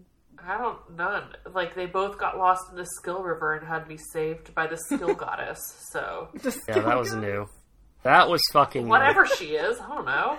I 0.45 0.57
don't 0.57 0.77
none. 0.97 1.23
Like 1.53 1.75
they 1.75 1.85
both 1.85 2.17
got 2.17 2.37
lost 2.37 2.63
in 2.69 2.77
the 2.77 2.85
skill 2.99 3.21
river 3.23 3.55
and 3.55 3.67
had 3.67 3.79
to 3.79 3.85
be 3.87 3.97
saved 4.13 4.53
by 4.55 4.67
the 4.67 4.77
skill 4.77 5.13
goddess. 5.15 5.59
So 5.91 6.29
Yeah, 6.67 6.79
that 6.79 6.97
was 6.97 7.13
new. 7.13 7.47
That 8.03 8.29
was 8.29 8.41
fucking 8.51 8.83
new. 8.83 8.89
whatever 8.89 9.25
she 9.25 9.55
is, 9.55 9.79
I 9.79 9.87
don't 9.87 10.05
know. 10.05 10.37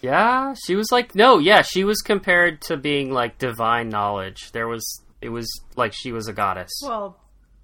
Yeah, 0.00 0.54
she 0.66 0.76
was 0.76 0.88
like 0.92 1.14
no, 1.14 1.38
yeah, 1.38 1.62
she 1.62 1.84
was 1.84 1.98
compared 2.02 2.60
to 2.62 2.76
being 2.76 3.10
like 3.12 3.38
divine 3.38 3.88
knowledge. 3.88 4.52
There 4.52 4.68
was 4.68 4.84
it 5.20 5.30
was 5.30 5.48
like 5.76 5.92
she 5.94 6.12
was 6.12 6.28
a 6.28 6.32
goddess. 6.32 6.70
well, 6.82 7.18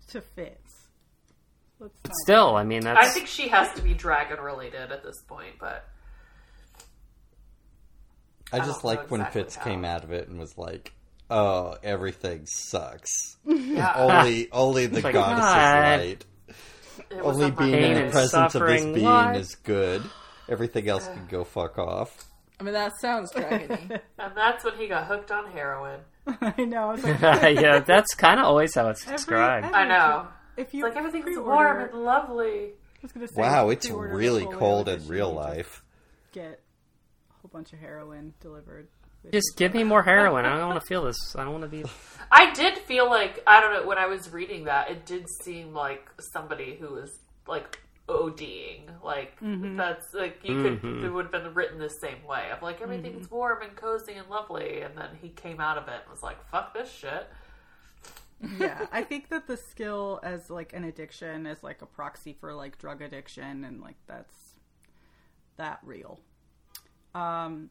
to 0.09 0.21
Fitz. 0.21 0.64
Let's 2.05 2.23
Still, 2.24 2.56
I 2.56 2.65
mean 2.65 2.82
that's 2.82 3.06
I 3.09 3.11
think 3.11 3.27
she 3.27 3.48
has 3.48 3.73
to 3.74 3.82
be 3.82 3.94
dragon 3.94 4.40
related 4.40 4.90
at 4.93 5.02
this 5.02 5.20
point, 5.28 5.55
but 5.61 5.85
I 8.52 8.56
I 8.56 8.61
just 8.61 8.82
don't 8.82 8.85
know 8.85 9.01
like 9.01 9.11
when 9.11 9.24
Fitz 9.27 9.56
how. 9.56 9.65
came 9.65 9.85
out 9.85 10.05
of 10.05 10.12
it 10.12 10.28
and 10.28 10.39
was 10.39 10.56
like, 10.56 10.93
"Oh, 11.31 11.77
everything 11.82 12.47
sucks. 12.47 13.11
yeah, 13.47 13.94
only, 13.97 14.51
only 14.52 14.86
the 14.86 15.01
Like, 15.01 15.15
goddess 15.15 15.40
God. 15.44 16.01
is 16.01 16.16
right. 17.11 17.23
Only 17.24 17.51
being 17.51 17.74
in 17.97 18.06
the 18.06 18.11
presence 18.12 18.35
of 18.55 18.62
this 18.62 18.82
suffering. 18.82 18.94
being 18.94 19.35
is 19.35 19.55
good. 19.56 20.02
Everything 20.48 20.89
else 20.89 21.06
can 21.09 21.27
go 21.27 21.44
fuck 21.44 21.78
off." 21.78 22.24
I 22.61 22.62
mean, 22.62 22.74
that 22.74 22.93
sounds 23.01 23.32
dragony. 23.32 24.01
And 24.19 24.32
that's 24.36 24.65
when 24.65 24.74
he 24.77 24.86
got 24.86 25.06
hooked 25.09 25.32
on 25.32 25.51
heroin. 25.51 26.01
I 26.40 26.65
know. 26.65 26.93
It's 26.93 27.02
like, 27.05 27.61
yeah, 27.61 27.81
that's 27.81 28.15
kind 28.15 28.39
of 28.39 28.47
always 28.47 28.74
how 28.74 28.89
it's 28.90 29.02
every- 29.02 29.16
described. 29.16 29.66
every- 29.66 29.77
I 29.77 29.89
know. 29.89 30.28
If 30.56 30.66
It's 30.66 30.74
you 30.74 30.82
like 30.85 30.97
everything's 30.97 31.24
pre-order- 31.24 31.48
warm 31.51 31.81
and 31.81 32.05
lovely. 32.05 32.72
I 32.72 32.72
was 33.02 33.12
gonna 33.12 33.28
say, 33.28 33.35
Wow, 33.40 33.68
it's 33.70 33.90
really 33.90 34.47
cold 34.47 34.89
in 34.89 35.06
real 35.09 35.32
life. 35.32 35.82
Get 36.32 36.60
a 37.31 37.32
whole 37.43 37.51
bunch 37.52 37.72
of 37.72 37.78
heroin 37.81 38.35
delivered. 38.40 38.89
Just 39.32 39.56
give 39.56 39.72
me 39.72 39.85
more 39.85 40.02
heroin. 40.02 40.44
I 40.44 40.56
don't 40.59 40.68
want 40.68 40.81
to 40.82 40.86
feel 40.86 41.05
this. 41.05 41.16
I 41.35 41.44
don't 41.44 41.52
want 41.52 41.62
to 41.64 41.68
be. 41.68 41.85
I 42.31 42.52
did 42.52 42.76
feel 42.78 43.09
like 43.09 43.43
I 43.47 43.60
don't 43.60 43.72
know 43.72 43.86
when 43.86 43.97
I 43.98 44.06
was 44.06 44.31
reading 44.31 44.64
that 44.64 44.90
it 44.90 45.06
did 45.06 45.26
seem 45.43 45.72
like 45.72 46.06
somebody 46.32 46.76
who 46.78 46.89
was 46.94 47.10
like 47.47 47.78
ODing. 48.06 49.02
Like 49.02 49.32
that's 49.40 50.06
like 50.12 50.40
you 50.44 50.62
could 50.62 50.82
Mhm. 50.82 51.05
it 51.05 51.10
would 51.10 51.24
have 51.24 51.32
been 51.32 51.55
written 51.55 51.78
the 51.78 51.89
same 51.89 52.22
way 52.26 52.51
of 52.52 52.62
like 52.62 52.81
everything's 52.82 53.31
warm 53.31 53.62
and 53.62 53.74
cozy 53.76 54.12
and 54.14 54.28
lovely, 54.28 54.82
and 54.82 54.97
then 54.97 55.09
he 55.22 55.31
came 55.31 55.59
out 55.60 55.78
of 55.78 55.89
it 55.89 56.01
and 56.02 56.10
was 56.10 56.22
like, 56.22 56.36
"Fuck 56.51 56.74
this 56.74 56.90
shit." 56.93 57.26
Yeah, 58.59 58.86
I 58.93 59.02
think 59.05 59.31
that 59.31 59.47
the 59.47 59.56
skill 59.56 60.20
as 60.23 60.51
like 60.51 60.73
an 60.74 60.85
addiction 60.85 61.47
is 61.47 61.62
like 61.62 61.82
a 61.82 61.86
proxy 61.86 62.35
for 62.39 62.55
like 62.55 62.78
drug 62.78 63.01
addiction, 63.02 63.65
and 63.65 63.81
like 63.81 63.97
that's 64.06 64.35
that 65.56 65.81
real. 65.82 66.20
Um, 67.15 67.70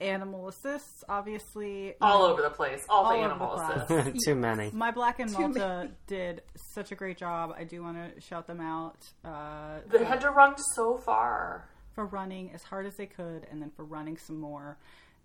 animal 0.00 0.48
assists, 0.48 1.04
obviously, 1.08 1.94
All 2.00 2.26
know, 2.26 2.32
over 2.32 2.42
the 2.42 2.50
place, 2.50 2.84
all, 2.88 3.04
All 3.06 3.12
the 3.12 3.24
over 3.24 3.88
the 3.88 3.94
assists. 4.02 4.24
Too 4.26 4.34
many. 4.34 4.70
Myblack 4.70 5.20
and 5.20 5.30
Too 5.30 5.48
Malta 5.48 5.90
did 6.06 6.42
such 6.74 6.92
a 6.92 6.94
great 6.94 7.16
job. 7.16 7.54
I 7.56 7.64
do 7.64 7.82
want 7.82 7.96
to 8.14 8.20
shout 8.20 8.46
them 8.46 8.60
out 8.60 9.06
uh, 9.24 9.78
They 9.90 10.04
had 10.04 10.20
to 10.22 10.30
run 10.30 10.56
so 10.74 10.98
far. 10.98 11.68
for 11.94 12.06
running 12.06 12.52
as 12.52 12.62
hard 12.62 12.86
as 12.86 12.96
they 12.96 13.06
could, 13.06 13.46
and 13.50 13.62
then 13.62 13.70
for 13.70 13.84
running 13.84 14.16
some 14.16 14.38
more, 14.40 14.76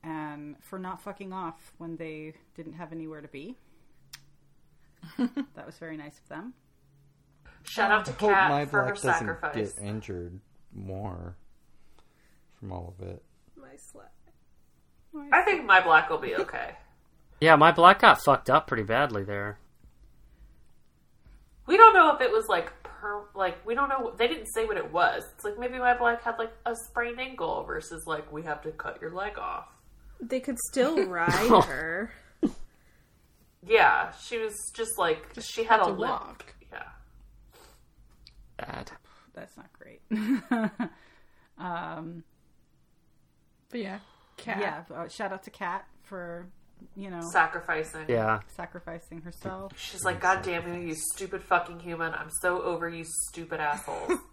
and 0.04 0.56
for 0.62 0.78
not 0.78 1.02
fucking 1.02 1.34
off 1.34 1.74
when 1.78 1.98
they 1.98 2.34
didn't 2.56 2.74
have 2.74 2.92
anywhere 2.92 3.22
to 3.22 3.28
be. 3.28 3.58
that 5.56 5.66
was 5.66 5.78
very 5.78 5.98
nice 5.98 6.18
of 6.20 6.30
them. 6.30 6.54
Shout 7.64 7.92
out 7.92 8.06
to 8.06 8.12
I 8.12 8.16
hope 8.16 8.30
Kat 8.32 8.50
my 8.50 8.66
for 8.66 8.84
her 8.84 8.94
doesn't 8.94 9.12
sacrifice. 9.14 9.74
get 9.74 9.84
injured 9.84 10.40
more 10.74 11.36
from 12.60 12.72
all 12.72 12.96
of 12.98 13.08
it. 13.08 13.22
My 13.56 13.76
slut. 13.76 14.10
I 15.32 15.42
think 15.44 15.68
Myblack 15.70 16.10
will 16.10 16.20
be 16.20 16.36
okay. 16.36 16.72
Yeah, 17.40 17.56
Myblack 17.56 18.00
got 18.00 18.24
fucked 18.26 18.50
up 18.50 18.66
pretty 18.66 18.82
badly 18.82 19.24
there. 19.24 19.60
We 21.68 21.78
don't 21.78 21.94
know 21.94 22.16
if 22.16 22.22
it 22.22 22.32
was 22.32 22.46
like 22.50 22.72
per 22.82 23.26
like 23.36 23.64
we 23.64 23.76
don't 23.76 23.90
know. 23.90 24.12
They 24.18 24.28
didn't 24.28 24.48
say 24.48 24.66
what 24.66 24.76
it 24.78 24.92
was. 24.92 25.24
It's 25.36 25.44
like 25.46 25.60
maybe 25.60 25.76
Myblack 25.76 26.22
had 26.22 26.40
like 26.40 26.52
a 26.66 26.74
sprained 26.88 27.20
ankle 27.20 27.64
versus 27.64 28.08
like 28.08 28.32
we 28.32 28.42
have 28.42 28.64
to 28.64 28.72
cut 28.72 29.00
your 29.02 29.14
leg 29.14 29.38
off. 29.38 29.68
They 30.20 30.40
could 30.40 30.58
still 30.72 31.06
ride 31.08 31.30
her. 31.66 32.12
Yeah, 33.68 34.12
she 34.24 34.38
was 34.38 34.54
just 34.74 34.98
like 34.98 35.28
she 35.42 35.64
had, 35.64 35.80
had 35.80 35.82
a 35.82 35.86
to 35.86 35.90
limp. 35.92 36.12
walk. 36.12 36.54
Yeah, 36.72 36.84
Bad. 38.58 38.92
That's 39.34 39.56
not 39.58 39.68
great. 39.74 40.02
um, 41.60 42.24
But 43.70 43.80
yeah, 43.80 44.00
cat. 44.38 44.58
yeah, 44.60 44.96
uh, 44.96 45.08
shout 45.10 45.32
out 45.32 45.44
to 45.44 45.52
Cat 45.52 45.86
for 46.04 46.48
you 46.96 47.10
know 47.10 47.22
sacrificing. 47.32 48.06
Yeah. 48.08 48.40
sacrificing 48.56 49.22
herself. 49.22 49.74
She's 49.78 50.04
like, 50.04 50.20
God 50.22 50.42
damn 50.44 50.68
you, 50.74 50.88
you 50.90 50.96
stupid 51.14 51.44
fucking 51.44 51.80
human. 51.80 52.14
I'm 52.14 52.30
so 52.42 52.62
over 52.62 52.88
you, 52.90 53.04
stupid 53.30 53.60
assholes. 53.60 54.14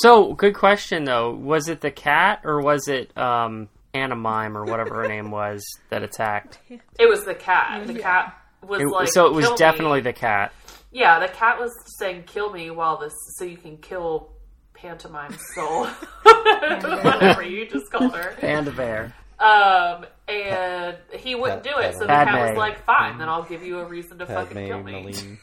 So, 0.00 0.32
good 0.34 0.54
question 0.54 1.02
though. 1.02 1.32
Was 1.34 1.68
it 1.68 1.80
the 1.80 1.90
cat 1.90 2.42
or 2.44 2.60
was 2.60 2.86
it 2.86 3.16
um 3.18 3.68
Anna 3.94 4.16
Mime 4.16 4.56
or 4.56 4.64
whatever 4.64 4.96
her 5.02 5.08
name 5.08 5.30
was 5.30 5.64
that 5.90 6.02
attacked? 6.02 6.58
it 6.98 7.08
was 7.08 7.24
the 7.24 7.34
cat. 7.34 7.86
The 7.86 7.94
cat 7.98 8.34
was 8.62 8.80
It- 8.82 8.88
like, 8.88 9.08
so 9.08 9.26
it 9.26 9.32
was 9.32 9.44
"Kill 9.44 9.52
me." 9.52 9.58
definitely 9.58 10.00
the 10.00 10.12
cat. 10.12 10.52
Yeah, 10.90 11.18
the 11.20 11.28
cat 11.28 11.58
was 11.58 11.72
saying, 11.98 12.24
"Kill 12.24 12.50
me," 12.52 12.70
while 12.70 12.96
this, 12.98 13.12
so 13.36 13.44
you 13.44 13.56
can 13.56 13.76
kill 13.78 14.32
pantomime 14.74 15.36
soul, 15.54 15.86
whatever 16.22 17.42
you 17.42 17.66
just 17.68 17.90
called 17.90 18.14
her. 18.16 18.34
Panda 18.38 18.70
bear. 18.72 19.14
Um, 19.38 20.06
and 20.28 20.96
he 21.12 21.34
wouldn't 21.34 21.62
do 21.62 21.70
it, 21.78 21.92
so 21.94 22.00
the 22.00 22.06
cat 22.06 22.48
was 22.50 22.56
like, 22.58 22.84
"Fine, 22.84 23.18
then 23.18 23.28
I'll 23.28 23.44
give 23.44 23.62
you 23.62 23.78
a 23.80 23.84
reason 23.84 24.18
to 24.18 24.26
fucking 24.26 24.66
kill 24.66 24.82
me." 24.82 24.92
Maline, 24.92 25.38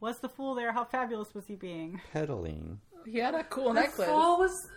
Was 0.00 0.18
the 0.20 0.28
fool 0.28 0.54
there? 0.54 0.72
How 0.72 0.84
fabulous 0.84 1.34
was 1.34 1.46
he 1.46 1.54
being? 1.56 2.00
Peddling. 2.12 2.80
He 3.06 3.18
had 3.18 3.34
a 3.34 3.44
cool 3.44 3.72
The 3.72 3.80
necklace. 3.80 4.08
fool 4.08 4.38
was 4.38 4.68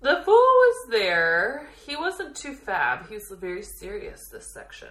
the 0.00 0.22
fool 0.24 0.34
was 0.34 0.88
there. 0.90 1.68
He 1.86 1.96
wasn't 1.96 2.36
too 2.36 2.54
fab. 2.54 3.08
He 3.08 3.14
was 3.14 3.30
very 3.40 3.62
serious 3.62 4.28
this 4.28 4.46
section. 4.52 4.88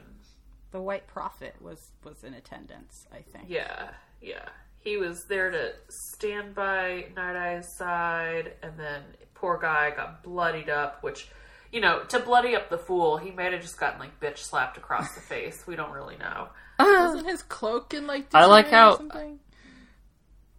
The 0.72 0.82
White 0.82 1.07
Prophet 1.07 1.56
was 1.61 1.91
was 2.03 2.23
in 2.23 2.34
attendance. 2.34 3.07
I 3.11 3.22
think. 3.22 3.45
Yeah, 3.48 3.91
yeah. 4.22 4.49
He 4.80 4.98
was 4.98 5.23
there 5.26 5.49
to 5.49 5.72
stand 5.90 6.53
by 6.53 7.06
Night 7.15 7.36
Eye's 7.36 7.68
side, 7.76 8.53
and 8.61 8.73
then 8.77 9.02
poor 9.34 9.57
guy 9.60 9.91
got 9.95 10.22
bloodied 10.23 10.69
up. 10.69 11.02
Which, 11.02 11.27
you 11.72 11.82
know, 11.82 12.03
to 12.10 12.19
bloody 12.19 12.56
up 12.56 12.69
the 12.69 12.77
fool, 12.77 13.18
he 13.18 13.32
might 13.32 13.53
have 13.53 13.61
just 13.61 13.80
gotten 13.80 13.99
like 13.99 14.19
bitch 14.19 14.38
slapped 14.40 14.77
across 14.77 15.14
the 15.15 15.22
face. 15.30 15.64
We 15.65 15.76
don't 15.76 15.91
really 15.91 16.18
know. 16.18 16.49
Wasn't 16.80 17.26
his 17.27 17.41
cloak 17.44 17.94
in 17.94 18.06
like? 18.06 18.27
I 18.34 18.45
like 18.45 18.65
disarray 18.65 18.80
or 18.80 18.84
how- 18.84 18.98
something? 18.98 19.40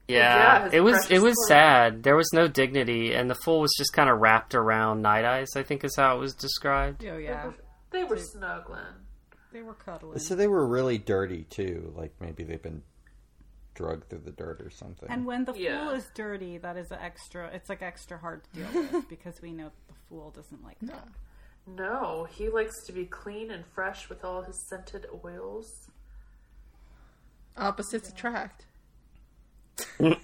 Yeah, 0.09 0.19
yeah, 0.19 0.65
his 0.67 0.75
it 0.75 0.81
was 0.81 1.11
it 1.11 1.19
was 1.21 1.35
cloak. 1.35 1.49
sad. 1.49 2.03
There 2.05 2.15
was 2.17 2.31
no 2.33 2.47
dignity, 2.49 3.13
and 3.13 3.29
the 3.29 3.35
fool 3.35 3.61
was 3.61 3.73
just 3.77 3.93
kind 3.93 4.09
of 4.09 4.19
wrapped 4.21 4.55
around 4.55 5.03
Night 5.03 5.25
Eyes. 5.25 5.49
I 5.57 5.63
think 5.65 5.83
is 5.85 5.97
how 5.97 6.17
it 6.17 6.21
was 6.21 6.35
described. 6.35 7.05
Oh 7.05 7.17
yeah, 7.17 7.51
They 7.91 8.05
were 8.05 8.17
snuggling. 8.19 8.83
they 9.53 9.63
were 9.63 9.75
cuddling. 9.75 10.19
So 10.21 10.35
they 10.37 10.47
were 10.49 10.67
really 10.67 10.99
dirty 10.99 11.45
too. 11.51 11.93
Like 11.97 12.15
maybe 12.21 12.45
they've 12.45 12.63
been 12.63 12.83
drugged 13.75 14.09
through 14.09 14.21
the 14.21 14.31
dirt 14.31 14.61
or 14.63 14.71
something. 14.71 15.09
And 15.11 15.27
when 15.27 15.45
the 15.45 15.53
Yeah. 15.55 15.81
fool 15.87 15.95
is 15.95 16.09
dirty, 16.15 16.59
that 16.59 16.77
is 16.77 16.91
an 16.93 16.99
extra. 17.03 17.49
It's 17.49 17.69
like 17.69 17.83
extra 17.83 18.17
hard 18.19 18.43
to 18.45 18.51
deal 18.61 18.83
with 18.93 19.09
because 19.09 19.43
we 19.43 19.53
know 19.53 19.71
the 19.89 19.95
fool 20.09 20.31
doesn't 20.31 20.63
like 20.65 20.79
that. 20.83 21.09
No, 21.67 22.29
he 22.31 22.49
likes 22.49 22.85
to 22.87 22.93
be 22.93 23.07
clean 23.07 23.51
and 23.51 23.65
fresh 23.75 24.09
with 24.09 24.25
all 24.25 24.43
his 24.43 24.57
scented 24.71 25.05
oils. 25.25 25.91
Opposites 27.57 28.09
attract. 28.11 28.67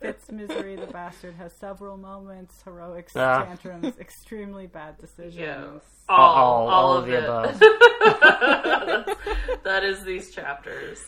Fitz 0.00 0.30
misery, 0.30 0.76
the 0.76 0.86
bastard 0.86 1.34
has 1.34 1.52
several 1.52 1.96
moments, 1.96 2.62
heroics, 2.62 3.14
Ah. 3.16 3.44
tantrums, 3.44 3.98
extremely 3.98 4.66
bad 4.66 4.96
decisions. 4.98 5.34
Yeah. 5.34 5.64
All- 6.08 6.18
All, 6.18 6.36
all, 6.36 6.68
all 6.68 6.96
of, 6.98 7.04
of 7.04 7.10
the 7.10 7.16
it. 7.16 7.24
above. 7.24 7.58
that 9.64 9.82
is 9.84 10.04
these 10.04 10.30
chapters. 10.30 11.04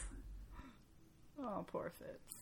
Oh, 1.41 1.65
poor 1.71 1.93
Fitz. 1.99 2.35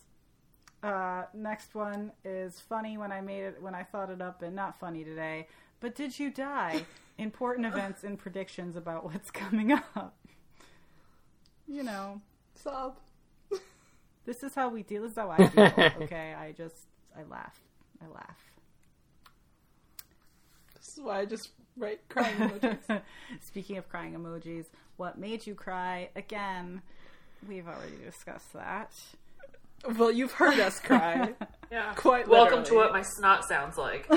Uh, 0.83 1.25
next 1.35 1.75
one 1.75 2.13
is 2.25 2.61
funny 2.61 2.97
when 2.97 3.13
I 3.13 3.21
made 3.21 3.43
it 3.43 3.61
when 3.61 3.75
I 3.75 3.83
thought 3.83 4.09
it 4.11 4.23
up, 4.23 4.41
and 4.43 4.55
not 4.57 4.79
funny 4.79 5.05
today. 5.05 5.49
But 5.81 5.95
did 5.95 6.19
you 6.19 6.31
die? 6.31 6.85
Important 7.19 7.67
events 7.67 8.05
and 8.05 8.19
predictions 8.19 8.77
about 8.77 9.05
what's 9.05 9.31
coming 9.31 9.73
up. 9.73 10.15
You 11.67 11.83
know, 11.83 12.21
Sob. 12.63 12.97
This 14.27 14.43
is 14.43 14.55
how 14.55 14.69
we 14.69 14.83
deal. 14.83 15.03
This 15.03 15.13
is 15.13 15.17
how 15.17 15.31
I 15.31 15.47
feel. 15.49 16.03
Okay, 16.03 16.35
I 16.35 16.53
just 16.53 16.75
I 17.17 17.23
laugh. 17.31 17.59
I 18.03 18.13
laugh. 18.13 18.39
This 20.75 20.89
is 20.89 21.01
why 21.01 21.21
I 21.21 21.25
just 21.25 21.51
write 21.77 22.07
crying 22.09 22.37
emojis. 22.37 23.03
Speaking 23.41 23.79
of 23.79 23.89
crying 23.89 24.15
emojis, 24.15 24.67
what 24.97 25.19
made 25.19 25.47
you 25.47 25.55
cry? 25.55 26.11
Again, 26.17 26.83
we've 27.49 27.67
already 27.67 27.97
discussed 28.05 28.53
that. 28.53 28.93
Well, 29.97 30.11
you've 30.11 30.33
heard 30.33 30.59
us 30.59 30.81
cry. 30.81 31.33
Yeah. 31.69 31.95
Quite 31.95 32.29
Welcome 32.29 32.63
to 32.67 32.77
what 32.77 32.93
my 32.93 33.03
snot 33.03 33.45
sounds 33.49 33.77
like. 33.77 34.09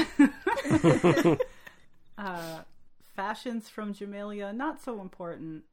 Uh, 2.15 2.60
fashions 3.15 3.69
from 3.69 3.94
Jamaillia, 3.94 4.53
not 4.56 4.84
so 4.84 5.02
important 5.02 5.64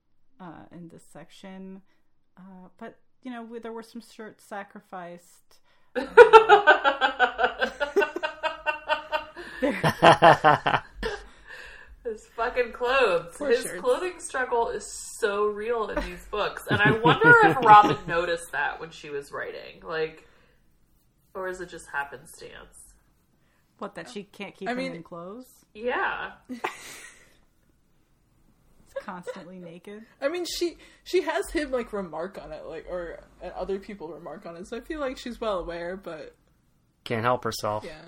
uh, 0.41 0.65
in 0.71 0.89
this 0.89 1.03
section. 1.13 1.83
Uh, 2.37 2.69
but, 2.79 2.99
you 3.27 3.33
know, 3.33 3.59
there 3.61 3.73
were 3.73 3.83
some 3.83 4.01
shirts 4.01 4.45
sacrificed. 4.45 5.59
His 12.05 12.25
fucking 12.37 12.71
clothes. 12.73 13.35
Poor 13.37 13.51
His 13.51 13.63
shirts. 13.65 13.81
clothing 13.81 14.21
struggle 14.21 14.69
is 14.69 14.87
so 14.87 15.47
real 15.47 15.89
in 15.89 16.05
these 16.05 16.25
books. 16.31 16.69
And 16.71 16.81
I 16.81 16.93
wonder 16.93 17.35
if 17.43 17.57
Robin 17.65 17.97
noticed 18.07 18.53
that 18.53 18.79
when 18.79 18.91
she 18.91 19.11
was 19.11 19.33
writing. 19.33 19.83
Like, 19.83 20.29
or 21.35 21.49
is 21.49 21.61
it 21.61 21.69
just 21.69 21.89
happenstance? 21.89 22.95
What, 23.79 23.97
that 23.97 24.09
she 24.09 24.23
can't 24.23 24.55
keep 24.55 24.69
I 24.69 24.73
him 24.73 24.79
mean- 24.79 24.95
in 24.95 25.03
clothes? 25.03 25.49
Yeah. 25.75 26.31
He's 28.97 29.05
constantly 29.05 29.59
naked. 29.59 30.03
I 30.21 30.29
mean, 30.29 30.45
she 30.45 30.77
she 31.05 31.23
has 31.23 31.51
him 31.51 31.71
like 31.71 31.93
remark 31.93 32.41
on 32.43 32.53
it, 32.53 32.65
like 32.67 32.87
or 32.89 33.21
and 33.43 33.53
other 33.53 33.79
people 33.79 34.09
remark 34.09 34.47
on 34.47 34.57
it. 34.57 34.67
So 34.69 34.77
I 34.77 34.81
feel 34.81 35.01
like 35.01 35.19
she's 35.19 35.41
well 35.41 35.59
aware. 35.59 35.97
But 35.97 36.35
Can't 37.05 37.25
help 37.25 37.45
herself. 37.45 37.85
yeah, 37.85 38.01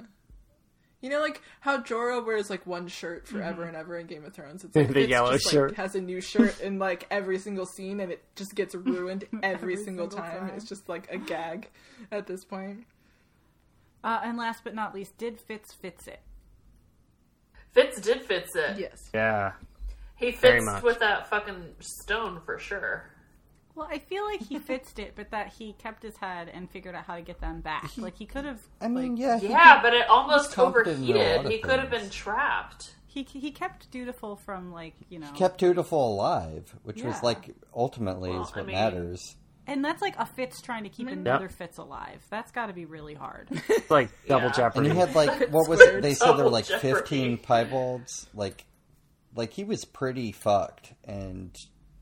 you 1.01 1.11
know, 1.11 1.21
like 1.21 1.41
how 1.61 1.79
Jorah 1.81 2.25
wears 2.25 2.51
like 2.51 2.67
one 2.67 2.89
shirt 2.89 3.27
forever 3.29 3.61
Mm-hmm. 3.63 3.69
and 3.69 3.77
ever 3.77 3.99
in 3.99 4.07
Game 4.07 4.25
of 4.25 4.35
Thrones. 4.35 4.65
It's 4.65 4.75
like 4.77 4.89
The 4.89 4.95
Fitz 4.95 5.09
yellow 5.11 5.33
just, 5.33 5.47
like, 5.47 5.53
shirt. 5.53 5.75
has 5.77 5.95
a 5.95 6.01
new 6.01 6.21
shirt 6.21 6.61
in 6.61 6.79
like 6.79 7.07
every 7.11 7.39
single 7.39 7.67
scene, 7.67 8.01
and 8.01 8.11
it 8.13 8.25
just 8.37 8.55
gets 8.55 8.75
ruined 8.75 9.25
every, 9.43 9.55
Every 9.55 9.77
single, 9.77 10.11
single 10.11 10.29
time. 10.29 10.49
time. 10.49 10.57
It's 10.57 10.69
just 10.69 10.89
like 10.89 11.09
a 11.13 11.19
gag 11.19 11.69
at 12.11 12.27
this 12.27 12.45
point. 12.45 12.85
Uh, 14.05 14.21
and 14.23 14.39
last 14.39 14.63
but 14.65 14.75
not 14.75 14.95
least, 14.95 15.19
did 15.19 15.41
Fitz 15.41 15.73
fits 15.75 16.07
it? 16.07 16.21
Fitz 17.73 18.01
did 18.01 18.23
fits 18.23 18.55
it. 18.57 18.79
Yes. 18.79 19.11
Yeah. 19.15 19.53
He 20.19 20.33
Very 20.33 20.61
fits 20.65 20.83
with 20.83 20.99
that 21.01 21.29
fucking 21.31 21.75
stone 21.81 22.41
for 22.45 22.59
sure. 22.59 23.11
Well, 23.75 23.87
I 23.89 23.99
feel 24.01 24.25
like 24.25 24.41
he 24.41 24.59
fixed 24.59 24.99
it, 24.99 25.13
but 25.15 25.31
that 25.31 25.53
he 25.53 25.73
kept 25.75 26.03
his 26.03 26.17
head 26.17 26.51
and 26.53 26.69
figured 26.69 26.97
out 26.97 27.05
how 27.05 27.15
to 27.15 27.23
get 27.23 27.41
them 27.41 27.61
back. 27.61 27.91
like 27.97 28.17
he 28.17 28.27
could 28.27 28.45
have. 28.45 28.61
I 28.81 28.89
mean, 28.89 29.13
like, 29.13 29.21
yeah, 29.21 29.39
he 29.39 29.49
Yeah, 29.49 29.81
but 29.81 29.95
it 29.95 30.09
almost 30.09 30.53
competent 30.53 30.99
in 31.09 31.15
a 31.15 31.19
lot 31.19 31.21
overheated. 31.21 31.47
of 31.47 31.53
He 31.53 31.59
could 31.59 31.79
have 31.79 31.91
been 31.91 32.11
trapped. 32.11 32.95
He 33.07 33.23
he 33.23 33.53
kept 33.53 33.91
Dutiful 33.93 34.37
from 34.37 34.73
like 34.73 34.95
you 35.09 35.19
know, 35.21 35.31
kept 35.33 35.59
Dutiful 35.59 36.15
alive, 36.15 36.75
which 36.83 37.03
was 37.05 37.23
like 37.23 37.55
ultimately 37.75 38.31
Well, 38.31 38.43
is 38.43 38.51
I 38.55 38.59
what 38.59 38.67
mean- 38.67 38.75
matters. 38.77 39.37
and 39.67 39.85
that's 39.85 40.03
like 40.03 40.15
a 40.19 40.27
Fitz 40.27 40.61
trying 40.61 40.83
to 40.83 40.91
keep 40.91 41.07
mm-hmm. 41.09 41.21
another 41.21 41.49
Fitz 41.49 41.79
alive. 41.79 42.21
That's 42.31 42.51
got 42.51 42.67
to 42.67 42.73
be 42.73 42.85
really 42.85 43.15
hard. 43.15 43.49
It's 43.69 43.91
like 43.91 44.11
double 44.27 44.47
Yeah. 44.47 44.53
jeopardy. 44.53 44.89
And 44.89 44.95
he 44.95 44.99
had 45.01 45.15
like 45.15 45.49
what 45.51 45.69
was 45.69 45.81
it? 45.81 46.03
They 46.03 46.15
said 46.15 46.33
there 46.33 46.45
were 46.45 46.51
like 46.51 46.67
jeopardy. 46.67 46.95
fifteen 46.95 47.39
piebald's. 47.39 48.27
Like, 48.35 48.65
like 49.39 49.53
he 49.55 49.65
was 49.65 49.85
pretty 49.87 50.33
fucked, 50.33 50.93
and 51.05 51.55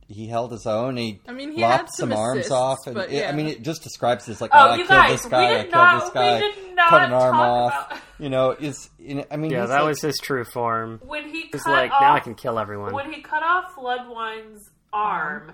he 0.08 0.26
held 0.26 0.50
his 0.52 0.66
own. 0.66 0.96
He 0.96 1.20
I 1.28 1.32
mean, 1.32 1.52
he 1.52 1.60
lopped 1.62 1.72
had 1.82 1.88
some 1.90 2.10
some 2.10 2.18
arms 2.18 2.38
assists, 2.40 2.52
off, 2.52 2.78
and 2.86 2.94
but 2.94 3.10
it- 3.12 3.28
I 3.28 3.32
mean, 3.32 3.46
it 3.46 3.62
just 3.62 3.82
describes 3.82 4.26
this 4.26 4.40
like, 4.40 4.50
Oh, 4.54 4.58
oh, 4.58 4.70
I 4.70 4.76
you 4.76 4.86
killed 4.86 4.88
guys, 4.88 5.10
this 5.10 5.24
we 5.24 5.30
guy, 5.30 5.44
I 5.44 5.48
did 5.50 5.60
killed 5.62 5.72
not- 5.72 6.00
this 6.02 6.10
guy, 6.12 6.34
we 6.34 6.40
did 6.40 6.74
not 6.76 6.88
cut 6.90 7.02
an 7.02 7.12
arm 7.12 7.34
talk 7.34 7.42
off. 7.72 7.86
about- 7.92 8.00
You 8.18 8.28
know, 8.30 8.50
is 8.52 8.88
you 8.98 9.14
know, 9.16 9.24
I 9.30 9.36
mean, 9.36 9.50
yeah, 9.50 9.66
that 9.66 9.74
like- 9.80 9.84
was 9.88 10.00
his 10.00 10.16
true 10.18 10.44
form. 10.44 11.00
When 11.04 11.28
he 11.28 11.50
It's 11.52 11.62
cut 11.64 11.70
like 11.72 11.90
off, 11.92 12.00
now 12.00 12.14
I 12.14 12.20
can 12.20 12.34
kill 12.34 12.58
everyone. 12.58 12.92
when 12.94 13.12
he 13.12 13.20
cut 13.22 13.42
off 13.42 13.76
Laudwine's 13.76 14.70
arm, 14.92 15.52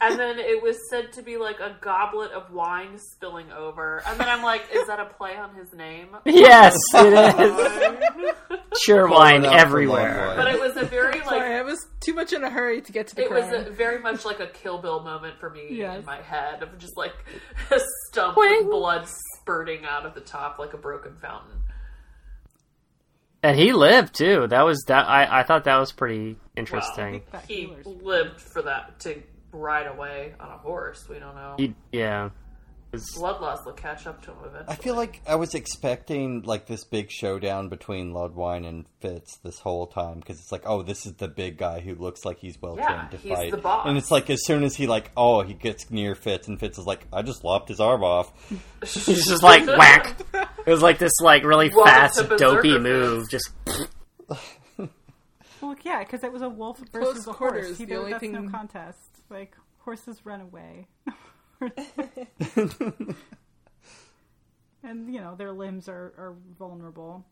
and 0.00 0.18
then 0.18 0.38
it 0.38 0.62
was 0.62 0.76
said 0.90 1.12
to 1.14 1.22
be 1.22 1.36
like 1.36 1.60
a 1.60 1.76
goblet 1.80 2.30
of 2.32 2.52
wine 2.52 2.98
spilling 2.98 3.50
over, 3.52 4.02
and 4.06 4.18
then 4.20 4.28
I'm 4.28 4.42
like, 4.42 4.62
is 4.72 4.86
that 4.86 5.00
a 5.00 5.06
play 5.06 5.36
on 5.36 5.54
his 5.54 5.72
name? 5.72 6.08
Yes, 6.24 6.76
it 6.94 7.12
is. 8.72 8.80
Sure 8.82 9.08
wine 9.08 9.44
it 9.44 9.52
everywhere. 9.52 10.34
But 10.36 10.48
it 10.54 10.60
was 10.60 10.76
a 10.76 10.84
very 10.84 11.18
like 11.20 11.24
Sorry, 11.28 11.54
I 11.56 11.62
was 11.62 11.84
too 12.00 12.14
much 12.14 12.32
in 12.32 12.44
a 12.44 12.50
hurry 12.50 12.80
to 12.80 12.92
get 12.92 13.08
to 13.08 13.16
the 13.16 13.22
It 13.24 13.30
was 13.30 13.52
a, 13.52 13.68
very 13.70 13.98
much 13.98 14.24
like 14.24 14.40
a 14.40 14.46
Kill 14.46 14.78
Bill 14.78 15.00
moment 15.02 15.38
for 15.38 15.50
me 15.50 15.66
Yes. 15.70 15.98
in 16.00 16.04
my 16.04 16.20
head 16.22 16.62
of 16.62 16.78
just 16.78 16.96
like 16.96 17.12
a 17.70 17.80
stump 18.06 18.36
with 18.36 18.64
blood 18.70 19.06
spurting 19.40 19.84
out 19.84 20.06
of 20.06 20.14
the 20.14 20.20
top 20.20 20.58
like 20.58 20.72
a 20.72 20.78
broken 20.78 21.16
fountain. 21.16 21.58
And 23.42 23.58
he 23.58 23.72
lived 23.72 24.14
too. 24.14 24.46
That 24.48 24.62
was 24.62 24.82
that. 24.88 25.08
I 25.08 25.40
I 25.40 25.42
thought 25.44 25.64
that 25.64 25.78
was 25.78 25.92
pretty 25.92 26.36
interesting. 26.56 27.22
that 27.32 27.44
he 27.46 27.72
lived 27.84 28.38
for 28.40 28.62
that 28.62 29.00
to 29.00 29.22
ride 29.52 29.86
away 29.86 30.34
on 30.40 30.48
a 30.48 30.58
horse. 30.58 31.08
We 31.08 31.18
don't 31.18 31.34
know. 31.34 31.54
He, 31.58 31.74
yeah. 31.92 32.26
It 32.92 32.96
was- 32.96 33.14
Bloodlust 33.16 33.64
will 33.66 33.72
catch 33.74 34.06
up 34.08 34.20
to 34.22 34.32
him 34.32 34.38
eventually. 34.44 34.66
I 34.68 34.74
feel 34.74 34.96
like 34.96 35.20
I 35.24 35.36
was 35.36 35.54
expecting 35.54 36.42
like 36.42 36.66
this 36.66 36.82
big 36.84 37.08
showdown 37.08 37.68
between 37.68 38.12
Laudwine 38.12 38.66
and 38.66 38.84
Fitz 39.00 39.36
this 39.44 39.60
whole 39.60 39.86
time 39.86 40.18
because 40.18 40.40
it's 40.40 40.50
like, 40.50 40.62
oh, 40.66 40.82
this 40.82 41.06
is 41.06 41.12
the 41.14 41.28
big 41.28 41.56
guy 41.56 41.78
who 41.78 41.94
looks 41.94 42.24
like 42.24 42.40
he's 42.40 42.60
well 42.60 42.74
trained 42.74 42.90
Yeah, 42.90 43.08
to 43.10 43.16
he's 43.18 43.32
fight, 43.32 43.50
the 43.52 43.58
boss. 43.58 43.86
and 43.86 43.96
it's 43.96 44.10
like 44.10 44.28
as 44.28 44.44
soon 44.44 44.64
as 44.64 44.74
he 44.74 44.88
like, 44.88 45.12
oh, 45.16 45.42
he 45.42 45.54
gets 45.54 45.88
near 45.88 46.16
Fitz, 46.16 46.48
and 46.48 46.58
Fitz 46.58 46.78
is 46.78 46.84
like, 46.86 47.06
I 47.12 47.22
just 47.22 47.44
lopped 47.44 47.68
his 47.68 47.78
arm 47.78 48.02
off. 48.02 48.32
He's 48.82 49.24
just 49.28 49.42
like 49.44 49.66
whack. 49.68 50.16
It 50.66 50.70
was 50.70 50.82
like 50.82 50.98
this 50.98 51.12
like 51.20 51.44
really 51.44 51.68
Welcome 51.68 51.84
fast 51.92 52.28
dopey 52.38 52.76
move. 52.76 53.30
Just 53.30 53.50
Well, 55.60 55.76
yeah, 55.84 55.98
because 56.00 56.24
it 56.24 56.32
was 56.32 56.40
a 56.42 56.48
wolf 56.48 56.78
Close 56.90 57.08
versus 57.12 57.28
a 57.28 57.32
quarters, 57.32 57.66
horse. 57.66 57.78
He, 57.78 57.84
the 57.84 57.90
there- 57.90 57.98
only 58.00 58.12
that's 58.12 58.24
no 58.24 58.40
thing- 58.40 58.50
contest. 58.50 58.98
Like 59.30 59.56
horses 59.78 60.20
run 60.24 60.40
away, 60.40 60.88
and 64.82 65.14
you 65.14 65.20
know 65.20 65.34
their 65.36 65.52
limbs 65.52 65.88
are, 65.88 66.12
are 66.18 66.34
vulnerable. 66.58 67.24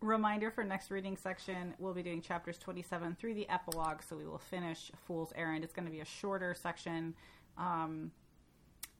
Reminder 0.00 0.50
for 0.50 0.64
next 0.64 0.90
reading 0.90 1.16
section: 1.16 1.74
we'll 1.78 1.94
be 1.94 2.02
doing 2.02 2.20
chapters 2.20 2.58
twenty-seven 2.58 3.16
through 3.18 3.34
the 3.34 3.48
epilogue, 3.48 4.02
so 4.06 4.16
we 4.16 4.26
will 4.26 4.38
finish 4.38 4.90
Fool's 5.06 5.32
Errand. 5.36 5.64
It's 5.64 5.72
going 5.72 5.86
to 5.86 5.92
be 5.92 6.00
a 6.00 6.04
shorter 6.04 6.54
section. 6.54 7.14
Um, 7.56 8.10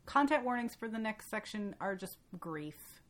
content 0.06 0.44
warnings 0.44 0.74
for 0.74 0.88
the 0.88 0.98
next 0.98 1.28
section 1.28 1.74
are 1.80 1.94
just 1.96 2.16
grief. 2.38 3.02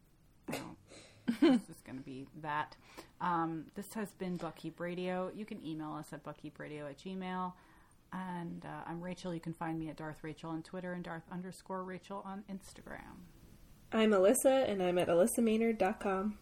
This 1.41 1.69
is 1.69 1.81
going 1.85 1.99
to 1.99 2.05
be 2.05 2.27
that. 2.41 2.77
Um, 3.21 3.67
this 3.77 3.95
has 3.95 4.11
been 4.13 4.39
Buckkeep 4.39 4.81
Radio. 4.81 5.31
You 5.35 5.45
can 5.45 5.65
email 5.65 5.93
us 5.93 6.13
at 6.13 6.25
buckkeepradio 6.25 6.91
at 6.91 6.99
gmail. 6.99 7.53
And 8.13 8.65
uh, 8.65 8.83
I'm 8.87 9.01
Rachel. 9.01 9.35
You 9.35 9.41
can 9.41 9.55
find 9.55 9.79
me 9.79 9.89
at 9.89 9.97
Darth 9.97 10.19
Rachel 10.23 10.51
on 10.51 10.63
Twitter 10.63 10.93
and 10.93 11.03
Darth 11.03 11.25
underscore 11.33 11.83
Rachel 11.83 12.23
on 12.27 12.45
Instagram. 12.51 13.23
I'm 13.93 14.11
Alyssa, 14.11 14.69
and 14.71 14.83
I'm 14.83 14.99
at 14.99 15.09
alyssamaynard.com. 15.09 16.39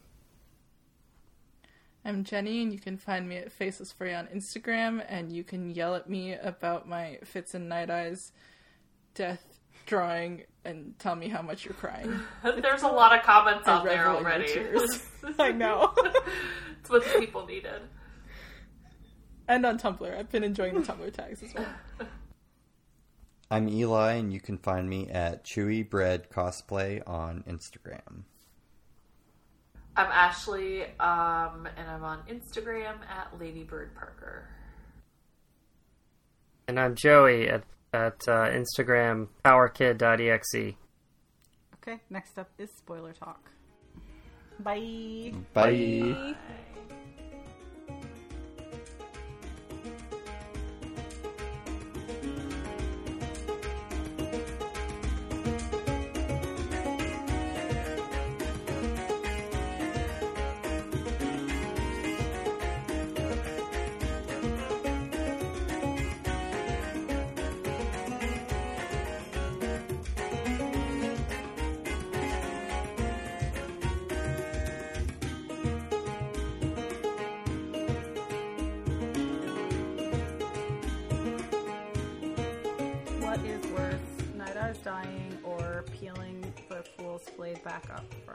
I'm 2.05 2.24
Jenny, 2.24 2.62
and 2.62 2.72
you 2.72 2.78
can 2.78 2.97
find 2.97 3.28
me 3.28 3.36
at 3.36 3.52
Faces 3.52 3.92
for 3.92 4.06
You 4.06 4.14
on 4.14 4.28
Instagram, 4.28 5.05
and 5.09 5.30
you 5.30 5.44
can 5.44 5.70
yell 5.70 5.94
at 5.94 6.09
me 6.09 6.34
about 6.34 6.88
my 6.88 7.18
Fitz 7.24 7.55
and 7.55 7.68
Night 7.68 7.90
Eyes 7.90 8.32
death 9.14 9.44
drawing 9.86 10.44
and 10.64 10.98
tell 10.98 11.14
me 11.14 11.28
how 11.28 11.42
much 11.42 11.64
you're 11.64 11.74
crying. 11.74 12.20
There's 12.42 12.82
a 12.82 12.88
lot 12.88 13.16
of 13.16 13.24
comments 13.24 13.68
I 13.68 13.72
out 13.72 13.84
there 13.84 14.06
revel 14.06 14.18
in 14.18 14.22
your 14.22 14.32
already. 14.32 14.52
tears. 14.52 15.06
I 15.38 15.52
know. 15.52 15.92
it's 16.80 16.88
what 16.88 17.05
the 17.05 17.18
people 17.18 17.47
needed. 17.47 17.82
And 19.51 19.66
on 19.66 19.78
Tumblr. 19.78 20.18
I've 20.18 20.31
been 20.31 20.44
enjoying 20.44 20.74
the 20.74 20.81
Tumblr 20.81 21.12
tags 21.12 21.43
as 21.43 21.52
well. 21.55 21.66
I'm 23.51 23.68
Eli, 23.68 24.12
and 24.12 24.32
you 24.32 24.40
can 24.40 24.56
find 24.59 24.89
me 24.89 25.09
at 25.09 25.44
Chewy 25.44 25.89
Bread 25.89 26.31
Cosplay 26.31 27.02
on 27.05 27.43
Instagram. 27.48 28.22
I'm 29.97 30.06
Ashley, 30.06 30.85
um, 31.01 31.68
and 31.77 31.90
I'm 31.90 32.05
on 32.05 32.20
Instagram 32.31 33.01
at 33.09 33.36
Ladybird 33.40 33.94
Parker. 33.97 34.47
and 36.68 36.78
I'm 36.78 36.94
Joey 36.94 37.48
at 37.48 37.64
at 37.93 38.22
uh, 38.28 38.47
Instagram 38.51 39.27
powerkid.exe. 39.44 40.77
Okay, 41.74 42.01
next 42.09 42.39
up 42.39 42.48
is 42.56 42.70
spoiler 42.78 43.12
talk. 43.12 43.51
Bye. 44.60 45.32
Bye. 45.52 45.70
What 45.72 46.36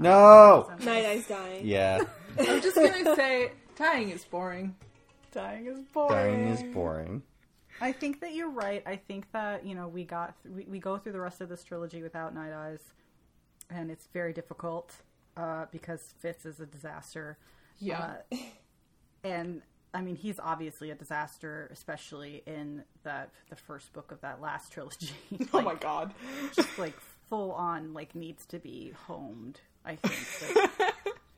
No! 0.05 0.71
Night 0.83 1.05
Eye's 1.05 1.27
dying. 1.27 1.65
Yeah, 1.65 2.01
I'm 2.39 2.61
just 2.61 2.75
gonna 2.75 3.15
say, 3.15 3.51
dying 3.75 4.09
is 4.09 4.23
boring. 4.25 4.75
Dying 5.31 5.67
is 5.67 5.79
boring. 5.93 6.09
dying 6.09 6.47
is 6.47 6.63
boring. 6.73 7.23
I 7.81 7.91
think 7.91 8.21
that 8.21 8.33
you're 8.33 8.49
right. 8.49 8.83
I 8.85 8.95
think 8.95 9.31
that 9.33 9.65
you 9.65 9.75
know 9.75 9.87
we 9.87 10.03
got 10.05 10.35
we, 10.45 10.65
we 10.69 10.79
go 10.79 10.97
through 10.97 11.11
the 11.11 11.19
rest 11.19 11.41
of 11.41 11.49
this 11.49 11.63
trilogy 11.63 12.01
without 12.01 12.33
Night 12.33 12.53
Eyes, 12.53 12.81
and 13.69 13.91
it's 13.91 14.07
very 14.13 14.33
difficult 14.33 14.93
uh, 15.35 15.65
because 15.71 16.13
Fitz 16.19 16.45
is 16.45 16.59
a 16.59 16.65
disaster. 16.65 17.37
Yeah. 17.79 18.15
Uh, 18.31 18.37
and 19.23 19.61
I 19.93 20.01
mean 20.01 20.15
he's 20.15 20.39
obviously 20.39 20.91
a 20.91 20.95
disaster, 20.95 21.69
especially 21.71 22.43
in 22.45 22.83
that 23.03 23.31
the 23.49 23.55
first 23.55 23.91
book 23.93 24.11
of 24.11 24.21
that 24.21 24.41
last 24.41 24.71
trilogy. 24.71 25.09
oh 25.53 25.61
my 25.61 25.75
god. 25.75 26.13
just 26.53 26.77
like 26.79 26.97
full 27.29 27.51
on 27.51 27.93
like 27.93 28.15
needs 28.15 28.45
to 28.47 28.59
be 28.59 28.93
homed. 29.07 29.59
I 29.85 29.95
think 29.95 30.55
Like, 30.55 30.93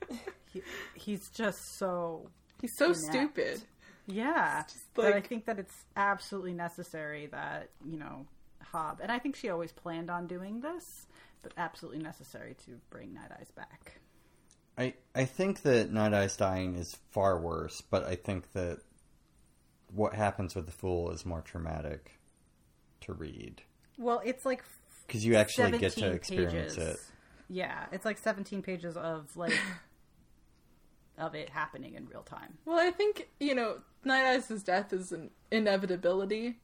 he, 0.53 0.61
he's 0.95 1.29
just 1.29 1.77
so 1.77 2.29
He's 2.61 2.75
so 2.77 2.85
Inept. 2.87 2.97
stupid. 2.99 3.61
yeah. 4.07 4.63
just 4.63 4.93
but 4.95 5.13
I 5.13 5.21
think 5.21 5.45
that 5.45 5.59
it's 5.59 5.75
absolutely 5.95 6.53
necessary 6.53 7.27
that 7.27 7.69
you 7.85 7.97
know 7.97 8.25
Hobb, 8.73 8.99
and 9.01 9.11
I 9.11 9.19
think 9.19 9.35
she 9.35 9.49
always 9.49 9.71
planned 9.71 10.09
on 10.09 10.27
doing 10.27 10.59
this, 10.61 11.05
but 11.41 11.53
absolutely 11.57 12.01
necessary 12.03 12.55
to 12.65 12.71
bring 12.89 13.13
Night 13.13 13.31
Eyes 13.39 13.51
back. 13.55 13.99
I 14.77 14.93
I 15.15 15.25
think 15.25 15.61
that 15.63 15.91
Night 15.91 16.13
Eyes 16.13 16.35
dying 16.35 16.75
is 16.75 16.97
far 17.11 17.39
worse, 17.39 17.81
but 17.81 18.05
I 18.05 18.15
think 18.15 18.51
that 18.53 18.79
what 19.93 20.13
happens 20.13 20.53
with 20.55 20.65
the 20.65 20.71
fool 20.71 21.11
is 21.11 21.25
more 21.25 21.41
traumatic 21.41 22.19
to 23.01 23.13
read 23.13 23.61
Well, 23.97 24.21
it's 24.25 24.45
like 24.45 24.63
because 25.05 25.25
you 25.25 25.35
actually 25.35 25.77
get 25.77 25.93
to 25.93 26.11
experience 26.11 26.75
pages. 26.75 26.77
it. 26.77 26.99
Yeah, 27.49 27.85
it's 27.91 28.05
like 28.05 28.17
17 28.17 28.61
pages 28.61 28.97
of 28.97 29.35
like 29.37 29.53
of 31.17 31.35
it 31.35 31.49
happening 31.49 31.95
in 31.95 32.05
real 32.05 32.23
time. 32.23 32.57
Well, 32.65 32.79
I 32.79 32.91
think, 32.91 33.29
you 33.39 33.55
know, 33.55 33.79
Night 34.03 34.25
Eyes' 34.25 34.63
death 34.63 34.93
is 34.93 35.11
an 35.11 35.31
inevitability, 35.51 36.59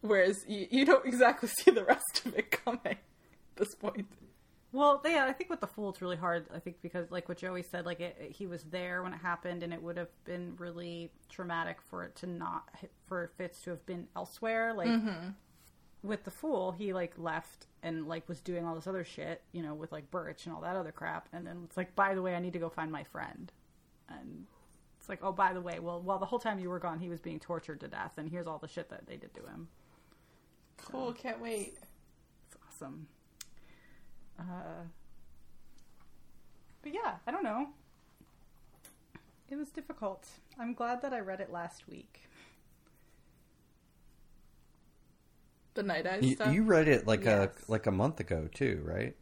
whereas 0.00 0.44
you, 0.48 0.66
you 0.70 0.84
don't 0.84 1.04
exactly 1.04 1.48
see 1.48 1.70
the 1.70 1.84
rest 1.84 2.22
of 2.24 2.34
it 2.34 2.50
coming 2.50 2.80
at 2.84 3.56
this 3.56 3.74
point. 3.74 4.06
Well, 4.72 5.00
yeah, 5.04 5.26
I 5.28 5.32
think 5.32 5.50
with 5.50 5.60
the 5.60 5.68
fool, 5.68 5.90
it's 5.90 6.02
really 6.02 6.16
hard. 6.16 6.46
I 6.52 6.58
think 6.58 6.82
because, 6.82 7.08
like 7.12 7.28
what 7.28 7.38
Joey 7.38 7.62
said, 7.62 7.86
like 7.86 8.00
it, 8.00 8.34
he 8.36 8.46
was 8.46 8.64
there 8.64 9.04
when 9.04 9.12
it 9.12 9.18
happened, 9.18 9.62
and 9.62 9.72
it 9.72 9.80
would 9.80 9.96
have 9.96 10.08
been 10.24 10.54
really 10.58 11.12
traumatic 11.28 11.76
for 11.80 12.02
it 12.02 12.16
to 12.16 12.26
not 12.26 12.68
for 13.06 13.30
Fitz 13.36 13.60
to 13.62 13.70
have 13.70 13.86
been 13.86 14.08
elsewhere. 14.16 14.74
Like 14.74 14.88
mm-hmm. 14.88 15.28
With 16.04 16.24
the 16.24 16.30
fool, 16.30 16.72
he 16.72 16.92
like 16.92 17.14
left 17.16 17.66
and 17.82 18.06
like 18.06 18.28
was 18.28 18.40
doing 18.40 18.64
all 18.64 18.74
this 18.74 18.86
other 18.86 19.04
shit, 19.04 19.42
you 19.52 19.62
know, 19.62 19.74
with 19.74 19.90
like 19.90 20.10
Birch 20.10 20.44
and 20.44 20.54
all 20.54 20.60
that 20.60 20.76
other 20.76 20.92
crap, 20.92 21.28
and 21.32 21.46
then 21.46 21.62
it's 21.64 21.76
like, 21.76 21.96
by 21.96 22.14
the 22.14 22.22
way, 22.22 22.36
I 22.36 22.40
need 22.40 22.52
to 22.52 22.58
go 22.58 22.68
find 22.68 22.92
my 22.92 23.02
friend, 23.04 23.50
and 24.08 24.46
it's 25.00 25.08
like, 25.08 25.20
oh, 25.22 25.32
by 25.32 25.54
the 25.54 25.60
way, 25.60 25.78
well, 25.80 26.00
while 26.00 26.18
the 26.18 26.26
whole 26.26 26.38
time 26.38 26.58
you 26.58 26.68
were 26.68 26.78
gone, 26.78 26.98
he 26.98 27.08
was 27.08 27.20
being 27.20 27.40
tortured 27.40 27.80
to 27.80 27.88
death, 27.88 28.18
and 28.18 28.30
here's 28.30 28.46
all 28.46 28.58
the 28.58 28.68
shit 28.68 28.90
that 28.90 29.06
they 29.06 29.16
did 29.16 29.34
to 29.34 29.40
him. 29.40 29.68
Cool, 30.76 31.12
can't 31.14 31.40
wait. 31.40 31.78
It's 32.46 32.56
awesome. 32.68 33.06
Uh, 34.38 34.84
but 36.82 36.92
yeah, 36.92 37.14
I 37.26 37.30
don't 37.30 37.44
know. 37.44 37.68
It 39.50 39.56
was 39.56 39.70
difficult. 39.70 40.26
I'm 40.58 40.74
glad 40.74 41.00
that 41.02 41.14
I 41.14 41.20
read 41.20 41.40
it 41.40 41.50
last 41.50 41.88
week. 41.88 42.20
The 45.74 45.82
Night 45.82 46.06
Eyes 46.06 46.22
You, 46.24 46.34
stuff. 46.36 46.54
you 46.54 46.62
read 46.62 46.88
it 46.88 47.06
like 47.06 47.24
Yes. 47.24 47.50
a 47.68 47.70
like 47.70 47.86
a 47.86 47.90
month 47.90 48.20
ago 48.20 48.48
too, 48.52 48.80
right? 48.84 49.14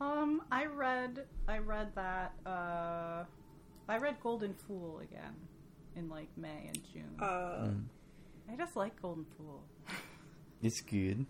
Um, 0.00 0.42
I 0.50 0.66
read, 0.66 1.26
I 1.46 1.58
read 1.58 1.94
that. 1.94 2.34
Uh, 2.44 3.24
I 3.88 3.98
read 3.98 4.16
Golden 4.20 4.52
Fool 4.54 4.98
again 5.00 5.34
in 5.94 6.08
like 6.08 6.26
May 6.36 6.66
and 6.66 6.80
June. 6.92 7.16
Uh, 7.20 7.68
I 8.52 8.56
just 8.56 8.74
like 8.76 9.00
Golden 9.00 9.24
Fool. 9.36 9.62
It's 10.64 10.80
good. 10.80 11.26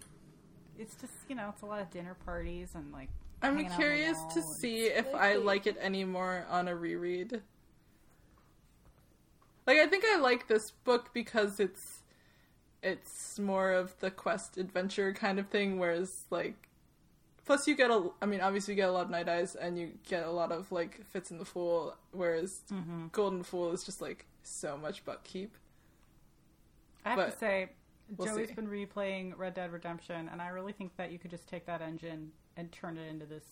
It's 0.79 0.95
just 0.95 1.13
you 1.27 1.35
know, 1.35 1.49
it's 1.51 1.63
a 1.63 1.67
lot 1.67 1.81
of 1.81 1.91
dinner 1.91 2.15
parties 2.27 2.69
and 2.75 2.93
like. 2.93 3.09
I'm 3.43 3.55
hanging 3.57 3.67
out 3.67 3.73
on 3.73 3.79
the 3.79 3.83
curious 3.83 4.19
to 4.35 4.43
see 4.43 4.85
if 4.85 5.15
I 5.15 5.37
like 5.37 5.67
it 5.67 5.77
anymore 5.81 6.47
on 6.51 6.69
a 6.69 6.77
reread. 6.77 7.41
Like 9.67 9.79
I 9.79 9.87
think 9.87 10.05
I 10.07 10.19
like 10.19 10.49
this 10.49 10.71
book 10.85 11.11
because 11.15 11.61
it's 11.61 12.02
it's 12.83 13.39
more 13.39 13.73
of 13.73 13.99
the 14.01 14.11
quest 14.11 14.57
adventure 14.59 15.13
kind 15.13 15.39
of 15.39 15.49
thing 15.49 15.79
whereas 15.79 16.25
like 16.31 16.69
plus 17.45 17.67
you 17.67 17.77
get 17.77 17.91
a 17.91 18.11
I 18.21 18.27
mean 18.27 18.41
obviously 18.41 18.75
you 18.75 18.77
get 18.77 18.89
a 18.89 18.93
lot 18.93 19.05
of 19.05 19.11
night 19.11 19.29
eyes 19.29 19.55
and 19.55 19.79
you 19.79 19.91
get 20.09 20.25
a 20.25 20.31
lot 20.31 20.53
of 20.53 20.71
like 20.73 21.05
Fitz 21.11 21.31
in 21.31 21.39
the 21.39 21.45
Fool 21.45 21.97
whereas 22.13 22.61
Mm-hmm. 22.73 23.07
Golden 23.13 23.43
Fool 23.43 23.73
is 23.73 23.85
just 23.85 24.01
like 24.01 24.27
so 24.43 24.77
much 24.77 25.05
Buckkeep. 25.05 25.49
I 27.05 27.11
have 27.11 27.19
but 27.19 27.31
to 27.33 27.39
say, 27.39 27.69
we'll 28.17 28.29
Joey's 28.29 28.49
see. 28.49 28.55
been 28.55 28.69
replaying 28.69 29.33
Red 29.37 29.55
Dead 29.55 29.73
Redemption, 29.73 30.29
and 30.31 30.41
I 30.41 30.49
really 30.49 30.73
think 30.73 30.97
that 30.97 31.11
you 31.11 31.19
could 31.19 31.33
just 31.33 31.49
take 31.49 31.67
that 31.67 31.83
engine 31.83 32.31
and 32.57 32.71
turn 32.71 32.97
it 32.97 33.09
into 33.09 33.27
this 33.27 33.43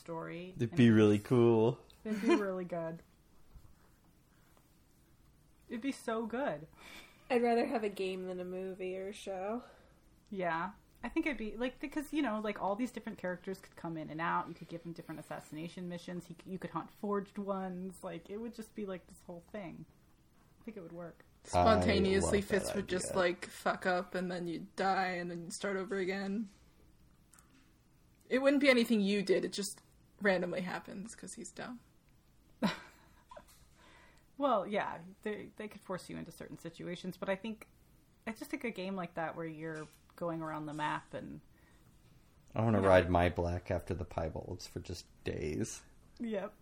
story. 0.00 0.54
It'd 0.56 0.74
be 0.74 0.90
really 0.90 1.20
cool. 1.20 1.78
It'd 2.04 2.20
be 2.20 2.34
really 2.34 2.64
good. 2.64 2.98
It'd 5.68 5.82
be 5.82 5.92
so 5.92 6.26
good. 6.26 6.66
I'd 7.30 7.42
rather 7.42 7.66
have 7.66 7.84
a 7.84 7.88
game 7.88 8.26
than 8.26 8.40
a 8.40 8.44
movie 8.44 8.96
or 8.96 9.08
a 9.08 9.12
show. 9.12 9.62
Yeah. 10.30 10.70
I 11.04 11.08
think 11.08 11.26
it'd 11.26 11.38
be 11.38 11.54
like 11.56 11.78
because 11.78 12.06
you 12.12 12.22
know 12.22 12.40
like 12.42 12.60
all 12.60 12.74
these 12.74 12.90
different 12.90 13.18
characters 13.18 13.58
could 13.60 13.76
come 13.76 13.96
in 13.96 14.10
and 14.10 14.20
out. 14.20 14.46
You 14.48 14.54
could 14.54 14.68
give 14.68 14.82
them 14.82 14.92
different 14.92 15.20
assassination 15.20 15.88
missions. 15.88 16.24
He, 16.26 16.36
you 16.50 16.58
could 16.58 16.70
hunt 16.70 16.88
forged 17.00 17.38
ones. 17.38 17.96
Like 18.02 18.28
it 18.28 18.40
would 18.40 18.54
just 18.54 18.74
be 18.74 18.86
like 18.86 19.06
this 19.06 19.18
whole 19.26 19.44
thing. 19.52 19.84
I 20.60 20.64
think 20.64 20.76
it 20.76 20.82
would 20.82 20.92
work. 20.92 21.24
Spontaneously 21.44 22.38
love 22.38 22.48
Fitz 22.48 22.74
would 22.74 22.88
just 22.88 23.14
like 23.14 23.46
fuck 23.46 23.86
up 23.86 24.16
and 24.16 24.30
then 24.30 24.48
you'd 24.48 24.74
die 24.74 25.18
and 25.20 25.30
then 25.30 25.42
you'd 25.42 25.52
start 25.52 25.76
over 25.76 25.96
again. 25.96 26.48
It 28.28 28.40
wouldn't 28.40 28.60
be 28.60 28.68
anything 28.68 29.00
you 29.00 29.22
did, 29.22 29.44
it 29.44 29.52
just 29.52 29.80
randomly 30.20 30.62
happens 30.62 31.14
because 31.14 31.34
he's 31.34 31.50
dumb. 31.50 31.78
Well, 34.38 34.66
yeah, 34.66 34.98
they 35.22 35.48
they 35.56 35.68
could 35.68 35.80
force 35.82 36.08
you 36.10 36.16
into 36.18 36.32
certain 36.32 36.58
situations, 36.58 37.16
but 37.16 37.28
I 37.28 37.36
think 37.36 37.66
I 38.26 38.32
just 38.32 38.50
think 38.50 38.64
a 38.64 38.70
game 38.70 38.96
like 38.96 39.14
that 39.14 39.36
where 39.36 39.46
you're 39.46 39.88
going 40.16 40.42
around 40.42 40.66
the 40.66 40.74
map 40.74 41.14
and 41.14 41.40
I 42.54 42.62
want 42.62 42.74
to 42.76 42.80
ride 42.82 43.08
Myblack 43.08 43.70
after 43.70 43.94
the 43.94 44.04
Piebalds 44.04 44.68
for 44.68 44.80
just 44.80 45.06
days. 45.24 45.82
Yep. 46.20 46.52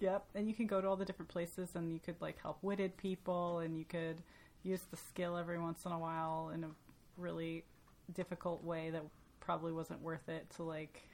Yep. 0.00 0.24
And 0.34 0.48
you 0.48 0.54
can 0.54 0.66
go 0.66 0.80
to 0.80 0.88
all 0.88 0.96
the 0.96 1.04
different 1.04 1.28
places 1.30 1.74
and 1.74 1.92
you 1.92 2.00
could 2.00 2.20
like 2.20 2.38
help 2.40 2.58
witted 2.62 2.96
people 2.96 3.58
and 3.60 3.76
you 3.78 3.84
could 3.84 4.22
use 4.62 4.82
the 4.90 4.96
skill 4.96 5.36
every 5.36 5.58
once 5.58 5.84
in 5.84 5.92
a 5.92 5.98
while 5.98 6.50
in 6.54 6.64
a 6.64 6.68
really 7.16 7.64
difficult 8.12 8.62
way 8.64 8.90
that 8.90 9.02
probably 9.40 9.72
wasn't 9.72 10.00
worth 10.02 10.28
it 10.28 10.48
to 10.56 10.62
like 10.62 11.08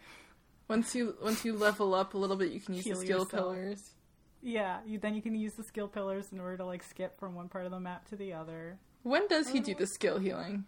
Once 0.69 0.95
you 0.95 1.17
once 1.23 1.45
you 1.45 1.55
level 1.57 1.95
up 1.95 2.15
a 2.15 2.19
little 2.19 2.37
bit, 2.37 2.51
you 2.53 2.61
can 2.61 2.75
use 2.75 2.89
the 2.89 2.95
skill 2.97 3.27
yourself. 3.27 3.31
pillars. 3.31 3.95
Yeah, 4.43 4.79
you 4.87 4.99
then 4.99 5.15
you 5.15 5.23
can 5.23 5.35
use 5.35 5.55
the 5.55 5.63
skill 5.65 5.89
pillars 5.89 6.33
in 6.33 6.41
order 6.41 6.57
to 6.59 6.65
like 6.65 6.83
skip 6.83 7.19
from 7.19 7.35
one 7.35 7.49
part 7.49 7.65
of 7.67 7.71
the 7.73 7.81
map 7.81 8.07
to 8.09 8.17
the 8.17 8.33
other 8.33 8.79
When 9.03 9.27
does 9.29 9.49
he 9.49 9.61
do 9.61 9.75
the 9.75 9.87
skill 9.87 10.19
healing 10.19 10.65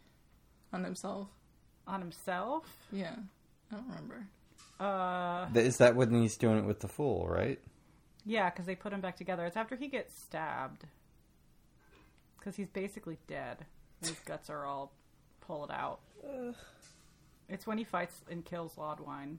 on 0.73 0.85
himself? 0.85 1.28
on 1.86 2.01
himself. 2.01 2.65
Yeah, 2.93 3.16
I 3.73 3.74
don't 3.77 3.89
remember. 3.89 4.27
Uh 4.81 5.47
Is 5.55 5.78
that 5.78 5.97
when 5.97 6.12
he's 6.12 6.36
doing 6.36 6.59
it 6.59 6.65
with 6.65 6.81
the 6.81 6.89
fool, 6.89 7.27
right? 7.28 7.59
yeah, 8.24 8.51
cuz 8.51 8.66
they 8.66 8.74
put 8.77 8.93
him 8.93 9.01
back 9.01 9.16
together. 9.16 9.47
It's 9.47 9.57
after 9.57 9.77
he 9.77 9.89
gets 9.89 10.19
stabbed. 10.20 10.85
Cuz 12.43 12.57
he's 12.57 12.69
basically 12.69 13.19
dead. 13.27 13.65
His 14.01 14.19
guts 14.20 14.49
are 14.51 14.65
all 14.65 14.93
pulled 15.40 15.70
out. 15.70 16.01
It's 17.49 17.66
when 17.66 17.78
he 17.78 17.85
fights 17.85 18.23
and 18.31 18.45
kills 18.45 18.74
Laudwine 18.77 19.39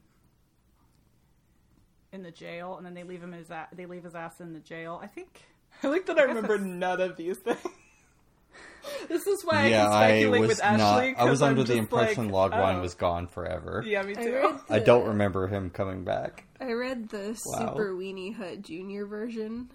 in 2.11 2.23
the 2.23 2.31
jail, 2.31 2.76
and 2.77 2.86
then 2.86 2.94
they 2.94 3.03
leave 3.03 3.22
him 3.23 3.31
his 3.34 3.49
a- 3.49 3.68
they 3.73 3.86
leave 3.86 4.03
his 4.03 4.15
ass 4.15 4.40
in 4.40 4.53
the 4.53 4.60
jail. 4.60 4.99
I 5.02 5.07
think. 5.07 5.44
I 5.84 5.88
like 5.88 6.06
that 6.07 6.18
I, 6.18 6.22
guess 6.22 6.27
remember 6.30 6.57
that's- 6.57 6.73
none 6.76 7.02
of 7.02 7.15
these 7.18 7.38
things. 7.38 7.60
this 9.07 9.27
is 9.27 9.44
why 9.45 9.68
yeah, 9.68 9.88
I 9.90 10.06
I 10.06 10.07
can 10.07 10.18
speculate 10.19 10.41
was 10.41 10.49
with 10.49 10.60
not. 10.64 10.80
Ashley. 10.80 11.15
I 11.15 11.23
was 11.23 11.31
'cause 11.31 11.41
I'm 11.44 11.49
under 11.49 11.64
the 11.64 11.76
impression 11.77 12.30
like, 12.30 12.52
Laudwine 12.52 12.76
oh. 12.77 12.81
was 12.81 12.95
gone 12.95 13.27
forever. 13.27 13.84
Yeah, 13.86 14.02
me 14.03 14.14
I 14.18 14.23
too. 14.23 14.60
I 14.69 14.80
the- 14.80 14.86
don't 14.86 15.07
remember 15.10 15.48
him 15.48 15.69
coming 15.69 16.03
back. 16.03 16.45
I 16.60 16.72
read 16.73 17.10
the 17.10 17.40
Wow. 17.45 17.60
Super 17.60 17.94
Weenie 17.94 18.36
Hut 18.36 18.61
Junior 18.61 19.06
version, 19.06 19.69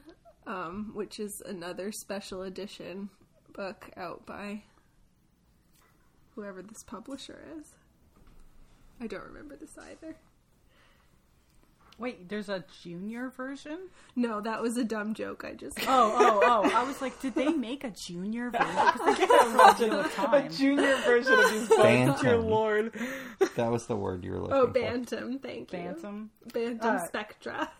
um, 0.46 0.90
which 0.94 1.18
is 1.20 1.42
another 1.46 1.92
special 1.92 2.42
edition 2.42 3.08
book 3.54 3.88
out 3.96 4.26
by 4.26 4.62
whoever 6.34 6.62
this 6.62 6.82
publisher 6.82 7.40
is. 7.58 7.66
I 9.00 9.06
don't 9.06 9.24
remember 9.24 9.56
this 9.56 9.76
either. 9.78 10.16
Wait, 11.96 12.28
there's 12.28 12.48
a 12.48 12.64
junior 12.82 13.30
version? 13.30 13.78
No, 14.16 14.40
that 14.40 14.60
was 14.60 14.76
a 14.76 14.82
dumb 14.84 15.14
joke 15.14 15.44
I 15.44 15.52
just 15.52 15.78
Oh, 15.82 15.84
oh, 15.86 16.40
oh. 16.42 16.70
I 16.74 16.82
was 16.82 17.00
like, 17.00 17.20
did 17.20 17.34
they 17.36 17.48
make 17.52 17.84
a 17.84 17.90
junior 17.90 18.50
version? 18.50 18.66
Because 19.06 19.78
they 19.78 19.86
did 19.86 19.92
that 19.92 20.18
around 20.18 20.18
Wheel 20.18 20.34
of 20.34 20.34
A 20.34 20.48
junior 20.48 20.96
version 20.96 21.32
of 21.34 21.50
these 21.52 21.68
books, 21.68 21.82
Bantam. 21.82 22.22
dear 22.24 22.36
lord. 22.38 22.92
That 23.56 23.70
was 23.70 23.86
the 23.86 23.94
word 23.96 24.24
you 24.24 24.32
were 24.32 24.38
looking 24.40 24.54
Oh, 24.56 24.62
for. 24.64 24.70
Oh, 24.70 24.72
bantam, 24.72 25.38
thank 25.38 25.72
you. 25.72 25.78
Bantam. 25.78 26.30
Bantam 26.52 26.96
Uh, 26.96 27.06
Spectra. 27.06 27.70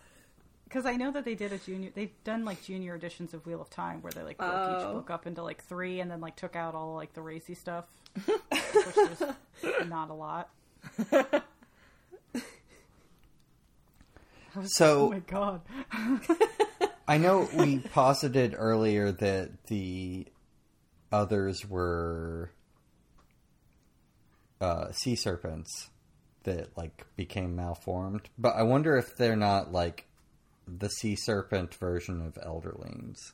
Because 0.63 0.85
I 0.85 0.95
know 0.95 1.11
that 1.11 1.25
they 1.25 1.35
did 1.35 1.53
a 1.53 1.57
junior. 1.57 1.91
They've 1.93 2.11
done 2.23 2.43
like 2.45 2.63
junior 2.63 2.95
editions 2.95 3.33
of 3.33 3.45
Wheel 3.45 3.61
of 3.61 3.69
Time 3.69 4.01
where 4.01 4.11
they 4.11 4.23
like 4.23 4.37
broke 4.37 4.51
each 4.51 4.85
Oh. 4.85 4.93
book 4.93 5.09
up 5.09 5.27
into 5.27 5.43
like 5.43 5.63
three, 5.63 5.99
and 5.99 6.09
then 6.09 6.21
like 6.21 6.35
took 6.35 6.55
out 6.55 6.73
all 6.73 6.95
like 6.95 7.13
the 7.13 7.21
racy 7.21 7.53
stuff, 7.53 7.85
which 8.25 8.95
was 8.95 9.23
not 9.87 10.09
a 10.09 10.13
lot. 10.13 10.49
Oh 14.57 14.63
So 14.65 15.09
my 15.09 15.19
god! 15.19 15.61
I 17.07 17.17
know 17.17 17.47
we 17.53 17.79
posited 17.79 18.55
earlier 18.57 19.11
that 19.11 19.65
the 19.67 20.27
others 21.11 21.65
were 21.67 22.51
uh, 24.61 24.91
sea 24.91 25.15
serpents 25.15 25.89
that 26.43 26.75
like 26.77 27.05
became 27.15 27.55
malformed, 27.55 28.29
but 28.37 28.55
I 28.55 28.63
wonder 28.63 28.97
if 28.97 29.15
they're 29.17 29.35
not 29.35 29.71
like 29.71 30.05
the 30.67 30.89
sea 30.89 31.15
serpent 31.15 31.73
version 31.75 32.21
of 32.25 32.35
elderlings. 32.43 33.33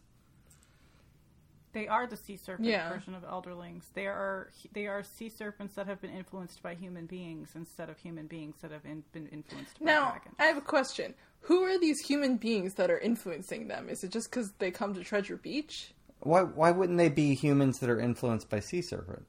They 1.73 1.88
are 1.88 2.06
the 2.06 2.18
sea 2.18 2.35
serpent 2.38 2.68
Yeah. 2.68 2.89
version 2.89 3.15
of 3.15 3.23
elderlings. 3.23 3.85
They 3.93 4.07
are 4.07 4.49
they 4.73 4.88
are 4.88 5.03
sea 5.03 5.30
serpents 5.30 5.76
that 5.76 5.88
have 5.88 6.02
been 6.02 6.11
influenced 6.11 6.61
by 6.61 6.76
human 6.76 7.06
beings 7.06 7.52
instead 7.56 7.89
of 7.89 7.98
human 7.98 8.27
beings 8.27 8.57
that 8.61 8.72
have 8.72 8.85
in, 8.85 9.03
been 9.14 9.27
influenced 9.27 9.80
by 9.80 9.85
Now, 9.85 10.10
dragons. 10.11 10.35
I 10.39 10.45
have 10.45 10.57
a 10.57 10.61
question. 10.61 11.14
Who 11.41 11.64
are 11.64 11.80
these 11.80 11.99
human 12.02 12.38
beings 12.38 12.73
that 12.76 12.91
are 12.91 12.99
influencing 12.99 13.68
them? 13.68 13.88
Is 13.89 14.03
it 14.03 14.11
just 14.11 14.30
because 14.30 14.52
they 14.60 14.69
come 14.69 14.93
to 14.95 15.03
Treasure 15.03 15.38
Beach? 15.38 15.93
Why 16.19 16.41
why 16.43 16.72
wouldn't 16.72 16.98
they 16.98 17.10
be 17.10 17.34
humans 17.35 17.80
that 17.80 17.89
are 17.89 17.99
influenced 17.99 18.49
by 18.49 18.60
sea 18.60 18.81
serpent? 18.81 19.26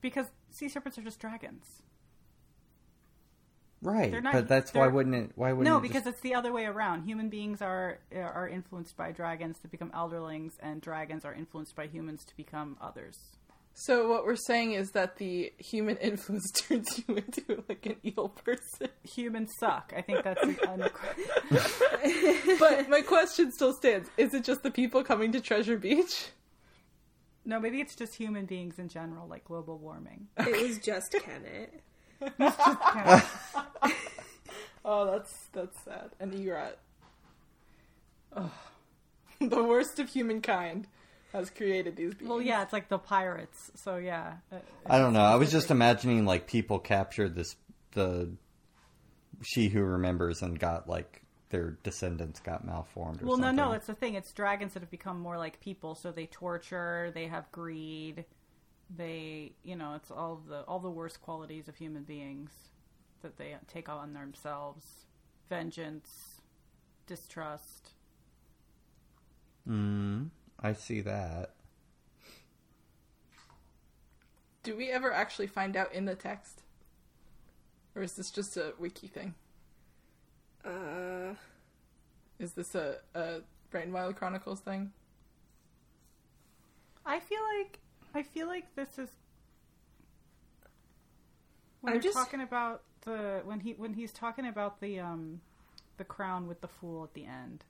Because 0.00 0.26
sea 0.50 0.68
serpents 0.68 0.98
are 0.98 1.02
just 1.02 1.20
dragons. 1.20 1.82
Right, 3.84 4.10
They're 4.10 4.20
not- 4.22 4.32
but 4.32 4.48
that's 4.48 4.72
why 4.72 4.86
wouldn't 4.88 5.14
it? 5.14 5.32
Why 5.36 5.52
wouldn't 5.52 5.66
No, 5.72 5.76
it 5.78 5.82
because 5.82 6.04
just- 6.04 6.14
it's 6.14 6.20
the 6.22 6.34
other 6.34 6.52
way 6.52 6.64
around. 6.64 7.04
Human 7.04 7.28
beings 7.28 7.60
are 7.62 7.98
are 8.14 8.48
influenced 8.48 8.96
by 8.96 9.12
dragons 9.12 9.58
to 9.60 9.68
become 9.68 9.90
elderlings, 9.90 10.52
and 10.60 10.80
dragons 10.80 11.24
are 11.24 11.34
influenced 11.34 11.76
by 11.76 11.86
humans 11.86 12.24
to 12.24 12.36
become 12.36 12.76
others. 12.80 13.16
So 13.76 14.08
what 14.08 14.24
we're 14.24 14.36
saying 14.36 14.72
is 14.72 14.92
that 14.92 15.16
the 15.16 15.52
human 15.58 15.96
influence 16.10 16.50
turns 16.52 17.02
you 17.06 17.16
into 17.16 17.62
like 17.68 17.84
an 17.86 17.96
evil 18.02 18.30
person. 18.30 18.88
Humans 19.02 19.50
suck. 19.60 19.92
I 19.96 20.00
think 20.00 20.22
that's 20.24 20.42
an 20.42 20.56
un- 20.68 20.90
But 22.58 22.88
my 22.88 23.02
question 23.02 23.52
still 23.52 23.72
stands: 23.74 24.08
Is 24.16 24.32
it 24.34 24.44
just 24.44 24.62
the 24.62 24.70
people 24.70 25.02
coming 25.04 25.32
to 25.32 25.40
Treasure 25.40 25.76
Beach? 25.76 26.28
no. 27.44 27.60
Maybe 27.60 27.80
it's 27.80 27.94
just 27.96 28.14
human 28.14 28.46
beings 28.46 28.78
in 28.78 28.88
general, 28.88 29.26
like 29.28 29.44
global 29.44 29.76
warming. 29.78 30.28
It 30.38 30.62
was 30.68 30.78
just 30.78 31.12
Kennit. 31.12 31.82
Kind 32.38 33.08
of- 33.08 33.60
Oh, 34.86 35.10
that's 35.10 35.32
that's 35.52 35.78
sad. 35.80 36.10
An 36.20 36.34
egret. 36.34 36.78
Oh. 38.36 38.50
the 39.40 39.62
worst 39.62 39.98
of 39.98 40.08
humankind 40.10 40.86
has 41.32 41.48
created 41.50 41.96
these 41.96 42.14
beings. 42.14 42.28
well, 42.28 42.40
yeah, 42.42 42.62
it's 42.62 42.72
like 42.72 42.88
the 42.88 42.98
pirates. 42.98 43.70
So 43.76 43.96
yeah, 43.96 44.34
Uh, 44.52 44.56
I 44.86 44.98
don't 44.98 45.12
know. 45.14 45.22
I 45.22 45.36
was 45.36 45.50
just 45.50 45.70
imagining 45.70 46.26
like 46.26 46.46
people 46.46 46.78
captured 46.78 47.34
this 47.34 47.56
the 47.92 48.30
she 49.42 49.68
who 49.68 49.82
remembers 49.82 50.42
and 50.42 50.58
got 50.58 50.88
like 50.88 51.22
their 51.50 51.78
descendants 51.82 52.40
got 52.40 52.64
malformed. 52.66 53.22
Or 53.22 53.26
Well, 53.26 53.36
no, 53.36 53.52
no, 53.52 53.72
it's 53.72 53.86
the 53.86 53.94
thing. 53.94 54.14
It's 54.14 54.32
dragons 54.32 54.74
that 54.74 54.80
have 54.80 54.90
become 54.90 55.18
more 55.20 55.38
like 55.38 55.60
people, 55.60 55.94
so 55.94 56.12
they 56.12 56.26
torture, 56.26 57.10
they 57.14 57.26
have 57.26 57.50
greed, 57.52 58.24
they, 58.94 59.52
you 59.62 59.76
know, 59.76 59.94
it's 59.94 60.10
all 60.10 60.42
the 60.48 60.62
all 60.62 60.78
the 60.78 60.90
worst 60.90 61.20
qualities 61.20 61.68
of 61.68 61.76
human 61.76 62.02
beings 62.02 62.50
that 63.22 63.36
they 63.38 63.56
take 63.66 63.88
on 63.88 64.12
themselves: 64.12 65.06
vengeance, 65.48 66.40
distrust. 67.06 67.90
Mm, 69.68 70.28
I 70.60 70.72
see 70.72 71.00
that. 71.00 71.54
Do 74.62 74.76
we 74.76 74.90
ever 74.90 75.12
actually 75.12 75.46
find 75.46 75.76
out 75.76 75.92
in 75.92 76.06
the 76.06 76.14
text? 76.14 76.62
Or 77.94 78.02
is 78.02 78.14
this 78.14 78.30
just 78.30 78.56
a 78.56 78.72
wiki 78.78 79.06
thing? 79.06 79.34
Uh, 80.64 81.34
Is 82.38 82.52
this 82.52 82.74
a, 82.74 82.96
a 83.14 83.40
Rain 83.72 83.92
Wild 83.92 84.16
Chronicles 84.16 84.60
thing? 84.60 84.92
I 87.06 87.20
feel 87.20 87.40
like 87.58 87.78
I 88.14 88.22
feel 88.22 88.46
like 88.46 88.74
this 88.76 88.98
is 88.98 89.08
when 91.80 91.94
I'm 91.94 92.00
just- 92.00 92.16
talking 92.16 92.40
about 92.40 92.82
the 93.02 93.42
when 93.44 93.60
he 93.60 93.72
when 93.72 93.92
he's 93.94 94.12
talking 94.12 94.46
about 94.46 94.80
the 94.80 95.00
um 95.00 95.40
the 95.96 96.04
crown 96.04 96.46
with 96.48 96.60
the 96.60 96.68
fool 96.68 97.04
at 97.04 97.14
the 97.14 97.26
end. 97.26 97.64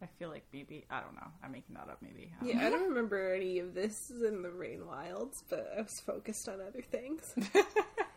I 0.00 0.06
feel 0.18 0.30
like 0.30 0.44
maybe 0.52 0.84
I 0.90 1.00
don't 1.00 1.14
know. 1.14 1.28
I'm 1.44 1.52
making 1.52 1.76
that 1.76 1.88
up. 1.88 1.98
Maybe 2.02 2.32
I 2.40 2.44
yeah, 2.44 2.66
I 2.66 2.70
don't 2.70 2.88
remember 2.88 3.32
any 3.34 3.60
of 3.60 3.74
this 3.74 4.10
in 4.10 4.42
the 4.42 4.50
Rain 4.50 4.84
Wilds, 4.86 5.44
but 5.48 5.72
I 5.78 5.82
was 5.82 6.00
focused 6.00 6.48
on 6.48 6.60
other 6.60 6.82
things. 6.82 7.34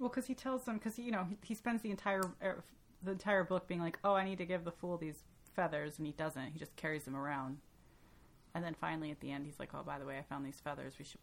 Well, 0.00 0.08
because 0.08 0.26
he 0.26 0.34
tells 0.34 0.64
them, 0.64 0.78
because 0.78 0.98
you 0.98 1.12
know 1.12 1.26
he, 1.28 1.36
he 1.42 1.54
spends 1.54 1.82
the 1.82 1.90
entire 1.90 2.22
er, 2.42 2.64
the 3.02 3.12
entire 3.12 3.44
book 3.44 3.68
being 3.68 3.80
like, 3.82 3.98
"Oh, 4.02 4.14
I 4.14 4.24
need 4.24 4.38
to 4.38 4.46
give 4.46 4.64
the 4.64 4.72
fool 4.72 4.96
these 4.96 5.22
feathers," 5.54 5.98
and 5.98 6.06
he 6.06 6.14
doesn't. 6.14 6.52
He 6.52 6.58
just 6.58 6.74
carries 6.76 7.04
them 7.04 7.14
around, 7.14 7.58
and 8.54 8.64
then 8.64 8.74
finally 8.74 9.10
at 9.10 9.20
the 9.20 9.30
end, 9.30 9.46
he's 9.46 9.58
like, 9.58 9.70
"Oh, 9.74 9.82
by 9.82 9.98
the 9.98 10.04
way, 10.04 10.18
I 10.18 10.22
found 10.22 10.44
these 10.44 10.60
feathers. 10.60 10.94
We 10.98 11.04
should 11.04 11.20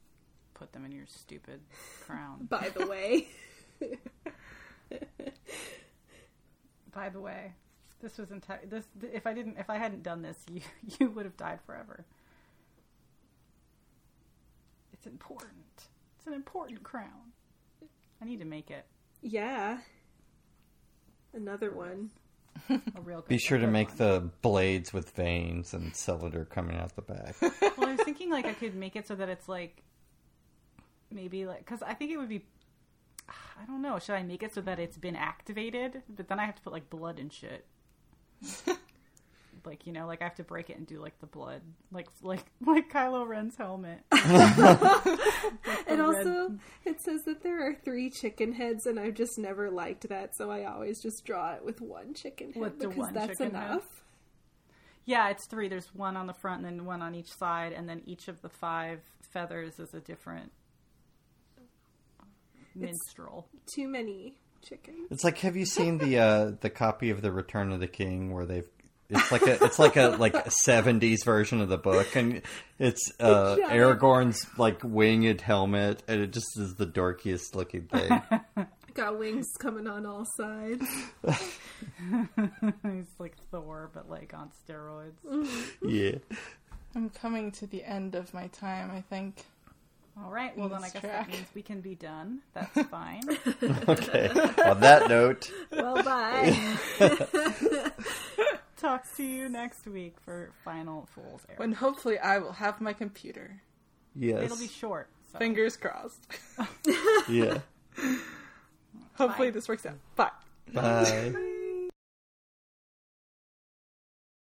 put 0.53 0.73
them 0.73 0.85
in 0.85 0.91
your 0.91 1.05
stupid 1.07 1.61
crown." 2.05 2.45
By 2.49 2.69
the 2.69 2.87
way, 2.87 3.27
by 6.93 7.09
the 7.09 7.19
way, 7.19 7.53
this 8.01 8.17
was 8.17 8.31
entire. 8.31 8.65
This 8.65 8.85
if 9.01 9.27
I 9.27 9.33
didn't, 9.33 9.57
if 9.57 9.69
I 9.69 9.77
hadn't 9.77 10.03
done 10.03 10.21
this, 10.21 10.37
you 10.51 10.61
you 10.99 11.09
would 11.09 11.25
have 11.25 11.37
died 11.37 11.59
forever. 11.65 12.05
It's 14.93 15.05
important. 15.05 15.87
It's 16.17 16.27
an 16.27 16.33
important 16.33 16.83
crown. 16.83 17.33
I 18.19 18.25
need 18.25 18.39
to 18.39 18.45
make 18.45 18.71
it 18.71 18.85
yeah, 19.21 19.79
another 21.33 21.71
one. 21.71 22.11
A 22.69 23.01
real. 23.01 23.23
Be 23.27 23.37
sure 23.37 23.57
to 23.57 23.67
make 23.67 23.89
one. 23.89 23.97
the 23.97 24.29
blades 24.41 24.93
with 24.93 25.11
veins 25.11 25.73
and 25.73 25.95
cylinder 25.95 26.45
coming 26.45 26.77
out 26.77 26.95
the 26.95 27.01
back. 27.01 27.35
Well, 27.77 27.89
I 27.89 27.95
was 27.95 28.01
thinking 28.03 28.29
like 28.31 28.45
I 28.45 28.53
could 28.53 28.75
make 28.75 28.95
it 28.95 29.07
so 29.07 29.15
that 29.15 29.29
it's 29.29 29.47
like 29.47 29.83
maybe 31.11 31.45
like 31.45 31.59
because 31.59 31.81
I 31.83 31.93
think 31.93 32.11
it 32.11 32.17
would 32.17 32.29
be. 32.29 32.45
I 33.29 33.65
don't 33.65 33.81
know. 33.81 33.99
Should 33.99 34.15
I 34.15 34.23
make 34.23 34.43
it 34.43 34.53
so 34.53 34.61
that 34.61 34.79
it's 34.79 34.97
been 34.97 35.15
activated? 35.15 36.01
But 36.09 36.27
then 36.27 36.39
I 36.39 36.45
have 36.45 36.55
to 36.55 36.61
put 36.61 36.73
like 36.73 36.89
blood 36.89 37.19
and 37.19 37.31
shit. 37.31 37.65
like 39.67 39.85
you 39.85 39.93
know, 39.93 40.07
like 40.07 40.21
I 40.21 40.25
have 40.25 40.35
to 40.35 40.43
break 40.43 40.69
it 40.69 40.77
and 40.77 40.87
do 40.87 40.99
like 40.99 41.19
the 41.19 41.27
blood, 41.27 41.61
like 41.91 42.07
like 42.23 42.43
like 42.65 42.91
Kylo 42.91 43.27
Ren's 43.27 43.55
helmet. 43.55 43.99
And 45.87 46.01
also, 46.01 46.57
it 46.85 47.01
says 47.01 47.21
that 47.25 47.43
there 47.43 47.65
are 47.65 47.73
three 47.73 48.09
chicken 48.09 48.51
heads, 48.51 48.85
and 48.85 48.99
I've 48.99 49.13
just 49.13 49.37
never 49.37 49.71
liked 49.71 50.09
that, 50.09 50.35
so 50.35 50.51
I 50.51 50.65
always 50.65 51.01
just 51.01 51.23
draw 51.25 51.53
it 51.53 51.63
with 51.63 51.79
one 51.79 52.13
chicken 52.13 52.51
head 52.51 52.61
With 52.61 52.79
because 52.79 52.95
one 52.97 53.13
that's 53.13 53.27
chicken 53.27 53.55
head? 53.55 53.71
enough. 53.71 54.03
Yeah, 55.05 55.29
it's 55.29 55.47
three. 55.47 55.69
There's 55.69 55.87
one 55.95 56.17
on 56.17 56.27
the 56.27 56.33
front 56.33 56.65
and 56.65 56.79
then 56.79 56.85
one 56.85 57.01
on 57.01 57.15
each 57.15 57.31
side, 57.31 57.71
and 57.71 57.87
then 57.87 58.01
each 58.05 58.27
of 58.27 58.41
the 58.41 58.49
five 58.49 58.99
feathers 59.31 59.79
is 59.79 59.93
a 59.93 60.01
different 60.01 60.51
minstrel. 62.75 63.47
Too 63.73 63.87
many 63.87 64.35
chickens. 64.61 65.07
It's 65.09 65.23
like, 65.23 65.39
have 65.39 65.55
you 65.55 65.65
seen 65.65 65.97
the 65.97 66.17
uh, 66.19 66.51
the 66.59 66.69
copy 66.69 67.09
of 67.09 67.21
the 67.21 67.31
Return 67.31 67.71
of 67.71 67.79
the 67.79 67.87
King 67.87 68.33
where 68.33 68.45
they've 68.45 68.67
it's 69.09 69.31
like 69.31 69.41
a 69.43 69.63
it's 69.63 69.79
like 69.79 69.95
a 69.95 70.09
like 70.19 70.51
seventies 70.51 71.23
version 71.23 71.61
of 71.61 71.69
the 71.69 71.77
book, 71.77 72.15
and 72.15 72.41
it's 72.79 73.11
uh, 73.19 73.55
Shut. 73.55 73.69
Aragorn's 73.71 74.45
like 74.57 74.81
winged 74.83 75.41
helmet, 75.41 76.03
and 76.07 76.21
it 76.21 76.31
just 76.31 76.47
is 76.59 76.75
the 76.75 76.85
dorkiest 76.87 77.55
looking 77.55 77.83
thing. 77.87 78.21
Got 78.93 79.19
wings 79.19 79.45
coming 79.59 79.85
on 79.87 80.05
all 80.07 80.25
sides. 80.37 80.85
He's 82.83 83.05
like 83.19 83.35
Thor, 83.51 83.91
but 83.93 84.09
like 84.09 84.33
on 84.33 84.51
steroids. 84.67 85.47
yeah, 85.83 86.17
I'm 86.95 87.09
coming 87.09 87.51
to 87.53 87.67
the 87.67 87.83
end 87.83 88.15
of 88.15 88.33
my 88.33 88.47
time, 88.47 88.89
I 88.91 89.01
think. 89.01 89.43
All 90.23 90.31
right. 90.31 90.57
Well, 90.57 90.67
then 90.67 90.79
I 90.83 90.89
guess 90.89 91.01
track. 91.01 91.27
that 91.27 91.29
means 91.29 91.45
we 91.53 91.61
can 91.61 91.79
be 91.79 91.93
done. 91.93 92.39
That's 92.55 92.81
fine. 92.89 93.21
okay. 93.87 94.29
On 94.65 94.79
that 94.79 95.07
note, 95.09 95.51
Well, 95.71 96.01
bye. 96.01 96.57
Talk 98.77 99.05
to 99.17 99.23
you 99.23 99.49
next 99.49 99.87
week 99.87 100.15
for 100.23 100.51
Final 100.63 101.07
Fool's 101.13 101.41
Errand. 101.49 101.59
When 101.59 101.71
hopefully 101.73 102.19
I 102.19 102.37
will 102.37 102.53
have 102.53 102.79
my 102.79 102.93
computer. 102.93 103.61
yes, 104.15 104.43
It'll 104.43 104.57
be 104.57 104.67
short. 104.67 105.09
So. 105.31 105.39
Fingers 105.39 105.75
crossed. 105.77 106.25
yeah. 107.29 107.59
Hopefully 109.15 109.47
Bye. 109.49 109.51
this 109.51 109.67
works 109.67 109.85
out. 109.85 109.97
Bye. 110.15 110.29
Bye. 110.73 111.53